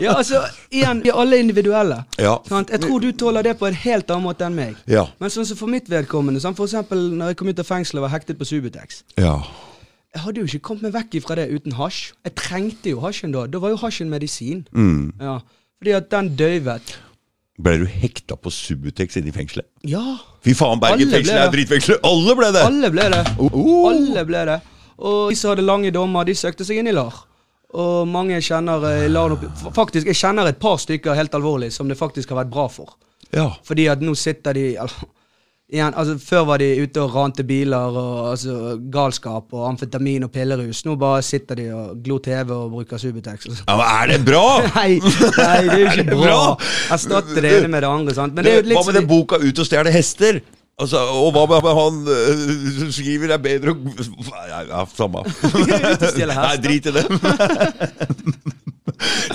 ja, 0.04 0.14
altså, 0.16 0.42
igjen, 0.70 1.02
vi 1.04 1.12
er 1.12 1.18
alle 1.22 1.40
individuelle. 1.42 2.02
Ja. 2.20 2.36
Sant? 2.48 2.72
Jeg 2.72 2.82
tror 2.84 3.02
du 3.02 3.10
tåler 3.12 3.46
det 3.46 3.56
på 3.60 3.68
en 3.68 3.78
helt 3.78 4.10
annen 4.10 4.26
måte 4.26 4.46
enn 4.46 4.56
meg. 4.58 4.78
Ja. 4.90 5.06
Men 5.22 5.32
sånn 5.32 5.48
som 5.48 5.58
for 5.58 5.70
mitt 5.70 5.90
vedkommende, 5.90 6.42
sant? 6.42 6.58
for 6.58 6.70
eksempel 6.70 7.10
når 7.16 7.32
jeg 7.32 7.40
kom 7.40 7.52
ut 7.52 7.62
av 7.62 7.68
fengselet 7.68 8.02
og 8.02 8.08
var 8.08 8.14
hektet 8.16 8.40
på 8.40 8.48
Subutex 8.48 9.02
ja. 9.20 9.36
Jeg 10.10 10.24
hadde 10.24 10.42
jo 10.42 10.48
ikke 10.48 10.64
kommet 10.70 10.88
meg 10.88 10.96
vekk 10.96 11.20
ifra 11.20 11.36
det 11.38 11.46
uten 11.54 11.76
hasj. 11.78 12.00
Jeg 12.26 12.34
trengte 12.34 12.90
jo 12.90 13.04
hasjen 13.04 13.30
da. 13.34 13.44
Da 13.46 13.60
var 13.62 13.70
jo 13.70 13.78
hasjen 13.78 14.10
medisin. 14.10 14.64
Mm. 14.74 15.12
Ja. 15.22 15.36
Fordi 15.78 15.94
at 15.94 16.10
den 16.10 16.32
døyvet. 16.34 16.96
Ble 17.62 17.76
du 17.84 17.86
hekta 17.86 18.34
på 18.34 18.50
Subutex 18.50 19.20
inne 19.20 19.30
i 19.30 19.36
fengselet? 19.36 19.68
Ja, 19.86 20.18
Fy 20.44 20.54
faen, 20.56 20.80
Bergen 20.80 21.10
fengsel 21.12 21.36
er 21.36 21.50
dritfengsel! 21.52 21.98
Alle 22.06 22.34
ble 22.36 22.48
det! 22.54 22.62
alle 22.64 22.90
ble 22.92 23.06
det. 23.12 23.24
Oh. 23.44 23.90
Alle 23.90 24.24
ble 24.24 24.44
det. 24.48 24.60
Og 25.00 25.32
de 25.32 25.36
som 25.36 25.52
hadde 25.52 25.64
lange 25.64 25.92
dommer, 25.92 26.24
de 26.28 26.34
søkte 26.36 26.64
seg 26.64 26.80
inn 26.80 26.88
i 26.88 26.94
LAR. 26.96 27.22
Og 27.78 28.08
mange 28.10 28.40
kjenner 28.42 28.82
eh, 28.90 29.70
Faktisk, 29.76 30.06
jeg 30.10 30.18
kjenner 30.18 30.48
et 30.50 30.58
par 30.58 30.80
stykker 30.82 31.14
helt 31.14 31.34
alvorlig 31.38 31.70
som 31.72 31.88
det 31.88 31.98
faktisk 31.98 32.32
har 32.32 32.42
vært 32.42 32.52
bra 32.52 32.66
for. 32.72 32.96
Ja. 33.30 33.52
Fordi 33.64 33.86
at 33.92 34.00
nå 34.02 34.14
sitter 34.18 34.56
de 34.58 34.64
igjen, 34.74 35.94
altså 35.94 36.16
Før 36.18 36.48
var 36.48 36.58
de 36.58 36.66
ute 36.82 36.98
og 37.04 37.14
rante 37.14 37.44
biler 37.46 37.94
og 38.00 38.32
altså, 38.32 38.76
galskap 38.90 39.54
og 39.54 39.68
amfetamin 39.68 40.26
og 40.26 40.32
pillerus. 40.34 40.82
Nå 40.84 40.96
bare 40.98 41.22
sitter 41.22 41.60
de 41.62 41.68
og 41.70 42.00
glor 42.02 42.18
TV 42.24 42.50
og 42.56 42.72
bruker 42.74 42.98
Subutex. 42.98 43.46
Ja, 43.68 43.76
men 43.78 43.86
er 43.86 44.14
det 44.16 44.20
bra? 44.26 44.44
Nei, 44.74 44.88
nei, 44.98 45.58
det 45.68 45.76
er 45.76 45.84
jo 45.84 45.90
ikke 45.92 46.06
Er 46.08 46.10
bra. 46.10 46.24
bra? 46.24 46.70
Erstatte 46.96 47.38
det 47.38 47.58
ene 47.60 47.70
med 47.70 47.86
det 47.86 47.92
andre. 47.92 48.16
sant? 48.18 48.34
Men 48.34 48.48
det 48.48 48.56
jo 48.56 48.66
litt 48.72 48.80
Hva 48.80 48.86
med 48.90 48.98
den 48.98 49.10
boka 49.14 49.38
'Ut 49.38 49.62
og 49.62 49.70
stjele 49.70 49.94
hester'? 49.94 50.42
Altså, 50.80 51.02
og 51.20 51.34
hva 51.36 51.44
med 51.50 51.76
han 51.76 51.98
som 52.78 52.92
skriver 52.94 53.28
det 53.30 53.36
er 53.36 53.44
bedre 53.44 53.74
å 53.74 53.76
Ja, 54.48 54.62
ja 54.70 54.84
samme. 54.96 55.24
Nei, 56.32 56.56
drit 56.64 56.88
i 56.88 56.94
det. 56.96 57.04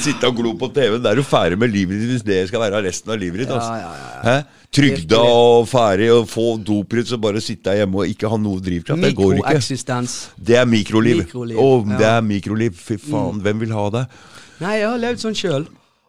Sitte 0.05 0.29
og 0.29 0.37
glo 0.37 0.53
på 0.59 0.69
TV-en. 0.73 1.01
Da 1.03 1.13
er 1.13 1.19
du 1.19 1.25
ferdig 1.25 1.57
med 1.61 1.71
livet 1.73 2.01
ditt 2.01 2.11
hvis 2.15 2.25
det 2.25 2.41
skal 2.49 2.61
være 2.65 2.83
resten 2.85 3.13
av 3.13 3.21
livet 3.21 3.43
ditt. 3.43 3.53
Altså. 3.53 3.79
Ja, 3.79 3.93
ja, 3.95 4.35
ja, 4.35 4.65
Trygda 4.75 5.21
og 5.23 5.69
ferdig 5.71 6.09
og 6.11 6.25
få 6.29 6.47
dopbrud, 6.67 7.07
så 7.07 7.19
bare 7.21 7.41
sitte 7.43 7.73
hjemme 7.77 8.03
og 8.03 8.11
ikke 8.11 8.29
ha 8.31 8.39
noe 8.41 8.61
drivkraft. 8.63 9.05
Det 9.05 9.13
går 9.15 9.39
ikke. 9.39 10.01
Det 10.49 10.59
er 10.59 10.67
mikroliv. 10.69 11.23
Mikroliv, 11.23 11.61
Oh, 11.61 11.85
det 11.87 12.09
er 12.09 12.21
mikroliv. 12.25 12.75
Fy 12.75 12.99
faen, 13.01 13.39
hvem 13.45 13.63
vil 13.63 13.73
ha 13.77 13.87
det? 13.95 14.05
Nei, 14.59 14.77
jeg 14.81 14.89
har 14.89 15.01
levd 15.01 15.23
sånn 15.23 15.37
sjøl. 15.37 15.65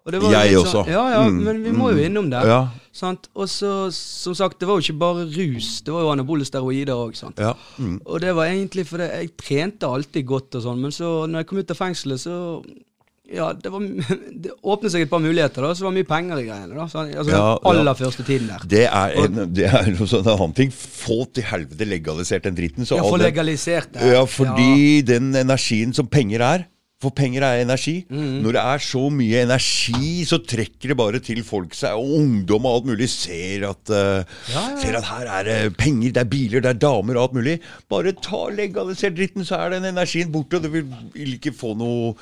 Jeg 0.06 0.56
også. 0.60 0.72
Sånn, 0.72 0.90
ja, 0.92 1.04
ja, 1.10 1.22
Mm, 1.26 1.38
men 1.42 1.62
vi 1.64 1.72
må 1.74 1.90
jo 1.90 2.04
innom 2.04 2.30
det. 2.30 2.42
Ja. 2.46 2.68
Sant? 2.94 3.28
Og 3.34 3.48
så, 3.50 3.90
som 3.92 4.34
sagt, 4.38 4.60
det 4.60 4.68
var 4.68 4.78
jo 4.78 4.84
ikke 4.86 4.98
bare 5.00 5.26
rus. 5.26 5.82
Det 5.82 5.92
var 5.92 6.06
jo 6.06 6.12
anabole 6.14 6.46
steroider 6.46 6.94
òg. 6.94 7.16
Ja. 7.36 7.54
Mm. 7.78 8.00
Og 8.04 8.20
det 8.22 8.34
var 8.34 8.46
egentlig 8.46 8.86
fordi 8.86 9.08
jeg 9.10 9.32
trente 9.36 9.86
alltid 9.86 10.26
godt 10.26 10.54
og 10.54 10.62
sånn, 10.62 10.80
men 10.80 10.94
så 10.94 11.26
når 11.26 11.42
jeg 11.42 11.46
kom 11.50 11.58
ut 11.58 11.74
av 11.74 11.80
fengselet, 11.80 12.22
så 12.22 12.36
ja, 13.26 13.48
det, 13.52 13.72
var, 13.74 13.82
det 14.44 14.54
åpnet 14.62 14.92
seg 14.94 15.02
et 15.06 15.10
par 15.10 15.22
muligheter, 15.22 15.64
da. 15.64 15.72
Så 15.74 15.82
det 15.82 15.88
var 15.88 15.96
mye 15.96 16.08
penger 16.08 16.38
i 16.40 16.46
greiene. 16.46 16.74
da 16.76 16.86
så, 16.86 17.02
Altså 17.02 17.32
Ja, 17.34 17.42
Den 17.58 17.70
aller 17.72 17.90
ja. 17.90 17.94
første 18.04 18.26
tiden 18.26 18.52
der. 18.52 18.66
Det 18.70 18.84
er, 18.86 19.16
en, 19.24 19.42
det 19.56 19.66
er 19.66 19.90
noe 19.90 20.06
sånn 20.06 20.22
en 20.22 20.32
annen 20.36 20.54
ting. 20.56 20.70
Få 20.70 21.24
til 21.34 21.48
helvete 21.50 21.88
legalisert 21.90 22.46
den 22.46 22.58
dritten. 22.58 22.86
Så 22.86 23.00
Ja, 23.00 23.06
få 23.06 23.18
legalisert 23.20 23.90
det. 23.96 24.12
Ja, 24.14 24.22
fordi 24.30 25.02
den 25.06 25.34
energien 25.34 25.94
som 25.96 26.06
penger 26.06 26.46
er 26.46 26.66
For 27.06 27.14
penger 27.14 27.46
er 27.46 27.62
energi. 27.62 28.00
Mm. 28.10 28.40
Når 28.44 28.56
det 28.56 28.62
er 28.74 28.82
så 28.82 29.02
mye 29.14 29.42
energi, 29.46 30.12
så 30.26 30.40
trekker 30.42 30.92
det 30.92 30.98
bare 30.98 31.20
til 31.22 31.42
folk 31.46 31.74
seg. 31.78 31.94
Og 31.98 32.16
ungdom 32.20 32.66
og 32.66 32.80
alt 32.80 32.88
mulig 32.90 33.08
ser 33.12 33.68
at, 33.70 33.92
uh, 33.94 34.24
Ja, 34.50 34.62
ja. 34.72 34.76
ser 34.82 34.98
at 34.98 35.06
her 35.12 35.30
er 35.38 35.46
det 35.46 35.76
penger, 35.78 36.12
det 36.16 36.22
er 36.24 36.30
biler, 36.30 36.64
det 36.64 36.72
er 36.74 36.80
damer 36.82 37.16
og 37.18 37.28
alt 37.28 37.36
mulig. 37.38 37.56
Bare 37.92 38.12
ta 38.18 38.42
legalisert 38.50 39.14
dritten, 39.16 39.46
så 39.46 39.60
er 39.62 39.76
den 39.76 39.88
energien 39.92 40.32
borte, 40.34 40.58
og 40.58 40.66
det 40.66 40.72
vil, 40.74 40.90
ikke 41.36 41.54
få 41.54 41.74
noe 41.78 42.14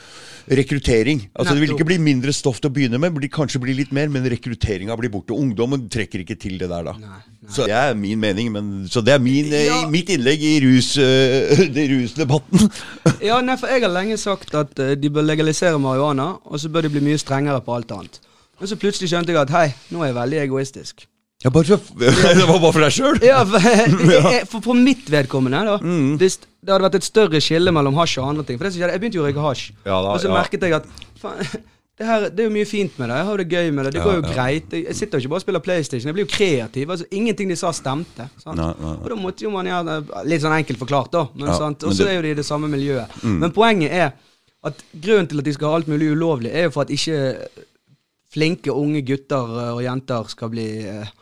rekruttering. 0.52 1.24
Altså 1.34 1.54
Det 1.54 1.62
vil 1.64 1.74
ikke 1.74 1.88
bli 1.88 1.98
mindre 2.02 2.32
stoff 2.36 2.60
til 2.60 2.70
å 2.70 2.74
begynne 2.74 3.00
med, 3.00 3.16
det 3.24 3.30
kanskje 3.32 3.60
bli 3.62 3.74
litt 3.78 3.92
mer, 3.96 4.10
men 4.12 4.26
rekrutteringa 4.28 4.96
blir 5.00 5.12
borte. 5.12 5.32
Ungdommen 5.36 5.88
trekker 5.92 6.24
ikke 6.24 6.36
til 6.40 6.58
det 6.60 6.68
der 6.68 6.90
da. 6.90 6.94
Nei, 7.00 7.20
Så 7.48 7.66
det 7.68 7.76
er 7.76 7.94
min 7.96 8.20
mening, 8.20 8.50
men, 8.52 8.68
så 8.88 9.02
det 9.04 9.14
er 9.14 9.22
min, 9.22 9.52
eh, 9.52 9.66
Ja. 9.66 9.88
mitt 9.88 10.08
innlegg 10.12 10.42
i 10.44 10.54
rus, 10.64 10.94
uh, 11.00 11.64
rusdebatten. 11.94 12.68
Ja, 13.24 13.40
nei, 13.44 13.56
for 13.60 13.68
jeg 13.72 13.84
har 13.84 13.92
lenge 13.92 14.18
sagt 14.20 14.54
at 14.54 14.73
eh, 14.82 14.94
de 14.98 15.10
bør 15.10 15.26
legalisere 15.26 15.80
marihuana, 15.80 16.34
og 16.44 16.60
så 16.60 16.70
bør 16.72 16.86
de 16.86 16.94
bli 16.94 17.02
mye 17.08 17.20
strengere 17.20 17.62
på 17.64 17.74
alt 17.76 17.92
annet. 17.94 18.20
Men 18.60 18.70
så 18.70 18.78
plutselig 18.78 19.10
skjønte 19.10 19.34
jeg 19.34 19.42
at 19.42 19.52
hei, 19.54 19.66
nå 19.92 20.02
er 20.02 20.12
jeg 20.12 20.18
veldig 20.20 20.40
egoistisk. 20.44 21.06
Ja, 21.44 21.50
bare 21.52 21.76
for, 21.76 21.98
det 22.38 22.46
var 22.48 22.60
bare 22.62 22.72
for 22.72 22.80
deg 22.80 22.94
sjøl? 22.94 23.18
Ja, 23.28 23.42
for, 24.48 24.60
for, 24.60 24.72
mitt 24.78 25.10
vedkommende, 25.12 25.60
da. 25.68 25.76
Mm. 25.82 26.16
det, 26.20 26.30
det 26.64 26.72
hadde 26.72 26.86
vært 26.86 26.98
et 27.02 27.06
større 27.10 27.42
skille 27.44 27.74
mellom 27.74 27.98
hasj 28.00 28.16
og 28.22 28.30
andre 28.30 28.46
ting 28.48 28.56
For 28.56 28.64
det 28.64 28.72
som 28.72 28.80
skjedde, 28.80 28.96
Jeg 28.96 29.02
begynte 29.02 29.18
jo 29.18 29.24
å 29.24 29.28
røyke 29.28 29.44
hasj, 29.44 29.64
Ja 29.84 29.98
da, 29.98 30.14
og 30.14 30.22
så 30.22 30.30
ja. 30.30 30.38
merket 30.38 30.64
jeg 30.64 30.78
at 30.78 30.88
faen, 31.20 31.42
det, 31.94 32.06
her, 32.08 32.24
det 32.26 32.42
er 32.42 32.48
jo 32.48 32.52
mye 32.56 32.66
fint 32.66 32.96
med 32.98 33.06
det. 33.06 33.16
Jeg 33.20 33.26
har 33.28 33.38
det 33.40 33.44
gøy 33.46 33.68
med 33.70 33.84
det. 33.86 33.90
Det 33.94 34.00
Ja, 34.00 34.04
går 34.08 34.16
jo 34.16 34.22
greit. 34.26 34.72
Jeg 34.74 34.96
sitter 34.98 35.20
jo 35.20 35.22
ikke 35.22 35.30
bare 35.30 35.38
og 35.38 35.44
spiller 35.44 35.62
PlayStation. 35.62 36.08
Jeg 36.08 36.16
blir 36.16 36.24
jo 36.24 36.30
kreativ. 36.32 36.90
Altså, 36.90 37.06
ingenting 37.14 37.52
de 37.52 37.56
sa, 37.60 37.70
stemte. 37.70 38.26
Sant? 38.42 38.58
Nei, 38.58 38.72
nei. 38.80 38.94
Og 38.96 39.12
da 39.12 39.18
måtte 39.20 39.46
jo 39.46 39.52
man 39.54 39.68
gjøre 39.70 40.00
Litt 40.26 40.42
sånn 40.42 40.56
enkelt 40.56 40.80
forklart, 40.80 41.12
da. 41.14 41.22
Men, 41.38 41.52
Og 41.54 41.94
så 41.94 42.08
er 42.08 42.16
jo 42.16 42.24
de 42.26 42.32
i 42.34 42.38
det 42.40 42.46
samme 42.48 42.66
miljøet. 42.72 43.14
Mm. 43.22 43.36
Men 43.44 43.54
poenget 43.54 43.94
er 43.94 44.10
at 44.64 44.84
grunnen 44.92 45.28
til 45.28 45.42
at 45.42 45.48
de 45.48 45.54
skal 45.56 45.70
ha 45.70 45.80
alt 45.80 45.90
mulig 45.92 46.12
ulovlig, 46.14 46.52
er 46.52 46.68
jo 46.68 46.74
for 46.76 46.86
at 46.86 46.94
ikke 46.94 47.20
flinke 48.34 48.72
unge 48.74 49.04
gutter 49.06 49.60
eh, 49.60 49.74
og 49.76 49.84
jenter 49.84 50.30
skal 50.32 50.50
bli 50.52 50.66
eh, 50.88 51.12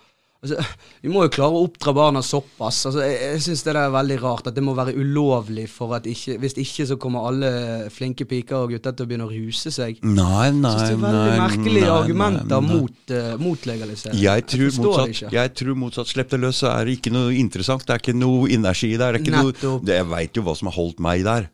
altså, 0.43 0.63
Vi 1.03 1.11
må 1.13 1.25
jo 1.27 1.33
klare 1.35 1.59
å 1.59 1.65
oppdra 1.67 1.95
barna 1.97 2.23
såpass. 2.25 2.79
Altså, 2.89 3.03
jeg 3.05 3.19
jeg 3.33 3.43
syns 3.47 3.65
det 3.67 3.75
er 3.77 3.93
veldig 3.95 4.19
rart 4.23 4.49
at 4.51 4.57
det 4.57 4.65
må 4.65 4.75
være 4.79 4.95
ulovlig 4.97 5.67
for 5.73 5.97
at 5.97 6.07
ikke 6.09 6.39
Hvis 6.43 6.57
ikke 6.63 6.87
så 6.93 6.99
kommer 7.01 7.29
alle 7.31 7.53
flinke 7.93 8.27
piker 8.29 8.65
og 8.65 8.75
gutter 8.75 8.97
til 8.97 9.07
å 9.07 9.11
begynne 9.11 9.29
å 9.29 9.33
ruse 9.33 9.73
seg. 9.75 10.03
Nei, 10.07 10.49
Jeg 10.49 10.59
synes 10.59 10.83
det 10.83 10.97
er 10.97 11.01
veldig 11.07 11.25
nei, 11.25 11.39
merkelige 11.43 11.87
nei, 11.87 11.97
argumenter 11.97 12.53
nei, 12.53 12.69
nei. 12.69 12.83
Mot, 12.83 13.17
uh, 13.17 13.33
mot 13.43 13.67
legalisering. 13.73 14.21
Jeg 14.23 14.47
tror, 14.53 14.69
jeg 14.69 14.85
motsatt, 14.87 15.17
ikke. 15.17 15.33
jeg 15.39 15.57
tror 15.61 15.81
motsatt. 15.85 16.13
Slipp 16.13 16.33
det 16.33 16.43
løs, 16.43 16.63
så 16.63 16.71
er 16.73 16.87
det 16.89 17.01
ikke 17.01 17.15
noe 17.15 17.35
interessant. 17.37 17.87
Det 17.89 17.97
er 17.97 18.05
ikke 18.05 18.19
noe 18.19 18.47
energi 18.53 18.95
der. 18.95 19.19
Det 19.19 19.21
er 19.21 19.27
ikke 19.27 19.37
noe, 19.39 19.57
Nettopp. 19.57 19.89
det, 19.89 19.99
jeg 20.01 20.09
veit 20.13 20.39
jo 20.39 20.47
hva 20.47 20.57
som 20.59 20.71
har 20.71 20.79
holdt 20.79 21.03
meg 21.03 21.27
der. 21.27 21.51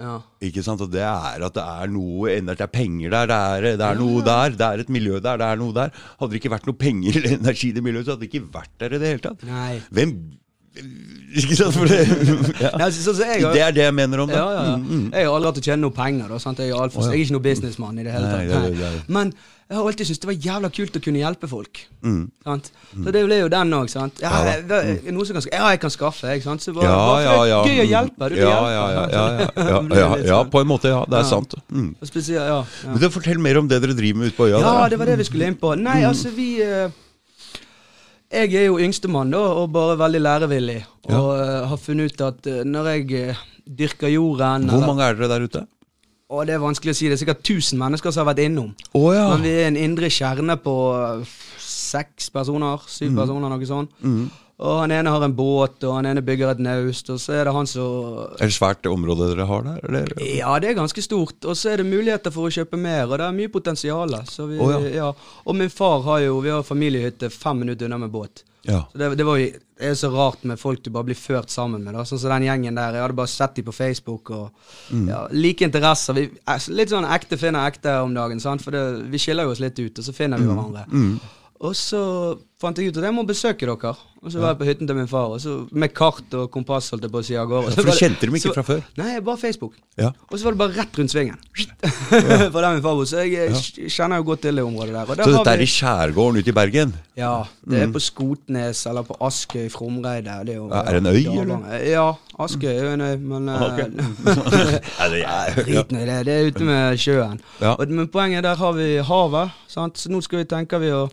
Ja. 0.00 0.14
Ikke 0.48 0.62
sant? 0.64 0.80
Og 0.80 0.90
det 0.90 1.02
er 1.04 1.44
at 1.44 1.54
det 1.58 1.62
er 1.62 1.90
noe 1.92 2.30
ener- 2.32 2.56
Det 2.56 2.64
er 2.64 2.72
penger 2.72 3.10
der. 3.12 3.26
Det 3.28 3.36
er, 3.36 3.76
det 3.76 3.86
er 3.90 3.98
noe 4.00 4.22
der. 4.24 4.50
Det 4.56 4.66
er 4.72 4.84
et 4.86 4.88
miljø 4.96 5.20
der. 5.20 5.36
Det 5.42 5.48
er 5.52 5.56
noe 5.60 5.74
der. 5.76 5.90
Hadde 6.18 6.30
det 6.32 6.40
ikke 6.40 6.54
vært 6.56 6.66
noe 6.70 6.78
penger 6.80 7.18
eller 7.20 7.36
energi 7.36 7.68
i 7.68 7.72
det 7.76 7.82
miljøet, 7.84 8.06
så 8.08 8.14
hadde 8.16 8.24
det 8.24 8.30
ikke 8.32 8.46
vært 8.54 8.72
der 8.80 8.94
i 8.96 9.00
det 9.02 9.10
hele 9.14 9.24
tatt. 9.28 9.44
Nei. 9.50 9.74
Hvem 9.92 10.14
Ikke 11.36 11.56
sant? 11.58 11.74
For 11.76 11.86
det, 11.90 11.98
ja. 12.64 12.70
Nei, 12.80 12.88
så, 12.94 13.12
så 13.12 13.26
jeg, 13.26 13.42
det 13.52 13.60
er 13.62 13.72
det 13.76 13.84
jeg 13.84 13.94
mener 13.94 14.22
om 14.24 14.30
det. 14.30 14.38
Ja, 14.38 14.48
ja, 14.54 14.62
ja. 14.70 14.76
Mm, 14.80 14.84
mm. 14.88 15.06
Jeg 15.12 15.26
har 15.28 15.34
aldri 15.36 15.50
hatt 15.50 15.60
å 15.60 15.64
tjene 15.66 15.82
noe 15.84 15.94
penger. 15.96 16.28
Da, 16.32 16.38
sant? 16.42 16.62
Jeg, 16.64 16.72
er 16.74 16.92
for, 16.94 17.06
jeg 17.10 17.18
er 17.20 17.24
ikke 17.26 17.36
noe 17.36 17.44
businessmann 17.46 17.98
i 18.00 18.06
det 18.06 18.14
hele 18.14 18.30
tatt. 18.30 18.46
det 18.48 18.60
Nei. 18.60 18.70
det 18.78 18.88
er- 18.88 19.02
Men 19.18 19.32
jeg 19.70 19.78
har 19.78 19.86
alltid 19.86 20.06
syntes 20.08 20.18
det 20.18 20.26
var 20.26 20.34
jævla 20.42 20.68
kult 20.74 20.96
å 20.98 21.00
kunne 21.04 21.20
hjelpe 21.20 21.46
folk. 21.46 21.80
Mm. 22.02 22.22
Sant? 22.42 22.70
Så 22.90 23.12
det 23.14 23.20
ble 23.22 23.36
jo 23.38 23.50
den 23.52 23.70
òg. 23.76 23.92
Ja, 24.18 24.32
Ja 24.42 24.78
er 24.80 25.14
noe 25.14 25.26
som 25.28 25.36
kan, 25.38 25.44
ja, 25.52 25.68
jeg 25.70 25.78
kan 25.84 25.92
skaffe, 25.94 26.26
jeg. 26.26 26.42
Sant? 26.42 26.64
Så 26.64 26.74
bare, 26.74 26.88
Ja, 26.90 27.20
ja, 27.22 27.36
ja. 27.46 27.60
det 27.62 27.76
gøy 27.76 27.84
å 27.84 27.90
hjelpe. 27.92 28.30
Du 28.32 28.34
ja, 28.34 28.48
hjelpe. 28.48 28.72
ja, 28.74 28.86
ja, 28.90 29.04
ja, 29.14 29.26
ja, 29.30 29.44
ja, 29.70 30.00
ja, 30.00 30.08
ja, 30.26 30.40
på 30.50 30.64
en 30.64 30.66
måte, 30.72 30.90
ja. 30.90 31.04
Det 31.06 31.20
er 31.20 31.22
Ja. 31.22 31.28
sant. 31.30 31.54
Mm. 31.70 31.92
Spesielt, 32.02 32.40
ja, 32.42 32.56
ja. 32.56 32.90
Men 32.90 32.98
du, 32.98 33.06
Fortell 33.14 33.38
mer 33.38 33.60
om 33.62 33.68
det 33.70 33.78
dere 33.84 33.94
driver 33.94 34.18
med 34.24 34.32
ute 34.32 34.36
på 34.40 34.48
øya. 34.50 34.58
Ja, 34.58 34.88
det 34.90 34.98
var 34.98 35.06
det 35.06 35.18
vi 35.22 35.28
skulle 35.30 35.46
inn 35.52 35.58
på. 35.62 35.76
Nei, 35.78 36.00
altså, 36.08 36.34
vi 36.34 36.48
eh, 36.66 36.90
Jeg 38.30 38.54
er 38.54 38.66
jo 38.72 38.78
yngstemann, 38.82 39.30
da, 39.30 39.38
og 39.62 39.70
bare 39.74 39.96
veldig 39.98 40.20
lærevillig. 40.26 40.80
Og 41.14 41.30
eh, 41.38 41.66
har 41.70 41.78
funnet 41.78 42.10
ut 42.14 42.20
at 42.26 42.46
eh, 42.50 42.64
når 42.66 42.90
jeg 42.96 43.36
dyrker 43.70 44.10
jorden 44.10 44.66
Hvor 44.70 44.82
mange 44.86 45.06
er 45.06 45.14
dere 45.14 45.30
der 45.30 45.46
ute? 45.46 45.62
Og 46.30 46.46
det 46.46 46.54
er 46.54 46.62
vanskelig 46.62 46.94
å 46.94 46.96
si. 46.96 47.08
Det 47.10 47.16
er 47.16 47.22
sikkert 47.24 47.42
1000 47.42 47.78
mennesker 47.80 48.14
som 48.14 48.22
har 48.22 48.30
vært 48.30 48.44
innom. 48.44 48.70
Oh, 48.94 49.10
ja. 49.10 49.26
Men 49.32 49.42
vi 49.42 49.50
er 49.50 49.66
en 49.66 49.78
indre 49.80 50.10
kjerne 50.14 50.54
på 50.62 50.74
øh, 50.94 51.32
seks 51.90 52.30
personer, 52.34 52.86
syv 52.90 53.18
personer, 53.18 53.52
noe 53.52 53.68
sånt. 53.68 53.92
Mm. 54.04 54.30
Og 54.60 54.82
han 54.82 54.92
ene 54.92 55.12
har 55.12 55.22
en 55.24 55.32
båt, 55.32 55.78
og 55.88 55.94
han 55.96 56.08
ene 56.10 56.20
bygger 56.24 56.52
et 56.52 56.58
naust, 56.60 57.08
og 57.12 57.20
så 57.22 57.38
er 57.38 57.48
det 57.48 57.54
han 57.56 57.68
som 57.68 58.18
Er 58.36 58.50
det 58.50 58.56
svært 58.58 58.82
det 58.84 58.92
området 58.92 59.30
dere 59.30 59.46
har 59.48 59.64
der? 59.64 59.80
Eller? 59.88 60.12
Ja, 60.20 60.52
det 60.60 60.68
er 60.68 60.76
ganske 60.76 61.04
stort. 61.04 61.38
Og 61.48 61.56
så 61.56 61.72
er 61.72 61.80
det 61.80 61.88
muligheter 61.88 62.34
for 62.34 62.48
å 62.48 62.52
kjøpe 62.52 62.76
mer, 62.76 63.06
og 63.08 63.16
det 63.16 63.24
er 63.24 63.38
mye 63.38 63.52
potensial. 63.52 64.12
Så 64.28 64.50
vi, 64.50 64.60
Å, 64.60 64.68
ja. 64.74 64.92
ja. 64.98 65.08
Og 65.46 65.56
min 65.56 65.72
far 65.72 66.04
har 66.04 66.20
jo 66.26 66.42
Vi 66.44 66.52
har 66.52 66.66
familiehytte 66.66 67.32
fem 67.32 67.64
minutter 67.64 67.88
unna 67.88 68.02
med 68.04 68.12
båt. 68.12 68.44
Ja. 68.68 68.84
Så 68.92 69.00
det, 69.00 69.14
det 69.16 69.24
var 69.24 69.40
jo 69.40 69.48
det 69.80 69.88
er 69.88 69.94
så 69.96 70.10
rart 70.12 70.42
med 70.44 70.60
folk 70.60 70.82
du 70.84 70.90
bare 70.92 71.08
blir 71.08 71.16
ført 71.16 71.48
sammen 71.48 71.80
med. 71.80 71.94
da 71.96 72.04
Sånn 72.04 72.20
som 72.20 72.34
den 72.34 72.44
gjengen 72.44 72.76
der. 72.76 72.98
Jeg 72.98 73.06
hadde 73.06 73.16
bare 73.16 73.32
sett 73.32 73.56
dem 73.56 73.64
på 73.64 73.72
Facebook. 73.72 74.28
Og 74.36 74.50
ja, 75.08 75.22
Like 75.32 75.64
interesser. 75.64 76.18
Vi, 76.18 76.26
er 76.44 76.66
litt 76.76 76.92
sånn 76.92 77.08
ekte 77.08 77.40
finner 77.40 77.64
ekte 77.64 77.96
om 78.04 78.12
dagen. 78.12 78.44
Sant? 78.44 78.60
For 78.60 78.76
det, 78.76 78.82
vi 79.08 79.20
skiller 79.22 79.48
jo 79.48 79.54
oss 79.54 79.64
litt 79.64 79.80
ut, 79.80 80.02
og 80.02 80.04
så 80.04 80.12
finner 80.12 80.36
vi 80.36 80.50
hverandre. 80.50 80.84
Og 81.60 81.74
så 81.76 81.98
fant 82.60 82.78
jeg 82.80 82.88
ut 82.88 82.98
at 83.00 83.04
jeg 83.04 83.12
må 83.12 83.22
besøke 83.28 83.66
dere. 83.68 83.90
Og 84.20 84.32
så 84.32 84.40
var 84.40 84.50
jeg 84.52 84.58
på 84.60 84.66
hytten 84.68 84.88
til 84.88 84.96
min 84.96 85.08
far, 85.08 85.30
og 85.32 85.40
så 85.40 85.54
med 85.72 85.92
kart 85.96 86.34
og 86.36 86.50
kompass 86.52 86.90
holdt 86.92 87.06
jeg 87.06 87.12
på 87.12 87.20
å 87.20 87.24
si 87.24 87.36
av 87.40 87.46
gårde. 87.48 87.72
For 87.72 87.88
du 87.88 87.92
kjente 87.96 88.28
dem 88.28 88.36
ikke 88.36 88.52
fra 88.52 88.64
før? 88.64 88.80
Nei, 89.00 89.14
bare 89.24 89.40
Facebook. 89.40 89.78
Ja. 89.96 90.10
Og 90.28 90.34
så 90.36 90.44
var 90.44 90.56
det 90.56 90.60
bare 90.60 90.74
rett 90.76 90.98
rundt 91.00 91.12
svingen. 91.12 91.38
For 92.52 92.58
der 92.60 92.74
min 92.74 92.82
far. 92.84 93.00
Så 93.08 93.22
jeg 93.24 93.46
eh, 93.48 93.88
kjenner 93.88 94.20
jo 94.20 94.26
godt 94.28 94.42
til 94.44 94.60
det 94.60 94.64
området 94.64 94.92
der. 94.92 95.12
Der 95.20 95.24
Så 95.24 95.36
dette 95.38 95.54
er 95.56 95.64
i 95.64 95.68
skjærgården 95.72 96.40
ute 96.40 96.52
i 96.52 96.56
Bergen? 96.56 96.92
ja, 97.20 97.32
det 97.68 97.80
er 97.84 97.92
på 97.92 98.00
Skotnes 98.00 98.82
eller 98.88 99.04
på 99.08 99.16
Askøy, 99.24 99.66
Fromreide. 99.72 100.36
Det 100.48 100.54
er, 100.54 100.60
jo, 100.60 100.68
er 100.72 100.96
det 100.96 101.00
en 101.02 101.08
øy, 101.12 101.40
eller? 101.44 101.78
Ja, 101.84 102.06
Askøy 102.40 102.68
er 102.72 102.82
jo 102.86 102.92
en 102.96 103.04
øy, 103.04 103.16
men 103.20 103.48
eh, 103.52 103.64
Ok. 103.68 103.80
Det 105.12 105.22
er- 105.24 105.62
Drit 105.64 105.92
nå 105.96 106.00
i 106.04 106.08
det. 106.08 106.18
Det 106.28 106.36
er 106.38 106.50
ute 106.52 106.68
med 106.68 107.00
sjøen. 107.00 107.40
Ja. 107.60 107.72
Og, 107.76 107.88
men 107.88 108.08
poenget 108.12 108.44
der 108.48 108.60
har 108.60 108.76
vi 108.76 108.90
havet. 109.04 109.56
Sant? 109.68 110.00
Så 110.00 110.12
nå 110.12 110.20
skal 110.24 110.42
vi 110.44 110.48
tenker 110.52 110.80
vi 110.84 110.92
å 110.92 111.06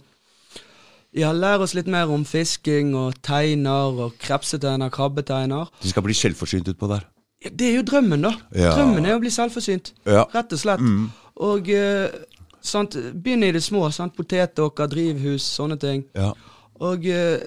ja, 1.18 1.34
lære 1.34 1.66
oss 1.66 1.74
litt 1.78 1.90
mer 1.92 2.12
om 2.14 2.24
fisking 2.28 2.94
og 2.98 3.18
teiner 3.26 3.98
og 4.06 4.18
krepseteiner, 4.22 4.92
krabbeteiner. 4.94 5.70
De 5.82 5.92
skal 5.92 6.06
bli 6.06 6.16
selvforsynt 6.18 6.70
utpå 6.74 6.90
der. 6.92 7.06
Ja, 7.44 7.52
det 7.54 7.70
er 7.70 7.76
jo 7.80 7.86
drømmen, 7.86 8.26
da. 8.26 8.34
Ja. 8.56 8.74
Drømmen 8.78 9.06
er 9.06 9.18
å 9.18 9.22
bli 9.22 9.32
selvforsynt. 9.34 9.94
Ja. 10.06 10.26
Rett 10.34 10.54
og 10.56 10.62
slett. 10.62 10.84
Og 11.48 11.70
eh, 11.70 12.16
sant, 12.66 12.98
begynne 13.14 13.52
i 13.52 13.56
det 13.56 13.62
små. 13.66 13.86
Sant? 13.94 14.16
Potetåker, 14.18 14.90
drivhus, 14.90 15.46
sånne 15.58 15.78
ting. 15.82 16.06
Ja. 16.18 16.32
Og 16.82 17.06
eh, 17.10 17.38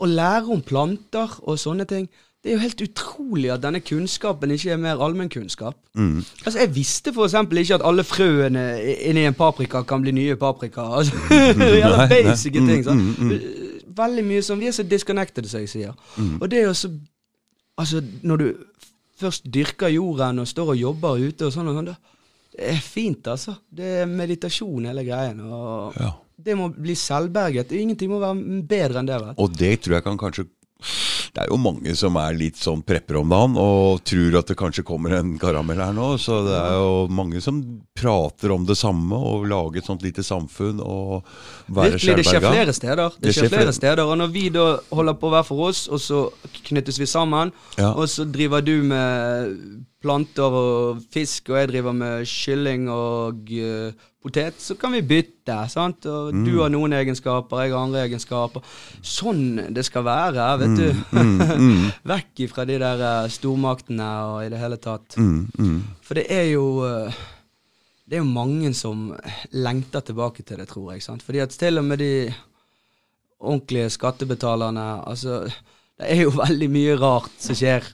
å 0.00 0.08
lære 0.08 0.52
om 0.54 0.62
planter 0.64 1.36
og 1.44 1.60
sånne 1.60 1.86
ting. 1.88 2.08
Det 2.40 2.48
er 2.50 2.54
jo 2.56 2.60
helt 2.62 2.80
utrolig 2.80 3.50
at 3.52 3.60
denne 3.60 3.80
kunnskapen 3.84 4.50
ikke 4.54 4.70
er 4.72 4.78
mer 4.80 4.96
allmennkunnskap. 5.04 5.74
Mm. 5.94 6.22
Altså, 6.46 6.58
Jeg 6.62 6.74
visste 6.74 7.12
f.eks. 7.12 7.34
ikke 7.34 7.74
at 7.74 7.84
alle 7.84 8.04
frøene 8.04 8.62
inni 9.10 9.26
en 9.28 9.34
paprika 9.36 9.82
kan 9.82 10.00
bli 10.00 10.10
nye 10.16 10.36
paprika. 10.40 10.86
Altså, 11.00 11.12
Jævla 11.28 12.06
Nei, 12.06 12.08
nei. 12.08 12.22
basic 12.30 12.56
Mm, 12.56 12.66
ting. 12.68 12.84
sant? 12.84 13.18
mm, 13.18 13.92
veldig 13.96 14.24
mye 14.24 14.42
sånn 14.42 14.58
Vi 14.62 14.66
er 14.70 14.72
så 14.72 14.82
disconnected, 14.88 15.44
som 15.50 15.60
jeg 15.60 15.68
sier. 15.68 15.92
Mm. 16.16 16.38
Og 16.40 16.48
det 16.50 16.58
er 16.62 16.68
jo 16.70 16.74
så 16.74 16.90
Altså, 17.80 18.00
når 18.22 18.36
du 18.36 18.46
først 19.20 19.44
dyrker 19.54 19.88
jorden 19.92 20.38
og 20.42 20.48
står 20.48 20.72
og 20.74 20.76
jobber 20.80 21.20
ute 21.20 21.46
og 21.46 21.52
sånn 21.52 21.68
og 21.68 21.76
sånn, 21.78 21.86
det 21.92 21.96
er 22.72 22.80
fint, 22.84 23.26
altså. 23.28 23.54
Det 23.72 23.86
er 24.02 24.06
meditasjon, 24.08 24.84
hele 24.88 25.04
greien. 25.04 25.40
Og 25.40 25.94
Ja. 26.00 26.10
det 26.44 26.56
må 26.56 26.68
bli 26.72 26.94
selvberget. 26.94 27.72
Ingenting 27.72 28.10
må 28.10 28.18
være 28.20 28.62
bedre 28.68 28.98
enn 29.00 29.06
det, 29.08 29.20
vet. 29.20 29.38
Og 29.38 29.56
det 29.56 29.80
tror 29.80 29.94
jeg 29.94 30.04
kan 30.04 30.18
kanskje 30.18 30.44
Det 31.32 31.44
er 31.44 31.50
jo 31.52 31.56
mange 31.62 31.92
som 31.94 32.16
er 32.18 32.34
litt 32.34 32.56
sånn 32.58 32.80
prepper 32.82 33.20
om 33.20 33.28
dagen 33.30 33.52
og 33.60 34.00
tror 34.08 34.38
at 34.40 34.48
det 34.50 34.56
kanskje 34.58 34.82
kommer 34.86 35.14
en 35.20 35.36
karamell 35.38 35.78
her 35.78 35.92
nå. 35.94 36.08
Så 36.18 36.40
det 36.46 36.56
er 36.58 36.72
jo 36.74 37.06
mange 37.14 37.40
som 37.44 37.60
prater 37.94 38.50
om 38.54 38.64
det 38.66 38.76
samme 38.80 39.14
og 39.14 39.46
lager 39.50 39.78
et 39.78 39.86
sånt 39.86 40.02
lite 40.02 40.24
samfunn 40.26 40.80
og 40.82 41.22
være 41.70 41.94
Virkelig, 41.94 42.16
det 42.16 42.26
skjer 42.26 42.46
flere 42.48 42.74
steder. 42.74 43.14
Det, 43.14 43.28
Det 43.28 43.34
skjer 43.36 43.52
flere- 43.54 43.76
steder, 43.76 44.02
og 44.10 44.18
når 44.18 44.32
vi 44.34 44.48
da 44.50 44.66
holder 44.90 45.14
på 45.22 45.30
hver 45.30 45.46
for 45.46 45.68
oss, 45.68 45.86
og 45.88 45.98
så 46.02 46.24
knyttes 46.66 46.98
vi 46.98 47.06
sammen, 47.06 47.52
Ja. 47.78 47.92
og 47.94 48.08
så 48.08 48.24
driver 48.30 48.60
du 48.60 48.82
med 48.82 49.84
planter 50.00 50.54
og 50.56 51.00
fisk, 51.12 51.50
og 51.52 51.58
jeg 51.60 51.68
driver 51.74 51.92
med 51.92 52.24
kylling 52.28 52.86
og 52.92 53.50
uh, 53.52 54.06
potet, 54.20 54.56
så 54.60 54.74
kan 54.80 54.92
vi 54.96 55.02
bytte, 55.04 55.56
sant? 55.72 56.04
Og 56.08 56.30
Mm. 56.34 56.44
du 56.44 56.60
har 56.60 56.68
noen 56.72 56.92
egenskaper, 56.92 57.62
jeg 57.64 57.72
har 57.72 57.84
andre 57.84 58.02
egenskaper. 58.06 58.62
Sånn 59.02 59.72
det 59.72 59.84
skal 59.84 60.04
være, 60.04 60.46
vet 60.60 60.76
du. 60.76 61.02
mm, 61.16 61.86
Vekk 62.12 62.42
ifra 62.46 62.64
de 62.68 62.76
der 62.80 63.00
eh, 63.00 63.28
stormaktene 63.32 64.08
og 64.30 64.44
i 64.44 64.50
det 64.52 64.60
hele 64.60 64.76
tatt. 64.76 65.16
Mm, 65.16 65.46
mm. 65.58 65.78
For 66.04 66.20
det 66.20 66.26
er 66.30 66.46
jo 66.52 66.66
uh, 66.84 67.20
Det 68.10 68.18
er 68.18 68.24
jo 68.24 68.28
mange 68.28 68.72
som 68.74 69.10
lengter 69.52 70.00
tilbake 70.02 70.42
til 70.42 70.58
det, 70.58 70.68
tror 70.68 70.92
jeg. 70.92 71.02
sant? 71.02 71.22
Fordi 71.22 71.38
at 71.44 71.50
til 71.56 71.78
og 71.78 71.84
med 71.84 71.98
de 72.02 72.12
ordentlige 73.40 73.90
skattebetalerne 73.90 74.86
altså, 75.08 75.44
Det 76.00 76.14
er 76.16 76.22
jo 76.24 76.36
veldig 76.44 76.70
mye 76.72 77.00
rart 77.00 77.34
som 77.40 77.58
skjer 77.58 77.86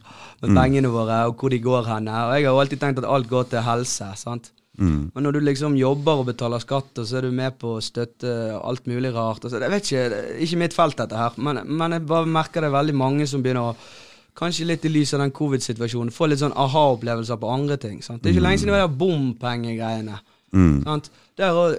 med 0.43 0.53
pengene 0.53 0.93
våre, 0.93 1.23
og 1.31 1.41
hvor 1.41 1.53
de 1.53 1.62
går 1.65 1.89
hen. 1.89 2.11
Og 2.12 2.35
jeg 2.37 2.45
har 2.45 2.53
jo 2.53 2.61
alltid 2.62 2.83
tenkt 2.83 3.01
at 3.03 3.09
alt 3.09 3.28
går 3.31 3.51
til 3.51 3.65
helse. 3.66 4.11
sant? 4.20 4.53
Mm. 4.77 5.11
Men 5.15 5.24
når 5.24 5.33
du 5.33 5.41
liksom 5.41 5.77
jobber 5.81 6.20
og 6.20 6.27
betaler 6.28 6.61
skatt, 6.61 6.91
og 7.01 7.07
så 7.09 7.16
er 7.19 7.27
du 7.27 7.33
med 7.33 7.57
på 7.61 7.78
å 7.78 7.85
støtte 7.85 8.33
alt 8.59 8.85
mulig 8.85 9.09
rart 9.15 9.47
altså, 9.47 9.57
Jeg 9.62 9.73
vet 9.73 9.87
ikke, 9.87 10.03
det 10.12 10.19
er 10.19 10.43
ikke 10.45 10.59
mitt 10.61 10.77
felt, 10.77 10.99
dette 10.99 11.16
her, 11.16 11.39
men, 11.41 11.62
men 11.65 11.97
jeg 11.97 12.05
bare 12.11 12.28
merker 12.28 12.61
det 12.61 12.69
er 12.69 12.74
veldig 12.74 12.97
mange 13.01 13.28
som 13.31 13.45
begynner 13.45 13.70
å 13.70 13.78
Kanskje 14.37 14.66
litt 14.69 14.83
i 14.85 14.91
lys 14.93 15.15
av 15.16 15.23
den 15.23 15.31
covid-situasjonen, 15.33 16.12
få 16.12 16.27
litt 16.28 16.43
sånn 16.43 16.53
aha-opplevelser 16.61 17.39
på 17.41 17.49
andre 17.49 17.78
ting. 17.81 18.03
sant? 18.05 18.20
Det 18.20 18.28
er 18.28 18.35
ikke 18.35 18.43
lenge 18.45 18.61
siden 18.61 18.74
det 18.74 18.81
var 18.83 18.91
de 18.91 18.99
bompengegreiene. 19.01 20.19
Mm. 20.53 20.74
Sant? 20.85 21.09
Der 21.41 21.57
og, 21.57 21.78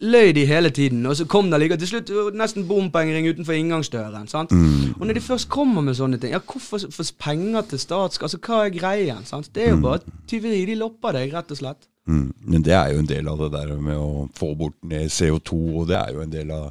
løy 0.00 0.32
de 0.32 0.46
hele 0.46 0.70
tiden, 0.70 1.06
og 1.06 1.16
så 1.16 1.26
kom 1.28 1.50
det 1.50 1.60
like, 1.60 1.76
til 1.76 1.88
slutt 1.88 2.10
nesten 2.34 2.68
bompengering 2.68 3.28
utenfor 3.28 3.52
inngangsdøren. 3.52 4.28
sant? 4.28 4.52
Mm. 4.52 4.94
Og 5.00 5.06
når 5.06 5.14
de 5.14 5.20
først 5.20 5.48
kommer 5.48 5.84
med 5.84 5.94
sånne 5.98 6.18
ting, 6.18 6.32
ja, 6.32 6.40
hvorfor 6.40 6.80
få 6.90 7.04
penger 7.18 7.68
til 7.68 7.78
statskassen? 7.78 8.40
Altså, 8.40 8.40
hva 8.46 8.64
er 8.66 8.74
greien? 8.78 9.24
sant? 9.24 9.54
Det 9.54 9.66
er 9.66 9.74
jo 9.74 9.80
bare 9.84 10.00
tyveri. 10.28 10.64
De 10.64 10.78
lopper 10.80 11.12
deg, 11.18 11.34
rett 11.34 11.50
og 11.50 11.60
slett. 11.60 11.89
Mm. 12.08 12.32
Men 12.46 12.62
det 12.66 12.72
er 12.74 12.92
jo 12.94 12.98
en 13.02 13.06
del 13.10 13.28
av 13.28 13.38
det 13.38 13.50
der 13.52 13.76
med 13.78 13.96
å 14.00 14.28
få 14.34 14.54
bort 14.58 14.74
ned 14.82 15.10
CO2, 15.12 15.58
og 15.82 15.86
det 15.90 15.96
er 16.00 16.14
jo 16.16 16.22
en 16.24 16.30
del 16.32 16.50
av 16.50 16.70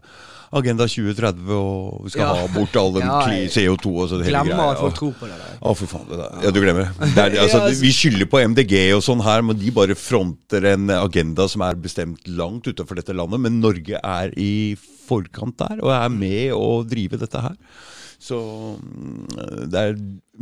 Agenda 0.52 0.88
2030, 0.90 1.52
og 1.54 2.06
vi 2.08 2.10
skal 2.10 2.24
Ja. 2.26 2.34
ha 2.42 2.48
bort 2.50 2.76
all 2.76 2.92
den 2.96 3.04
Ja, 3.08 3.20
CO2 3.54 3.92
og 3.94 4.10
sånn 4.10 4.24
hele 4.26 4.34
Glemmer 4.42 4.56
greia. 4.58 4.72
at 4.74 4.80
folk 4.82 4.96
få 4.96 5.00
tror 5.00 5.14
på 5.20 5.28
det 5.30 5.38
der. 5.38 5.60
Å, 5.62 5.76
for 5.78 5.92
faen. 5.92 6.08
Det 6.10 6.18
der. 6.18 6.40
Ja, 6.44 6.52
du 6.52 6.60
glemmer 6.64 6.88
det. 6.90 7.10
det 7.14 7.24
er, 7.26 7.38
altså, 7.44 7.60
altså- 7.62 7.82
vi 7.86 7.92
skylder 7.94 8.26
på 8.34 8.42
MDG 8.50 8.74
og 8.98 9.04
sånn 9.06 9.22
her, 9.24 9.42
men 9.46 9.60
de 9.62 9.70
bare 9.72 9.96
fronter 9.96 10.66
en 10.74 10.90
agenda 10.98 11.48
som 11.48 11.62
er 11.62 11.76
bestemt 11.76 12.26
langt 12.28 12.66
utenfor 12.66 12.96
dette 12.98 13.14
landet. 13.14 13.40
Men 13.46 13.62
Norge 13.62 14.02
er 14.02 14.34
i 14.36 14.52
forkant 15.10 15.56
der, 15.62 15.78
og 15.86 15.94
er 15.94 16.10
med 16.10 16.52
å 16.58 16.82
drive 16.90 17.18
dette 17.22 17.40
her. 17.46 17.56
Så 18.20 18.36
mm, 18.76 19.70
det 19.72 19.80
er, 19.80 19.94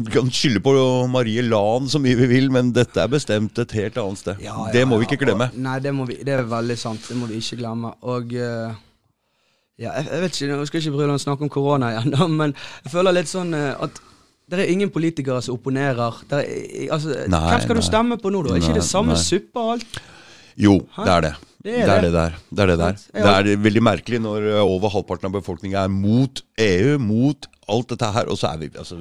Vi 0.01 0.11
kan 0.13 0.29
skylde 0.33 0.61
på 0.65 0.71
Marie 1.13 1.43
Lan 1.45 1.85
så 1.91 1.99
mye 2.01 2.17
vi 2.17 2.25
vil, 2.31 2.49
men 2.53 2.71
dette 2.73 3.03
er 3.03 3.11
bestemt 3.11 3.59
et 3.61 3.75
helt 3.77 3.99
annet 4.01 4.21
sted. 4.23 4.41
Ja, 4.41 4.55
ja, 4.65 4.71
det 4.73 4.83
må 4.89 4.97
vi 4.97 5.05
ikke 5.05 5.19
glemme. 5.25 5.51
og- 5.51 5.59
Nei, 5.61 5.77
det, 5.85 5.93
vi, 6.09 6.17
det 6.25 6.33
er 6.39 6.43
veldig 6.49 6.77
sant. 6.81 7.05
Det 7.07 7.17
må 7.19 7.29
vi 7.29 7.37
ikke 7.41 7.59
glemme. 7.61 7.93
Og 8.01 8.33
uh, 8.33 8.73
ja, 9.77 9.91
jeg, 9.93 10.07
jeg 10.09 10.21
vet 10.25 10.39
ikke, 10.41 10.57
Nå 10.57 10.65
skal 10.65 10.81
jeg 10.81 10.89
ikke 10.89 11.05
om 11.05 11.15
å 11.15 11.21
snakke 11.21 11.45
om 11.45 11.53
korona 11.53 11.91
igjen, 11.93 12.13
men 12.41 12.55
jeg 12.83 12.93
føler 12.95 13.13
litt 13.19 13.29
sånn 13.29 13.53
eh, 13.53 13.73
at 13.77 14.01
det 14.49 14.61
er 14.63 14.69
ingen 14.71 14.89
politikere 14.89 15.41
som 15.43 15.57
opponerer. 15.59 16.21
Er, 16.31 16.45
altså, 16.95 17.13
Nei, 17.27 17.41
hvem 17.51 17.61
skal 17.65 17.75
nei. 17.75 17.81
du 17.83 17.85
stemme 17.85 18.17
på 18.21 18.31
nå, 18.31 18.41
da? 18.47 18.55
Er 18.55 18.63
ikke 18.63 18.77
det 18.79 18.85
samme 18.87 19.17
suppe 19.19 19.59
og 19.59 19.73
alt? 19.75 19.99
Jo, 20.57 20.79
Hæ? 20.95 21.03
det 21.05 21.13
er 21.17 21.25
det. 21.27 21.33
Det 21.67 21.73
Det 21.75 21.83
er 21.83 21.91
er 21.91 22.01
det. 22.01 22.07
det 22.07 22.13
der. 22.15 22.37
Det 22.49 22.63
er 22.63 22.69
det 22.71 22.77
der. 22.79 22.97
Det 23.11 23.53
er 23.53 23.61
veldig 23.67 23.83
merkelig 23.83 24.21
når 24.23 24.47
over 24.63 24.89
halvparten 24.93 25.27
av 25.29 25.35
befolkningen 25.35 25.77
er 25.83 25.91
mot 25.91 26.41
EU, 26.63 26.95
mot 27.03 27.45
alt 27.69 27.89
dette 27.95 28.11
her, 28.15 28.29
og 28.31 28.37
så 28.37 28.47
er 28.53 28.57
vi 28.65 28.69
altså, 28.77 28.99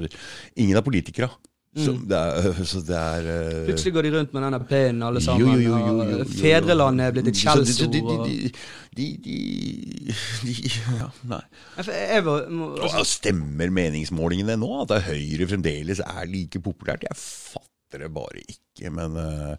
Ingen 0.57 0.77
er 0.77 0.83
politikere. 0.87 1.31
Så 1.77 1.93
det 2.09 2.17
er, 2.17 2.55
så 2.73 2.81
det 2.89 2.97
er 2.97 3.27
Mm. 3.27 3.65
Plutselig 3.67 3.93
går 3.93 4.03
de 4.07 4.11
rundt 4.15 4.33
med 4.33 4.43
denne 4.47 4.61
P-en 4.65 5.03
alle 5.05 5.21
sammen. 5.21 5.61
jo, 5.61 5.77
jo, 5.77 5.99
jo. 6.09 6.25
Fedrelandet 6.39 7.05
er 7.07 7.11
blitt 7.13 7.29
et 7.29 7.37
skjellsord. 7.37 7.93
de- 7.93 8.01
de- 8.01 8.51
de- 8.97 9.19
de- 9.27 10.15
Ja, 11.01 11.09
nei. 11.29 11.41
Jeg, 11.85 12.25
var, 12.25 12.47
må, 12.49 12.71
altså, 12.81 13.05
Stemmer 13.05 13.69
meningsmålingene 13.77 14.57
nå 14.57 14.71
at 14.87 14.95
Høyre 15.11 15.49
fremdeles 15.51 16.01
er 16.01 16.25
like 16.31 16.61
populært? 16.65 17.05
Jeg 17.05 17.17
fatter 17.21 17.66
det 17.93 18.09
bare 18.13 18.41
ikke, 18.43 18.91
men 18.91 19.15
uh, 19.17 19.55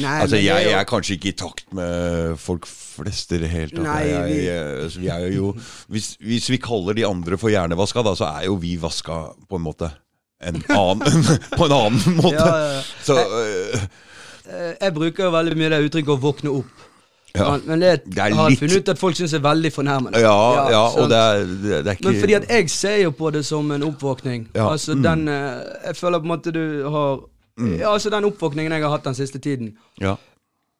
nei, 0.00 0.14
Altså, 0.22 0.36
men 0.36 0.44
jeg, 0.44 0.64
jeg 0.70 0.72
er 0.80 0.84
kanskje 0.88 1.14
ikke 1.18 1.28
i 1.28 1.36
takt 1.38 1.72
med 1.76 2.36
folk 2.40 2.66
flest 2.66 3.32
i 3.36 3.38
det 3.42 3.50
hele 3.52 3.70
tatt. 3.70 3.84
Nei, 3.84 4.00
jeg, 4.08 4.24
vi- 4.32 4.44
jeg, 4.46 4.72
altså, 4.86 5.00
vi 5.04 5.08
er 5.14 5.26
jo, 5.36 5.52
hvis, 5.92 6.08
hvis 6.24 6.48
vi 6.50 6.56
kaller 6.64 6.96
de 6.98 7.06
andre 7.06 7.38
for 7.38 7.52
hjernevaska, 7.52 8.02
da, 8.02 8.14
så 8.18 8.30
er 8.40 8.48
jo 8.48 8.56
vi 8.62 8.76
vaska 8.80 9.20
på 9.48 9.60
en 9.60 9.66
måte. 9.68 9.90
En 10.40 10.58
annen, 10.70 11.24
på 11.58 11.66
en 11.68 11.72
annen 11.76 12.18
måte. 12.22 12.34
Ja, 12.38 12.50
ja, 12.56 12.74
ja. 12.78 12.82
Så 13.04 13.18
uh, 13.20 13.88
Eh, 14.48 14.70
Jeg 14.80 14.94
bruker 14.96 15.26
jo 15.26 15.30
veldig 15.34 15.56
mye 15.60 15.68
det 15.68 15.78
uttrykket 15.84 16.08
å 16.14 16.20
våkne 16.22 16.48
opp. 16.62 16.84
ja. 17.36 17.50
Men- 17.50 17.64
Men 17.68 17.80
det, 17.82 17.90
Det 18.06 18.18
er 18.18 18.32
har 18.32 18.46
jeg 18.48 18.54
litt- 18.54 18.60
funnet 18.62 18.76
ut 18.80 18.88
at 18.88 18.98
folk 18.98 19.16
syns 19.18 19.34
er 19.36 19.42
veldig 19.44 19.72
fornærmende. 19.74 20.20
ja, 20.22 20.70
ja, 20.72 20.84
og 20.88 21.10
det 21.10 21.18
er, 21.18 21.44
det 21.44 21.86
er 21.86 21.90
ikke 21.98 22.06
Men 22.08 22.20
fordi 22.22 22.34
at 22.38 22.46
jeg 22.48 22.70
ser 22.70 22.96
jo 23.02 23.10
på 23.12 23.30
det 23.30 23.44
som 23.44 23.70
en 23.76 23.82
oppvåkning. 23.82 24.46
Ja, 24.56 24.70
Altså 24.72 24.94
mm. 24.96 25.02
den 25.02 25.28
eh, 25.28 25.60
Jeg 25.84 25.96
føler 26.00 26.18
på 26.18 26.24
en 26.24 26.32
måte 26.32 26.50
du 26.56 26.88
har 26.88 27.20
Ja, 27.78 27.92
altså 27.92 28.10
den 28.10 28.24
oppvåkningen 28.24 28.72
jeg 28.72 28.82
har 28.82 28.90
hatt 28.90 29.04
den 29.04 29.14
siste 29.14 29.38
tiden. 29.38 29.76
ja. 30.00 30.16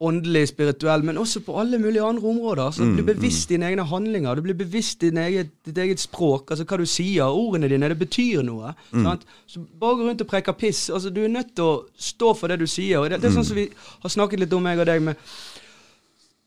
Åndelig, 0.00 0.48
spirituell, 0.52 1.02
men 1.02 1.16
også 1.18 1.40
på 1.42 1.56
alle 1.58 1.74
mulige 1.78 2.02
andre 2.06 2.22
områder. 2.28 2.62
Altså, 2.68 2.84
Mm, 2.84 2.96
du 2.96 3.02
blir 3.02 3.14
bevisst 3.16 3.48
dine 3.48 3.66
egne 3.66 3.82
handlinger. 3.84 4.34
Du 4.36 4.42
blir 4.42 4.54
bevisst 4.54 5.00
din 5.00 5.16
eget, 5.18 5.48
ditt 5.66 5.76
eget 5.78 5.98
språk. 5.98 6.52
Altså 6.52 6.62
hva 6.64 6.76
du 6.78 6.84
sier. 6.86 7.24
Ordene 7.26 7.66
dine. 7.68 7.88
Det 7.88 7.98
betyr 7.98 8.42
noe. 8.46 8.74
Mm. 8.92 9.02
Sant? 9.04 9.22
Så 9.48 9.58
bare 9.80 9.96
gå 9.98 10.06
rundt 10.06 10.20
og 10.22 10.28
preke 10.30 10.52
piss. 10.54 10.88
Altså 10.90 11.10
Du 11.10 11.18
er 11.24 11.28
nødt 11.28 11.50
til 11.56 11.64
å 11.64 11.82
stå 11.98 12.30
for 12.38 12.46
det 12.46 12.60
du 12.60 12.66
sier. 12.66 12.98
Og 13.00 13.10
det, 13.10 13.18
det 13.20 13.26
er 13.32 13.34
sånn 13.40 13.44
som 13.44 13.56
vi 13.56 13.66
har 14.04 14.08
snakket 14.14 14.38
litt 14.38 14.52
om, 14.54 14.66
jeg 14.70 14.78
og 14.78 14.86
deg, 14.86 15.02
med 15.02 15.16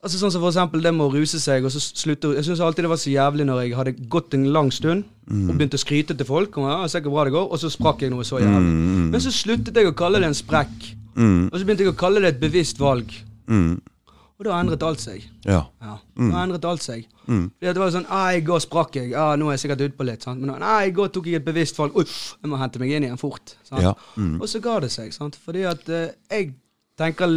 Altså 0.02 0.18
Sånn 0.18 0.32
som 0.34 0.42
for 0.42 0.50
eksempel 0.50 0.82
det 0.82 0.90
med 0.96 1.04
å 1.06 1.12
ruse 1.14 1.38
seg 1.38 1.62
og 1.62 1.70
så 1.70 1.78
slutte 1.78 2.32
Jeg 2.34 2.42
syns 2.48 2.60
alltid 2.64 2.82
det 2.88 2.90
var 2.90 2.98
så 2.98 3.12
jævlig 3.12 3.44
når 3.46 3.60
jeg 3.62 3.76
hadde 3.78 3.92
gått 4.10 4.34
en 4.34 4.48
lang 4.50 4.72
stund 4.74 5.04
og 5.30 5.52
begynte 5.54 5.78
å 5.78 5.82
skryte 5.84 6.16
til 6.18 6.26
folk. 6.26 6.56
Og, 6.58 6.66
ja, 6.66 6.88
se 6.90 6.98
hvor 7.04 7.14
bra 7.14 7.24
det 7.28 7.32
går 7.36 7.52
Og 7.54 7.60
så 7.62 7.70
sprakk 7.70 8.02
jeg 8.02 8.10
noe 8.10 8.24
så 8.26 8.40
jævlig. 8.42 8.72
Men 9.12 9.22
så 9.22 9.30
sluttet 9.30 9.78
jeg 9.78 9.86
å 9.86 9.94
kalle 9.94 10.18
det 10.18 10.26
en 10.32 10.34
sprekk. 10.34 10.88
Mm, 11.14 11.46
Og 11.52 11.54
så 11.54 11.64
begynte 11.68 11.84
jeg 11.86 11.92
å 11.94 12.00
kalle 12.02 12.20
det 12.24 12.32
et 12.34 12.40
bevisst 12.42 12.80
valg. 12.82 13.14
mm, 13.46 13.78
Og 14.40 14.44
da 14.48 14.58
endret 14.58 14.82
alt 14.82 14.98
seg. 15.00 15.22
ja. 15.46 15.60
Ja, 15.80 15.94
Da 16.18 16.42
endret 16.42 16.64
alt 16.66 16.82
seg. 16.82 17.06
Mm. 17.28 17.44
Fordi 17.54 17.72
det 17.72 17.78
var 17.84 17.90
sånn 17.94 18.06
ah, 18.10 18.32
I 18.34 18.40
går 18.42 18.58
sprakk 18.66 18.96
jeg. 18.98 19.14
Ah, 19.14 19.36
nå 19.38 19.46
er 19.46 19.54
jeg 19.54 19.68
sikkert 19.68 19.86
utpå 19.86 20.04
litt. 20.08 20.22
Sant? 20.26 20.40
Men 20.42 20.58
nei, 20.58 20.88
i 20.88 20.90
går 20.90 21.12
tok 21.14 21.26
jeg 21.30 21.38
et 21.38 21.46
bevisst 21.46 21.78
valg. 21.78 21.94
Uff, 21.94 22.34
jeg 22.42 22.50
må 22.50 22.58
hente 22.58 22.80
meg 22.82 22.90
inn 22.90 23.06
igjen 23.06 23.20
fort. 23.22 23.54
Sant? 23.62 23.84
Ja, 23.86 23.94
mm. 24.18 24.40
Og 24.42 24.48
så 24.50 24.58
ga 24.64 24.80
det 24.82 24.90
seg. 24.90 25.12
Sant? 25.14 25.38
Fordi 25.38 25.62
at 25.70 25.86
eh, 25.88 26.10
jeg 26.32 26.54
tenker 26.98 27.30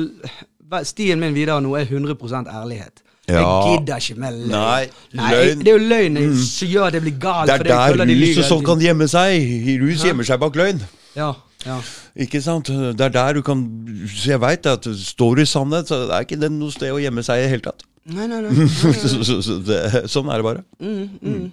Stien 0.83 1.19
min 1.21 1.35
videre 1.35 1.61
nå 1.61 1.75
er 1.77 1.89
100 1.89 2.49
ærlighet. 2.49 3.01
Ja. 3.27 3.41
Jeg 3.41 3.79
gidder 3.79 3.97
ikke 3.97 4.19
med 4.21 4.37
løgn. 4.37 4.51
Nei, 4.53 4.85
Nei, 5.17 5.31
løgn. 5.33 5.63
Det 5.65 5.71
er 5.71 5.79
jo 5.79 5.87
løgn 5.89 6.19
mm. 6.19 6.35
som 6.45 6.69
gjør 6.69 6.97
jeg 6.97 7.05
blir 7.07 7.17
galt. 7.21 7.49
Det 7.49 7.55
er 7.55 7.97
der 7.97 8.05
de 8.05 8.17
rus 8.21 8.37
og 8.43 8.47
sånn 8.51 8.63
kan 8.67 8.85
gjemme 8.85 9.07
seg. 9.09 9.49
Rus 9.81 10.05
gjemmer 10.05 10.27
seg 10.27 10.41
bak 10.43 10.59
løgn. 10.59 10.83
Ja, 11.17 11.31
ja. 11.65 11.79
Ikke 12.25 12.41
sant? 12.45 12.69
Det 12.69 13.01
er 13.01 13.11
der 13.11 13.39
du 13.39 13.41
kan 13.43 13.63
Så 14.05 14.29
jeg 14.35 14.39
veit 14.43 14.67
at 14.69 14.85
står 14.85 15.39
du 15.39 15.41
i 15.41 15.49
sannhet, 15.49 15.89
så 15.89 16.03
er 16.05 16.27
ikke 16.27 16.37
det 16.39 16.51
noe 16.53 16.73
sted 16.73 16.93
å 16.93 17.01
gjemme 17.01 17.25
seg 17.25 17.41
i 17.41 17.47
det 17.47 17.53
hele 17.55 17.65
tatt. 17.65 17.85
Nei, 18.05 18.27
nei, 18.29 18.43
nei. 18.45 18.51
nei, 18.53 18.67
nei. 18.69 18.93
så, 19.01 19.13
så, 19.25 19.39
så 19.41 19.57
det, 19.65 19.79
sånn 20.13 20.29
er 20.29 20.41
det 20.41 20.45
bare. 20.45 20.65
Mm, 20.77 21.05
mm. 21.25 21.45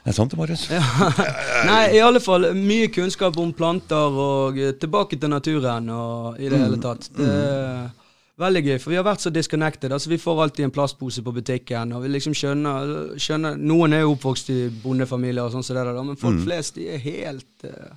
Det 0.00 0.12
er 0.12 0.16
sant 0.16 0.34
Marius. 0.38 0.66
Ja. 0.72 0.80
Nei, 1.70 1.82
i 1.98 2.02
alle 2.02 2.22
fall 2.24 2.50
mye 2.56 2.88
kunnskap 2.92 3.36
om 3.40 3.52
planter 3.56 4.20
og 4.24 4.60
eh, 4.60 4.72
tilbake 4.80 5.18
til 5.20 5.32
naturen 5.32 5.90
og 5.92 6.40
i 6.40 6.48
det 6.48 6.60
hele 6.62 6.80
tatt. 6.80 7.10
Det 7.16 7.28
er 7.28 7.88
Veldig 8.40 8.60
gøy, 8.64 8.76
for 8.80 8.92
vi 8.92 8.96
har 8.96 9.04
vært 9.04 9.20
så 9.20 9.30
disconnected. 9.32 9.92
Altså 9.92 10.08
Vi 10.08 10.18
får 10.20 10.38
alltid 10.44 10.64
en 10.64 10.72
plastpose 10.72 11.20
på 11.24 11.32
butikken, 11.36 11.92
og 11.92 12.04
vi 12.04 12.12
liksom 12.14 12.32
skjønner, 12.36 12.92
skjønner 13.20 13.58
Noen 13.60 13.96
er 13.96 14.04
jo 14.06 14.14
oppvokst 14.14 14.48
i 14.54 14.58
bondefamilier 14.80 15.44
og 15.44 15.52
sånn 15.52 15.66
som 15.66 15.76
det 15.76 15.84
der, 15.84 15.98
men 16.06 16.16
folk 16.20 16.40
flest 16.46 16.78
de 16.78 16.86
er 16.94 17.02
helt 17.04 17.66
uh, 17.66 17.90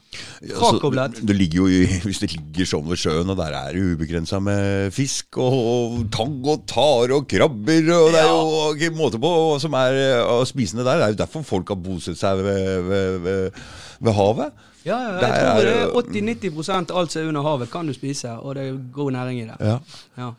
Ja, 0.44 0.58
så 0.58 0.74
frakoblet. 0.74 1.22
det, 1.22 1.30
det 1.32 1.38
ligger 1.38 1.64
jo 1.64 1.70
i, 1.72 1.86
Hvis 2.08 2.20
det 2.24 2.34
ligger 2.34 2.70
sånn 2.74 2.90
ved 2.90 3.00
sjøen, 3.00 3.32
og 3.32 3.40
der 3.40 3.56
er 3.62 3.78
det 3.78 3.86
ubegrensa 3.94 4.42
med 4.44 4.92
fisk 4.96 5.40
og, 5.40 5.56
og 5.56 6.04
tang 6.14 6.36
og 6.44 6.68
tare 6.70 7.16
og 7.16 7.30
krabber, 7.32 7.88
og 7.96 8.12
det 8.12 8.26
er 8.26 8.30
jo 8.34 8.60
ikke 8.76 8.92
måte 9.00 9.22
på 9.24 9.34
som 9.64 9.80
er 9.80 10.02
eh, 10.02 10.20
å 10.28 10.44
spise 10.50 10.80
det 10.80 10.84
der. 10.90 11.00
Det 11.00 11.08
er 11.08 11.16
jo 11.16 11.22
derfor 11.24 11.48
folk 11.48 11.72
har 11.72 11.80
bosatt 11.80 12.20
seg 12.20 12.44
ved, 12.44 12.70
ved, 12.90 13.18
ved, 13.24 13.66
ved 14.04 14.18
havet. 14.20 14.70
Ja, 14.86 14.98
ja, 15.00 15.12
jeg 15.22 15.30
tror 15.32 15.50
er 15.50 15.66
det 15.66 15.76
er 15.80 16.52
80-90 16.52 16.70
av 16.74 16.98
alt 17.00 17.12
som 17.14 17.22
er 17.22 17.30
under 17.32 17.46
havet, 17.46 17.70
kan 17.72 17.88
du 17.88 17.94
spise, 17.96 18.34
og 18.44 18.56
det 18.58 18.66
er 18.68 18.78
god 18.92 19.12
næring 19.16 19.40
i 19.40 19.46
det. 19.48 19.56
Ja. 19.64 19.78
Ja. 20.18 20.32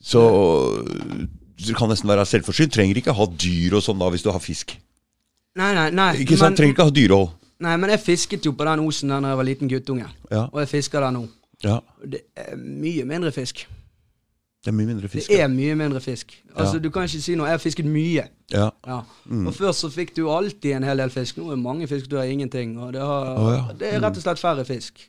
Så 0.00 0.20
du 1.66 1.72
kan 1.76 1.90
nesten 1.92 2.08
være 2.08 2.24
selvforsynt. 2.28 2.72
Trenger 2.72 3.00
ikke 3.00 3.12
ha 3.16 3.26
dyr 3.26 3.74
og 3.76 3.82
sånn 3.84 3.98
da 4.00 4.08
hvis 4.14 4.22
du 4.24 4.30
har 4.32 4.40
fisk. 4.40 4.76
Nei, 5.58 5.72
nei, 5.74 5.88
nei. 5.90 6.12
Ikke 6.22 6.38
sant? 6.40 6.56
Trenger 6.56 6.76
ikke 6.76 6.86
ha 6.88 6.94
dyrehold. 6.94 7.32
nei, 7.60 7.74
men 7.76 7.90
jeg 7.92 8.00
fisket 8.00 8.46
jo 8.46 8.54
på 8.56 8.64
den 8.64 8.80
osen 8.86 9.10
da 9.12 9.18
jeg 9.20 9.36
var 9.42 9.44
liten 9.44 9.68
guttunge, 9.68 10.06
Ja. 10.30 10.46
og 10.52 10.60
jeg 10.62 10.68
fisker 10.68 11.00
der 11.04 11.10
nå. 11.12 11.26
ja. 11.62 11.80
Det 12.06 12.22
er 12.36 12.56
mye 12.56 13.04
mindre 13.04 13.32
fisk. 13.32 13.66
Det 14.60 14.68
er 14.68 14.76
mye 14.76 14.90
mindre 14.90 15.08
fisk. 15.08 15.30
Det 15.32 15.40
er 15.40 15.48
mye 15.48 15.74
mindre 15.74 16.00
fisk. 16.04 16.34
Altså, 16.54 16.74
Ja. 16.76 16.80
Du 16.84 16.90
kan 16.90 17.06
ikke 17.08 17.22
si 17.22 17.34
noe. 17.34 17.46
Jeg 17.48 17.56
har 17.56 17.62
fisket 17.62 17.86
mye. 17.88 18.26
Ja. 18.52 18.68
Ja. 18.86 18.98
Og 19.46 19.54
Før 19.56 19.72
så 19.72 19.88
fikk 19.88 20.12
du 20.16 20.28
alltid 20.28 20.76
en 20.76 20.84
hel 20.84 21.00
del 21.00 21.10
fisk. 21.10 21.38
Nå 21.38 21.46
er 21.46 21.56
det 21.56 21.62
mange 21.62 21.88
fisk, 21.88 22.10
du 22.10 22.16
har 22.16 22.24
ingenting. 22.28 22.78
Og 22.78 22.92
det, 22.92 23.00
har, 23.00 23.38
oh, 23.38 23.52
ja. 23.54 23.72
det 23.72 23.94
er 23.94 24.00
rett 24.04 24.20
og 24.20 24.22
slett 24.22 24.42
færre 24.42 24.64
fisk. 24.68 25.00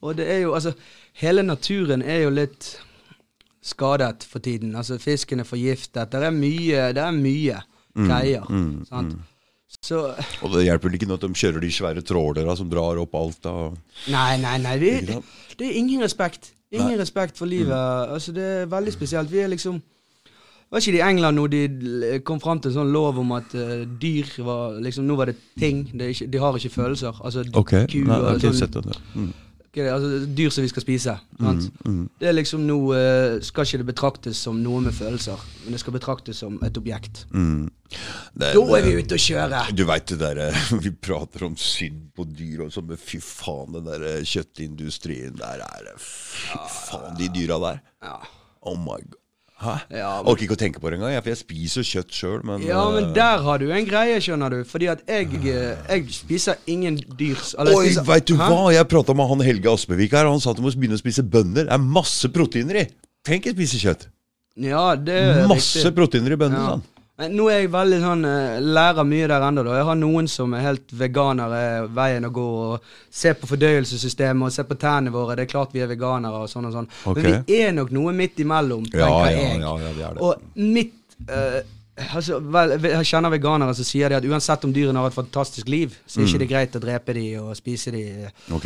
Og 0.00 0.16
det 0.16 0.30
er 0.30 0.40
jo, 0.46 0.54
altså, 0.54 0.72
hele 1.20 1.42
naturen 1.42 2.02
er 2.02 2.24
jo 2.24 2.30
litt 2.30 2.78
skadet 3.64 4.24
for 4.24 4.38
tiden. 4.44 4.74
Altså, 4.76 4.98
fisken 4.98 5.40
er 5.40 5.48
forgiftet. 5.48 6.12
Det 6.12 6.24
er 6.24 6.30
mye, 6.32 6.88
det 6.96 7.04
er 7.04 7.12
mye 7.12 7.60
greier. 7.94 8.48
sant? 8.88 9.14
Så 9.84 10.14
Og 10.40 10.52
det 10.54 10.64
hjelper 10.64 10.88
ikke 10.94 11.04
ikke 11.04 11.16
at 11.18 11.20
de 11.20 11.34
kjører 11.34 11.60
de 11.60 11.70
svære 11.72 12.02
trålerne 12.06 12.56
som 12.56 12.68
drar 12.70 12.96
opp 13.02 13.14
alt 13.18 13.42
Da. 13.42 13.54
Nei, 14.08 14.36
nei, 14.40 14.56
nei. 14.62 14.78
Det, 14.80 14.92
det, 15.08 15.22
det 15.58 15.66
er 15.68 15.80
ingen 15.82 16.00
respekt. 16.00 16.53
Ingen 16.74 17.00
respekt 17.00 17.38
for 17.38 17.50
livet. 17.50 17.74
Altså, 17.74 18.32
det 18.36 18.44
er 18.44 18.70
veldig 18.70 18.92
spesielt. 18.94 19.32
Vi 19.32 19.42
er 19.44 19.52
liksom 19.52 19.82
Var 20.70 20.80
ikke 20.80 20.92
det 20.92 20.98
i 20.98 21.06
England 21.06 21.36
nå 21.36 21.46
de 21.46 22.20
kom 22.26 22.40
fram 22.40 22.58
til 22.60 22.72
en 22.72 22.74
sånn 22.80 22.90
lov 22.90 23.18
om 23.20 23.34
at 23.36 23.52
uh, 23.54 23.84
dyr 24.00 24.30
var 24.42 24.80
liksom 24.82 25.04
Nå 25.06 25.16
var 25.20 25.30
det 25.30 25.36
ting. 25.60 25.84
Det 25.92 26.08
ikke, 26.14 26.26
de 26.32 26.40
har 26.42 26.56
ikke 26.58 26.72
følelser. 26.74 27.20
Altså 27.24 27.44
Ok, 27.54 27.74
kuer 27.92 28.10
har 28.10 28.34
og 28.34 28.40
sånn, 28.42 29.28
sett 29.74 29.84
det. 29.84 29.84
Mm. 29.84 29.84
hva 29.84 29.84
er 29.84 29.84
det, 29.84 29.94
altså, 29.94 30.34
dyr 30.38 30.50
som 30.54 30.64
vi 30.64 30.72
skal 30.72 30.84
spise. 30.84 31.14
Sant? 31.40 31.70
Mm. 31.86 32.02
Det 32.20 32.28
er 32.28 32.36
liksom 32.36 32.66
nå 32.66 32.78
eh, 32.94 33.38
Skal 33.44 33.66
ikke 33.66 33.80
det 33.82 33.88
betraktes 33.88 34.42
som 34.46 34.60
noe 34.62 34.82
med 34.84 34.94
følelser, 34.94 35.40
men 35.64 35.74
det 35.74 35.80
skal 35.82 35.96
betraktes 35.96 36.42
som 36.44 36.60
et 36.64 36.78
objekt. 36.78 37.24
Mm. 37.34 37.70
Det, 38.34 38.52
Da 38.54 38.62
er 38.78 38.86
vi 38.86 38.94
ute 38.98 39.18
å 39.18 39.20
kjøre! 39.20 39.64
Du 39.76 39.84
veit 39.86 40.06
det 40.10 40.18
derre 40.22 40.48
Vi 40.84 40.90
prater 40.90 41.46
om 41.46 41.58
synd 41.60 42.08
på 42.16 42.26
dyr 42.26 42.64
og 42.66 42.72
sånn, 42.74 42.88
men 42.90 43.00
fy 43.00 43.20
faen, 43.22 43.74
den 43.76 43.90
derre 43.90 44.16
kjøttindustrien 44.26 45.36
der 45.38 45.62
er 45.66 45.92
Fy 45.98 46.58
faen, 46.88 47.14
de 47.18 47.28
dyra 47.34 47.60
der. 47.68 47.84
Ja. 48.02 48.16
Oh 48.64 48.78
my 48.80 48.98
god. 49.02 49.23
Hæ? 49.62 49.74
Ja, 49.94 50.08
men- 50.22 50.26
Orker 50.32 50.42
ikke 50.48 50.56
å 50.56 50.58
tenke 50.58 50.80
på 50.82 50.90
det 50.90 50.98
engang, 50.98 51.12
jeg, 51.14 51.22
for 51.22 51.30
jeg 51.30 51.38
spiser 51.38 51.82
kjøtt 51.86 52.10
sjøl, 52.10 52.40
men 52.44 52.62
Ja, 52.66 52.90
men 52.90 53.04
eh, 53.04 53.12
der 53.14 53.38
har 53.44 53.58
du 53.58 53.70
en 53.70 53.86
greie, 53.86 54.16
skjønner 54.20 54.50
du. 54.50 54.64
Fordi 54.64 54.88
at 54.90 55.04
jeg, 55.06 55.28
eh, 55.46 55.76
jeg 55.88 56.08
spiser 56.10 56.56
ingen 56.66 56.96
dyrs 57.16 57.54
eller 57.58 57.72
Oi, 57.76 57.86
spiser- 57.92 58.04
veit 58.04 58.26
du 58.26 58.34
Hæ? 58.36 58.48
hva? 58.50 58.72
Jeg 58.74 58.88
prata 58.88 59.14
med 59.14 59.28
han 59.28 59.40
Helge 59.46 59.70
Aspevik 59.70 60.10
her, 60.10 60.26
og 60.26 60.32
han 60.32 60.40
sa 60.40 60.50
at 60.50 60.56
du 60.56 60.62
må 60.62 60.70
begynne 60.74 60.98
å 60.98 61.02
spise 61.02 61.22
bønner. 61.22 61.64
Det 61.64 61.72
er 61.72 61.78
masse 61.78 62.28
proteiner 62.34 62.80
i. 62.82 62.88
Tenk 63.24 63.46
å 63.46 63.54
spise 63.54 63.78
kjøtt. 63.78 64.08
Ja, 64.56 64.94
det 64.96 65.14
er 65.14 65.46
Masse 65.48 65.80
riktig. 65.82 65.94
proteiner 65.96 66.32
i 66.32 66.36
bønner. 66.36 66.58
Ja. 66.58 66.68
sånn. 66.76 66.82
Men 67.20 67.36
nå 67.38 67.44
er 67.46 67.60
jeg 67.62 67.68
veldig 67.70 67.98
sånn 68.02 68.24
eh, 68.26 68.56
lærer 68.74 69.06
mye 69.06 69.26
der 69.30 69.44
ennå. 69.46 69.62
da. 69.62 69.76
Jeg 69.78 69.86
har 69.86 69.98
noen 70.00 70.26
som 70.30 70.54
er 70.58 70.64
helt 70.64 70.94
veganere, 70.98 71.60
veien 71.94 72.26
å 72.26 72.30
gå. 72.34 72.46
og 72.72 72.88
Se 73.14 73.30
på 73.38 73.46
fordøyelsessystemet 73.52 74.48
og 74.48 74.54
se 74.56 74.64
på 74.66 74.74
tennene 74.82 75.12
våre. 75.14 75.36
Det 75.38 75.44
er 75.46 75.52
klart 75.52 75.76
vi 75.76 75.84
er 75.84 75.90
veganere 75.92 76.42
og 76.42 76.50
sånn 76.50 76.66
og 76.66 76.74
sånn. 76.74 76.88
Okay. 77.12 77.22
Men 77.22 77.44
vi 77.46 77.60
er 77.68 77.76
nok 77.76 77.94
noe 77.94 78.16
midt 78.18 78.42
imellom, 78.42 78.88
tenker 78.90 79.04
Ja, 79.06 79.20
ja, 79.28 79.30
jeg. 79.30 79.60
ja, 79.62 79.76
ja, 79.84 79.92
vi 79.94 80.06
er 80.08 80.18
det. 80.18 80.26
Og 80.26 80.66
mitt 80.74 81.18
eh, 81.30 81.60
altså, 81.96 82.40
vel, 82.40 82.72
Jeg 82.82 83.06
kjenner 83.06 83.30
veganere 83.30 83.74
som 83.74 83.84
sier 83.86 84.12
at 84.16 84.24
uansett 84.26 84.64
om 84.66 84.72
dyrene 84.74 84.98
har 84.98 85.06
et 85.12 85.14
fantastisk 85.16 85.68
liv, 85.68 85.94
så 86.06 86.20
er 86.20 86.24
Mm. 86.24 86.28
ikke 86.28 86.38
det 86.42 86.48
greit 86.50 86.76
å 86.76 86.80
drepe 86.82 87.14
de 87.14 87.24
og 87.38 87.54
spise 87.56 87.92
de. 87.92 88.02
Ok. 88.52 88.64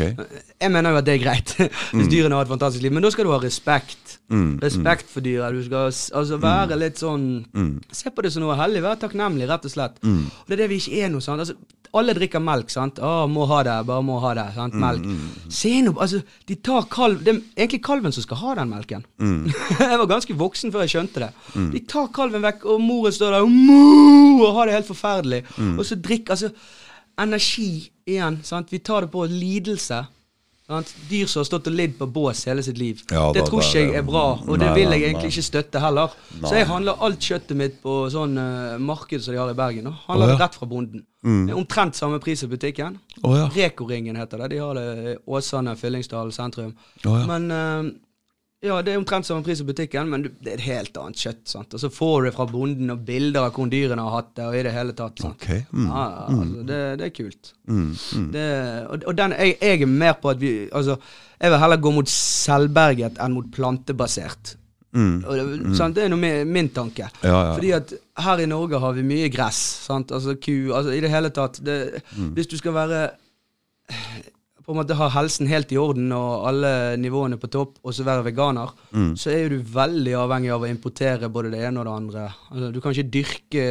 Jeg 0.60 0.70
mener 0.72 0.90
jo 0.90 0.96
at 0.96 1.04
det 1.04 1.14
er 1.20 1.24
greit, 1.24 1.54
hvis 1.96 2.08
dyrene 2.08 2.34
har 2.38 2.42
et 2.42 2.52
fantastisk 2.54 2.82
liv. 2.82 2.92
Men 2.92 3.02
da 3.02 3.10
skal 3.10 3.24
du 3.24 3.32
ha 3.32 3.38
respekt. 3.42 4.18
Mm, 4.30 4.58
Respekt 4.60 5.08
for 5.08 5.20
dyra. 5.24 5.50
Du 5.52 5.62
skal 5.64 5.88
altså 5.88 6.36
være 6.40 6.76
litt 6.78 6.96
sånn 7.00 7.44
Mm. 7.54 7.80
Se 7.92 8.10
på 8.10 8.22
det 8.22 8.32
som 8.32 8.42
noe 8.42 8.56
hellig. 8.56 8.82
Vær 8.84 8.96
takknemlig, 9.00 9.48
rett 9.48 9.64
og 9.64 9.70
slett. 9.72 9.96
Og 10.04 10.46
det 10.48 10.52
er 10.58 10.62
det 10.64 10.68
vi 10.70 10.76
ikke 10.80 11.04
er 11.04 11.08
noe 11.10 11.20
sånn. 11.24 11.38
Altså, 11.40 11.54
alle 11.96 12.14
drikker 12.16 12.42
melk, 12.42 12.68
sant. 12.70 12.98
Å, 13.00 13.26
må 13.30 13.46
ha 13.48 13.62
det, 13.66 13.76
bare 13.88 14.04
må 14.04 14.18
ha 14.20 14.34
det. 14.36 14.46
sant? 14.54 14.74
Mm, 14.74 14.82
Melk. 14.82 15.52
Se 15.52 15.70
nå, 15.82 15.94
altså, 16.00 16.20
de 16.46 16.56
tar 16.56 16.84
kalv 16.92 17.22
Det 17.24 17.32
er 17.34 17.40
egentlig 17.64 17.82
kalven 17.86 18.12
som 18.12 18.22
skal 18.26 18.40
ha 18.42 18.54
den 18.58 18.68
melken. 18.72 19.06
Mm. 19.18 19.46
jeg 19.80 19.98
var 20.02 20.10
ganske 20.10 20.36
voksen 20.38 20.72
før 20.74 20.84
jeg 20.84 20.94
skjønte 20.96 21.24
det. 21.24 21.30
De 21.72 21.80
tar 21.88 22.10
kalven 22.14 22.44
vekk, 22.44 22.66
og 22.74 22.80
moren 22.84 23.14
står 23.16 23.38
der 23.38 23.46
og, 23.46 23.50
«Mo!» 23.50 24.44
og 24.44 24.54
har 24.58 24.66
det 24.68 24.76
helt 24.78 24.90
forferdelig. 24.92 25.42
Mm. 25.56 25.78
Og 25.78 25.84
så 25.88 25.96
drikker 25.98 26.36
Altså, 26.36 26.52
energi 27.18 27.88
igjen. 28.06 28.40
sant? 28.46 28.68
Vi 28.72 28.78
tar 28.84 29.06
det 29.06 29.10
på 29.12 29.24
lidelse. 29.26 30.04
Dyr 31.08 31.26
som 31.26 31.40
har 31.40 31.46
stått 31.48 31.68
og 31.70 31.72
lidd 31.72 31.94
på 31.96 32.06
bås 32.12 32.42
hele 32.50 32.60
sitt 32.64 32.76
liv. 32.76 33.00
Ja, 33.08 33.30
det 33.32 33.40
da, 33.40 33.46
tror 33.48 33.62
ikke 33.64 33.80
jeg 33.86 33.94
er 33.96 34.02
bra, 34.04 34.24
og 34.36 34.58
det 34.60 34.66
nei, 34.66 34.74
vil 34.76 34.90
nei, 34.90 34.98
jeg 34.98 35.06
egentlig 35.06 35.30
nei. 35.30 35.32
ikke 35.32 35.46
støtte 35.46 35.80
heller. 35.80 36.16
Nei. 36.34 36.42
Så 36.44 36.58
jeg 36.58 36.68
handler 36.68 37.04
alt 37.06 37.28
kjøttet 37.30 37.56
mitt 37.56 37.78
på 37.80 37.94
sånn 38.12 38.36
uh, 38.36 38.74
marked 38.76 39.24
som 39.24 39.32
de 39.32 39.40
har 39.40 39.48
i 39.48 39.56
Bergen. 39.56 39.88
Da. 39.88 39.94
Handler 40.10 40.26
oh, 40.26 40.32
ja. 40.32 40.36
det 40.36 40.44
rett 40.44 40.58
fra 40.60 40.68
bonden. 40.68 41.06
Det 41.24 41.54
er 41.54 41.58
omtrent 41.58 41.96
samme 41.96 42.20
pris 42.22 42.44
i 42.44 42.50
butikken. 42.52 42.98
Oh, 43.22 43.32
ja. 43.34 43.48
Reko-ringen 43.54 44.20
heter 44.20 44.44
det. 44.44 44.50
De 44.52 44.60
har 44.60 44.76
det 44.76 44.84
i 45.14 45.16
Åsane, 45.24 45.72
Fyllingsdal 45.80 46.34
sentrum. 46.36 46.76
Oh. 47.08 47.16
Men 47.26 47.48
eh, 47.50 47.88
ja, 48.64 48.80
det 48.82 48.90
er 48.92 48.98
omtrent 48.98 49.26
samme 49.26 49.44
pris 49.46 49.60
i 49.62 49.66
butikken, 49.68 50.08
men 50.10 50.24
det 50.26 50.50
er 50.50 50.56
et 50.56 50.64
helt 50.66 50.96
annet 50.98 51.20
kjøtt. 51.22 51.44
sant? 51.46 51.74
Og 51.76 51.82
så 51.82 51.90
får 51.94 52.14
du 52.22 52.26
det 52.28 52.34
fra 52.34 52.46
bonden, 52.50 52.90
og 52.90 53.04
bilder 53.06 53.46
av 53.46 53.52
hvordan 53.54 53.70
dyrene 53.70 54.02
har 54.02 54.16
hatt 54.16 54.32
det, 54.34 54.46
og 54.48 54.56
i 54.58 54.62
det 54.66 54.72
hele 54.74 54.94
tatt. 54.98 55.22
sant? 55.22 55.38
Ok. 55.46 55.68
Mm. 55.70 55.84
Ja, 55.86 56.04
ja, 56.04 56.24
altså, 56.34 56.64
det, 56.70 56.78
det 56.98 57.06
er 57.06 57.12
kult. 57.20 57.52
Mm. 57.70 57.84
Mm. 58.18 58.30
Det, 58.34 58.46
og 58.88 59.06
og 59.12 59.18
den, 59.20 59.36
jeg, 59.38 59.58
jeg 59.62 59.82
er 59.86 59.92
mer 59.92 60.16
på 60.18 60.32
at 60.34 60.40
vi 60.42 60.52
Altså, 60.72 60.96
jeg 61.38 61.52
vil 61.54 61.62
heller 61.62 61.76
gå 61.86 61.92
mot 61.94 62.10
selvberget 62.10 63.20
enn 63.22 63.36
mot 63.38 63.52
plantebasert. 63.54 64.56
Mm. 64.96 65.22
Og 65.22 65.36
det, 65.36 65.76
sant? 65.76 65.94
det 65.94 66.04
er 66.06 66.10
noe 66.10 66.18
med 66.18 66.48
min 66.50 66.68
tanke. 66.74 67.06
Ja, 67.22 67.28
ja. 67.30 67.54
Fordi 67.54 67.70
at 67.76 67.92
her 68.24 68.42
i 68.42 68.46
Norge 68.50 68.80
har 68.82 68.92
vi 68.96 69.04
mye 69.06 69.28
gress. 69.30 69.60
Sant? 69.86 70.10
Altså 70.10 70.34
ku 70.34 70.72
altså 70.74 70.96
I 70.96 71.00
det 71.04 71.10
hele 71.14 71.30
tatt 71.30 71.60
det, 71.62 72.02
Mm. 72.16 72.32
Hvis 72.34 72.48
du 72.50 72.56
skal 72.58 72.74
være 72.74 73.04
På 74.68 74.74
en 74.74 74.82
måte 74.82 74.96
ha 74.98 75.06
helsen 75.08 75.48
helt 75.48 75.70
i 75.72 75.78
orden 75.80 76.10
og 76.12 76.42
alle 76.50 76.70
nivåene 77.00 77.38
på 77.40 77.48
topp, 77.48 77.78
og 77.82 77.94
så 77.96 78.04
være 78.04 78.26
veganer, 78.26 78.68
Mm. 78.92 79.14
så 79.16 79.30
er 79.32 79.38
jo 79.46 79.48
du 79.56 79.62
veldig 79.72 80.12
avhengig 80.12 80.50
av 80.52 80.60
å 80.66 80.68
importere 80.68 81.30
både 81.32 81.50
det 81.54 81.62
ene 81.64 81.80
og 81.80 81.86
det 81.88 81.94
andre. 81.94 82.24
Altså, 82.52 82.68
du 82.74 82.80
kan 82.84 82.92
ikke 82.92 83.10
dyrke 83.16 83.64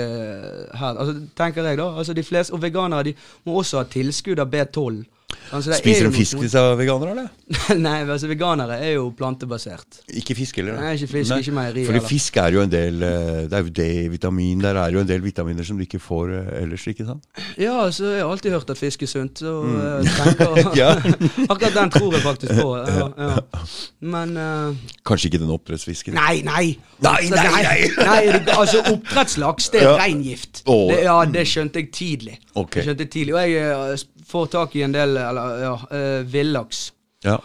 her. 0.74 0.98
Altså, 0.98 1.14
tenker 1.38 1.64
jeg 1.70 1.78
da. 1.78 1.92
Altså, 1.98 2.14
de 2.18 2.24
fleste, 2.24 2.54
Og 2.54 2.62
veganere 2.62 3.04
de 3.04 3.14
må 3.46 3.60
også 3.62 3.78
ha 3.78 3.84
tilskudd 3.84 4.40
av 4.40 4.50
B12. 4.50 5.06
Altså, 5.52 5.72
er 5.72 5.80
Spiser 5.80 6.08
de 6.08 6.16
fisk 6.16 6.40
disse 6.44 6.60
er 6.60 6.76
veganere, 6.80 7.12
eller? 7.12 7.28
Nei, 7.86 8.02
altså 8.04 8.28
veganere 8.28 8.78
er 8.84 8.94
jo 8.98 9.10
plantebasert. 9.16 10.02
Ikke 10.20 10.36
fisk 10.36 10.60
heller? 10.60 10.76
Nei, 10.80 10.94
ikke 10.98 11.08
fisk, 11.14 11.34
ikke 11.40 11.56
meieri 11.56 11.86
Fordi 11.88 12.00
eller. 12.00 12.08
fisk 12.10 12.40
er 12.42 12.56
jo 12.56 12.64
en 12.64 12.72
del 12.72 13.04
eh, 13.04 13.42
Det 13.48 13.56
er 13.56 13.64
jo 13.64 13.74
D-vitamin. 13.80 14.64
Der 14.64 14.80
er 14.82 14.96
jo 14.96 15.04
en 15.04 15.08
del 15.08 15.24
vitaminer 15.24 15.68
som 15.68 15.80
du 15.80 15.84
ikke 15.84 16.00
får 16.04 16.34
eh, 16.36 16.50
ellers, 16.62 16.88
ikke 16.92 17.08
sant? 17.08 17.28
Ja, 17.60 17.78
altså, 17.86 18.12
jeg 18.12 18.24
har 18.24 18.32
alltid 18.32 18.56
hørt 18.56 18.74
at 18.76 18.80
fisk 18.80 19.04
er 19.08 19.12
sunt, 19.12 19.44
så 19.44 19.56
mm. 19.64 20.10
tenker 20.18 20.72
Akkurat 21.52 21.76
den 21.76 21.96
tror 21.96 22.18
jeg 22.18 22.24
faktisk 22.24 22.60
på. 22.60 22.68
Ja, 22.78 23.08
ja. 23.18 23.64
Men 24.00 24.36
uh, 24.38 24.76
Kanskje 25.08 25.32
ikke 25.32 25.44
den 25.44 25.52
oppdrettsfisken? 25.56 26.16
Nei, 26.16 26.42
nei! 26.48 26.76
Nei, 27.04 27.16
Altså, 27.18 27.36
nei, 27.36 27.64
nei. 27.64 27.80
nei 28.00 28.58
altså, 28.58 28.84
oppdrettslaks, 28.94 29.72
det 29.76 29.84
er 29.84 29.90
Ja. 29.92 29.96
reingift. 30.04 30.64
Det, 30.68 31.02
ja, 31.04 31.18
det 31.32 31.48
skjønte 31.48 31.84
jeg 31.84 31.92
tidlig. 31.96 32.40
Ok. 32.56 32.80
Det 32.80 32.88
skjønte 32.88 33.06
jeg 33.08 33.12
tidlig. 33.16 33.36
Og 33.36 33.42
jeg 33.44 33.94
eh, 33.94 34.08
får 34.28 34.54
tak 34.54 34.76
i 34.76 34.84
en 34.86 34.96
del 34.96 35.18
eller, 35.18 35.58
ja, 35.64 35.74
eh, 35.98 36.22
villaks. 36.28 36.88
Ja. 37.26 37.40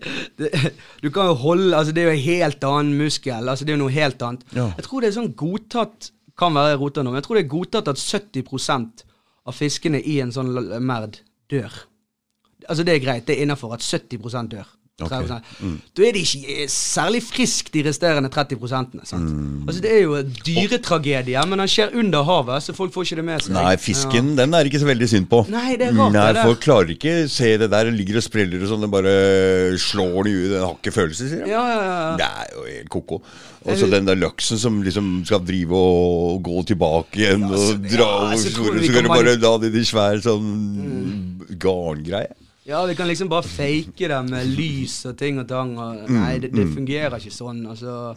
du 1.02 1.10
kan 1.12 1.28
jo 1.28 1.34
holde 1.36 1.76
Altså, 1.76 1.92
det 1.92 2.00
er 2.00 2.06
jo 2.08 2.16
en 2.16 2.24
helt 2.24 2.64
annen 2.64 2.96
muskel. 2.96 3.48
Altså, 3.48 3.66
det 3.66 3.74
er 3.74 3.76
jo 3.76 3.84
noe 3.84 3.94
helt 3.94 4.22
annet. 4.24 4.44
Ja. 4.56 4.70
Jeg 4.78 4.86
tror 4.86 5.02
det 5.02 5.10
er 5.10 5.16
sånn 5.18 5.34
godtatt 5.36 6.12
Kan 6.40 6.56
være 6.56 6.78
rota 6.80 7.02
nå, 7.04 7.12
men 7.12 7.20
jeg 7.20 7.26
tror 7.26 7.36
det 7.36 7.42
er 7.44 7.52
godtatt 7.52 7.90
at 7.92 8.00
70% 8.00 9.02
av 9.44 9.56
fiskene 9.56 10.00
i 10.00 10.14
en 10.24 10.32
sånn 10.32 10.48
merd 10.80 11.18
dør. 11.52 11.74
Altså, 12.64 12.86
det 12.86 12.94
er 12.94 13.02
greit. 13.04 13.26
Det 13.28 13.36
er 13.36 13.44
innafor 13.44 13.74
at 13.76 13.84
70% 13.84 14.54
dør. 14.54 14.70
Ok, 15.00 15.08
30%. 15.08 15.78
Da 15.96 16.02
er 16.04 16.12
de 16.12 16.20
ikke 16.20 16.66
særlig 16.70 17.22
friske, 17.24 17.70
de 17.72 17.82
resterende 17.88 18.28
30% 18.28 18.90
Mm. 19.12 19.64
Altså 19.66 19.80
Det 19.82 19.90
er 19.92 20.02
jo 20.02 20.18
dyretragedier, 20.46 21.46
men 21.48 21.58
den 21.58 21.68
skjer 21.68 21.94
under 21.98 22.22
havet, 22.22 22.62
så 22.62 22.74
folk 22.76 22.92
får 22.94 23.06
ikke 23.06 23.16
det 23.16 23.24
med 23.24 23.40
seg. 23.42 23.54
Nei, 23.56 23.76
fisken 23.80 24.36
den 24.36 24.54
er 24.54 24.68
ikke 24.68 24.80
så 24.82 24.86
veldig 24.86 25.08
synd 25.08 25.28
på. 25.30 25.40
Nei, 25.50 25.76
det 25.80 25.88
er 25.88 25.96
rart, 25.96 26.12
Nei, 26.12 26.26
det. 26.36 26.44
Folk 26.44 26.60
klarer 26.60 26.92
ikke 26.94 27.14
se 27.32 27.56
det 27.58 27.70
der, 27.72 27.90
ligger 27.90 28.20
og 28.20 28.26
spreller 28.26 28.62
og 28.62 28.68
sånn, 28.68 28.84
den 28.84 28.92
bare 28.92 29.14
slår 29.80 30.12
den 30.24 30.32
i 30.32 30.36
huet. 30.36 30.52
Den 30.52 30.66
har 30.66 30.76
ikke 30.76 30.94
følelser, 30.94 31.32
sier 31.32 31.44
de. 31.46 31.50
Ja, 31.50 31.64
ja, 31.72 31.80
ja. 31.88 32.16
Det 32.20 32.28
er 32.28 32.52
jo 32.56 32.66
helt 32.68 32.92
ko-ko. 32.92 33.22
Og 33.62 33.78
så 33.78 33.88
den 33.90 34.06
der 34.06 34.18
laksen 34.18 34.58
som 34.58 34.82
liksom 34.82 35.10
skal 35.24 35.40
drive 35.46 35.72
og 35.72 36.42
gå 36.42 36.64
tilbake 36.66 37.16
igjen 37.22 37.46
Ja, 37.48 37.52
og 37.54 37.58
så- 37.58 37.80
dra 37.80 38.06
ja, 38.06 38.22
over 38.28 38.36
store, 38.36 38.78
så 38.82 38.92
kan 38.92 39.04
du 39.04 39.08
bare 39.08 39.36
la 39.38 39.56
det 39.58 39.74
i 39.74 39.84
svær 39.86 40.20
sånn 40.20 41.58
garngreie. 41.58 42.34
Ja, 42.66 42.84
vi 42.86 42.94
kan 42.94 43.08
liksom 43.10 43.28
bare 43.28 43.42
fake 43.42 44.08
det 44.08 44.18
med 44.28 44.52
lys 44.54 45.00
og 45.10 45.16
ting 45.18 45.40
og 45.42 45.48
tang. 45.50 45.72
Og, 45.82 46.04
nei, 46.14 46.36
det, 46.42 46.52
det 46.54 46.68
fungerer 46.70 47.16
ikke 47.18 47.34
sånn. 47.34 47.64
Altså, 47.66 48.14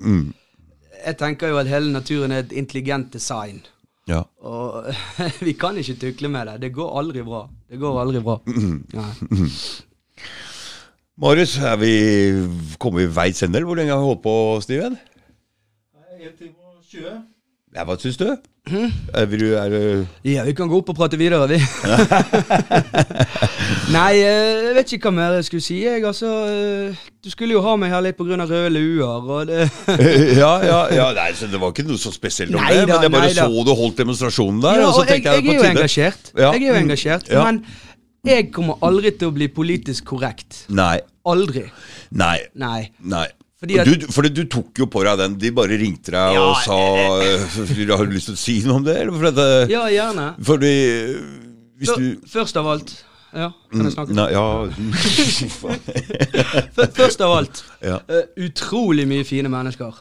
Jeg 1.05 1.17
tenker 1.17 1.49
jo 1.49 1.57
at 1.61 1.69
hele 1.69 1.89
naturen 1.91 2.31
er 2.31 2.43
et 2.45 2.53
intelligent 2.53 3.09
design. 3.13 3.63
Ja. 4.07 4.21
Og 4.45 4.85
vi 5.47 5.55
kan 5.57 5.77
ikke 5.81 5.97
tukle 6.01 6.29
med 6.29 6.47
det. 6.51 6.59
Det 6.67 6.73
går 6.77 6.93
aldri 7.01 7.23
bra. 7.25 7.47
Det 7.69 7.81
går 7.81 8.01
aldri 8.03 8.21
bra. 8.21 8.37
Nei. 8.45 9.09
Marius, 11.17 11.57
er 11.63 11.77
vi 11.79 11.93
kommet 12.77 13.05
i 13.07 13.11
veis 13.15 13.41
ende, 13.45 13.63
hvor 13.63 13.79
lenge 13.79 13.93
har 13.95 14.01
vi 14.03 14.09
holdt 14.11 14.23
på, 14.25 14.35
Steven? 14.65 14.97
En 16.19 16.33
time 16.37 16.53
og 16.59 16.83
20. 16.91 17.34
Ja, 17.75 17.83
hva 17.83 17.97
syns 17.99 18.15
du? 18.15 18.29
Er, 18.71 19.25
vil 19.27 19.41
du, 19.43 19.49
er 19.59 19.69
det 19.69 19.81
Ja, 20.23 20.45
vi 20.47 20.53
kan 20.57 20.69
gå 20.71 20.77
opp 20.79 20.87
og 20.93 20.95
prate 20.97 21.17
videre, 21.19 21.43
vi. 21.51 21.57
Nei, 23.95 24.13
eh, 24.23 24.69
jeg 24.69 24.75
vet 24.77 24.93
ikke 24.95 25.11
hva 25.11 25.13
mer 25.17 25.35
jeg 25.37 25.47
skulle 25.49 25.65
si. 25.65 25.81
Jeg, 25.83 26.05
altså, 26.07 26.31
eh, 26.49 27.03
du 27.19 27.29
skulle 27.33 27.53
jo 27.57 27.61
ha 27.65 27.75
meg 27.77 27.91
her 27.91 28.05
litt 28.07 28.17
pga. 28.17 28.39
røde 28.47 28.71
luer. 28.71 29.27
Og 29.27 29.51
det 29.51 29.67
ja, 30.41 30.53
ja, 30.63 30.79
ja 30.95 31.09
nei, 31.19 31.29
så 31.35 31.51
det 31.51 31.59
var 31.61 31.75
ikke 31.75 31.85
noe 31.91 31.99
så 32.01 32.15
spesielt 32.15 32.55
om 32.55 32.63
Nei 32.63 32.71
det. 32.79 32.87
Men 32.87 33.05
jeg 33.05 33.15
bare 33.17 33.27
nei 33.27 33.35
så 33.37 33.67
du 33.67 33.73
holdt 33.75 33.99
demonstrasjonen 34.01 34.63
der. 34.63 34.81
Ja, 34.81 34.87
og 34.87 34.95
så 34.95 35.03
og 35.03 35.11
jeg, 35.11 35.25
jeg, 35.25 35.43
jeg 35.43 35.51
er 35.51 35.59
jo 35.59 35.69
engasjert. 35.73 36.31
Ja. 36.33 36.51
Jeg 36.55 36.63
er 36.63 36.69
jo 36.71 36.81
engasjert. 36.81 37.31
Ja. 37.35 37.43
Men 37.45 37.65
jeg 38.25 38.51
kommer 38.55 38.79
aldri 38.87 39.13
til 39.19 39.29
å 39.29 39.35
bli 39.35 39.51
politisk 39.53 40.07
korrekt. 40.15 40.63
Nei. 40.73 40.97
Aldri. 41.27 41.67
Nei. 42.15 42.37
Nei. 42.55 42.87
Nei. 43.03 43.27
Fordi 43.65 43.79
at- 43.81 43.87
du, 44.05 44.05
for 44.13 44.21
du 44.29 44.43
tok 44.45 44.77
jo 44.79 44.85
på 44.91 45.01
deg 45.07 45.17
den. 45.23 45.35
De 45.41 45.51
bare 45.57 45.77
ringte 45.81 46.11
deg 46.13 46.35
Ja, 46.37 46.43
og 46.45 46.55
sa 46.61 46.77
eh, 47.25 47.89
Har 47.97 48.05
du 48.05 48.13
lyst 48.13 48.29
til 48.29 48.37
å 48.37 48.41
si 48.43 48.59
noe 48.67 48.77
om 48.79 48.85
det? 48.85 48.97
Det- 49.35 49.69
Ja, 49.73 49.87
gjerne. 49.89 50.29
Fordi 50.45 50.73
eh, 50.85 51.19
Hvis 51.81 51.89
Før- 51.91 51.99
du 51.99 52.29
Først 52.37 52.57
av 52.61 52.67
alt 52.75 52.95
Ja, 53.35 53.49
kan 53.71 53.83
jeg 53.83 53.91
snakke? 53.97 54.13
Nei, 54.15 54.29
ja 54.31 54.45
Først 56.95 57.21
av 57.25 57.33
alt 57.35 57.63
Ja. 57.83 57.99
eh, 58.07 58.29
utrolig 58.45 59.05
mye 59.09 59.25
fine 59.27 59.49
mennesker. 59.51 59.93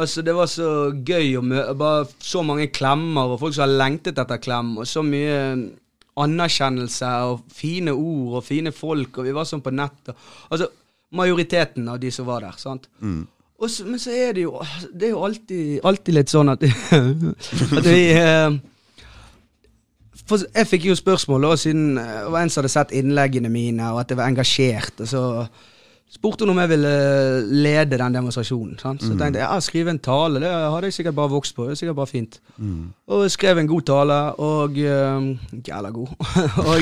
Altså 0.00 0.22
Det 0.24 0.32
var 0.34 0.48
så 0.48 0.70
gøy 1.04 1.34
å 1.36 1.42
møte 1.44 1.74
Bare 1.76 2.06
så 2.24 2.40
mange 2.46 2.70
klemmer, 2.72 3.34
og 3.34 3.40
folk 3.42 3.54
som 3.54 3.66
har 3.68 3.74
lengtet 3.76 4.18
etter 4.18 4.40
klem, 4.40 4.76
og 4.80 4.88
så 4.88 5.02
mye 5.04 5.36
eh, 5.36 5.66
anerkjennelse, 6.20 7.10
og 7.30 7.44
fine 7.54 7.92
ord, 7.94 8.40
og 8.40 8.44
fine 8.44 8.72
folk, 8.76 9.18
og 9.20 9.24
vi 9.28 9.32
var 9.36 9.46
sånn 9.48 9.62
på 9.64 9.72
nett. 9.72 10.10
Og, 10.10 10.16
altså 10.52 10.66
Majoriteten 11.16 11.88
av 11.90 12.00
de 12.00 12.10
som 12.14 12.26
var 12.28 12.44
der. 12.46 12.58
sant? 12.58 12.88
Og 13.60 13.70
så, 13.70 13.84
men 13.84 14.00
så 14.00 14.12
er 14.14 14.32
det 14.32 14.44
jo 14.46 14.54
Det 14.88 15.08
er 15.08 15.10
jo 15.10 15.24
alltid, 15.26 15.80
alltid 15.84 16.14
litt 16.16 16.30
sånn 16.32 16.48
at, 16.48 16.62
at 17.78 17.84
vi 17.84 18.04
eh, 18.14 18.60
for 20.30 20.46
jeg 20.54 20.68
fikk 20.70 20.86
jo 20.86 20.94
spørsmål 20.94 21.48
da, 21.48 21.56
siden 21.58 21.98
eh, 21.98 22.14
det 22.22 22.30
var 22.30 22.44
en 22.44 22.52
som 22.52 22.62
hadde 22.62 22.72
sett 22.72 22.94
innleggene 22.94 23.50
mine, 23.50 23.90
og 23.90 24.04
at 24.04 24.12
jeg 24.12 24.20
var 24.20 24.30
engasjert. 24.30 25.02
Og 25.02 25.10
så 25.10 25.22
spurte 26.10 26.42
hun 26.42 26.50
om 26.50 26.58
jeg 26.58 26.70
ville 26.72 26.92
lede 27.62 27.98
den 27.98 28.14
demonstrasjonen. 28.14 28.78
Sant? 28.80 29.02
Så 29.02 29.12
tenkte 29.14 29.38
jeg 29.38 29.46
ja, 29.46 29.60
skrive 29.62 29.92
en 29.94 30.00
tale, 30.02 30.40
det 30.42 30.50
hadde 30.50 30.90
jeg 30.90 30.96
sikkert 30.98 31.14
bare 31.14 31.30
vokst 31.30 31.54
på. 31.54 31.68
Det 31.68 31.76
er 31.76 31.80
sikkert 31.80 31.98
bare 32.00 32.10
fint. 32.10 32.40
Og 33.06 33.22
jeg 33.22 33.34
skrev 33.36 33.58
en 33.58 33.70
god 33.70 33.82
tale, 33.86 34.18
og 34.42 34.80
um, 34.90 35.28
Jævla 35.68 35.90
god. 35.94 36.14
og, 36.68 36.76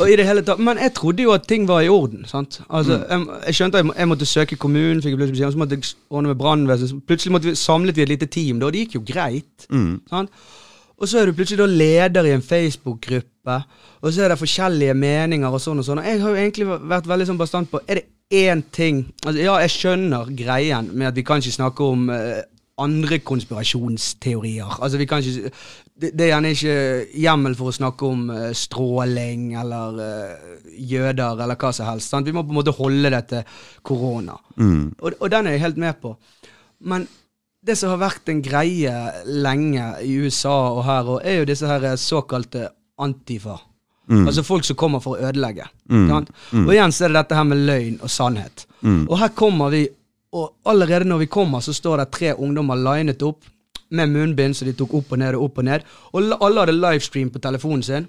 og 0.00 0.10
i 0.10 0.16
det 0.16 0.26
hele 0.26 0.42
tatt 0.46 0.62
Men 0.62 0.78
jeg 0.78 0.94
trodde 0.94 1.22
jo 1.22 1.34
at 1.34 1.48
ting 1.50 1.68
var 1.68 1.80
i 1.80 1.88
orden. 1.88 2.24
Sant? 2.30 2.60
Altså, 2.70 3.00
jeg, 3.10 3.26
jeg 3.46 3.54
skjønte 3.54 3.78
at 3.78 3.84
jeg, 3.84 3.94
jeg 3.98 4.08
måtte 4.08 4.26
søke 4.26 4.56
kommunen, 4.56 5.02
fikk 5.02 5.16
plutselig 5.16 5.38
beskjed 5.38 5.50
og 5.50 5.56
så 5.56 5.64
måtte 5.64 5.80
jeg 5.80 5.94
ordne 6.10 6.30
med 6.30 6.38
brannvesenet. 6.38 7.06
Plutselig 7.06 7.32
måtte 7.34 7.50
vi, 7.50 7.54
samlet 7.58 7.96
vi 7.96 8.06
et 8.06 8.14
lite 8.14 8.30
team, 8.30 8.60
da, 8.62 8.70
og 8.70 8.76
det 8.76 8.86
gikk 8.86 9.00
jo 9.00 9.06
greit. 9.12 9.66
Sant? 10.10 10.30
Og 10.94 11.10
så 11.10 11.18
er 11.18 11.26
du 11.26 11.34
plutselig 11.34 11.58
da 11.58 11.66
leder 11.66 12.28
i 12.28 12.34
en 12.36 12.42
Facebook-gruppe, 12.42 13.56
og 14.00 14.12
så 14.12 14.22
er 14.22 14.30
det 14.30 14.38
forskjellige 14.38 14.94
meninger 14.94 15.50
og 15.50 15.60
sånn 15.60 15.82
og 15.82 15.86
sånn. 15.86 16.00
Og 16.00 16.06
jeg 16.06 16.20
har 16.22 16.30
jo 16.30 16.42
egentlig 16.44 16.68
vært 16.94 17.08
veldig 17.10 17.26
sånn 17.28 17.40
bastant 17.40 17.70
på 17.70 17.80
Er 17.88 17.98
det 17.98 18.04
én 18.34 18.64
ting 18.74 19.04
altså, 19.26 19.38
Ja, 19.40 19.54
jeg 19.62 19.72
skjønner 19.74 20.34
greien 20.36 20.90
med 20.92 21.10
at 21.12 21.16
vi 21.16 21.24
kan 21.26 21.42
ikke 21.42 21.54
snakke 21.54 21.86
om 21.86 22.08
uh, 22.10 22.42
andre 22.78 23.20
konspirasjonsteorier. 23.22 24.78
Altså, 24.82 24.98
vi 24.98 25.06
kan 25.06 25.22
ikke 25.22 25.52
det, 25.94 26.10
det 26.10 26.24
er 26.24 26.32
gjerne 26.32 26.50
ikke 26.50 26.78
hjemmel 27.22 27.54
for 27.54 27.70
å 27.70 27.76
snakke 27.76 28.08
om 28.08 28.24
uh, 28.34 28.48
stråling 28.56 29.52
eller 29.60 30.00
uh, 30.00 30.54
jøder 30.74 31.44
eller 31.44 31.58
hva 31.60 31.70
som 31.74 31.90
helst. 31.92 32.10
Sant? 32.10 32.26
Vi 32.26 32.34
må 32.34 32.42
på 32.42 32.54
en 32.54 32.60
måte 32.60 32.74
holde 32.74 33.12
det 33.14 33.22
til 33.30 33.60
korona. 33.86 34.38
Og, 34.98 35.20
og 35.20 35.28
den 35.30 35.46
er 35.46 35.56
jeg 35.56 35.66
helt 35.68 35.84
med 35.84 36.00
på. 36.02 36.16
Men 36.84 37.06
det 37.64 37.78
som 37.80 37.94
har 37.94 38.02
vært 38.02 38.28
en 38.28 38.42
greie 38.44 38.94
lenge 39.24 39.86
i 40.04 40.16
USA 40.20 40.56
og 40.74 40.82
her, 40.84 41.12
og 41.14 41.22
er 41.24 41.40
jo 41.40 41.46
disse 41.48 41.68
her 41.68 41.94
såkalte 42.00 42.68
antifa. 43.00 43.56
Altså 44.26 44.42
folk 44.44 44.64
som 44.64 44.76
kommer 44.76 45.00
for 45.00 45.16
å 45.16 45.28
ødelegge. 45.30 45.64
sant? 46.08 46.30
Og 46.52 46.72
igjen 46.74 46.92
så 46.92 47.04
er 47.04 47.08
det 47.08 47.14
dette 47.22 47.34
her 47.34 47.44
med 47.44 47.58
løgn 47.66 47.98
og 48.02 48.10
sannhet. 48.10 48.66
Og 49.08 49.18
her 49.18 49.28
kommer 49.28 49.70
vi, 49.70 49.88
og 50.32 50.52
allerede 50.66 51.04
når 51.08 51.18
vi 51.18 51.26
kommer, 51.26 51.60
så 51.60 51.72
står 51.72 51.96
det 52.02 52.10
tre 52.10 52.34
ungdommer 52.34 52.76
linet 52.76 53.22
opp 53.22 53.44
med 53.90 54.08
munnbind, 54.10 54.54
så 54.56 54.64
de 54.64 54.72
tok 54.72 54.92
opp 54.94 55.12
og 55.12 55.18
ned 55.18 55.34
og 55.34 55.44
opp 55.44 55.58
og 55.58 55.64
ned. 55.64 55.80
Og 56.12 56.32
alle 56.42 56.60
hadde 56.60 56.72
livestream 56.72 57.30
på 57.30 57.38
telefonen 57.38 57.82
sin. 57.82 58.06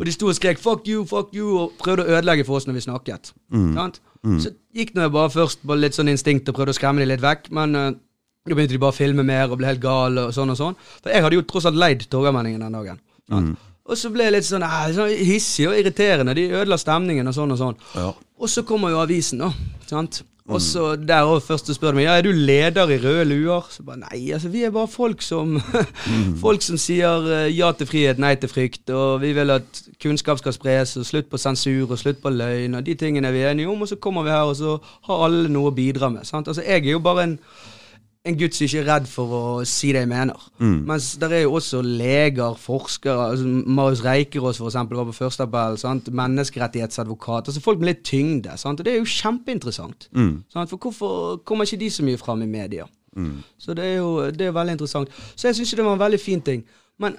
Og 0.00 0.04
de 0.04 0.12
sto 0.12 0.26
og 0.26 0.34
skrek 0.34 0.58
'fuck 0.58 0.88
you, 0.88 1.04
fuck 1.04 1.32
you' 1.34 1.56
og 1.58 1.72
prøvde 1.78 2.02
å 2.04 2.18
ødelegge 2.18 2.44
for 2.44 2.56
oss 2.56 2.66
når 2.66 2.74
vi 2.74 2.80
snakket. 2.80 3.32
Sant? 3.74 4.00
Så 4.40 4.50
gikk 4.74 4.94
nå 4.94 5.02
jeg 5.02 5.12
bare 5.12 5.30
først 5.30 5.58
på 5.66 5.74
litt 5.78 5.92
sånn 5.94 6.08
instinkt 6.08 6.48
og 6.48 6.54
prøvde 6.54 6.70
å 6.70 6.74
skremme 6.74 6.98
dem 7.00 7.08
litt 7.08 7.20
vekk, 7.22 7.50
men 7.50 7.74
eh, 7.76 7.90
da 8.48 8.54
begynte 8.54 8.72
de 8.72 8.78
bare 8.78 8.92
å 8.92 8.96
filme 8.96 9.22
mer 9.22 9.50
og 9.50 9.58
ble 9.58 9.66
helt 9.66 9.80
gale 9.80 10.26
og 10.26 10.32
sånn 10.34 10.50
og 10.50 10.56
sånn. 10.56 10.74
For 11.02 11.10
jeg 11.12 11.22
hadde 11.22 11.34
jo 11.36 11.42
tross 11.42 11.66
alt 11.66 11.76
leid 11.76 12.04
Torgallmenningen 12.10 12.60
den 12.60 12.72
dagen. 12.72 12.98
sant? 13.28 13.58
Og 13.90 13.98
så 13.98 14.10
ble 14.14 14.28
jeg 14.28 14.36
litt 14.36 14.46
sånn, 14.46 14.64
eh, 14.66 14.90
sånn 14.94 15.14
hissig 15.26 15.66
og 15.68 15.78
irriterende. 15.78 16.36
De 16.38 16.48
ødela 16.54 16.78
stemningen 16.78 17.26
og 17.26 17.34
sånn 17.36 17.54
og 17.56 17.58
sånn. 17.58 17.78
Ja. 17.98 18.10
Og 18.40 18.48
så 18.52 18.62
kommer 18.66 18.92
jo 18.92 19.02
avisen, 19.02 19.42
da. 19.42 19.50
sant? 19.90 20.22
Og 20.50 20.58
så 20.62 20.96
der 20.96 21.22
også 21.22 21.46
først 21.46 21.68
så 21.70 21.74
spør 21.76 21.92
de 21.92 22.00
meg 22.00 22.06
ja, 22.08 22.16
er 22.18 22.24
du 22.26 22.32
leder 22.34 22.90
i 22.90 22.98
Røde 22.98 23.24
luer. 23.28 23.66
Så 23.70 23.84
bare 23.86 24.00
nei, 24.02 24.32
altså 24.34 24.50
vi 24.50 24.64
er 24.66 24.72
bare 24.74 24.90
folk 24.90 25.22
som 25.22 25.60
Folk 26.44 26.64
som 26.66 26.78
sier 26.80 27.28
eh, 27.30 27.50
ja 27.54 27.70
til 27.76 27.86
frihet, 27.86 28.18
nei 28.18 28.34
til 28.40 28.50
frykt. 28.50 28.90
Og 28.90 29.20
vi 29.22 29.32
vil 29.36 29.54
at 29.54 29.82
kunnskap 30.02 30.40
skal 30.42 30.56
spres, 30.56 30.96
og 30.98 31.06
slutt 31.06 31.30
på 31.30 31.38
sensur 31.38 31.90
og 31.90 31.98
slutt 32.00 32.22
på 32.22 32.32
løgn. 32.34 32.78
Og 32.78 32.86
de 32.86 32.96
tingene 32.98 33.30
vi 33.34 33.44
er 33.44 33.54
enige 33.54 33.70
om, 33.70 33.82
og 33.82 33.90
så 33.90 34.00
kommer 34.02 34.26
vi 34.26 34.34
her, 34.34 34.50
og 34.50 34.56
så 34.58 34.78
har 35.06 35.26
alle 35.26 35.50
noe 35.52 35.70
å 35.70 35.76
bidra 35.76 36.10
med. 36.10 36.26
sant? 36.26 36.50
Altså 36.50 36.66
Jeg 36.66 36.82
er 36.86 36.96
jo 36.96 37.04
bare 37.04 37.28
en 37.28 37.38
en 38.28 38.36
gutt 38.36 38.52
som 38.52 38.66
ikke 38.66 38.80
er 38.82 38.88
redd 38.88 39.06
for 39.08 39.32
å 39.32 39.42
si 39.64 39.92
det 39.94 40.02
jeg 40.02 40.08
mener. 40.10 40.42
Mens 40.60 41.14
der 41.22 41.32
er 41.32 41.42
jo 41.46 41.54
også 41.56 41.80
leger, 41.82 42.54
forskere 42.60 43.30
altså 43.30 43.46
Marius 43.48 44.02
Reikerås 44.04 44.58
for 44.60 44.68
eksempel, 44.68 44.98
var 45.00 45.08
på 45.08 45.12
første 45.16 45.46
appell. 45.46 45.78
Menneskerettighetsadvokat. 46.12 47.48
altså 47.48 47.60
Folk 47.64 47.80
med 47.80 47.88
litt 47.88 48.02
tyngde. 48.04 48.56
sant? 48.60 48.80
Og 48.80 48.84
Det 48.84 48.92
er 48.92 48.98
jo 48.98 49.04
kjempeinteressant. 49.08 50.08
Sant? 50.52 50.68
For 50.70 50.76
hvorfor 50.76 51.40
kommer 51.44 51.64
ikke 51.64 51.80
de 51.80 51.90
så 51.90 52.04
mye 52.04 52.18
fram 52.20 52.42
i 52.42 52.46
media? 52.46 52.84
Så 53.58 53.74
det 53.74 53.84
er 53.84 53.96
jo 53.96 54.30
det 54.30 54.46
er 54.46 54.52
veldig 54.52 54.72
interessant. 54.76 55.08
Så 55.36 55.48
jeg 55.48 55.56
syns 55.56 55.70
det 55.74 55.84
var 55.84 55.96
en 55.96 56.04
veldig 56.04 56.20
fin 56.20 56.40
ting. 56.42 56.64
Men 56.98 57.16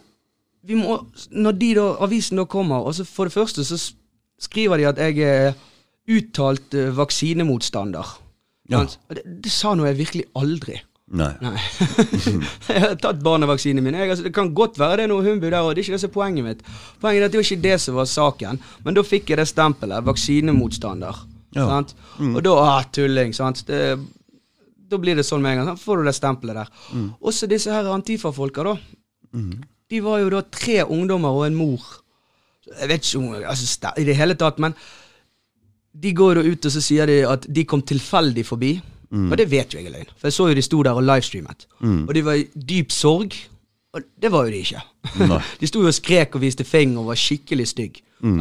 vi 0.63 0.75
må, 0.77 0.99
når 1.31 1.51
de 1.57 1.73
da, 1.75 1.87
avisen 2.05 2.37
da 2.37 2.45
kommer, 2.45 2.85
og 2.85 2.93
så 2.95 3.03
for 3.05 3.25
det 3.25 3.33
første 3.33 3.65
så 3.65 3.93
skriver 4.39 4.77
de 4.77 4.85
at 4.85 4.97
jeg 4.97 5.17
er 5.25 5.53
uttalt 6.07 6.73
eh, 6.73 6.93
vaksinemotstander. 6.97 8.05
Ja. 8.69 8.85
Det, 9.09 9.23
det 9.43 9.51
sa 9.51 9.73
nå 9.75 9.85
jeg 9.89 9.97
virkelig 9.97 10.25
aldri. 10.37 10.77
Nei. 11.11 11.31
Nei. 11.43 11.57
jeg 12.71 12.83
har 12.85 12.95
tatt 13.03 13.19
barnevaksinen 13.23 13.83
min. 13.83 13.97
Jeg, 13.99 14.13
altså, 14.13 14.23
det 14.23 14.33
kan 14.35 14.53
godt 14.55 14.79
være 14.79 15.01
det 15.01 15.07
er 15.07 15.11
noe 15.11 15.25
humbu 15.25 15.49
der, 15.49 15.59
òg, 15.59 15.73
det 15.75 15.83
er 15.83 15.87
ikke 15.89 15.97
det 15.97 16.03
som 16.03 16.11
er 16.11 16.15
poenget 16.15 16.47
mitt. 16.47 16.63
Poenget 17.03 17.25
er 17.25 17.27
at 17.27 17.33
det 17.33 17.41
var 17.41 17.47
ikke 17.49 17.65
det 17.65 17.75
som 17.83 17.97
var 17.99 18.07
saken, 18.07 18.61
men 18.85 18.97
da 18.97 19.03
fikk 19.05 19.33
jeg 19.33 19.41
det 19.41 19.47
stempelet. 19.51 20.07
Vaksinemotstander. 20.07 21.21
Ja. 21.57 21.67
Sant? 21.67 21.93
Og 22.29 22.39
da 22.45 22.55
ah, 22.63 22.85
tulling. 22.95 23.35
sant? 23.35 23.65
Det, 23.67 23.81
da 24.91 24.99
blir 25.01 25.19
det 25.19 25.27
sånn 25.27 25.43
med 25.43 25.57
en 25.57 25.61
gang. 25.61 25.73
Sant? 25.73 25.83
Får 25.83 25.99
du 25.99 26.07
det 26.07 26.15
stempelet 26.15 26.61
der. 26.61 26.71
Også 27.19 27.49
disse 27.51 27.73
her 27.75 27.91
Antifa-folka, 27.91 28.65
da. 28.71 28.77
De 29.91 29.99
var 30.03 30.21
jo 30.23 30.31
da 30.31 30.45
tre 30.47 30.79
ungdommer 30.85 31.35
og 31.35 31.49
en 31.49 31.59
mor. 31.59 31.83
Jeg 32.71 32.87
vet 32.87 33.03
ikke 33.03 33.19
om 33.19 33.35
altså, 33.51 33.91
i 33.99 34.07
det 34.07 34.15
hele 34.15 34.37
tatt, 34.39 34.61
men 34.63 34.75
de 35.91 36.13
går 36.15 36.39
jo 36.39 36.53
ut 36.53 36.65
og 36.69 36.71
så 36.71 36.81
sier 36.83 37.09
de 37.09 37.17
at 37.27 37.45
de 37.51 37.65
kom 37.67 37.81
tilfeldig 37.83 38.45
forbi. 38.47 38.71
Og 39.11 39.33
det 39.37 39.49
vet 39.51 39.73
jo 39.73 39.79
jeg 39.81 39.89
er 39.89 39.95
løgn, 39.97 40.11
for 40.15 40.29
jeg 40.29 40.33
så 40.37 40.45
jo 40.49 40.55
de 40.55 40.61
sto 40.63 40.83
der 40.87 40.95
og 40.95 41.03
livestreamet. 41.03 41.65
Og 42.07 42.13
de 42.15 42.21
var 42.23 42.37
i 42.39 42.45
dyp 42.55 42.91
sorg 42.95 43.35
Og 43.93 44.05
det 44.23 44.29
var 44.31 44.45
jo 44.47 44.51
de 44.53 44.59
ikke. 44.63 44.81
De 45.59 45.67
sto 45.67 45.81
jo 45.83 45.89
og 45.89 45.95
skrek 45.97 46.35
og 46.37 46.41
viste 46.45 46.63
finger 46.63 47.01
og 47.01 47.09
var 47.09 47.19
skikkelig 47.19 47.65
stygg. 47.73 47.97
Mm. 48.23 48.39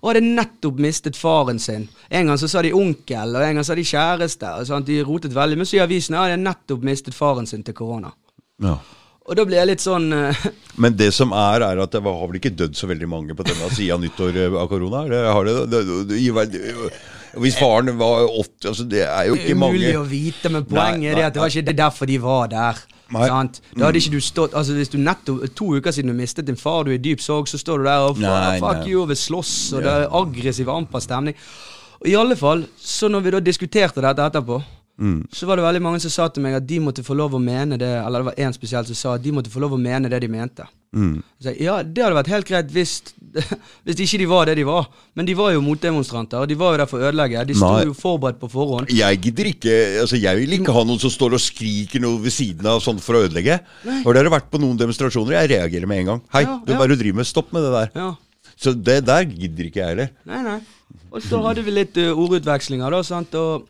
Og 0.00 0.08
hadde 0.10 0.22
nettopp 0.26 0.80
mistet 0.82 1.14
faren 1.14 1.60
sin. 1.62 1.84
En 2.10 2.26
gang 2.26 2.38
så 2.40 2.48
sa 2.50 2.62
de 2.66 2.72
onkel, 2.74 3.36
og 3.36 3.44
en 3.46 3.60
gang 3.60 3.66
sa 3.68 3.76
de 3.78 3.84
kjæreste. 3.86 4.50
Og 4.58 4.66
sant? 4.66 4.88
De 4.90 4.96
rotet 5.06 5.30
veldig. 5.36 5.60
Men 5.60 5.68
så 5.68 5.76
i 5.78 5.82
avisen 5.84 6.16
ja, 6.18 6.24
de 6.26 6.32
hadde 6.34 6.42
nettopp 6.42 6.82
mistet 6.82 7.14
faren 7.14 7.46
sin 7.46 7.62
til 7.62 7.76
korona. 7.78 8.10
Ja. 8.64 8.80
Og 9.30 9.36
da 9.38 9.44
ble 9.46 9.60
jeg 9.60 9.68
litt 9.70 9.84
sånn 9.84 10.10
uh, 10.10 10.34
Men 10.82 10.96
det 10.98 11.12
som 11.14 11.30
er, 11.38 11.62
er 11.62 11.84
at 11.84 11.92
det 11.94 12.02
var- 12.02 12.18
har 12.18 12.26
vel 12.32 12.40
ikke 12.40 12.56
dødd 12.58 12.74
så 12.74 12.90
veldig 12.90 13.06
mange 13.12 13.36
på 13.38 13.46
denne 13.46 13.70
sida 13.76 13.94
nyttår 14.00 14.42
eh, 14.42 14.58
av 14.58 14.66
korona? 14.72 15.04
Det 15.06 15.22
har 15.22 15.46
det, 15.46 15.56
det, 15.70 15.84
det, 17.30 17.34
det, 17.34 17.42
hvis 17.44 17.58
faren 17.58 17.98
var 17.98 18.26
80 18.26 18.68
altså 18.72 18.84
Det 18.90 19.02
er 19.06 19.28
jo 19.28 19.34
ikke 19.38 19.54
mange 19.54 19.78
umulig 19.78 19.98
å 19.98 20.04
vite, 20.08 20.50
men 20.52 20.64
poenget 20.64 21.00
Nei, 21.00 21.10
er 21.10 21.20
det 21.20 21.24
at 21.28 21.34
det 21.36 21.42
var 21.42 21.54
ikke 21.54 21.76
derfor 21.78 22.10
de 22.10 22.18
var 22.22 22.50
der. 22.52 22.82
Nei. 23.10 23.26
Sant? 23.26 23.60
Da 23.74 23.88
hadde 23.88 23.98
ikke 23.98 24.12
du 24.14 24.22
stått 24.22 24.52
Altså 24.54 24.76
Hvis 24.76 24.92
du 24.92 24.98
nettopp 25.02 25.40
to 25.58 25.72
uker 25.74 25.90
siden 25.94 26.12
du 26.12 26.16
mistet 26.18 26.46
din 26.46 26.58
far, 26.58 26.84
du 26.86 26.92
er 26.92 26.98
i 26.98 27.02
dyp 27.02 27.22
sorg, 27.24 27.48
så 27.50 27.58
står 27.58 27.82
du 27.82 27.88
der 27.88 28.06
og 28.06 28.20
Nei, 28.22 28.58
fuck 28.62 28.84
nei. 28.84 28.92
you 28.92 29.02
og 29.02 29.08
vil 29.10 29.18
slåss, 29.18 29.54
og 29.74 29.82
det 29.82 29.94
er 29.96 30.06
aggressiv, 30.20 30.70
amper 30.70 31.02
stemning. 31.02 31.38
I 32.06 32.14
alle 32.16 32.36
fall, 32.38 32.62
så 32.80 33.10
når 33.12 33.24
vi 33.24 33.32
da 33.34 33.40
diskuterte 33.44 34.00
dette 34.04 34.28
etterpå, 34.30 34.60
Mm. 35.00 35.22
så 35.32 35.46
var 35.48 35.56
det 35.56 35.64
veldig 35.64 35.80
mange 35.80 36.00
som 36.04 36.12
sa 36.12 36.26
til 36.28 36.44
meg 36.44 36.58
at 36.58 36.66
de 36.68 36.76
måtte 36.84 37.00
få 37.06 37.14
lov 37.16 37.32
å 37.32 37.40
mene 37.40 37.78
det, 37.80 37.88
eller 38.04 38.20
det 38.20 38.26
var 38.26 38.42
én 38.44 38.52
spesielt 38.52 38.90
som 38.90 38.98
sa 38.98 39.14
at 39.16 39.22
de 39.24 39.32
måtte 39.32 39.48
få 39.52 39.62
lov 39.62 39.72
å 39.72 39.80
mene 39.80 40.10
det 40.12 40.18
de 40.20 40.28
mente. 40.28 40.66
Mm. 40.92 41.22
Så 41.40 41.52
jeg, 41.52 41.60
ja, 41.64 41.76
det 41.86 42.02
hadde 42.02 42.16
vært 42.18 42.30
helt 42.32 42.48
greit 42.50 42.72
hvis, 42.74 42.92
hvis 43.86 44.02
ikke 44.04 44.18
de 44.20 44.26
var 44.28 44.50
det 44.50 44.56
de 44.58 44.64
var. 44.68 44.90
Men 45.16 45.28
de 45.28 45.36
var 45.38 45.54
jo 45.54 45.62
motdemonstranter, 45.64 46.42
og 46.42 46.50
de 46.50 46.58
var 46.60 46.74
jo 46.74 46.80
der 46.82 46.90
for 46.90 47.00
å 47.00 47.08
ødelegge. 47.08 47.44
De 47.48 47.56
sto 47.56 47.70
jo 47.86 47.94
forberedt 47.96 48.40
på 48.42 48.50
forhånd. 48.52 48.90
Jeg 48.92 49.20
gidder 49.24 49.50
ikke 49.52 49.76
Altså 50.02 50.18
jeg 50.20 50.40
vil 50.42 50.58
ikke 50.58 50.74
ha 50.76 50.82
noen 50.84 51.00
som 51.00 51.12
står 51.14 51.38
og 51.38 51.42
skriker 51.46 52.02
noe 52.04 52.20
ved 52.20 52.34
siden 52.34 52.68
av 52.68 52.82
sånn 52.84 53.00
for 53.00 53.16
å 53.16 53.22
ødelegge. 53.28 53.60
Har 54.04 54.18
dere 54.18 54.34
vært 54.36 54.50
på 54.52 54.60
noen 54.60 54.76
demonstrasjoner? 54.82 55.38
Jeg 55.38 55.54
reagerer 55.54 55.88
med 55.88 56.02
en 56.02 56.12
gang. 56.12 56.22
Hei, 56.34 56.44
Ja, 56.44 56.58
du 56.66 56.74
ja. 56.74 56.80
bare 56.82 56.98
driver 57.00 57.22
med 57.22 57.30
Stopp 57.30 57.54
med 57.56 57.64
det 57.64 57.72
der. 57.78 57.94
Ja. 57.96 58.10
Så 58.60 58.74
det 58.76 58.98
der 59.08 59.24
gidder 59.24 59.70
ikke 59.70 59.80
jeg 59.80 59.94
heller. 59.94 60.12
Nei, 60.28 60.42
nei. 60.44 60.58
Og 61.14 61.22
så 61.24 61.38
hadde 61.46 61.62
vi 61.64 61.72
litt 61.72 61.96
uh, 62.02 62.10
ordutvekslinger, 62.18 62.92
da. 62.92 63.00
Sant? 63.06 63.32
Og 63.38 63.69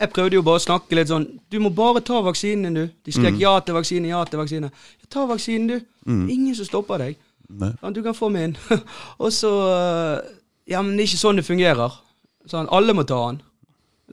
jeg 0.00 0.10
prøvde 0.14 0.36
jo 0.38 0.42
bare 0.46 0.60
å 0.60 0.62
snakke 0.62 0.94
litt 0.94 1.08
sånn 1.10 1.24
Du 1.50 1.58
må 1.60 1.70
bare 1.74 2.00
ta 2.06 2.20
vaksinen 2.22 2.74
du. 2.74 2.84
De 3.04 3.12
skrek 3.12 3.34
Mm. 3.34 3.40
ja 3.40 3.54
til 3.60 3.74
vaksine, 3.74 4.08
ja 4.08 4.24
til 4.24 4.38
vaksine. 4.38 4.70
Ja, 4.70 5.06
ta 5.10 5.26
vaksinen, 5.26 5.66
du. 5.66 5.80
Ingen 6.06 6.54
som 6.54 6.64
stopper 6.68 6.98
deg. 6.98 7.16
Nei. 7.48 7.72
Du 7.92 8.02
kan 8.04 8.14
få 8.14 8.28
min. 8.30 8.56
og 9.18 9.32
så 9.32 9.50
uh, 9.50 10.20
Ja, 10.68 10.82
men 10.82 10.96
det 10.96 11.02
er 11.06 11.08
ikke 11.08 11.22
sånn 11.24 11.36
det 11.40 11.46
fungerer. 11.48 11.92
Sånn, 12.46 12.68
alle 12.70 12.92
må 12.94 13.02
ta 13.08 13.18
den. 13.30 13.40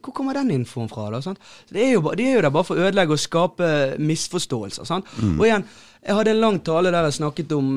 Hvor 0.02 0.14
kommer 0.14 0.34
den 0.34 0.52
infoen 0.52 0.90
fra? 0.91 1.10
da? 1.12 1.20
Sant? 1.22 1.40
Det 1.72 1.82
er 1.84 1.91
jo, 1.95 2.02
det 2.12 2.18
de 2.18 2.30
er 2.30 2.36
jo 2.38 2.41
der 2.45 2.49
bare 2.56 2.64
for 2.68 2.76
å 2.80 2.86
ødelegge 2.88 3.16
og 3.16 3.20
skape 3.20 3.70
misforståelser. 3.99 4.86
Sant? 4.88 5.06
Mm. 5.22 5.38
Og 5.40 5.45
igjen, 5.48 5.64
jeg 6.06 6.16
hadde 6.18 6.32
en 6.36 6.41
lang 6.44 6.60
tale 6.64 6.91
der 6.91 7.07
jeg 7.07 7.18
snakket 7.20 7.52
om 7.56 7.70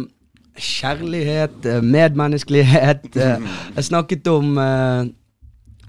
kjærlighet, 0.58 1.66
eh, 1.66 1.80
medmenneskelighet. 1.82 3.04
eh, 3.16 3.38
Jeg 3.76 3.84
snakket 3.84 4.26
om 4.32 4.58
eh, 4.58 5.04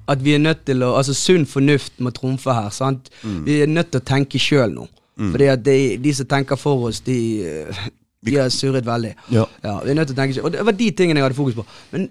at 0.10 0.24
vi 0.26 0.34
er 0.36 0.42
nødt 0.42 0.66
til 0.66 0.84
å 0.86 0.96
Altså 0.98 1.14
sunn 1.18 1.46
fornuft 1.50 2.00
må 2.02 2.12
trumfe 2.16 2.54
her. 2.56 2.70
sant? 2.74 3.12
Mm. 3.24 3.44
Vi 3.46 3.62
er 3.62 3.70
nødt 3.70 3.92
til 3.94 4.02
å 4.02 4.08
tenke 4.10 4.42
sjøl 4.42 4.74
nå. 4.74 4.88
Fordi 5.20 5.50
at 5.52 5.64
de, 5.66 5.98
de 6.00 6.14
som 6.16 6.28
tenker 6.32 6.56
for 6.60 6.88
oss, 6.88 7.02
de, 7.04 7.18
eh, 7.44 7.80
de 8.26 8.36
har 8.40 8.52
surret 8.54 8.86
veldig. 8.88 9.14
Ja. 9.36 9.46
vi 9.84 9.92
er 9.92 9.98
nødt 9.98 10.08
til 10.08 10.16
å 10.16 10.20
tenke 10.22 10.38
selv. 10.38 10.48
Og 10.48 10.54
det 10.54 10.66
var 10.66 10.78
de 10.80 10.92
tingene 10.96 11.20
jeg 11.20 11.28
hadde 11.28 11.40
fokus 11.40 11.58
på. 11.58 11.66
Men 11.92 12.10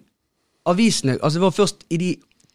avisene 0.69 1.17
altså 1.23 1.39
Det 1.39 1.47
var 1.47 1.57
først 1.57 1.87
i 1.91 1.97
de 1.97 2.11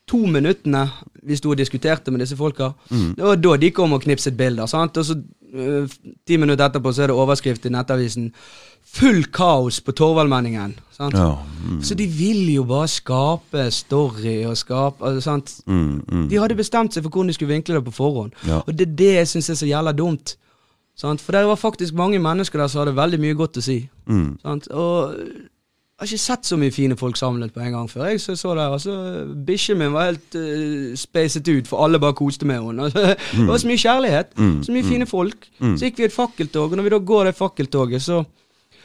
to 0.08 0.20
minuttene 0.28 0.84
vi 1.24 1.38
sto 1.40 1.54
og 1.54 1.58
diskuterte 1.58 2.12
med 2.12 2.22
disse 2.22 2.38
folka. 2.38 2.74
Mm. 2.92 3.14
Det 3.18 3.24
var 3.26 3.40
da 3.40 3.56
de 3.58 3.72
kom 3.72 3.96
og 3.96 4.04
knipset 4.04 4.38
bilder. 4.38 4.68
sant? 4.68 4.98
Og 4.98 5.06
så 5.06 5.16
ti 6.28 6.38
minutter 6.38 6.66
etterpå 6.66 6.94
så 6.94 7.04
er 7.04 7.12
det 7.12 7.18
overskrift 7.18 7.66
i 7.66 7.72
Nettavisen. 7.74 8.32
Full 8.94 9.24
kaos 9.34 9.80
på 9.82 9.94
Torvaldmenningen. 9.98 10.76
Ja. 11.00 11.30
Mm. 11.66 11.80
Så 11.84 11.96
de 11.98 12.06
vil 12.08 12.54
jo 12.54 12.64
bare 12.70 12.88
skape 12.88 13.66
story 13.74 14.44
og 14.46 14.58
skape 14.58 15.06
altså, 15.06 15.22
sant? 15.22 15.54
Mm, 15.66 16.04
mm. 16.08 16.28
De 16.30 16.40
hadde 16.40 16.58
bestemt 16.58 16.94
seg 16.94 17.04
for 17.04 17.10
hvordan 17.10 17.32
de 17.32 17.38
skulle 17.38 17.54
vinkle 17.54 17.80
det 17.80 17.86
på 17.86 17.96
forhånd. 17.96 18.36
Ja. 18.48 18.62
Og 18.62 18.78
det 18.78 18.88
er 18.88 18.98
det 19.02 19.14
jeg 19.14 19.32
syns 19.34 19.50
er 19.50 19.60
så 19.62 19.70
jævla 19.70 19.96
dumt. 19.98 20.36
Sant? 20.98 21.22
For 21.22 21.34
det 21.34 21.48
var 21.50 21.58
faktisk 21.58 21.94
mange 21.98 22.20
mennesker 22.22 22.60
der 22.60 22.70
som 22.70 22.84
hadde 22.84 22.96
veldig 22.98 23.20
mye 23.22 23.38
godt 23.38 23.58
å 23.58 23.66
si. 23.66 23.80
Mm. 24.06 24.38
Sant? 24.44 24.70
Og 24.70 25.16
har 26.04 26.10
ikke 26.12 26.22
sett 26.24 26.46
så 26.50 26.58
mye 26.60 26.74
fine 26.76 26.96
folk 27.00 27.18
samlet 27.20 27.54
på 27.56 27.62
en 27.64 27.72
gang 27.76 27.88
før. 27.92 28.06
Jeg 28.12 28.22
så, 28.22 28.36
så 28.40 28.54
der, 28.58 28.74
altså, 28.76 28.94
Bikkjen 29.48 29.80
min 29.80 29.94
var 29.96 30.10
helt 30.12 30.36
uh, 30.38 30.94
spacet 31.00 31.48
ut, 31.48 31.68
for 31.70 31.84
alle 31.86 32.00
bare 32.04 32.16
koste 32.20 32.46
med 32.50 32.60
henne. 32.62 32.90
Det 33.38 33.48
var 33.50 33.62
så 33.64 33.70
mye 33.72 33.82
kjærlighet, 33.84 34.34
Mm. 34.38 34.56
så 34.68 34.76
mye 34.76 34.84
fine 34.88 35.06
folk. 35.10 35.50
Så 35.62 35.88
gikk 35.88 36.02
vi 36.04 36.08
et 36.10 36.16
fakkeltog, 36.16 36.72
og 36.72 36.78
når 36.80 36.84
vi 36.90 36.94
da 36.96 37.00
går 37.14 37.30
det 37.32 37.36
fakkeltoget, 37.40 38.02
så 38.04 38.22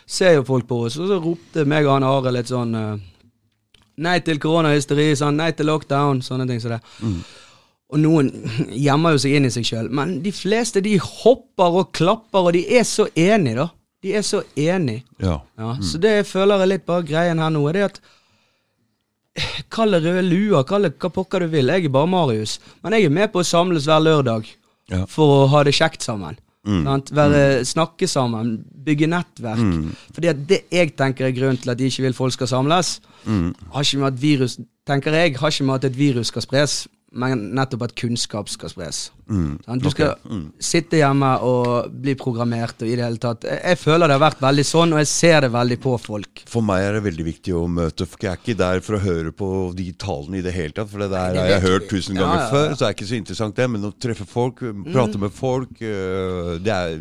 ser 0.09 0.39
jo 0.39 0.45
folk 0.49 0.65
på 0.70 0.78
oss, 0.86 0.97
og 1.03 1.09
så 1.11 1.19
ropte 1.20 1.65
meg 1.69 1.85
og 1.89 1.99
han 1.99 2.07
Are 2.09 2.32
litt 2.32 2.49
sånn 2.49 2.74
uh, 2.74 2.97
Nei 3.99 4.20
til 4.23 4.39
koronahysteri, 4.39 5.11
sånn, 5.19 5.36
nei 5.40 5.51
til 5.59 5.66
lockdown, 5.66 6.20
sånne 6.23 6.45
ting 6.47 6.61
som 6.62 6.77
det. 6.77 6.78
Og 7.89 7.99
noen 7.99 8.28
gjemmer 8.70 9.16
jo 9.16 9.19
seg 9.24 9.35
inn 9.39 9.49
i 9.49 9.51
seg 9.51 9.65
sjøl, 9.66 9.89
men 9.90 10.19
de 10.23 10.31
fleste 10.36 10.78
de 10.85 10.93
hopper 11.03 11.78
og 11.81 11.90
klapper, 11.97 12.47
og 12.47 12.53
de 12.55 12.61
er 12.78 12.85
så 12.86 13.09
enige, 13.19 13.57
da. 13.59 13.66
De 14.02 14.12
er 14.14 14.22
så 14.22 14.42
enige. 14.56 15.02
Ja. 15.22 15.40
Ja, 15.58 15.72
Så 15.82 15.98
det 15.98 16.10
jeg 16.16 16.26
føler 16.26 16.60
er 16.62 16.66
litt 16.70 16.84
bare 16.86 17.02
greien 17.02 17.38
her 17.42 17.50
nå, 17.50 17.64
er 17.68 17.72
det 17.72 17.82
at 17.88 18.00
Kall 19.70 19.92
det 19.94 20.00
røde 20.02 20.22
lua, 20.26 20.64
kall 20.66 20.82
det 20.88 20.96
hva 20.98 21.10
pokker 21.14 21.44
du 21.44 21.46
vil. 21.52 21.68
Jeg 21.70 21.84
er 21.86 21.92
bare 21.94 22.08
Marius. 22.10 22.56
Men 22.82 22.96
jeg 22.96 23.04
er 23.06 23.12
med 23.14 23.30
på 23.32 23.38
å 23.42 23.46
samles 23.46 23.84
hver 23.86 24.00
lørdag 24.02 24.48
Ja. 24.90 25.04
for 25.06 25.44
å 25.44 25.48
ha 25.52 25.62
det 25.62 25.74
kjekt 25.76 26.02
sammen. 26.02 26.38
Mm. 26.66 26.84
Være, 27.14 27.64
Snakke 27.64 28.08
sammen, 28.10 28.64
bygge 28.84 29.06
nettverk. 29.06 29.94
Fordi 30.12 30.28
at 30.28 30.40
det 30.48 30.62
jeg 30.72 30.96
tenker 30.96 31.26
er 31.28 31.32
grunnen 31.36 31.56
til 31.62 31.70
at 31.70 31.78
de 31.78 31.86
ikke 31.86 32.02
vil 32.02 32.12
folk 32.18 32.32
skal 32.34 32.46
samles, 32.50 33.00
har 33.26 33.82
ikke 33.86 33.98
med 34.02 34.06
at 34.12 34.20
virus 34.20 34.58
tenker 34.86 35.12
jeg, 35.14 35.36
har 35.38 35.50
ikke 35.54 35.64
med 35.64 35.74
at 35.74 35.84
et 35.92 35.96
virus 35.98 36.26
skal 36.32 36.42
spres, 36.42 36.88
men 37.12 37.47
nettopp 37.56 37.86
at 37.86 37.94
kunnskap 37.97 38.51
skal 38.52 38.68
spres. 38.72 38.98
Sant? 39.28 39.82
Du 39.85 39.89
skal 39.93 40.16
sitte 40.60 41.01
hjemme 41.01 41.30
og 41.44 41.93
bli 41.93 42.14
programmert 42.20 42.82
og 42.85 42.89
i 42.89 42.97
det 42.97 43.05
hele 43.05 43.20
tatt. 43.20 43.47
Jeg, 43.48 43.78
føler 43.80 44.09
det 44.09 44.18
har 44.18 44.24
vært 44.26 44.43
veldig 44.44 44.64
sånn, 44.68 44.93
og 44.97 45.01
jeg 45.02 45.10
ser 45.10 45.47
det 45.47 45.51
veldig 45.55 45.78
på 45.85 45.94
folk. 46.01 46.43
For 46.48 46.64
meg 46.64 46.85
er 46.85 46.98
det 46.98 47.05
veldig 47.06 47.26
viktig 47.30 47.55
å 47.56 47.64
møte 47.70 48.09
folk. 48.09 48.26
Jeg 48.26 48.32
er 48.32 48.43
ikke 48.43 48.59
der 48.60 48.82
for 48.85 48.98
å 48.98 49.02
høre 49.05 49.32
på 49.36 49.51
de 49.78 49.89
talene 50.01 50.40
i 50.40 50.44
det 50.44 50.52
hele 50.56 50.76
tatt, 50.76 50.90
for 50.93 51.05
det 51.05 51.10
der 51.14 51.36
det 51.36 51.44
har 51.44 51.55
jeg 51.56 51.66
hørt 51.68 51.89
tusen 51.93 52.18
ganger 52.18 52.43
ja, 52.43 52.44
ja. 52.44 52.52
før, 52.52 52.68
så 52.74 52.82
det 52.82 52.90
er 52.90 52.98
ikke 52.98 53.10
så 53.12 53.18
interessant 53.22 53.62
det. 53.62 53.70
Men 53.72 53.89
å 53.89 53.94
treffe 54.06 54.28
folk, 54.28 54.62
prate 54.93 55.22
med 55.24 55.35
folk, 55.36 55.74
øh, 55.80 56.55
det 56.64 56.76
er 56.76 57.01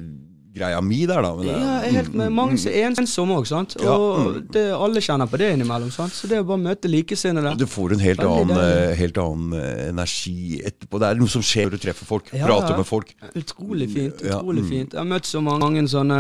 greia 0.57 0.81
mi 0.81 0.99
der, 1.09 1.21
da. 1.23 1.31
Men 1.37 1.47
Ja, 1.47 1.57
jeg 1.57 1.87
er 1.91 1.95
helt 2.01 2.13
med 2.19 2.31
mange 2.35 2.57
som 2.61 2.71
er 2.71 2.87
ensomme 2.91 3.37
òg, 3.39 3.47
sant. 3.49 3.75
Ja, 3.81 3.95
Og 3.97 4.39
det, 4.53 4.65
alle 4.73 5.01
kjenner 5.03 5.29
på 5.31 5.37
det 5.41 5.51
innimellom, 5.55 5.91
sant. 5.93 6.13
Så 6.17 6.27
det 6.31 6.39
å 6.41 6.47
bare 6.49 6.63
møte 6.65 6.89
likesinnede 6.91 7.55
du 7.57 7.65
får 7.69 7.93
en 7.97 7.99
helt 8.03 8.19
annen, 8.25 8.57
eh, 8.57 8.95
helt 8.99 9.17
annen 9.21 9.53
eh, 9.59 9.89
energi 9.89 10.61
etterpå. 10.65 10.99
Det 10.99 11.11
er 11.11 11.21
noe 11.21 11.29
som 11.29 11.41
skjer 11.45 11.69
når 11.69 11.77
du 11.77 11.83
treffer 11.85 12.05
folk, 12.09 12.33
Ja, 12.33 12.45
prater 12.45 12.77
med 12.77 12.85
folk. 12.89 13.13
Utrolig 13.35 13.89
fint. 13.93 14.21
Utrolig 14.25 14.63
ja, 14.65 14.69
fint. 14.73 14.93
Jeg 14.93 14.99
har 15.03 15.05
møtt 15.13 15.25
så 15.29 15.41
mange, 15.45 15.87
sånne 15.87 16.19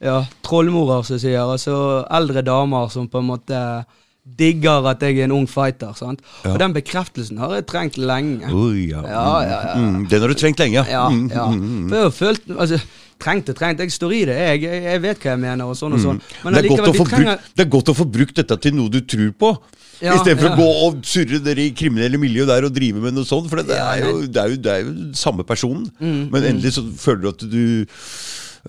ja, 0.00 0.18
trollmorer, 0.46 1.02
som 1.06 1.18
sier. 1.18 1.40
Altså 1.42 2.04
eldre 2.10 2.42
damer 2.46 2.88
som 2.92 3.08
på 3.10 3.18
en 3.22 3.30
måte 3.32 3.62
digger 4.38 4.84
at 4.90 5.00
jeg 5.00 5.16
er 5.18 5.24
en 5.24 5.32
ung 5.38 5.46
fighter. 5.48 5.94
sant? 5.96 6.20
Ja. 6.44 6.52
Og 6.52 6.58
den 6.60 6.74
bekreftelsen 6.76 7.38
har 7.40 7.54
jeg 7.56 7.66
trengt 7.70 7.96
lenge. 7.96 8.50
Oh, 8.52 8.74
ja. 8.76 9.00
Ja. 9.08 9.74
Mm, 9.80 10.02
den 10.10 10.20
har 10.20 10.28
du 10.28 10.34
trengt 10.36 10.60
lenge. 10.60 10.84
Ja, 10.88 11.06
Mm, 11.08 11.30
ja. 11.32 11.46
mm, 11.48 11.62
mm. 11.62 11.88
For 11.88 11.96
jeg 11.96 12.04
har 12.04 12.10
følt 12.18 12.50
altså, 12.58 12.80
Trengt 13.18 13.48
og 13.50 13.56
trengt. 13.58 13.80
Jeg 13.82 13.90
står 13.94 14.12
i 14.14 14.20
det. 14.28 14.36
Jeg, 14.38 14.62
jeg, 14.84 15.02
vet 15.02 15.18
hva 15.24 15.32
jeg 15.34 15.42
mener, 15.42 15.64
og 15.66 15.74
sånn 15.78 15.96
og 15.96 16.02
sånn. 16.04 16.20
Men 16.44 16.52
Mm. 16.52 16.54
det, 16.54 16.62
er 16.62 16.68
godt 16.68 16.84
de 16.86 17.04
trenger 17.04 17.34
brukt, 17.34 17.50
det 17.58 17.64
er 17.66 17.70
godt 17.74 17.92
å 17.92 17.96
få 17.98 18.06
brukt 18.18 18.36
dette 18.38 18.56
til 18.62 18.74
noe 18.78 18.88
du 18.94 19.00
tror 19.00 19.32
på. 19.42 19.52
Ja, 19.98 20.14
Istedenfor 20.14 20.46
ja. 20.46 20.54
å 20.54 20.58
gå 20.60 20.68
og 20.86 20.98
surre 21.02 21.40
dere 21.42 21.64
i 21.66 21.72
kriminelle 21.74 22.20
miljø 22.22 22.44
der 22.46 22.68
og 22.68 22.74
drive 22.76 23.02
med 23.02 23.16
noe 23.16 23.26
sånt. 23.26 23.48
For 23.50 23.58
det, 23.58 23.74
Ja, 23.74 23.88
er, 23.96 24.04
jo, 24.06 24.20
det, 24.26 24.38
er, 24.44 24.52
jo, 24.54 24.60
det 24.62 24.74
er 24.76 24.84
jo 24.86 24.92
samme 25.18 25.42
personen. 25.42 25.88
Men 25.98 26.44
endelig 26.52 26.76
så 26.78 26.86
føler 26.94 27.24
du 27.26 27.32
at 27.34 27.48
du 27.50 27.62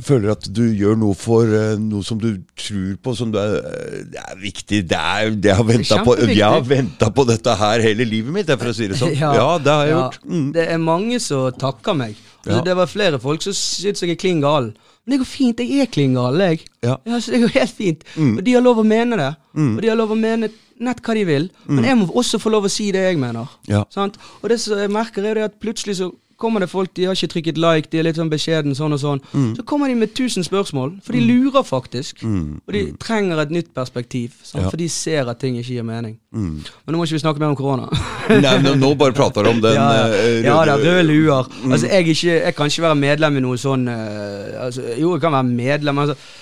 Føler 0.05 0.31
at 0.31 0.45
du 0.53 0.61
gjør 0.77 0.95
noe 1.01 1.15
for 1.17 1.49
eh, 1.49 1.73
noe 1.81 2.05
som 2.05 2.19
du 2.21 2.29
tror 2.55 2.93
på, 3.03 3.13
som 3.17 3.31
du 3.33 3.39
er, 3.41 3.55
eh, 3.57 4.03
det 4.13 4.21
er 4.21 4.37
viktig. 4.39 4.77
Det 4.87 4.95
er, 4.99 5.31
det 5.33 5.55
har 5.57 5.65
ventet 5.65 6.05
på, 6.05 6.13
jeg 6.29 6.45
har 6.45 6.61
venta 6.63 7.09
på 7.11 7.25
dette 7.27 7.55
her 7.59 7.83
hele 7.83 8.05
livet 8.07 8.31
mitt, 8.31 8.51
for 8.53 8.69
å 8.69 8.75
si 8.77 8.87
det 8.87 8.99
sånn. 9.01 9.15
Ja, 9.19 9.57
det 9.59 9.73
har 9.73 9.89
jeg 9.89 9.91
ja. 9.91 10.03
gjort. 10.05 10.21
Mm. 10.29 10.45
Det 10.55 10.67
er 10.75 10.79
mange 10.85 11.19
som 11.19 11.49
takker 11.59 11.97
meg. 11.99 12.21
Altså, 12.45 12.63
Det 12.65 12.75
var 12.75 12.85
flere 12.87 13.19
folk 13.19 13.41
som 13.43 13.53
syntes 13.53 14.01
jeg 14.03 14.11
er 14.15 14.15
klin 14.21 14.41
gal. 14.41 14.71
Men 15.05 15.11
det 15.15 15.19
går 15.19 15.29
fint, 15.29 15.59
jeg 15.59 15.81
er 15.81 15.91
klin 15.91 16.13
gal, 16.13 16.39
jeg. 16.39 16.59
Ja. 16.83 16.95
Mm. 17.05 17.19
så 17.21 17.31
det 17.31 17.41
går 17.41 17.53
helt 17.59 17.75
fint. 17.75 18.03
Og 18.17 18.41
de 18.45 18.53
har 18.53 18.61
lov 18.61 18.79
å 18.79 18.87
mene 18.87 19.17
det. 19.17 19.29
Og 19.57 19.81
de 19.81 19.89
har 19.89 19.97
lov 19.99 20.11
å 20.11 20.17
mene 20.19 20.49
nett 20.79 21.01
hva 21.03 21.15
de 21.17 21.25
vil. 21.27 21.49
Men 21.67 21.83
jeg 21.85 21.97
må 21.97 22.07
også 22.13 22.39
få 22.39 22.49
lov 22.53 22.67
å 22.69 22.71
si 22.71 22.91
det 22.95 23.01
jeg 23.07 23.19
mener. 23.19 23.49
Mm. 23.67 24.11
Og 24.41 24.49
det 24.49 24.59
som 24.61 24.77
jeg 24.79 24.91
merker, 24.93 25.25
er 25.25 25.43
at 25.49 25.59
plutselig 25.59 25.97
så 25.99 26.11
kommer 26.39 26.63
det 26.63 26.69
folk, 26.71 26.91
de 26.95 27.05
har 27.09 27.17
ikke 27.17 27.33
trykket 27.33 27.59
like, 27.59 27.89
de 27.91 27.99
er 27.99 28.07
litt 28.07 28.19
sånn 28.19 28.31
beskjeden, 28.31 28.75
sånn 28.77 28.95
og 28.95 29.01
sånn. 29.01 29.21
Mm. 29.33 29.51
Så 29.57 29.65
kommer 29.67 29.91
de 29.91 29.97
med 29.99 30.13
tusen 30.17 30.45
spørsmål, 30.45 30.95
for 31.05 31.17
de 31.17 31.21
lurer 31.25 31.65
faktisk. 31.67 32.23
Og 32.23 32.73
de 32.75 32.85
trenger 33.01 33.43
et 33.43 33.53
nytt 33.53 33.73
perspektiv, 33.75 34.39
sant? 34.41 34.63
Ja. 34.63 34.71
for 34.71 34.79
de 34.79 34.89
ser 34.91 35.29
at 35.29 35.41
ting 35.41 35.59
ikke 35.59 35.77
gir 35.77 35.87
mening. 35.87 36.17
Mm. 36.31 36.59
Men 36.63 36.95
nå 36.95 36.99
må 36.99 37.07
ikke 37.07 37.17
vi 37.17 37.23
snakke 37.23 37.43
mer 37.43 37.53
om 37.53 37.59
korona. 37.59 37.89
Nei, 38.45 38.55
men 38.63 38.79
nå 38.81 38.93
bare 38.99 39.15
prater 39.17 39.45
du 39.45 39.53
om 39.53 39.61
den 39.63 39.77
ja, 39.77 39.87
ja. 40.07 40.09
det 40.45 40.51
er 40.53 40.83
røde 40.85 41.07
luer. 41.07 41.49
Mm. 41.63 41.71
Altså, 41.73 41.91
jeg, 41.91 42.07
ikke, 42.15 42.35
jeg 42.35 42.57
kan 42.57 42.73
ikke 42.73 42.87
være 42.87 43.01
medlem 43.03 43.39
i 43.39 43.45
noe 43.45 43.59
sånn 43.59 43.87
eh, 43.91 44.59
altså, 44.65 44.85
Jo, 44.95 45.15
jeg 45.15 45.23
kan 45.23 45.35
være 45.35 45.49
medlem, 45.49 45.99
men 45.99 46.09
altså, 46.09 46.35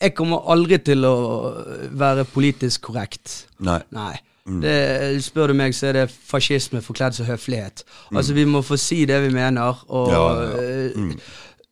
jeg 0.00 0.16
kommer 0.16 0.48
aldri 0.52 0.78
til 0.84 1.04
å 1.04 1.14
være 2.00 2.24
politisk 2.28 2.88
korrekt. 2.88 3.42
Nei. 3.66 3.80
Nei. 3.92 4.14
Mm. 4.50 4.60
Det, 4.64 5.24
spør 5.24 5.52
du 5.52 5.54
meg, 5.54 5.74
så 5.76 5.86
er 5.90 5.92
det 6.00 6.06
fascisme 6.10 6.80
forkledd 6.82 7.14
som 7.18 7.26
høflighet. 7.30 7.84
Mm. 8.10 8.16
Altså, 8.16 8.34
vi 8.34 8.44
må 8.50 8.62
få 8.66 8.76
si 8.80 9.04
det 9.08 9.20
vi 9.22 9.30
mener, 9.34 9.84
og 9.88 10.10
Ja, 10.10 10.24
ja, 10.42 10.50
ja. 10.50 10.88
Mm. 10.96 11.10
eh, 11.10 11.16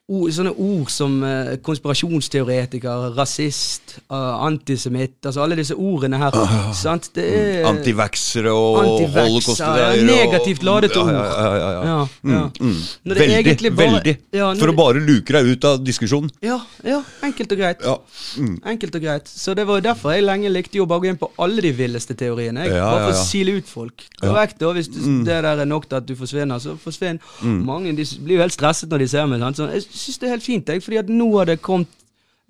ord, 0.09 0.30
sånne 0.32 0.52
ord 0.56 0.89
som 0.93 1.18
eh, 1.26 1.56
konspirasjonsteoretiker, 1.64 3.10
rasist, 3.16 3.98
uh, 4.09 4.39
antisemitt 4.47 5.26
Altså 5.28 5.43
alle 5.44 5.56
disse 5.59 5.74
ordene 5.76 6.16
her. 6.20 6.35
sant? 6.76 7.10
Det 7.14 7.24
er 7.28 7.66
Antivaxere 7.68 8.52
og 8.55 8.78
Antivaxer, 8.82 9.28
holocaustgreier. 9.28 9.98
ja, 10.01 10.06
negativt 10.09 10.64
ladete 10.66 11.01
ord. 11.02 11.10
Ja, 11.12 11.24
ja, 11.24 11.51
ja, 11.59 11.70
ja. 11.72 11.82
Ja, 11.89 11.98
Mm, 12.28 12.51
mm. 12.60 12.78
Veldig, 13.05 13.72
bare- 13.76 13.90
veldig. 13.93 14.14
For 14.60 14.72
å 14.72 14.74
bare 14.76 15.01
luke 15.05 15.32
deg 15.32 15.47
ut 15.52 15.64
av 15.68 15.78
diskusjonen. 15.85 16.30
Ja, 16.43 16.59
ja, 16.85 17.02
enkelt 17.22 17.52
og 17.52 17.59
greit. 17.59 17.82
Ja. 17.85 17.97
Mm. 18.39 18.56
Enkelt 18.72 18.94
og 18.98 19.02
greit. 19.02 19.28
Så 19.28 19.55
det 19.55 19.66
var 19.66 19.78
jo 19.80 19.86
derfor 19.89 20.12
jeg 20.14 20.24
lenge 20.24 20.51
likte 20.52 20.78
jo 20.80 20.86
bare 20.86 20.98
å 21.01 21.05
gå 21.05 21.10
inn 21.12 21.20
på 21.20 21.30
alle 21.39 21.60
de 21.64 21.72
villeste 21.72 22.14
teoriene. 22.18 22.64
Jeg, 22.66 22.72
bare 22.80 23.12
for 23.12 23.18
å 23.18 23.24
sile 23.28 23.56
ut 23.59 23.68
folk. 23.68 24.05
Korrekt, 24.20 24.59
da. 24.60 24.72
Hvis 24.72 24.89
du, 24.93 24.98
det 25.24 25.43
der 25.44 25.62
er 25.62 25.68
nok 25.68 25.89
til 25.89 25.97
at 26.01 26.06
du 26.09 26.14
forsvinner, 26.16 26.59
så 26.62 26.76
forsvinn. 26.80 27.20
Mange 27.43 27.94
de 27.97 28.05
blir 28.24 28.39
jo 28.39 28.43
helt 28.47 28.56
stresset 28.56 28.89
når 28.90 29.05
de 29.05 29.09
ser 29.09 29.26
meg. 29.30 29.40
Sant? 29.44 29.56
Sånn, 29.60 29.72
jeg 29.74 29.85
syns 29.98 30.18
det 30.18 30.26
er 30.28 30.36
helt 30.36 30.46
fint, 30.46 30.68
jeg, 30.68 30.82
fordi 30.82 30.98
at 31.04 31.08
nå 31.12 31.30
har 31.38 31.44
det 31.50 31.60
kommet 31.62 31.86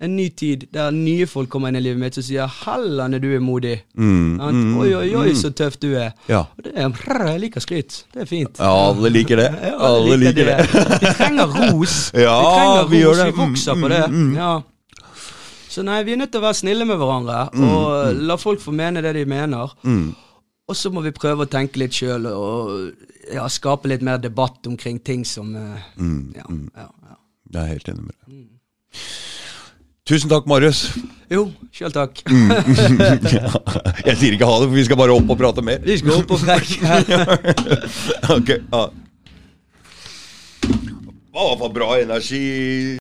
en 0.01 0.13
ny 0.15 0.29
tid 0.31 0.61
der 0.71 0.91
nye 0.95 1.25
folk 1.27 1.49
kommer 1.51 1.67
inn 1.67 1.75
i 1.75 1.81
livet 1.83 1.99
mitt 1.99 2.15
som 2.15 2.23
sier 2.23 2.47
'Hellene, 2.47 3.19
du 3.19 3.27
er 3.35 3.39
modig'. 3.43 3.81
Mm, 3.99 4.37
mm, 4.39 4.77
oi, 4.79 4.93
oi, 4.95 5.09
oi, 5.15 5.33
så 5.35 5.49
tøff 5.51 5.75
du 5.79 5.89
er. 5.99 6.13
Ja. 6.29 6.39
Og 6.57 6.63
det 6.63 6.71
er, 6.75 6.87
brr, 6.89 7.25
jeg 7.33 7.39
liker 7.41 7.59
skryt. 7.59 8.03
Det 8.13 8.21
er 8.21 8.25
fint. 8.25 8.57
ja, 8.59 8.69
alle 8.89 9.09
liker 9.11 9.35
det. 9.35 9.49
Ja, 9.61 9.75
Alle 9.77 10.15
liker 10.17 10.45
det. 10.45 10.57
Vi 11.01 11.13
trenger 11.19 11.47
ros. 11.51 12.11
Ja, 12.15 12.37
vi 12.39 12.55
trenger 12.55 12.87
vi 12.89 13.03
ros, 13.05 13.17
det. 13.17 13.25
vi 13.25 13.31
vokser 13.41 13.73
Mm, 13.75 13.81
på 13.81 13.87
det. 13.89 14.09
mm, 14.09 14.29
mm. 14.29 14.35
Ja. 14.37 14.61
Så 15.69 15.83
nei, 15.83 16.03
vi 16.03 16.13
er 16.13 16.17
nødt 16.17 16.31
til 16.31 16.39
å 16.41 16.47
være 16.47 16.53
snille 16.63 16.85
med 16.87 16.97
hverandre, 16.97 17.49
Mm, 17.53 17.69
og 17.69 18.15
la 18.25 18.35
folk 18.37 18.59
få 18.61 18.71
mene 18.71 19.01
det 19.01 19.13
de 19.15 19.25
mener. 19.25 19.69
Mm. 19.83 20.15
Og 20.69 20.75
så 20.75 20.89
må 20.93 21.01
vi 21.03 21.11
prøve 21.11 21.43
å 21.45 21.49
tenke 21.49 21.77
litt 21.77 21.91
sjøl 21.91 22.25
og 22.31 22.91
ja, 23.33 23.47
skape 23.49 23.87
litt 23.89 24.01
mer 24.01 24.17
debatt 24.17 24.65
omkring 24.67 24.99
ting 25.03 25.25
som 25.25 25.55
eh, 25.55 25.77
Mm. 25.99 26.33
ja, 26.35 26.43
ja, 26.77 26.87
ja. 27.09 27.15
Jeg 27.49 27.61
er 27.61 27.71
helt 27.73 27.89
enig 27.89 28.05
med 28.05 28.15
deg. 28.15 28.45
Tusen 30.09 30.29
takk, 30.31 30.47
Marius. 30.49 30.87
Jo, 31.29 31.43
sjøl 31.69 31.93
takk. 31.93 32.23
Mm. 32.25 32.49
Jeg 34.07 34.15
sier 34.17 34.33
ikke 34.33 34.47
ha 34.49 34.55
det, 34.57 34.69
for 34.71 34.73
vi 34.73 34.85
skal 34.87 34.97
bare 34.97 35.13
opp 35.13 35.29
og 35.29 35.37
prate 35.37 35.61
mer. 35.65 35.83
Vi 35.85 35.99
skal 36.01 36.23
opp 36.23 36.33
og 36.33 36.41
frekke. 36.41 36.97
okay, 38.39 38.63
ja. 38.73 38.87
Det 41.39 41.59
var 41.61 41.69
bra 41.75 41.91
energi. 42.01 42.41